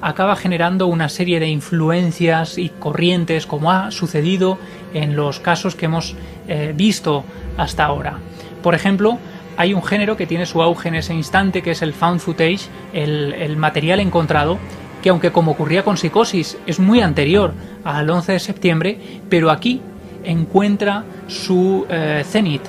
acaba 0.00 0.36
generando 0.36 0.86
una 0.86 1.08
serie 1.08 1.40
de 1.40 1.48
influencias 1.48 2.58
y 2.58 2.68
corrientes 2.68 3.46
como 3.46 3.72
ha 3.72 3.90
sucedido 3.90 4.58
en 4.94 5.16
los 5.16 5.40
casos 5.40 5.74
que 5.74 5.86
hemos 5.86 6.14
eh, 6.46 6.72
visto 6.76 7.24
hasta 7.56 7.84
ahora. 7.84 8.18
Por 8.62 8.74
ejemplo, 8.74 9.18
hay 9.56 9.74
un 9.74 9.82
género 9.82 10.16
que 10.16 10.26
tiene 10.26 10.46
su 10.46 10.62
auge 10.62 10.88
en 10.88 10.94
ese 10.94 11.14
instante, 11.14 11.62
que 11.62 11.72
es 11.72 11.82
el 11.82 11.94
found 11.94 12.20
footage, 12.20 12.68
el, 12.92 13.56
material 13.56 13.98
encontrado, 13.98 14.58
que 15.02 15.08
aunque 15.08 15.32
como 15.32 15.52
ocurría 15.52 15.82
con 15.82 15.96
Psicosis 15.96 16.58
es 16.66 16.78
muy 16.78 17.00
anterior 17.00 17.54
al 17.82 18.08
11 18.08 18.32
de 18.32 18.38
septiembre, 18.38 18.98
pero 19.28 19.50
aquí 19.50 19.80
encuentra 20.22 21.04
su 21.26 21.86
eh, 21.88 22.22
cenit 22.24 22.62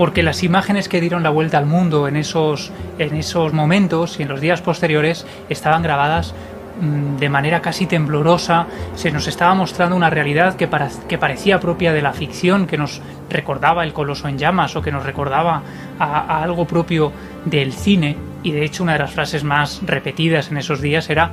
porque 0.00 0.22
las 0.22 0.42
imágenes 0.42 0.88
que 0.88 0.98
dieron 0.98 1.22
la 1.22 1.28
vuelta 1.28 1.58
al 1.58 1.66
mundo 1.66 2.08
en 2.08 2.16
esos, 2.16 2.72
en 2.98 3.14
esos 3.16 3.52
momentos 3.52 4.18
y 4.18 4.22
en 4.22 4.30
los 4.30 4.40
días 4.40 4.62
posteriores 4.62 5.26
estaban 5.50 5.82
grabadas 5.82 6.32
mm, 6.80 7.18
de 7.18 7.28
manera 7.28 7.60
casi 7.60 7.84
temblorosa, 7.84 8.66
se 8.94 9.10
nos 9.10 9.26
estaba 9.26 9.52
mostrando 9.52 9.94
una 9.94 10.08
realidad 10.08 10.56
que, 10.56 10.70
que, 11.06 11.18
parecía 11.18 11.60
propia 11.60 11.92
de 11.92 12.00
la 12.00 12.14
ficción, 12.14 12.66
que 12.66 12.78
nos 12.78 13.02
recordaba 13.28 13.84
el 13.84 13.92
coloso 13.92 14.26
en 14.26 14.38
llamas 14.38 14.74
o 14.74 14.80
que 14.80 14.90
nos 14.90 15.04
recordaba 15.04 15.60
a 15.98 16.42
algo 16.42 16.66
propio 16.66 17.12
del 17.44 17.74
cine. 17.74 18.16
Y 18.42 18.52
de 18.52 18.64
hecho 18.64 18.82
una 18.82 18.94
de 18.94 19.00
las 19.00 19.10
frases 19.10 19.44
más 19.44 19.82
repetidas 19.84 20.50
en 20.50 20.56
esos 20.56 20.80
días 20.80 21.10
era 21.10 21.30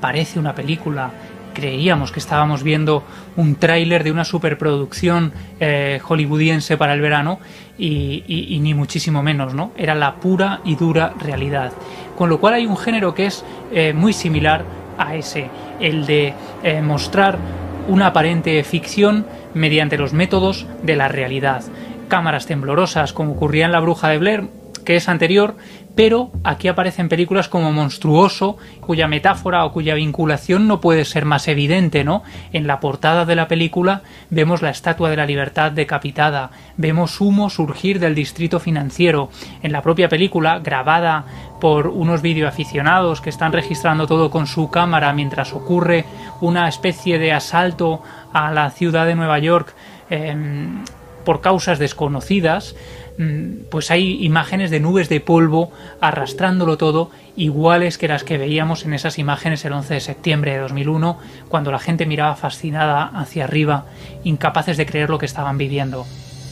parece 0.00 0.40
una 0.40 0.56
película, 0.56 1.12
creíamos 1.54 2.12
que 2.12 2.20
estábamos 2.20 2.62
viendo 2.62 3.04
un 3.36 3.56
tráiler 3.56 4.04
de 4.04 4.12
una 4.12 4.24
superproducción 4.24 5.32
eh, 5.60 6.00
hollywoodiense 6.02 6.76
para 6.76 6.94
el 6.94 7.00
verano 7.00 7.40
y, 7.78 8.58
ni 8.60 8.74
muchísimo 8.74 9.22
menos, 9.22 9.54
¿no? 9.54 9.72
Era 9.76 9.94
la 9.94 10.16
pura 10.16 10.60
y 10.64 10.74
dura 10.74 11.14
realidad. 11.18 11.72
Con 12.16 12.28
lo 12.28 12.40
cual 12.40 12.54
hay 12.54 12.66
un 12.66 12.76
género 12.76 13.14
que 13.14 13.26
es 13.26 13.44
eh, 13.72 13.92
muy 13.92 14.12
similar 14.12 14.64
a 14.98 15.14
ese, 15.14 15.48
el 15.80 16.06
de 16.06 16.34
eh, 16.62 16.82
mostrar 16.82 17.38
una 17.86 18.08
aparente 18.08 18.62
ficción 18.64 19.26
mediante 19.54 19.96
los 19.96 20.12
métodos 20.12 20.66
de 20.82 20.96
la 20.96 21.08
realidad. 21.08 21.62
Cámaras 22.08 22.46
temblorosas, 22.46 23.12
como 23.12 23.32
ocurría 23.32 23.66
en 23.66 23.72
La 23.72 23.80
Bruja 23.80 24.08
de 24.08 24.18
Blair, 24.18 24.48
que 24.84 24.96
es 24.96 25.08
anterior, 25.08 25.56
pero 25.98 26.30
aquí 26.44 26.68
aparecen 26.68 27.08
películas 27.08 27.48
como 27.48 27.72
Monstruoso, 27.72 28.56
cuya 28.78 29.08
metáfora 29.08 29.64
o 29.64 29.72
cuya 29.72 29.94
vinculación 29.94 30.68
no 30.68 30.80
puede 30.80 31.04
ser 31.04 31.24
más 31.24 31.48
evidente, 31.48 32.04
¿no? 32.04 32.22
En 32.52 32.68
la 32.68 32.78
portada 32.78 33.24
de 33.24 33.34
la 33.34 33.48
película 33.48 34.02
vemos 34.30 34.62
la 34.62 34.70
Estatua 34.70 35.10
de 35.10 35.16
la 35.16 35.26
Libertad 35.26 35.72
decapitada, 35.72 36.52
vemos 36.76 37.20
humo 37.20 37.50
surgir 37.50 37.98
del 37.98 38.14
distrito 38.14 38.60
financiero. 38.60 39.30
En 39.60 39.72
la 39.72 39.82
propia 39.82 40.08
película, 40.08 40.60
grabada 40.60 41.24
por 41.60 41.88
unos 41.88 42.22
videoaficionados 42.22 43.20
que 43.20 43.30
están 43.30 43.50
registrando 43.50 44.06
todo 44.06 44.30
con 44.30 44.46
su 44.46 44.70
cámara 44.70 45.12
mientras 45.12 45.52
ocurre 45.52 46.04
una 46.40 46.68
especie 46.68 47.18
de 47.18 47.32
asalto 47.32 48.02
a 48.32 48.52
la 48.52 48.70
ciudad 48.70 49.04
de 49.04 49.16
Nueva 49.16 49.40
York 49.40 49.74
em, 50.10 50.84
por 51.28 51.42
causas 51.42 51.78
desconocidas, 51.78 52.74
Mm, 53.18 53.64
pues 53.68 53.90
hay 53.90 54.24
imágenes 54.24 54.70
de 54.70 54.78
nubes 54.78 55.08
de 55.08 55.20
polvo 55.20 55.72
arrastrándolo 56.00 56.78
todo, 56.78 57.10
iguales 57.36 57.98
que 57.98 58.06
las 58.06 58.22
que 58.22 58.38
veíamos 58.38 58.84
en 58.84 58.94
esas 58.94 59.18
imágenes 59.18 59.64
el 59.64 59.72
11 59.72 59.94
de 59.94 60.00
septiembre 60.00 60.52
de 60.52 60.58
2001, 60.58 61.18
cuando 61.48 61.72
la 61.72 61.80
gente 61.80 62.06
miraba 62.06 62.36
fascinada 62.36 63.06
hacia 63.06 63.44
arriba, 63.44 63.86
incapaces 64.22 64.76
de 64.76 64.86
creer 64.86 65.10
lo 65.10 65.18
que 65.18 65.26
estaban 65.26 65.58
viviendo 65.58 66.06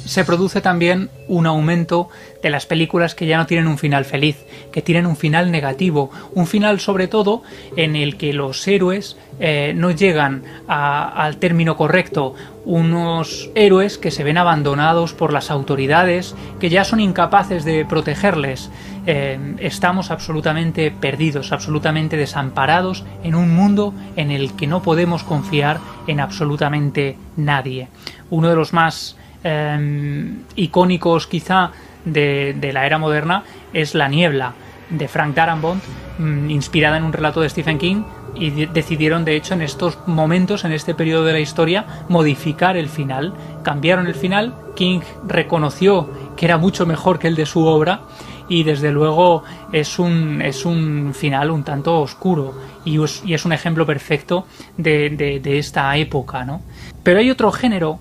se 0.06 0.24
produce 0.24 0.60
también 0.60 1.10
un 1.28 1.46
aumento 1.46 2.08
de 2.42 2.50
las 2.50 2.64
películas 2.64 3.14
que 3.14 3.26
ya 3.26 3.38
no 3.38 3.46
tienen 3.46 3.66
un 3.66 3.76
final 3.76 4.04
feliz, 4.04 4.36
que 4.72 4.82
tienen 4.82 5.06
un 5.06 5.16
final 5.16 5.50
negativo, 5.50 6.10
un 6.34 6.46
final 6.46 6.80
sobre 6.80 7.08
todo 7.08 7.42
en 7.76 7.96
el 7.96 8.16
que 8.16 8.32
los 8.32 8.66
héroes 8.68 9.16
eh, 9.40 9.72
no 9.76 9.90
llegan 9.90 10.44
al 10.68 11.36
término 11.38 11.76
correcto, 11.76 12.34
unos 12.64 13.50
héroes 13.54 13.98
que 13.98 14.10
se 14.10 14.24
ven 14.24 14.38
abandonados 14.38 15.12
por 15.12 15.32
las 15.32 15.50
autoridades, 15.50 16.34
que 16.60 16.70
ya 16.70 16.84
son 16.84 17.00
incapaces 17.00 17.64
de 17.64 17.84
protegerles. 17.84 18.70
Eh, 19.06 19.38
estamos 19.58 20.10
absolutamente 20.10 20.90
perdidos, 20.90 21.52
absolutamente 21.52 22.16
desamparados 22.16 23.04
en 23.22 23.34
un 23.34 23.54
mundo 23.54 23.92
en 24.16 24.30
el 24.30 24.54
que 24.54 24.66
no 24.66 24.82
podemos 24.82 25.22
confiar 25.22 25.78
en 26.06 26.20
absolutamente 26.20 27.16
nadie. 27.36 27.88
Uno 28.30 28.48
de 28.48 28.56
los 28.56 28.72
más 28.72 29.16
Em, 29.48 30.42
icónicos 30.56 31.28
quizá 31.28 31.70
de, 32.04 32.70
la 32.72 32.84
era 32.84 32.98
moderna 32.98 33.44
es 33.72 33.94
La 33.94 34.08
niebla 34.08 34.54
de 34.90 35.06
Frank 35.06 35.36
Darabont, 35.36 35.80
mm, 36.18 36.50
inspirada 36.50 36.96
en 36.96 37.04
un 37.04 37.12
relato 37.12 37.40
de 37.40 37.48
Stephen 37.48 37.78
King, 37.78 38.02
y 38.34 38.66
decidieron 38.66 39.24
de 39.24 39.36
hecho 39.36 39.54
en 39.54 39.62
estos 39.62 39.98
momentos, 40.08 40.64
en 40.64 40.72
este 40.72 40.94
periodo 40.94 41.24
de 41.24 41.32
la 41.32 41.38
historia, 41.38 41.86
modificar 42.08 42.76
el 42.76 42.88
final. 42.88 43.34
Cambiaron 43.62 44.08
el 44.08 44.16
final, 44.16 44.52
King 44.74 44.98
reconoció 45.28 46.10
que 46.36 46.46
era 46.46 46.58
mucho 46.58 46.84
mejor 46.84 47.20
que 47.20 47.28
el 47.28 47.36
de 47.36 47.46
su 47.46 47.64
obra 47.66 48.00
y 48.48 48.64
desde 48.64 48.90
luego 48.90 49.44
es 49.72 50.00
un, 50.00 50.42
es 50.42 50.64
un 50.64 51.14
final 51.14 51.52
un 51.52 51.62
tanto 51.62 52.00
oscuro 52.00 52.52
y 52.84 53.00
es, 53.00 53.44
un 53.44 53.52
ejemplo 53.52 53.86
perfecto 53.86 54.46
de, 54.76 55.40
de 55.40 55.58
esta 55.58 55.96
época. 55.96 56.44
¿no? 56.44 56.62
Pero 57.04 57.20
hay 57.20 57.30
otro 57.30 57.52
género 57.52 58.00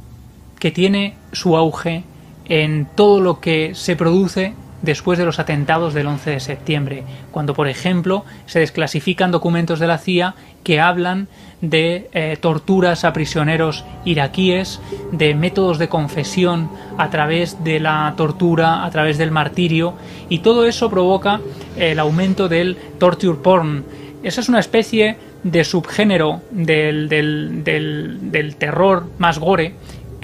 que 0.66 0.72
tiene 0.72 1.14
su 1.32 1.56
auge 1.56 2.02
en 2.46 2.88
todo 2.96 3.22
lo 3.22 3.40
que 3.40 3.76
se 3.76 3.96
produce 3.96 4.56
después 4.82 5.20
de 5.20 5.24
los 5.24 5.38
atentados 5.38 5.94
del 5.94 6.08
11 6.08 6.32
de 6.32 6.40
septiembre, 6.40 7.04
cuando, 7.30 7.54
por 7.54 7.68
ejemplo, 7.68 8.26
se 8.48 8.62
desclasifican 8.62 9.30
documentos 9.30 9.80
de 9.80 9.86
la 9.86 10.00
CIA 10.00 10.34
que 10.64 10.82
hablan 10.82 11.28
de 11.62 12.10
eh, 12.14 12.36
torturas 12.42 13.06
a 13.06 13.14
prisioneros 13.14 13.86
iraquíes, 14.06 14.82
de 15.12 15.36
métodos 15.36 15.78
de 15.78 15.88
confesión 15.88 16.72
a 16.98 17.12
través 17.12 17.64
de 17.64 17.80
la 17.80 18.16
tortura, 18.18 18.86
a 18.86 18.90
través 18.90 19.20
del 19.20 19.30
martirio, 19.30 19.94
y 20.30 20.40
todo 20.40 20.66
eso 20.66 20.90
provoca 20.90 21.42
el 21.78 22.00
aumento 22.00 22.50
del 22.50 22.76
torture 22.98 23.38
porn. 23.38 23.86
Esa 24.24 24.42
es 24.42 24.50
una 24.50 24.62
especie 24.62 25.16
de 25.44 25.64
subgénero 25.64 26.42
del, 26.50 27.08
del, 27.08 27.64
del 27.64 28.56
terror 28.56 29.06
más 29.20 29.38
gore 29.38 29.76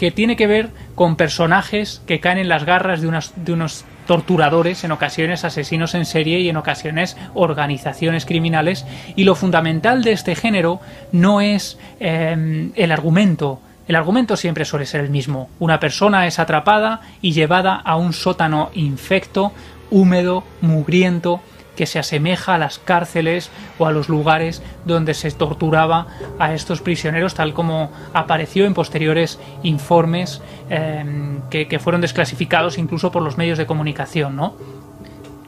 que 0.02 0.10
tiene 0.10 0.36
que 0.36 0.48
ver 0.48 0.72
con 0.96 1.16
personajes 1.16 2.02
que 2.08 2.20
caen 2.20 2.40
en 2.40 2.50
las 2.50 2.66
garras 2.66 3.02
de, 3.02 3.20
de 3.36 3.54
unos 3.54 3.86
torturadores, 4.08 4.84
en 4.84 4.92
ocasiones 4.92 5.46
asesinos 5.46 5.94
en 5.94 6.08
serie 6.08 6.40
y 6.40 6.50
en 6.50 6.58
ocasiones 6.58 7.16
organizaciones 7.36 8.26
criminales. 8.26 8.84
Y 9.16 9.26
lo 9.26 9.36
fundamental 9.36 10.04
de 10.04 10.14
este 10.14 10.34
género 10.34 10.80
no 11.12 11.40
es 11.40 11.78
em, 12.00 12.72
el 12.76 12.92
argumento, 12.92 13.62
el 13.88 13.96
argumento 13.96 14.36
siempre 14.38 14.66
suele 14.66 14.88
ser 14.88 15.02
el 15.02 15.12
mismo. 15.12 15.52
Una 15.60 15.80
persona 15.80 16.26
es 16.26 16.40
atrapada 16.40 17.02
y 17.22 17.34
llevada 17.34 17.76
a 17.76 17.96
un 17.96 18.14
sótano 18.14 18.72
infecto, 18.74 19.52
húmedo, 19.92 20.44
mugriento, 20.62 21.42
que 21.82 21.88
se 21.88 21.98
asemeja 21.98 22.54
a 22.54 22.58
las 22.60 22.78
cárceles 22.78 23.50
o 23.80 23.88
a 23.88 23.92
los 23.92 24.08
lugares 24.08 24.62
donde 24.86 25.16
se 25.16 25.32
torturaba 25.32 26.06
a 26.38 26.54
estos 26.54 26.80
prisioneros, 26.80 27.34
tal 27.34 27.56
como 27.56 27.92
apareció 28.14 28.66
en 28.66 28.76
posteriores 28.76 29.40
informes 29.64 30.44
que, 31.50 31.68
que, 31.68 31.80
fueron 31.80 32.02
desclasificados 32.02 32.78
incluso 32.78 33.12
por 33.12 33.24
los 33.24 33.36
medios 33.40 33.58
de 33.58 33.66
comunicación, 33.66 34.36
¿no? 34.36 34.54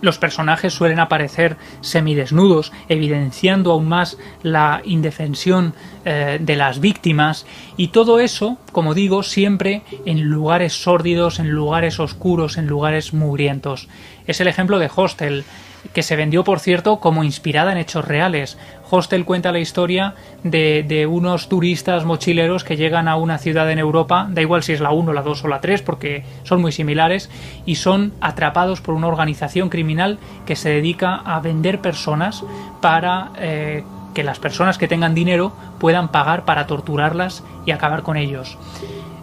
Los 0.01 0.17
personajes 0.17 0.73
suelen 0.73 0.99
aparecer 0.99 1.55
semidesnudos, 1.81 2.73
evidenciando 2.89 3.71
aún 3.71 3.87
más 3.87 4.17
la 4.41 4.81
indefensión 4.83 5.75
eh, 6.03 6.39
de 6.41 6.55
las 6.55 6.79
víctimas 6.79 7.45
y 7.77 7.89
todo 7.89 8.19
eso, 8.19 8.57
como 8.71 8.95
digo, 8.95 9.21
siempre 9.21 9.83
en 10.05 10.23
lugares 10.23 10.73
sórdidos, 10.73 11.37
en 11.37 11.51
lugares 11.51 11.99
oscuros, 11.99 12.57
en 12.57 12.65
lugares 12.65 13.13
mugrientos. 13.13 13.87
Es 14.25 14.41
el 14.41 14.47
ejemplo 14.47 14.79
de 14.79 14.89
Hostel, 14.93 15.45
que 15.91 16.03
se 16.03 16.15
vendió, 16.15 16.43
por 16.43 16.59
cierto, 16.59 16.99
como 16.99 17.23
inspirada 17.23 17.71
en 17.71 17.77
hechos 17.77 18.05
reales. 18.05 18.57
Hostel 18.89 19.25
cuenta 19.25 19.51
la 19.51 19.59
historia 19.59 20.13
de, 20.43 21.07
unos 21.09 21.49
turistas 21.49 22.05
mochileros 22.05 22.63
que 22.63 22.77
llegan 22.77 23.07
a 23.07 23.15
una 23.15 23.37
ciudad 23.37 23.69
en 23.71 23.79
Europa, 23.79 24.27
da 24.29 24.41
igual 24.41 24.63
si 24.63 24.73
es 24.73 24.79
la 24.79 24.91
1, 24.91 25.13
la 25.13 25.21
2 25.21 25.43
o 25.43 25.47
la 25.47 25.61
3, 25.61 25.81
porque 25.81 26.23
son 26.43 26.61
muy 26.61 26.71
similares, 26.71 27.29
y 27.65 27.75
son 27.75 28.13
atrapados 28.21 28.81
por 28.81 28.95
una 28.95 29.07
organización 29.07 29.69
criminal 29.69 30.19
que 30.45 30.55
se 30.55 30.69
dedica 30.69 31.15
a 31.15 31.39
vender 31.39 31.81
personas 31.81 32.43
para 32.81 33.31
eh, 33.39 33.83
que 34.13 34.23
las 34.23 34.39
personas 34.39 34.77
que 34.77 34.87
tengan 34.87 35.15
dinero 35.15 35.53
puedan 35.79 36.09
pagar 36.09 36.45
para 36.45 36.67
torturarlas 36.67 37.43
y 37.65 37.71
acabar 37.71 38.03
con 38.03 38.15
ellos. 38.15 38.57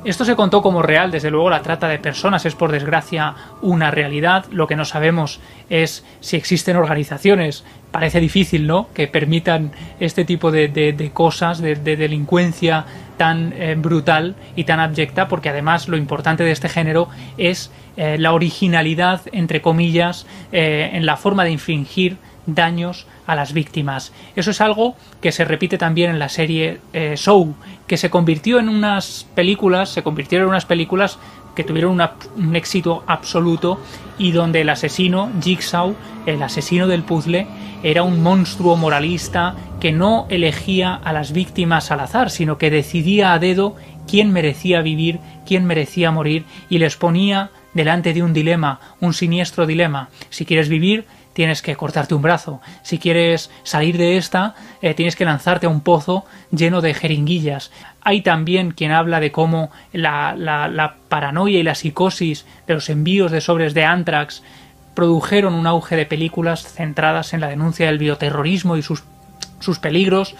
Esto 0.02 0.24
se 0.24 0.34
contó 0.34 0.62
como 0.62 0.80
real, 0.80 1.10
desde 1.10 1.30
luego 1.30 1.50
la 1.50 1.60
trata 1.60 1.86
de 1.86 1.98
personas 1.98 2.46
es 2.46 2.54
por 2.54 2.72
desgracia 2.72 3.34
una 3.60 3.90
realidad, 3.90 4.46
lo 4.50 4.66
que 4.66 4.74
no 4.74 4.86
sabemos 4.86 5.40
es 5.68 6.06
si 6.20 6.38
existen 6.38 6.76
organizaciones, 6.76 7.64
parece 7.90 8.18
difícil, 8.18 8.66
¿no?, 8.66 8.88
que 8.94 9.08
permitan 9.08 9.72
este 9.98 10.24
tipo 10.24 10.50
de, 10.50 10.68
de, 10.68 10.94
de 10.94 11.10
cosas, 11.10 11.60
de, 11.60 11.74
de, 11.74 11.96
delincuencia 11.96 12.86
tan 13.18 13.52
eh, 13.52 13.74
brutal 13.76 14.36
y 14.56 14.64
tan 14.64 14.80
abyecta, 14.80 15.28
porque 15.28 15.50
además 15.50 15.86
lo 15.86 15.98
importante 15.98 16.44
de 16.44 16.52
este 16.52 16.70
género 16.70 17.08
es 17.36 17.70
eh, 17.98 18.16
la 18.18 18.32
originalidad, 18.32 19.20
entre 19.32 19.60
comillas, 19.60 20.26
eh, 20.50 20.90
en 20.94 21.04
la 21.04 21.18
forma 21.18 21.44
de 21.44 21.50
infringir 21.50 22.16
daños 22.46 23.06
a 23.30 23.36
las 23.36 23.52
víctimas. 23.52 24.12
Eso 24.34 24.50
es 24.50 24.60
algo 24.60 24.96
que 25.20 25.30
se 25.30 25.44
repite 25.44 25.78
también 25.78 26.10
en 26.10 26.18
la 26.18 26.28
serie 26.28 26.80
eh, 26.92 27.14
Show, 27.16 27.54
que 27.86 27.96
se 27.96 28.10
convirtió 28.10 28.58
en 28.58 28.68
unas 28.68 29.24
películas, 29.36 29.90
se 29.90 30.02
convirtieron 30.02 30.46
en 30.46 30.50
unas 30.50 30.66
películas 30.66 31.16
que 31.54 31.62
tuvieron 31.62 32.00
un 32.36 32.56
éxito 32.56 33.04
absoluto 33.06 33.80
y 34.18 34.32
donde 34.32 34.62
el 34.62 34.68
asesino, 34.68 35.30
Jigsaw, 35.40 35.94
el 36.26 36.42
asesino 36.42 36.88
del 36.88 37.04
puzzle, 37.04 37.46
era 37.84 38.02
un 38.02 38.20
monstruo 38.20 38.76
moralista 38.76 39.54
que 39.78 39.92
no 39.92 40.26
elegía 40.28 40.94
a 40.94 41.12
las 41.12 41.32
víctimas 41.32 41.92
al 41.92 42.00
azar, 42.00 42.30
sino 42.30 42.58
que 42.58 42.70
decidía 42.70 43.32
a 43.32 43.38
dedo 43.38 43.76
quién 44.08 44.32
merecía 44.32 44.82
vivir, 44.82 45.20
quién 45.46 45.66
merecía 45.66 46.10
morir 46.10 46.46
y 46.68 46.78
les 46.78 46.96
ponía 46.96 47.50
delante 47.74 48.12
de 48.12 48.24
un 48.24 48.32
dilema, 48.32 48.80
un 49.00 49.14
siniestro 49.14 49.66
dilema. 49.66 50.08
Si 50.30 50.44
quieres 50.44 50.68
vivir, 50.68 51.06
tienes 51.32 51.62
que 51.62 51.76
cortarte 51.76 52.14
un 52.14 52.22
brazo. 52.22 52.60
Si 52.82 52.98
quieres 52.98 53.50
salir 53.62 53.96
de 53.98 54.16
esta, 54.16 54.54
eh, 54.82 54.94
tienes 54.94 55.16
que 55.16 55.24
lanzarte 55.24 55.66
a 55.66 55.70
un 55.70 55.80
pozo 55.80 56.24
lleno 56.50 56.80
de 56.80 56.94
jeringuillas. 56.94 57.70
Hay 58.02 58.22
también 58.22 58.72
quien 58.72 58.92
habla 58.92 59.20
de 59.20 59.32
cómo 59.32 59.70
la, 59.92 60.34
la, 60.36 60.68
la 60.68 60.96
paranoia 61.08 61.58
y 61.58 61.62
la 61.62 61.74
psicosis 61.74 62.46
de 62.66 62.74
los 62.74 62.88
envíos 62.88 63.30
de 63.30 63.40
sobres 63.40 63.74
de 63.74 63.84
Antrax 63.84 64.42
produjeron 64.94 65.54
un 65.54 65.66
auge 65.66 65.96
de 65.96 66.06
películas 66.06 66.62
centradas 66.74 67.32
en 67.32 67.40
la 67.40 67.48
denuncia 67.48 67.86
del 67.86 67.98
bioterrorismo 67.98 68.76
y 68.76 68.82
sus, 68.82 69.04
sus 69.60 69.78
peligros. 69.78 70.34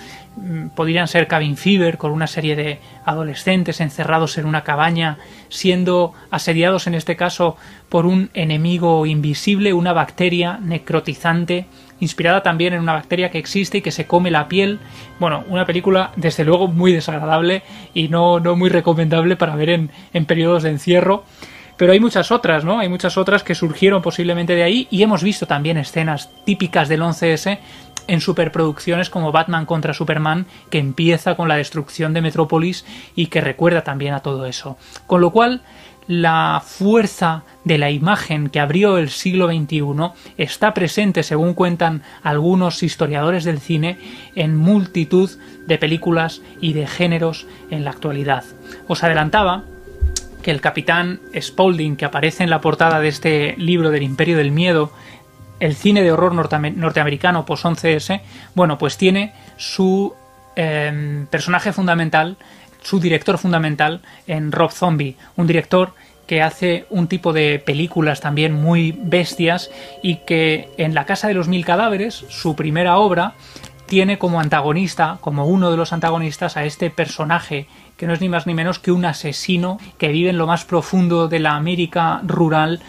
Podrían 0.74 1.08
ser 1.08 1.26
Cabin 1.26 1.56
Fever, 1.56 1.98
con 1.98 2.12
una 2.12 2.26
serie 2.26 2.56
de 2.56 2.78
adolescentes 3.04 3.80
encerrados 3.80 4.38
en 4.38 4.46
una 4.46 4.62
cabaña, 4.62 5.18
siendo 5.48 6.14
asediados 6.30 6.86
en 6.86 6.94
este 6.94 7.16
caso 7.16 7.56
por 7.88 8.06
un 8.06 8.30
enemigo 8.32 9.06
invisible, 9.06 9.72
una 9.72 9.92
bacteria 9.92 10.58
necrotizante, 10.62 11.66
inspirada 12.00 12.42
también 12.42 12.72
en 12.72 12.80
una 12.80 12.94
bacteria 12.94 13.30
que 13.30 13.38
existe 13.38 13.78
y 13.78 13.82
que 13.82 13.90
se 13.90 14.06
come 14.06 14.30
la 14.30 14.48
piel. 14.48 14.78
Bueno, 15.18 15.44
una 15.48 15.66
película 15.66 16.12
desde 16.16 16.44
luego 16.44 16.68
muy 16.68 16.92
desagradable 16.92 17.62
y 17.92 18.08
no, 18.08 18.40
no 18.40 18.56
muy 18.56 18.70
recomendable 18.70 19.36
para 19.36 19.56
ver 19.56 19.70
en, 19.70 19.90
en 20.12 20.24
periodos 20.24 20.62
de 20.62 20.70
encierro. 20.70 21.24
Pero 21.76 21.92
hay 21.92 22.00
muchas 22.00 22.30
otras, 22.30 22.62
¿no? 22.62 22.78
Hay 22.78 22.90
muchas 22.90 23.16
otras 23.16 23.42
que 23.42 23.54
surgieron 23.54 24.02
posiblemente 24.02 24.54
de 24.54 24.62
ahí 24.62 24.86
y 24.90 25.02
hemos 25.02 25.22
visto 25.22 25.46
también 25.46 25.78
escenas 25.78 26.30
típicas 26.44 26.90
del 26.90 27.00
11S 27.00 27.58
en 28.10 28.20
superproducciones 28.20 29.08
como 29.08 29.30
Batman 29.30 29.66
contra 29.66 29.94
Superman, 29.94 30.46
que 30.68 30.78
empieza 30.78 31.36
con 31.36 31.46
la 31.46 31.56
destrucción 31.56 32.12
de 32.12 32.20
Metrópolis 32.20 32.84
y 33.14 33.26
que 33.26 33.40
recuerda 33.40 33.84
también 33.84 34.14
a 34.14 34.20
todo 34.20 34.46
eso. 34.46 34.76
Con 35.06 35.20
lo 35.20 35.30
cual, 35.30 35.62
la 36.08 36.60
fuerza 36.66 37.44
de 37.62 37.78
la 37.78 37.92
imagen 37.92 38.48
que 38.48 38.58
abrió 38.58 38.98
el 38.98 39.10
siglo 39.10 39.46
XXI 39.46 39.84
está 40.38 40.74
presente, 40.74 41.22
según 41.22 41.54
cuentan 41.54 42.02
algunos 42.24 42.82
historiadores 42.82 43.44
del 43.44 43.60
cine, 43.60 43.96
en 44.34 44.56
multitud 44.56 45.30
de 45.68 45.78
películas 45.78 46.42
y 46.60 46.72
de 46.72 46.88
géneros 46.88 47.46
en 47.70 47.84
la 47.84 47.90
actualidad. 47.90 48.42
Os 48.88 49.04
adelantaba 49.04 49.62
que 50.42 50.50
el 50.50 50.60
capitán 50.60 51.20
Spaulding, 51.38 51.96
que 51.96 52.06
aparece 52.06 52.42
en 52.42 52.50
la 52.50 52.60
portada 52.60 52.98
de 52.98 53.06
este 53.06 53.54
libro 53.56 53.90
del 53.90 54.02
Imperio 54.02 54.36
del 54.36 54.50
Miedo, 54.50 54.90
el 55.60 55.76
cine 55.76 56.02
de 56.02 56.10
horror 56.10 56.34
norteamericano 56.34 57.44
post 57.44 57.64
11S, 57.64 58.20
bueno, 58.54 58.78
pues 58.78 58.96
tiene 58.96 59.32
su 59.56 60.14
eh, 60.56 61.26
personaje 61.30 61.72
fundamental, 61.72 62.36
su 62.82 62.98
director 62.98 63.38
fundamental 63.38 64.00
en 64.26 64.50
Rob 64.52 64.72
Zombie, 64.72 65.16
un 65.36 65.46
director 65.46 65.92
que 66.26 66.42
hace 66.42 66.86
un 66.90 67.08
tipo 67.08 67.32
de 67.32 67.58
películas 67.58 68.20
también 68.20 68.52
muy 68.52 68.96
bestias 68.96 69.70
y 70.02 70.16
que 70.26 70.70
en 70.78 70.94
La 70.94 71.04
Casa 71.04 71.28
de 71.28 71.34
los 71.34 71.48
Mil 71.48 71.64
Cadáveres, 71.64 72.14
su 72.14 72.54
primera 72.54 72.98
obra, 72.98 73.34
tiene 73.86 74.18
como 74.18 74.38
antagonista, 74.38 75.18
como 75.20 75.46
uno 75.46 75.72
de 75.72 75.76
los 75.76 75.92
antagonistas, 75.92 76.56
a 76.56 76.64
este 76.64 76.90
personaje 76.90 77.66
que 77.96 78.06
no 78.06 78.12
es 78.12 78.20
ni 78.20 78.28
más 78.28 78.46
ni 78.46 78.54
menos 78.54 78.78
que 78.78 78.92
un 78.92 79.04
asesino 79.04 79.78
que 79.98 80.08
vive 80.08 80.30
en 80.30 80.38
lo 80.38 80.46
más 80.46 80.64
profundo 80.64 81.26
de 81.26 81.40
la 81.40 81.56
América 81.56 82.20
rural, 82.22 82.80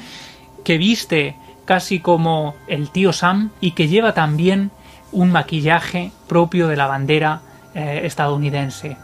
que 0.63 0.77
viste 0.77 1.35
casi 1.71 2.01
como 2.01 2.57
el 2.67 2.89
tío 2.89 3.13
Sam 3.13 3.51
y 3.61 3.71
que 3.71 3.87
lleva 3.87 4.13
también 4.13 4.71
un 5.13 5.31
maquillaje 5.31 6.11
propio 6.27 6.67
de 6.67 6.75
la 6.75 6.85
bandera 6.85 7.39
eh, 7.73 8.01
estadounidense. 8.03 8.97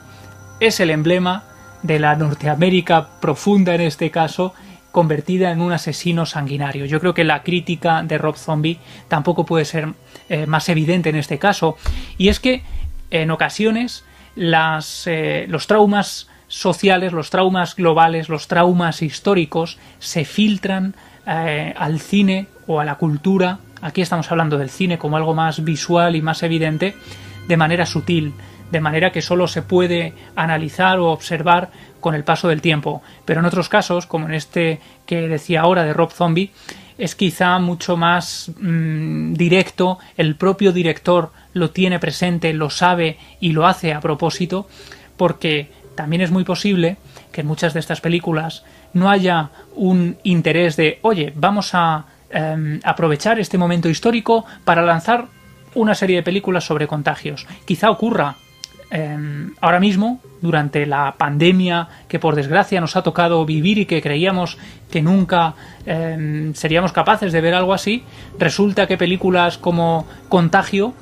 Es 0.59 0.81
el 0.81 0.89
emblema 0.89 1.45
de 1.81 1.97
la 1.97 2.17
Norteamérica 2.17 3.07
profunda 3.21 3.73
en 3.73 3.79
este 3.79 4.11
caso, 4.11 4.53
convertida 4.91 5.51
en 5.51 5.61
un 5.61 5.71
asesino 5.71 6.25
sanguinario. 6.25 6.83
Yo 6.83 6.99
creo 6.99 7.13
que 7.13 7.23
la 7.23 7.41
crítica 7.41 8.03
de 8.03 8.17
Rob 8.17 8.35
Zombie 8.35 8.79
tampoco 9.07 9.45
puede 9.45 9.63
ser 9.63 9.93
eh, 10.27 10.45
más 10.45 10.67
evidente 10.67 11.07
en 11.07 11.15
este 11.15 11.39
caso. 11.39 11.77
Y 12.17 12.27
es 12.27 12.41
que 12.41 12.63
en 13.11 13.31
ocasiones 13.31 14.03
eh, 14.35 15.45
los 15.47 15.67
traumas 15.67 16.27
sociales, 16.49 17.13
los 17.13 17.29
traumas 17.29 17.77
globales, 17.77 18.27
los 18.27 18.49
traumas 18.49 19.01
históricos 19.01 19.77
se 19.99 20.25
filtran 20.25 20.95
eh, 21.27 21.73
al 21.75 21.99
cine 21.99 22.47
o 22.67 22.79
a 22.79 22.85
la 22.85 22.95
cultura, 22.95 23.59
aquí 23.81 24.01
estamos 24.01 24.31
hablando 24.31 24.57
del 24.57 24.69
cine 24.69 24.97
como 24.97 25.17
algo 25.17 25.33
más 25.33 25.63
visual 25.63 26.15
y 26.15 26.21
más 26.21 26.41
evidente, 26.43 26.95
de 27.47 27.57
manera 27.57 27.85
sutil, 27.85 28.33
de 28.71 28.81
manera 28.81 29.11
que 29.11 29.21
solo 29.21 29.47
se 29.47 29.61
puede 29.61 30.13
analizar 30.35 30.99
o 30.99 31.11
observar 31.11 31.69
con 31.99 32.15
el 32.15 32.23
paso 32.23 32.47
del 32.47 32.61
tiempo. 32.61 33.01
Pero 33.25 33.39
en 33.39 33.45
otros 33.45 33.69
casos, 33.69 34.05
como 34.05 34.27
en 34.27 34.33
este 34.33 34.79
que 35.05 35.27
decía 35.27 35.61
ahora 35.61 35.83
de 35.83 35.93
Rob 35.93 36.11
Zombie, 36.11 36.51
es 36.97 37.15
quizá 37.15 37.59
mucho 37.59 37.95
más 37.95 38.51
mmm, 38.59 39.33
directo, 39.33 39.99
el 40.17 40.35
propio 40.35 40.71
director 40.71 41.31
lo 41.53 41.69
tiene 41.71 41.99
presente, 41.99 42.53
lo 42.53 42.69
sabe 42.69 43.17
y 43.39 43.51
lo 43.51 43.67
hace 43.67 43.93
a 43.93 43.99
propósito, 43.99 44.67
porque 45.15 45.71
también 45.95 46.21
es 46.21 46.31
muy 46.31 46.43
posible 46.43 46.97
que 47.31 47.41
en 47.41 47.47
muchas 47.47 47.73
de 47.73 47.79
estas 47.79 48.01
películas 48.01 48.63
no 48.93 49.09
haya 49.09 49.49
un 49.77 50.17
interés 50.23 50.75
de, 50.75 50.99
oye, 51.01 51.31
vamos 51.35 51.71
a 51.73 52.05
eh, 52.29 52.79
aprovechar 52.83 53.39
este 53.39 53.57
momento 53.57 53.87
histórico 53.89 54.45
para 54.65 54.81
lanzar 54.81 55.27
una 55.75 55.95
serie 55.95 56.17
de 56.17 56.23
películas 56.23 56.65
sobre 56.65 56.87
contagios. 56.87 57.47
Quizá 57.65 57.89
ocurra, 57.89 58.35
Em, 58.89 59.53
ahora 59.59 59.81
mismo, 59.81 60.21
durante 60.41 60.85
la 60.85 61.15
pandemia 61.17 61.89
que 62.07 62.19
por 62.19 62.35
desgracia 62.35 62.79
nos 62.79 62.95
ha 62.95 63.01
tocado 63.01 63.45
vivir 63.45 63.77
y 63.79 63.85
que 63.85 64.01
creíamos 64.01 64.57
que 64.89 65.01
nunca 65.01 65.55
em, 65.85 66.53
seríamos 66.53 66.93
capaces 66.93 67.33
de 67.33 67.41
ver 67.41 67.53
algo 67.53 67.73
así, 67.73 68.03
resulta 68.39 68.87
que 68.87 68.97
películas 68.97 69.57
como 69.57 70.07
Contagio, 70.29 70.93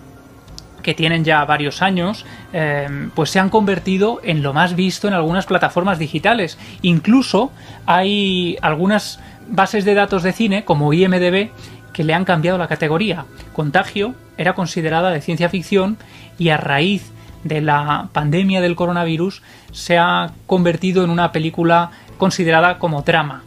que 0.85 0.93
tienen 0.93 1.23
ya 1.23 1.43
varios 1.45 1.81
años, 1.81 2.27
em, 2.53 3.09
pues 3.09 3.31
se 3.31 3.39
han 3.39 3.49
convertido 3.49 4.21
en 4.23 4.43
lo 4.43 4.53
más 4.53 4.75
visto 4.75 5.07
en 5.07 5.15
algunas 5.15 5.47
plataformas 5.47 5.97
digitales. 5.97 6.59
Incluso 6.83 7.51
hay 7.87 8.55
algunas 8.61 9.19
bases 9.47 9.83
de 9.83 9.95
datos 9.95 10.21
de 10.21 10.31
cine, 10.31 10.63
como 10.63 10.93
IMDB, 10.93 11.49
que 11.91 12.03
le 12.03 12.13
han 12.13 12.23
cambiado 12.23 12.59
la 12.59 12.67
categoría. 12.67 13.25
Contagio 13.53 14.13
era 14.37 14.53
considerada 14.53 15.09
de 15.09 15.21
ciencia 15.21 15.49
ficción 15.49 15.97
y 16.37 16.49
a 16.49 16.57
raíz 16.57 17.11
de 17.43 17.61
la 17.61 18.09
pandemia 18.13 18.61
del 18.61 18.75
coronavirus 18.75 19.41
se 19.71 19.97
ha 19.97 20.33
convertido 20.45 21.03
en 21.03 21.09
una 21.09 21.31
película 21.31 21.89
considerada 22.19 22.77
como 22.77 23.03
trama. 23.03 23.41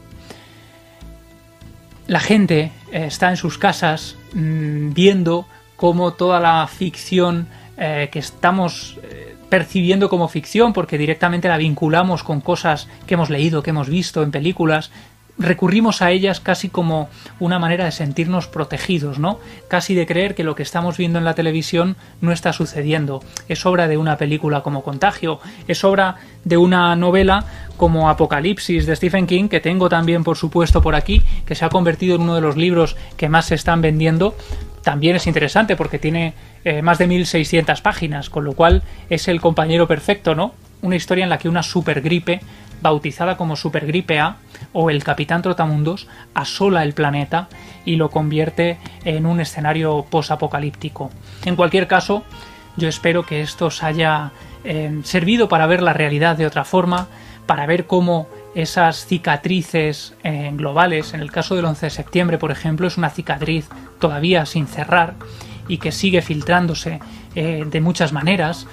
La 2.08 2.18
gente 2.18 2.72
eh, 2.90 3.04
está 3.06 3.30
en 3.30 3.36
sus 3.36 3.58
casas 3.58 4.16
mm, 4.32 4.92
viendo 4.92 5.46
cómo 5.78 6.12
toda 6.12 6.40
la 6.40 6.66
ficción 6.66 7.46
eh, 7.78 8.08
que 8.10 8.18
estamos 8.18 8.98
eh, 9.04 9.36
percibiendo 9.48 10.08
como 10.08 10.26
ficción, 10.26 10.72
porque 10.72 10.98
directamente 10.98 11.46
la 11.46 11.56
vinculamos 11.56 12.24
con 12.24 12.40
cosas 12.40 12.88
que 13.06 13.14
hemos 13.14 13.30
leído, 13.30 13.62
que 13.62 13.70
hemos 13.70 13.88
visto 13.88 14.24
en 14.24 14.32
películas, 14.32 14.90
recurrimos 15.38 16.02
a 16.02 16.10
ellas 16.10 16.40
casi 16.40 16.68
como 16.68 17.08
una 17.38 17.60
manera 17.60 17.84
de 17.84 17.92
sentirnos 17.92 18.48
protegidos, 18.48 19.20
¿no? 19.20 19.38
Casi 19.68 19.94
de 19.94 20.04
creer 20.04 20.34
que 20.34 20.42
lo 20.42 20.56
que 20.56 20.64
estamos 20.64 20.96
viendo 20.96 21.20
en 21.20 21.24
la 21.24 21.34
televisión 21.34 21.94
no 22.20 22.32
está 22.32 22.52
sucediendo. 22.52 23.22
Es 23.48 23.64
obra 23.64 23.86
de 23.86 23.96
una 23.96 24.16
película 24.16 24.62
como 24.62 24.82
Contagio, 24.82 25.38
es 25.68 25.84
obra 25.84 26.16
de 26.42 26.56
una 26.56 26.96
novela 26.96 27.44
como 27.76 28.10
Apocalipsis 28.10 28.84
de 28.84 28.96
Stephen 28.96 29.28
King, 29.28 29.48
que 29.48 29.60
tengo 29.60 29.88
también 29.88 30.24
por 30.24 30.36
supuesto 30.36 30.82
por 30.82 30.96
aquí, 30.96 31.22
que 31.46 31.54
se 31.54 31.64
ha 31.64 31.68
convertido 31.68 32.16
en 32.16 32.22
uno 32.22 32.34
de 32.34 32.40
los 32.40 32.56
libros 32.56 32.96
que 33.16 33.28
más 33.28 33.46
se 33.46 33.54
están 33.54 33.80
vendiendo. 33.80 34.34
También 34.88 35.16
es 35.16 35.26
interesante 35.26 35.76
porque 35.76 35.98
tiene 35.98 36.32
eh, 36.64 36.80
más 36.80 36.96
de 36.96 37.06
1600 37.06 37.82
páginas, 37.82 38.30
con 38.30 38.46
lo 38.46 38.54
cual 38.54 38.82
es 39.10 39.28
el 39.28 39.38
compañero 39.38 39.86
perfecto, 39.86 40.34
¿no? 40.34 40.54
Una 40.80 40.96
historia 40.96 41.24
en 41.24 41.28
la 41.28 41.36
que 41.36 41.50
una 41.50 41.62
supergripe 41.62 42.40
bautizada 42.80 43.36
como 43.36 43.54
Supergripe 43.54 44.18
A 44.18 44.36
o 44.72 44.88
el 44.88 45.04
Capitán 45.04 45.42
Trotamundos, 45.42 46.08
asola 46.32 46.84
el 46.84 46.94
planeta 46.94 47.48
y 47.84 47.96
lo 47.96 48.08
convierte 48.08 48.78
en 49.04 49.26
un 49.26 49.40
escenario 49.40 50.06
posapocalíptico. 50.08 51.10
En 51.44 51.54
cualquier 51.54 51.86
caso, 51.86 52.24
yo 52.78 52.88
espero 52.88 53.26
que 53.26 53.42
esto 53.42 53.66
os 53.66 53.82
haya 53.82 54.32
eh, 54.64 55.00
servido 55.02 55.50
para 55.50 55.66
ver 55.66 55.82
la 55.82 55.92
realidad 55.92 56.38
de 56.38 56.46
otra 56.46 56.64
forma, 56.64 57.08
para 57.44 57.66
ver 57.66 57.86
cómo 57.86 58.26
esas 58.54 59.06
cicatrices 59.06 60.14
eh, 60.24 60.50
globales, 60.54 61.14
en 61.14 61.20
el 61.20 61.30
caso 61.30 61.54
del 61.54 61.64
11 61.64 61.86
de 61.86 61.90
septiembre, 61.90 62.38
por 62.38 62.50
ejemplo, 62.50 62.86
es 62.86 62.96
una 62.96 63.10
cicatriz 63.10 63.68
todavía 63.98 64.46
sin 64.46 64.66
cerrar 64.66 65.14
y 65.68 65.78
que 65.78 65.92
sigue 65.92 66.22
filtrándose 66.22 67.00
eh, 67.34 67.64
de 67.68 67.80
muchas 67.80 68.12
maneras, 68.12 68.66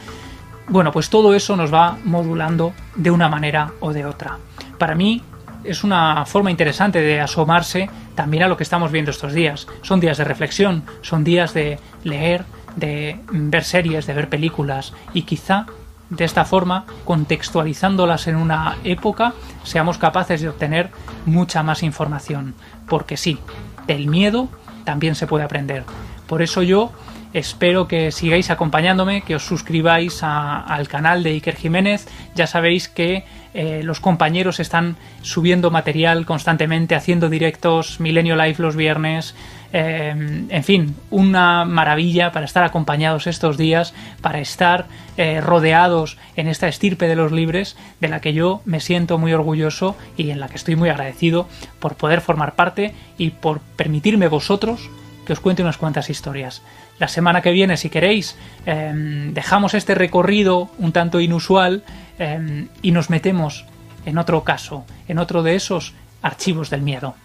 bueno, 0.67 0.91
pues 0.91 1.09
todo 1.09 1.35
eso 1.35 1.55
nos 1.55 1.73
va 1.73 1.97
modulando 2.03 2.73
de 2.95 3.11
una 3.11 3.29
manera 3.29 3.73
o 3.79 3.93
de 3.93 4.05
otra. 4.05 4.37
Para 4.79 4.95
mí 4.95 5.21
es 5.63 5.83
una 5.83 6.25
forma 6.25 6.51
interesante 6.51 7.01
de 7.01 7.21
asomarse 7.21 7.89
también 8.15 8.43
a 8.43 8.47
lo 8.47 8.57
que 8.57 8.63
estamos 8.63 8.91
viendo 8.91 9.11
estos 9.11 9.33
días. 9.33 9.67
Son 9.81 9.99
días 9.99 10.17
de 10.17 10.23
reflexión, 10.23 10.83
son 11.01 11.23
días 11.23 11.53
de 11.53 11.79
leer, 12.03 12.45
de 12.75 13.19
ver 13.29 13.63
series, 13.63 14.07
de 14.07 14.13
ver 14.13 14.29
películas 14.29 14.93
y 15.13 15.23
quizá 15.23 15.67
de 16.09 16.25
esta 16.25 16.45
forma, 16.45 16.85
contextualizándolas 17.03 18.27
en 18.27 18.35
una 18.35 18.77
época, 18.83 19.33
seamos 19.63 19.97
capaces 19.97 20.41
de 20.41 20.49
obtener 20.49 20.91
mucha 21.25 21.63
más 21.63 21.83
información. 21.83 22.53
Porque 22.87 23.17
sí, 23.17 23.39
del 23.87 24.07
miedo 24.07 24.49
también 24.83 25.15
se 25.15 25.27
puede 25.27 25.43
aprender. 25.43 25.83
Por 26.27 26.41
eso 26.41 26.61
yo 26.61 26.91
Espero 27.35 27.89
que 27.89 28.13
sigáis 28.13 28.49
acompañándome, 28.49 29.21
que 29.21 29.35
os 29.35 29.43
suscribáis 29.43 30.23
al 30.23 30.87
canal 30.87 31.21
de 31.21 31.31
Iker 31.31 31.57
Jiménez. 31.57 32.07
Ya 32.33 32.47
sabéis 32.47 32.87
que 32.87 33.25
eh, 33.53 33.81
los 33.83 33.99
compañeros 33.99 34.61
están 34.61 34.95
subiendo 35.21 35.69
material 35.69 36.25
constantemente, 36.25 36.95
haciendo 36.95 37.27
directos, 37.27 37.99
Milenio 37.99 38.37
Live 38.37 38.55
los 38.59 38.77
viernes. 38.77 39.35
Eh, 39.77 40.45
en 40.47 40.63
fin, 40.63 40.95
una 41.11 41.65
maravilla 41.65 42.31
para 42.31 42.45
estar 42.45 42.63
acompañados 42.63 43.27
estos 43.27 43.57
días, 43.57 43.93
para 44.21 44.39
estar 44.39 44.85
eh, 45.17 45.41
rodeados 45.41 46.17
en 46.37 46.47
esta 46.47 46.69
estirpe 46.69 47.09
de 47.09 47.17
los 47.17 47.33
libres, 47.33 47.75
de 47.99 48.07
la 48.07 48.21
que 48.21 48.31
yo 48.31 48.61
me 48.63 48.79
siento 48.79 49.17
muy 49.17 49.33
orgulloso 49.33 49.97
y 50.15 50.29
en 50.29 50.39
la 50.39 50.47
que 50.47 50.55
estoy 50.55 50.77
muy 50.77 50.87
agradecido 50.87 51.49
por 51.79 51.95
poder 51.95 52.21
formar 52.21 52.55
parte 52.55 52.95
y 53.17 53.31
por 53.31 53.59
permitirme 53.59 54.29
vosotros 54.29 54.89
que 55.25 55.33
os 55.33 55.41
cuente 55.41 55.61
unas 55.61 55.77
cuantas 55.77 56.09
historias. 56.09 56.61
La 56.97 57.09
semana 57.09 57.41
que 57.41 57.51
viene, 57.51 57.75
si 57.75 57.89
queréis, 57.89 58.37
em, 58.65 59.33
dejamos 59.33 59.73
este 59.73 59.93
recorrido 59.93 60.69
un 60.77 60.93
tanto 60.93 61.19
inusual 61.19 61.83
em, 62.17 62.69
y 62.81 62.91
nos 62.91 63.09
metemos 63.09 63.65
en 64.05 64.19
otro 64.19 64.45
caso, 64.45 64.85
en 65.09 65.19
otro 65.19 65.43
de 65.43 65.55
esos 65.55 65.93
archivos 66.21 66.69
del 66.69 66.81
miedo. 66.81 67.15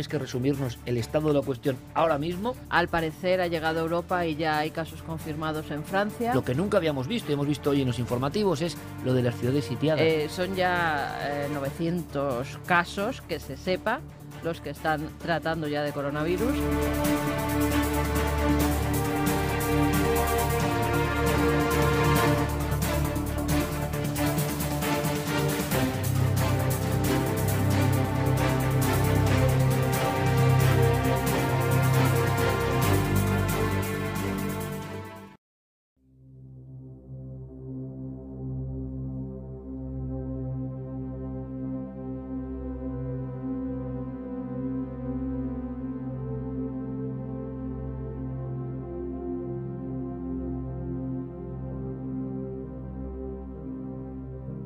Tuvieras 0.00 0.08
que 0.08 0.18
resumirnos 0.18 0.78
el 0.86 0.96
estado 0.96 1.28
de 1.28 1.34
la 1.34 1.42
cuestión 1.42 1.76
ahora 1.92 2.16
mismo. 2.16 2.56
Al 2.70 2.88
parecer 2.88 3.42
ha 3.42 3.48
llegado 3.48 3.80
a 3.80 3.82
Europa 3.82 4.24
y 4.24 4.34
ya 4.34 4.56
hay 4.56 4.70
casos 4.70 5.02
confirmados 5.02 5.70
en 5.70 5.84
Francia. 5.84 6.32
Lo 6.32 6.42
que 6.42 6.54
nunca 6.54 6.78
habíamos 6.78 7.06
visto 7.06 7.30
y 7.30 7.34
hemos 7.34 7.46
visto 7.46 7.68
hoy 7.68 7.82
en 7.82 7.88
los 7.88 7.98
informativos 7.98 8.62
es 8.62 8.78
lo 9.04 9.12
de 9.12 9.22
las 9.22 9.34
ciudades 9.34 9.66
sitiadas. 9.66 10.00
Eh, 10.00 10.28
son 10.30 10.56
ya 10.56 11.46
900 11.52 12.48
eh, 12.48 12.58
casos 12.64 13.20
que 13.20 13.38
se 13.38 13.58
sepa 13.58 14.00
los 14.42 14.62
que 14.62 14.70
están 14.70 15.06
tratando 15.18 15.68
ya 15.68 15.82
de 15.82 15.92
coronavirus. 15.92 16.54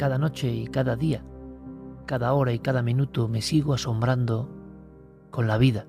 Cada 0.05 0.19
noche 0.19 0.53
y 0.53 0.67
cada 0.67 0.97
día, 0.97 1.25
cada 2.05 2.35
hora 2.35 2.53
y 2.53 2.59
cada 2.59 2.83
minuto 2.83 3.27
me 3.27 3.41
sigo 3.41 3.73
asombrando 3.73 4.51
con 5.31 5.47
la 5.47 5.57
vida. 5.57 5.87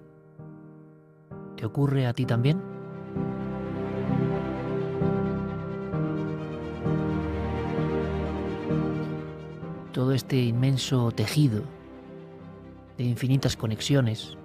¿Te 1.58 1.66
ocurre 1.66 2.08
a 2.08 2.14
ti 2.14 2.26
también? 2.26 2.62
todo 9.92 10.14
este 10.14 10.42
inmenso 10.42 11.12
tejido 11.12 11.64
de 12.98 13.04
infinitas 13.04 13.58
conexiones, 13.58 14.38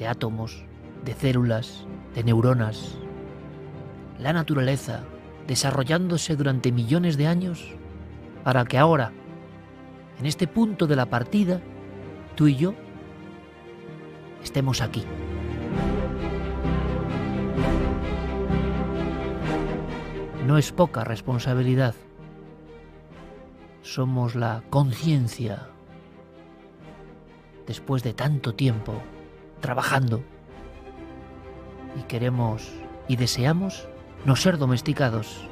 de 0.00 0.08
átomos, 0.08 0.64
de 1.04 1.14
células, 1.14 1.86
de 2.16 2.24
neuronas, 2.24 2.98
la 4.18 4.32
naturaleza 4.32 5.04
desarrollándose 5.46 6.34
durante 6.34 6.72
millones 6.72 7.16
de 7.16 7.28
años 7.28 7.76
para 8.44 8.64
que 8.64 8.78
ahora, 8.78 9.12
en 10.18 10.26
este 10.26 10.46
punto 10.46 10.86
de 10.86 10.96
la 10.96 11.06
partida, 11.06 11.60
tú 12.34 12.48
y 12.48 12.56
yo 12.56 12.74
estemos 14.42 14.80
aquí. 14.80 15.04
No 20.46 20.58
es 20.58 20.72
poca 20.72 21.04
responsabilidad. 21.04 21.94
Somos 23.82 24.34
la 24.34 24.62
conciencia. 24.68 25.68
Después 27.66 28.02
de 28.02 28.14
tanto 28.14 28.54
tiempo 28.54 28.94
trabajando 29.60 30.22
y 31.98 32.02
queremos 32.02 32.72
y 33.06 33.16
deseamos 33.16 33.88
no 34.24 34.34
ser 34.34 34.58
domesticados. 34.58 35.46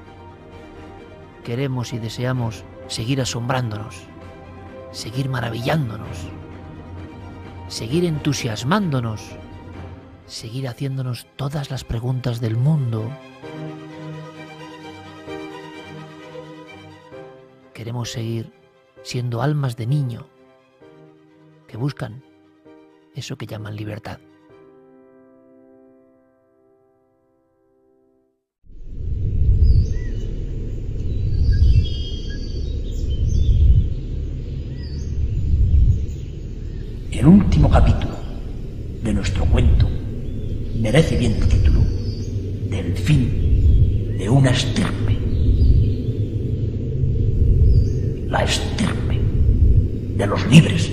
Queremos 1.44 1.92
y 1.92 1.98
deseamos 1.98 2.64
seguir 2.88 3.20
asombrándonos, 3.20 4.02
seguir 4.90 5.28
maravillándonos, 5.28 6.26
seguir 7.68 8.04
entusiasmándonos, 8.04 9.36
seguir 10.26 10.66
haciéndonos 10.66 11.26
todas 11.36 11.70
las 11.70 11.84
preguntas 11.84 12.40
del 12.40 12.56
mundo. 12.56 13.08
Queremos 17.74 18.10
seguir 18.10 18.52
siendo 19.02 19.42
almas 19.42 19.76
de 19.76 19.86
niño 19.86 20.26
que 21.68 21.76
buscan 21.76 22.24
eso 23.14 23.36
que 23.36 23.46
llaman 23.46 23.76
libertad. 23.76 24.18
El 37.18 37.26
último 37.26 37.68
capítulo 37.68 38.14
de 39.02 39.12
nuestro 39.12 39.44
cuento 39.46 39.88
merece 40.80 41.16
bien 41.16 41.32
el 41.32 41.48
título 41.48 41.80
del 42.70 42.96
fin 42.96 44.16
de 44.16 44.30
una 44.30 44.50
estirpe. 44.50 45.18
La 48.28 48.44
estirpe 48.44 49.18
de 50.16 50.26
los 50.28 50.46
libres. 50.46 50.92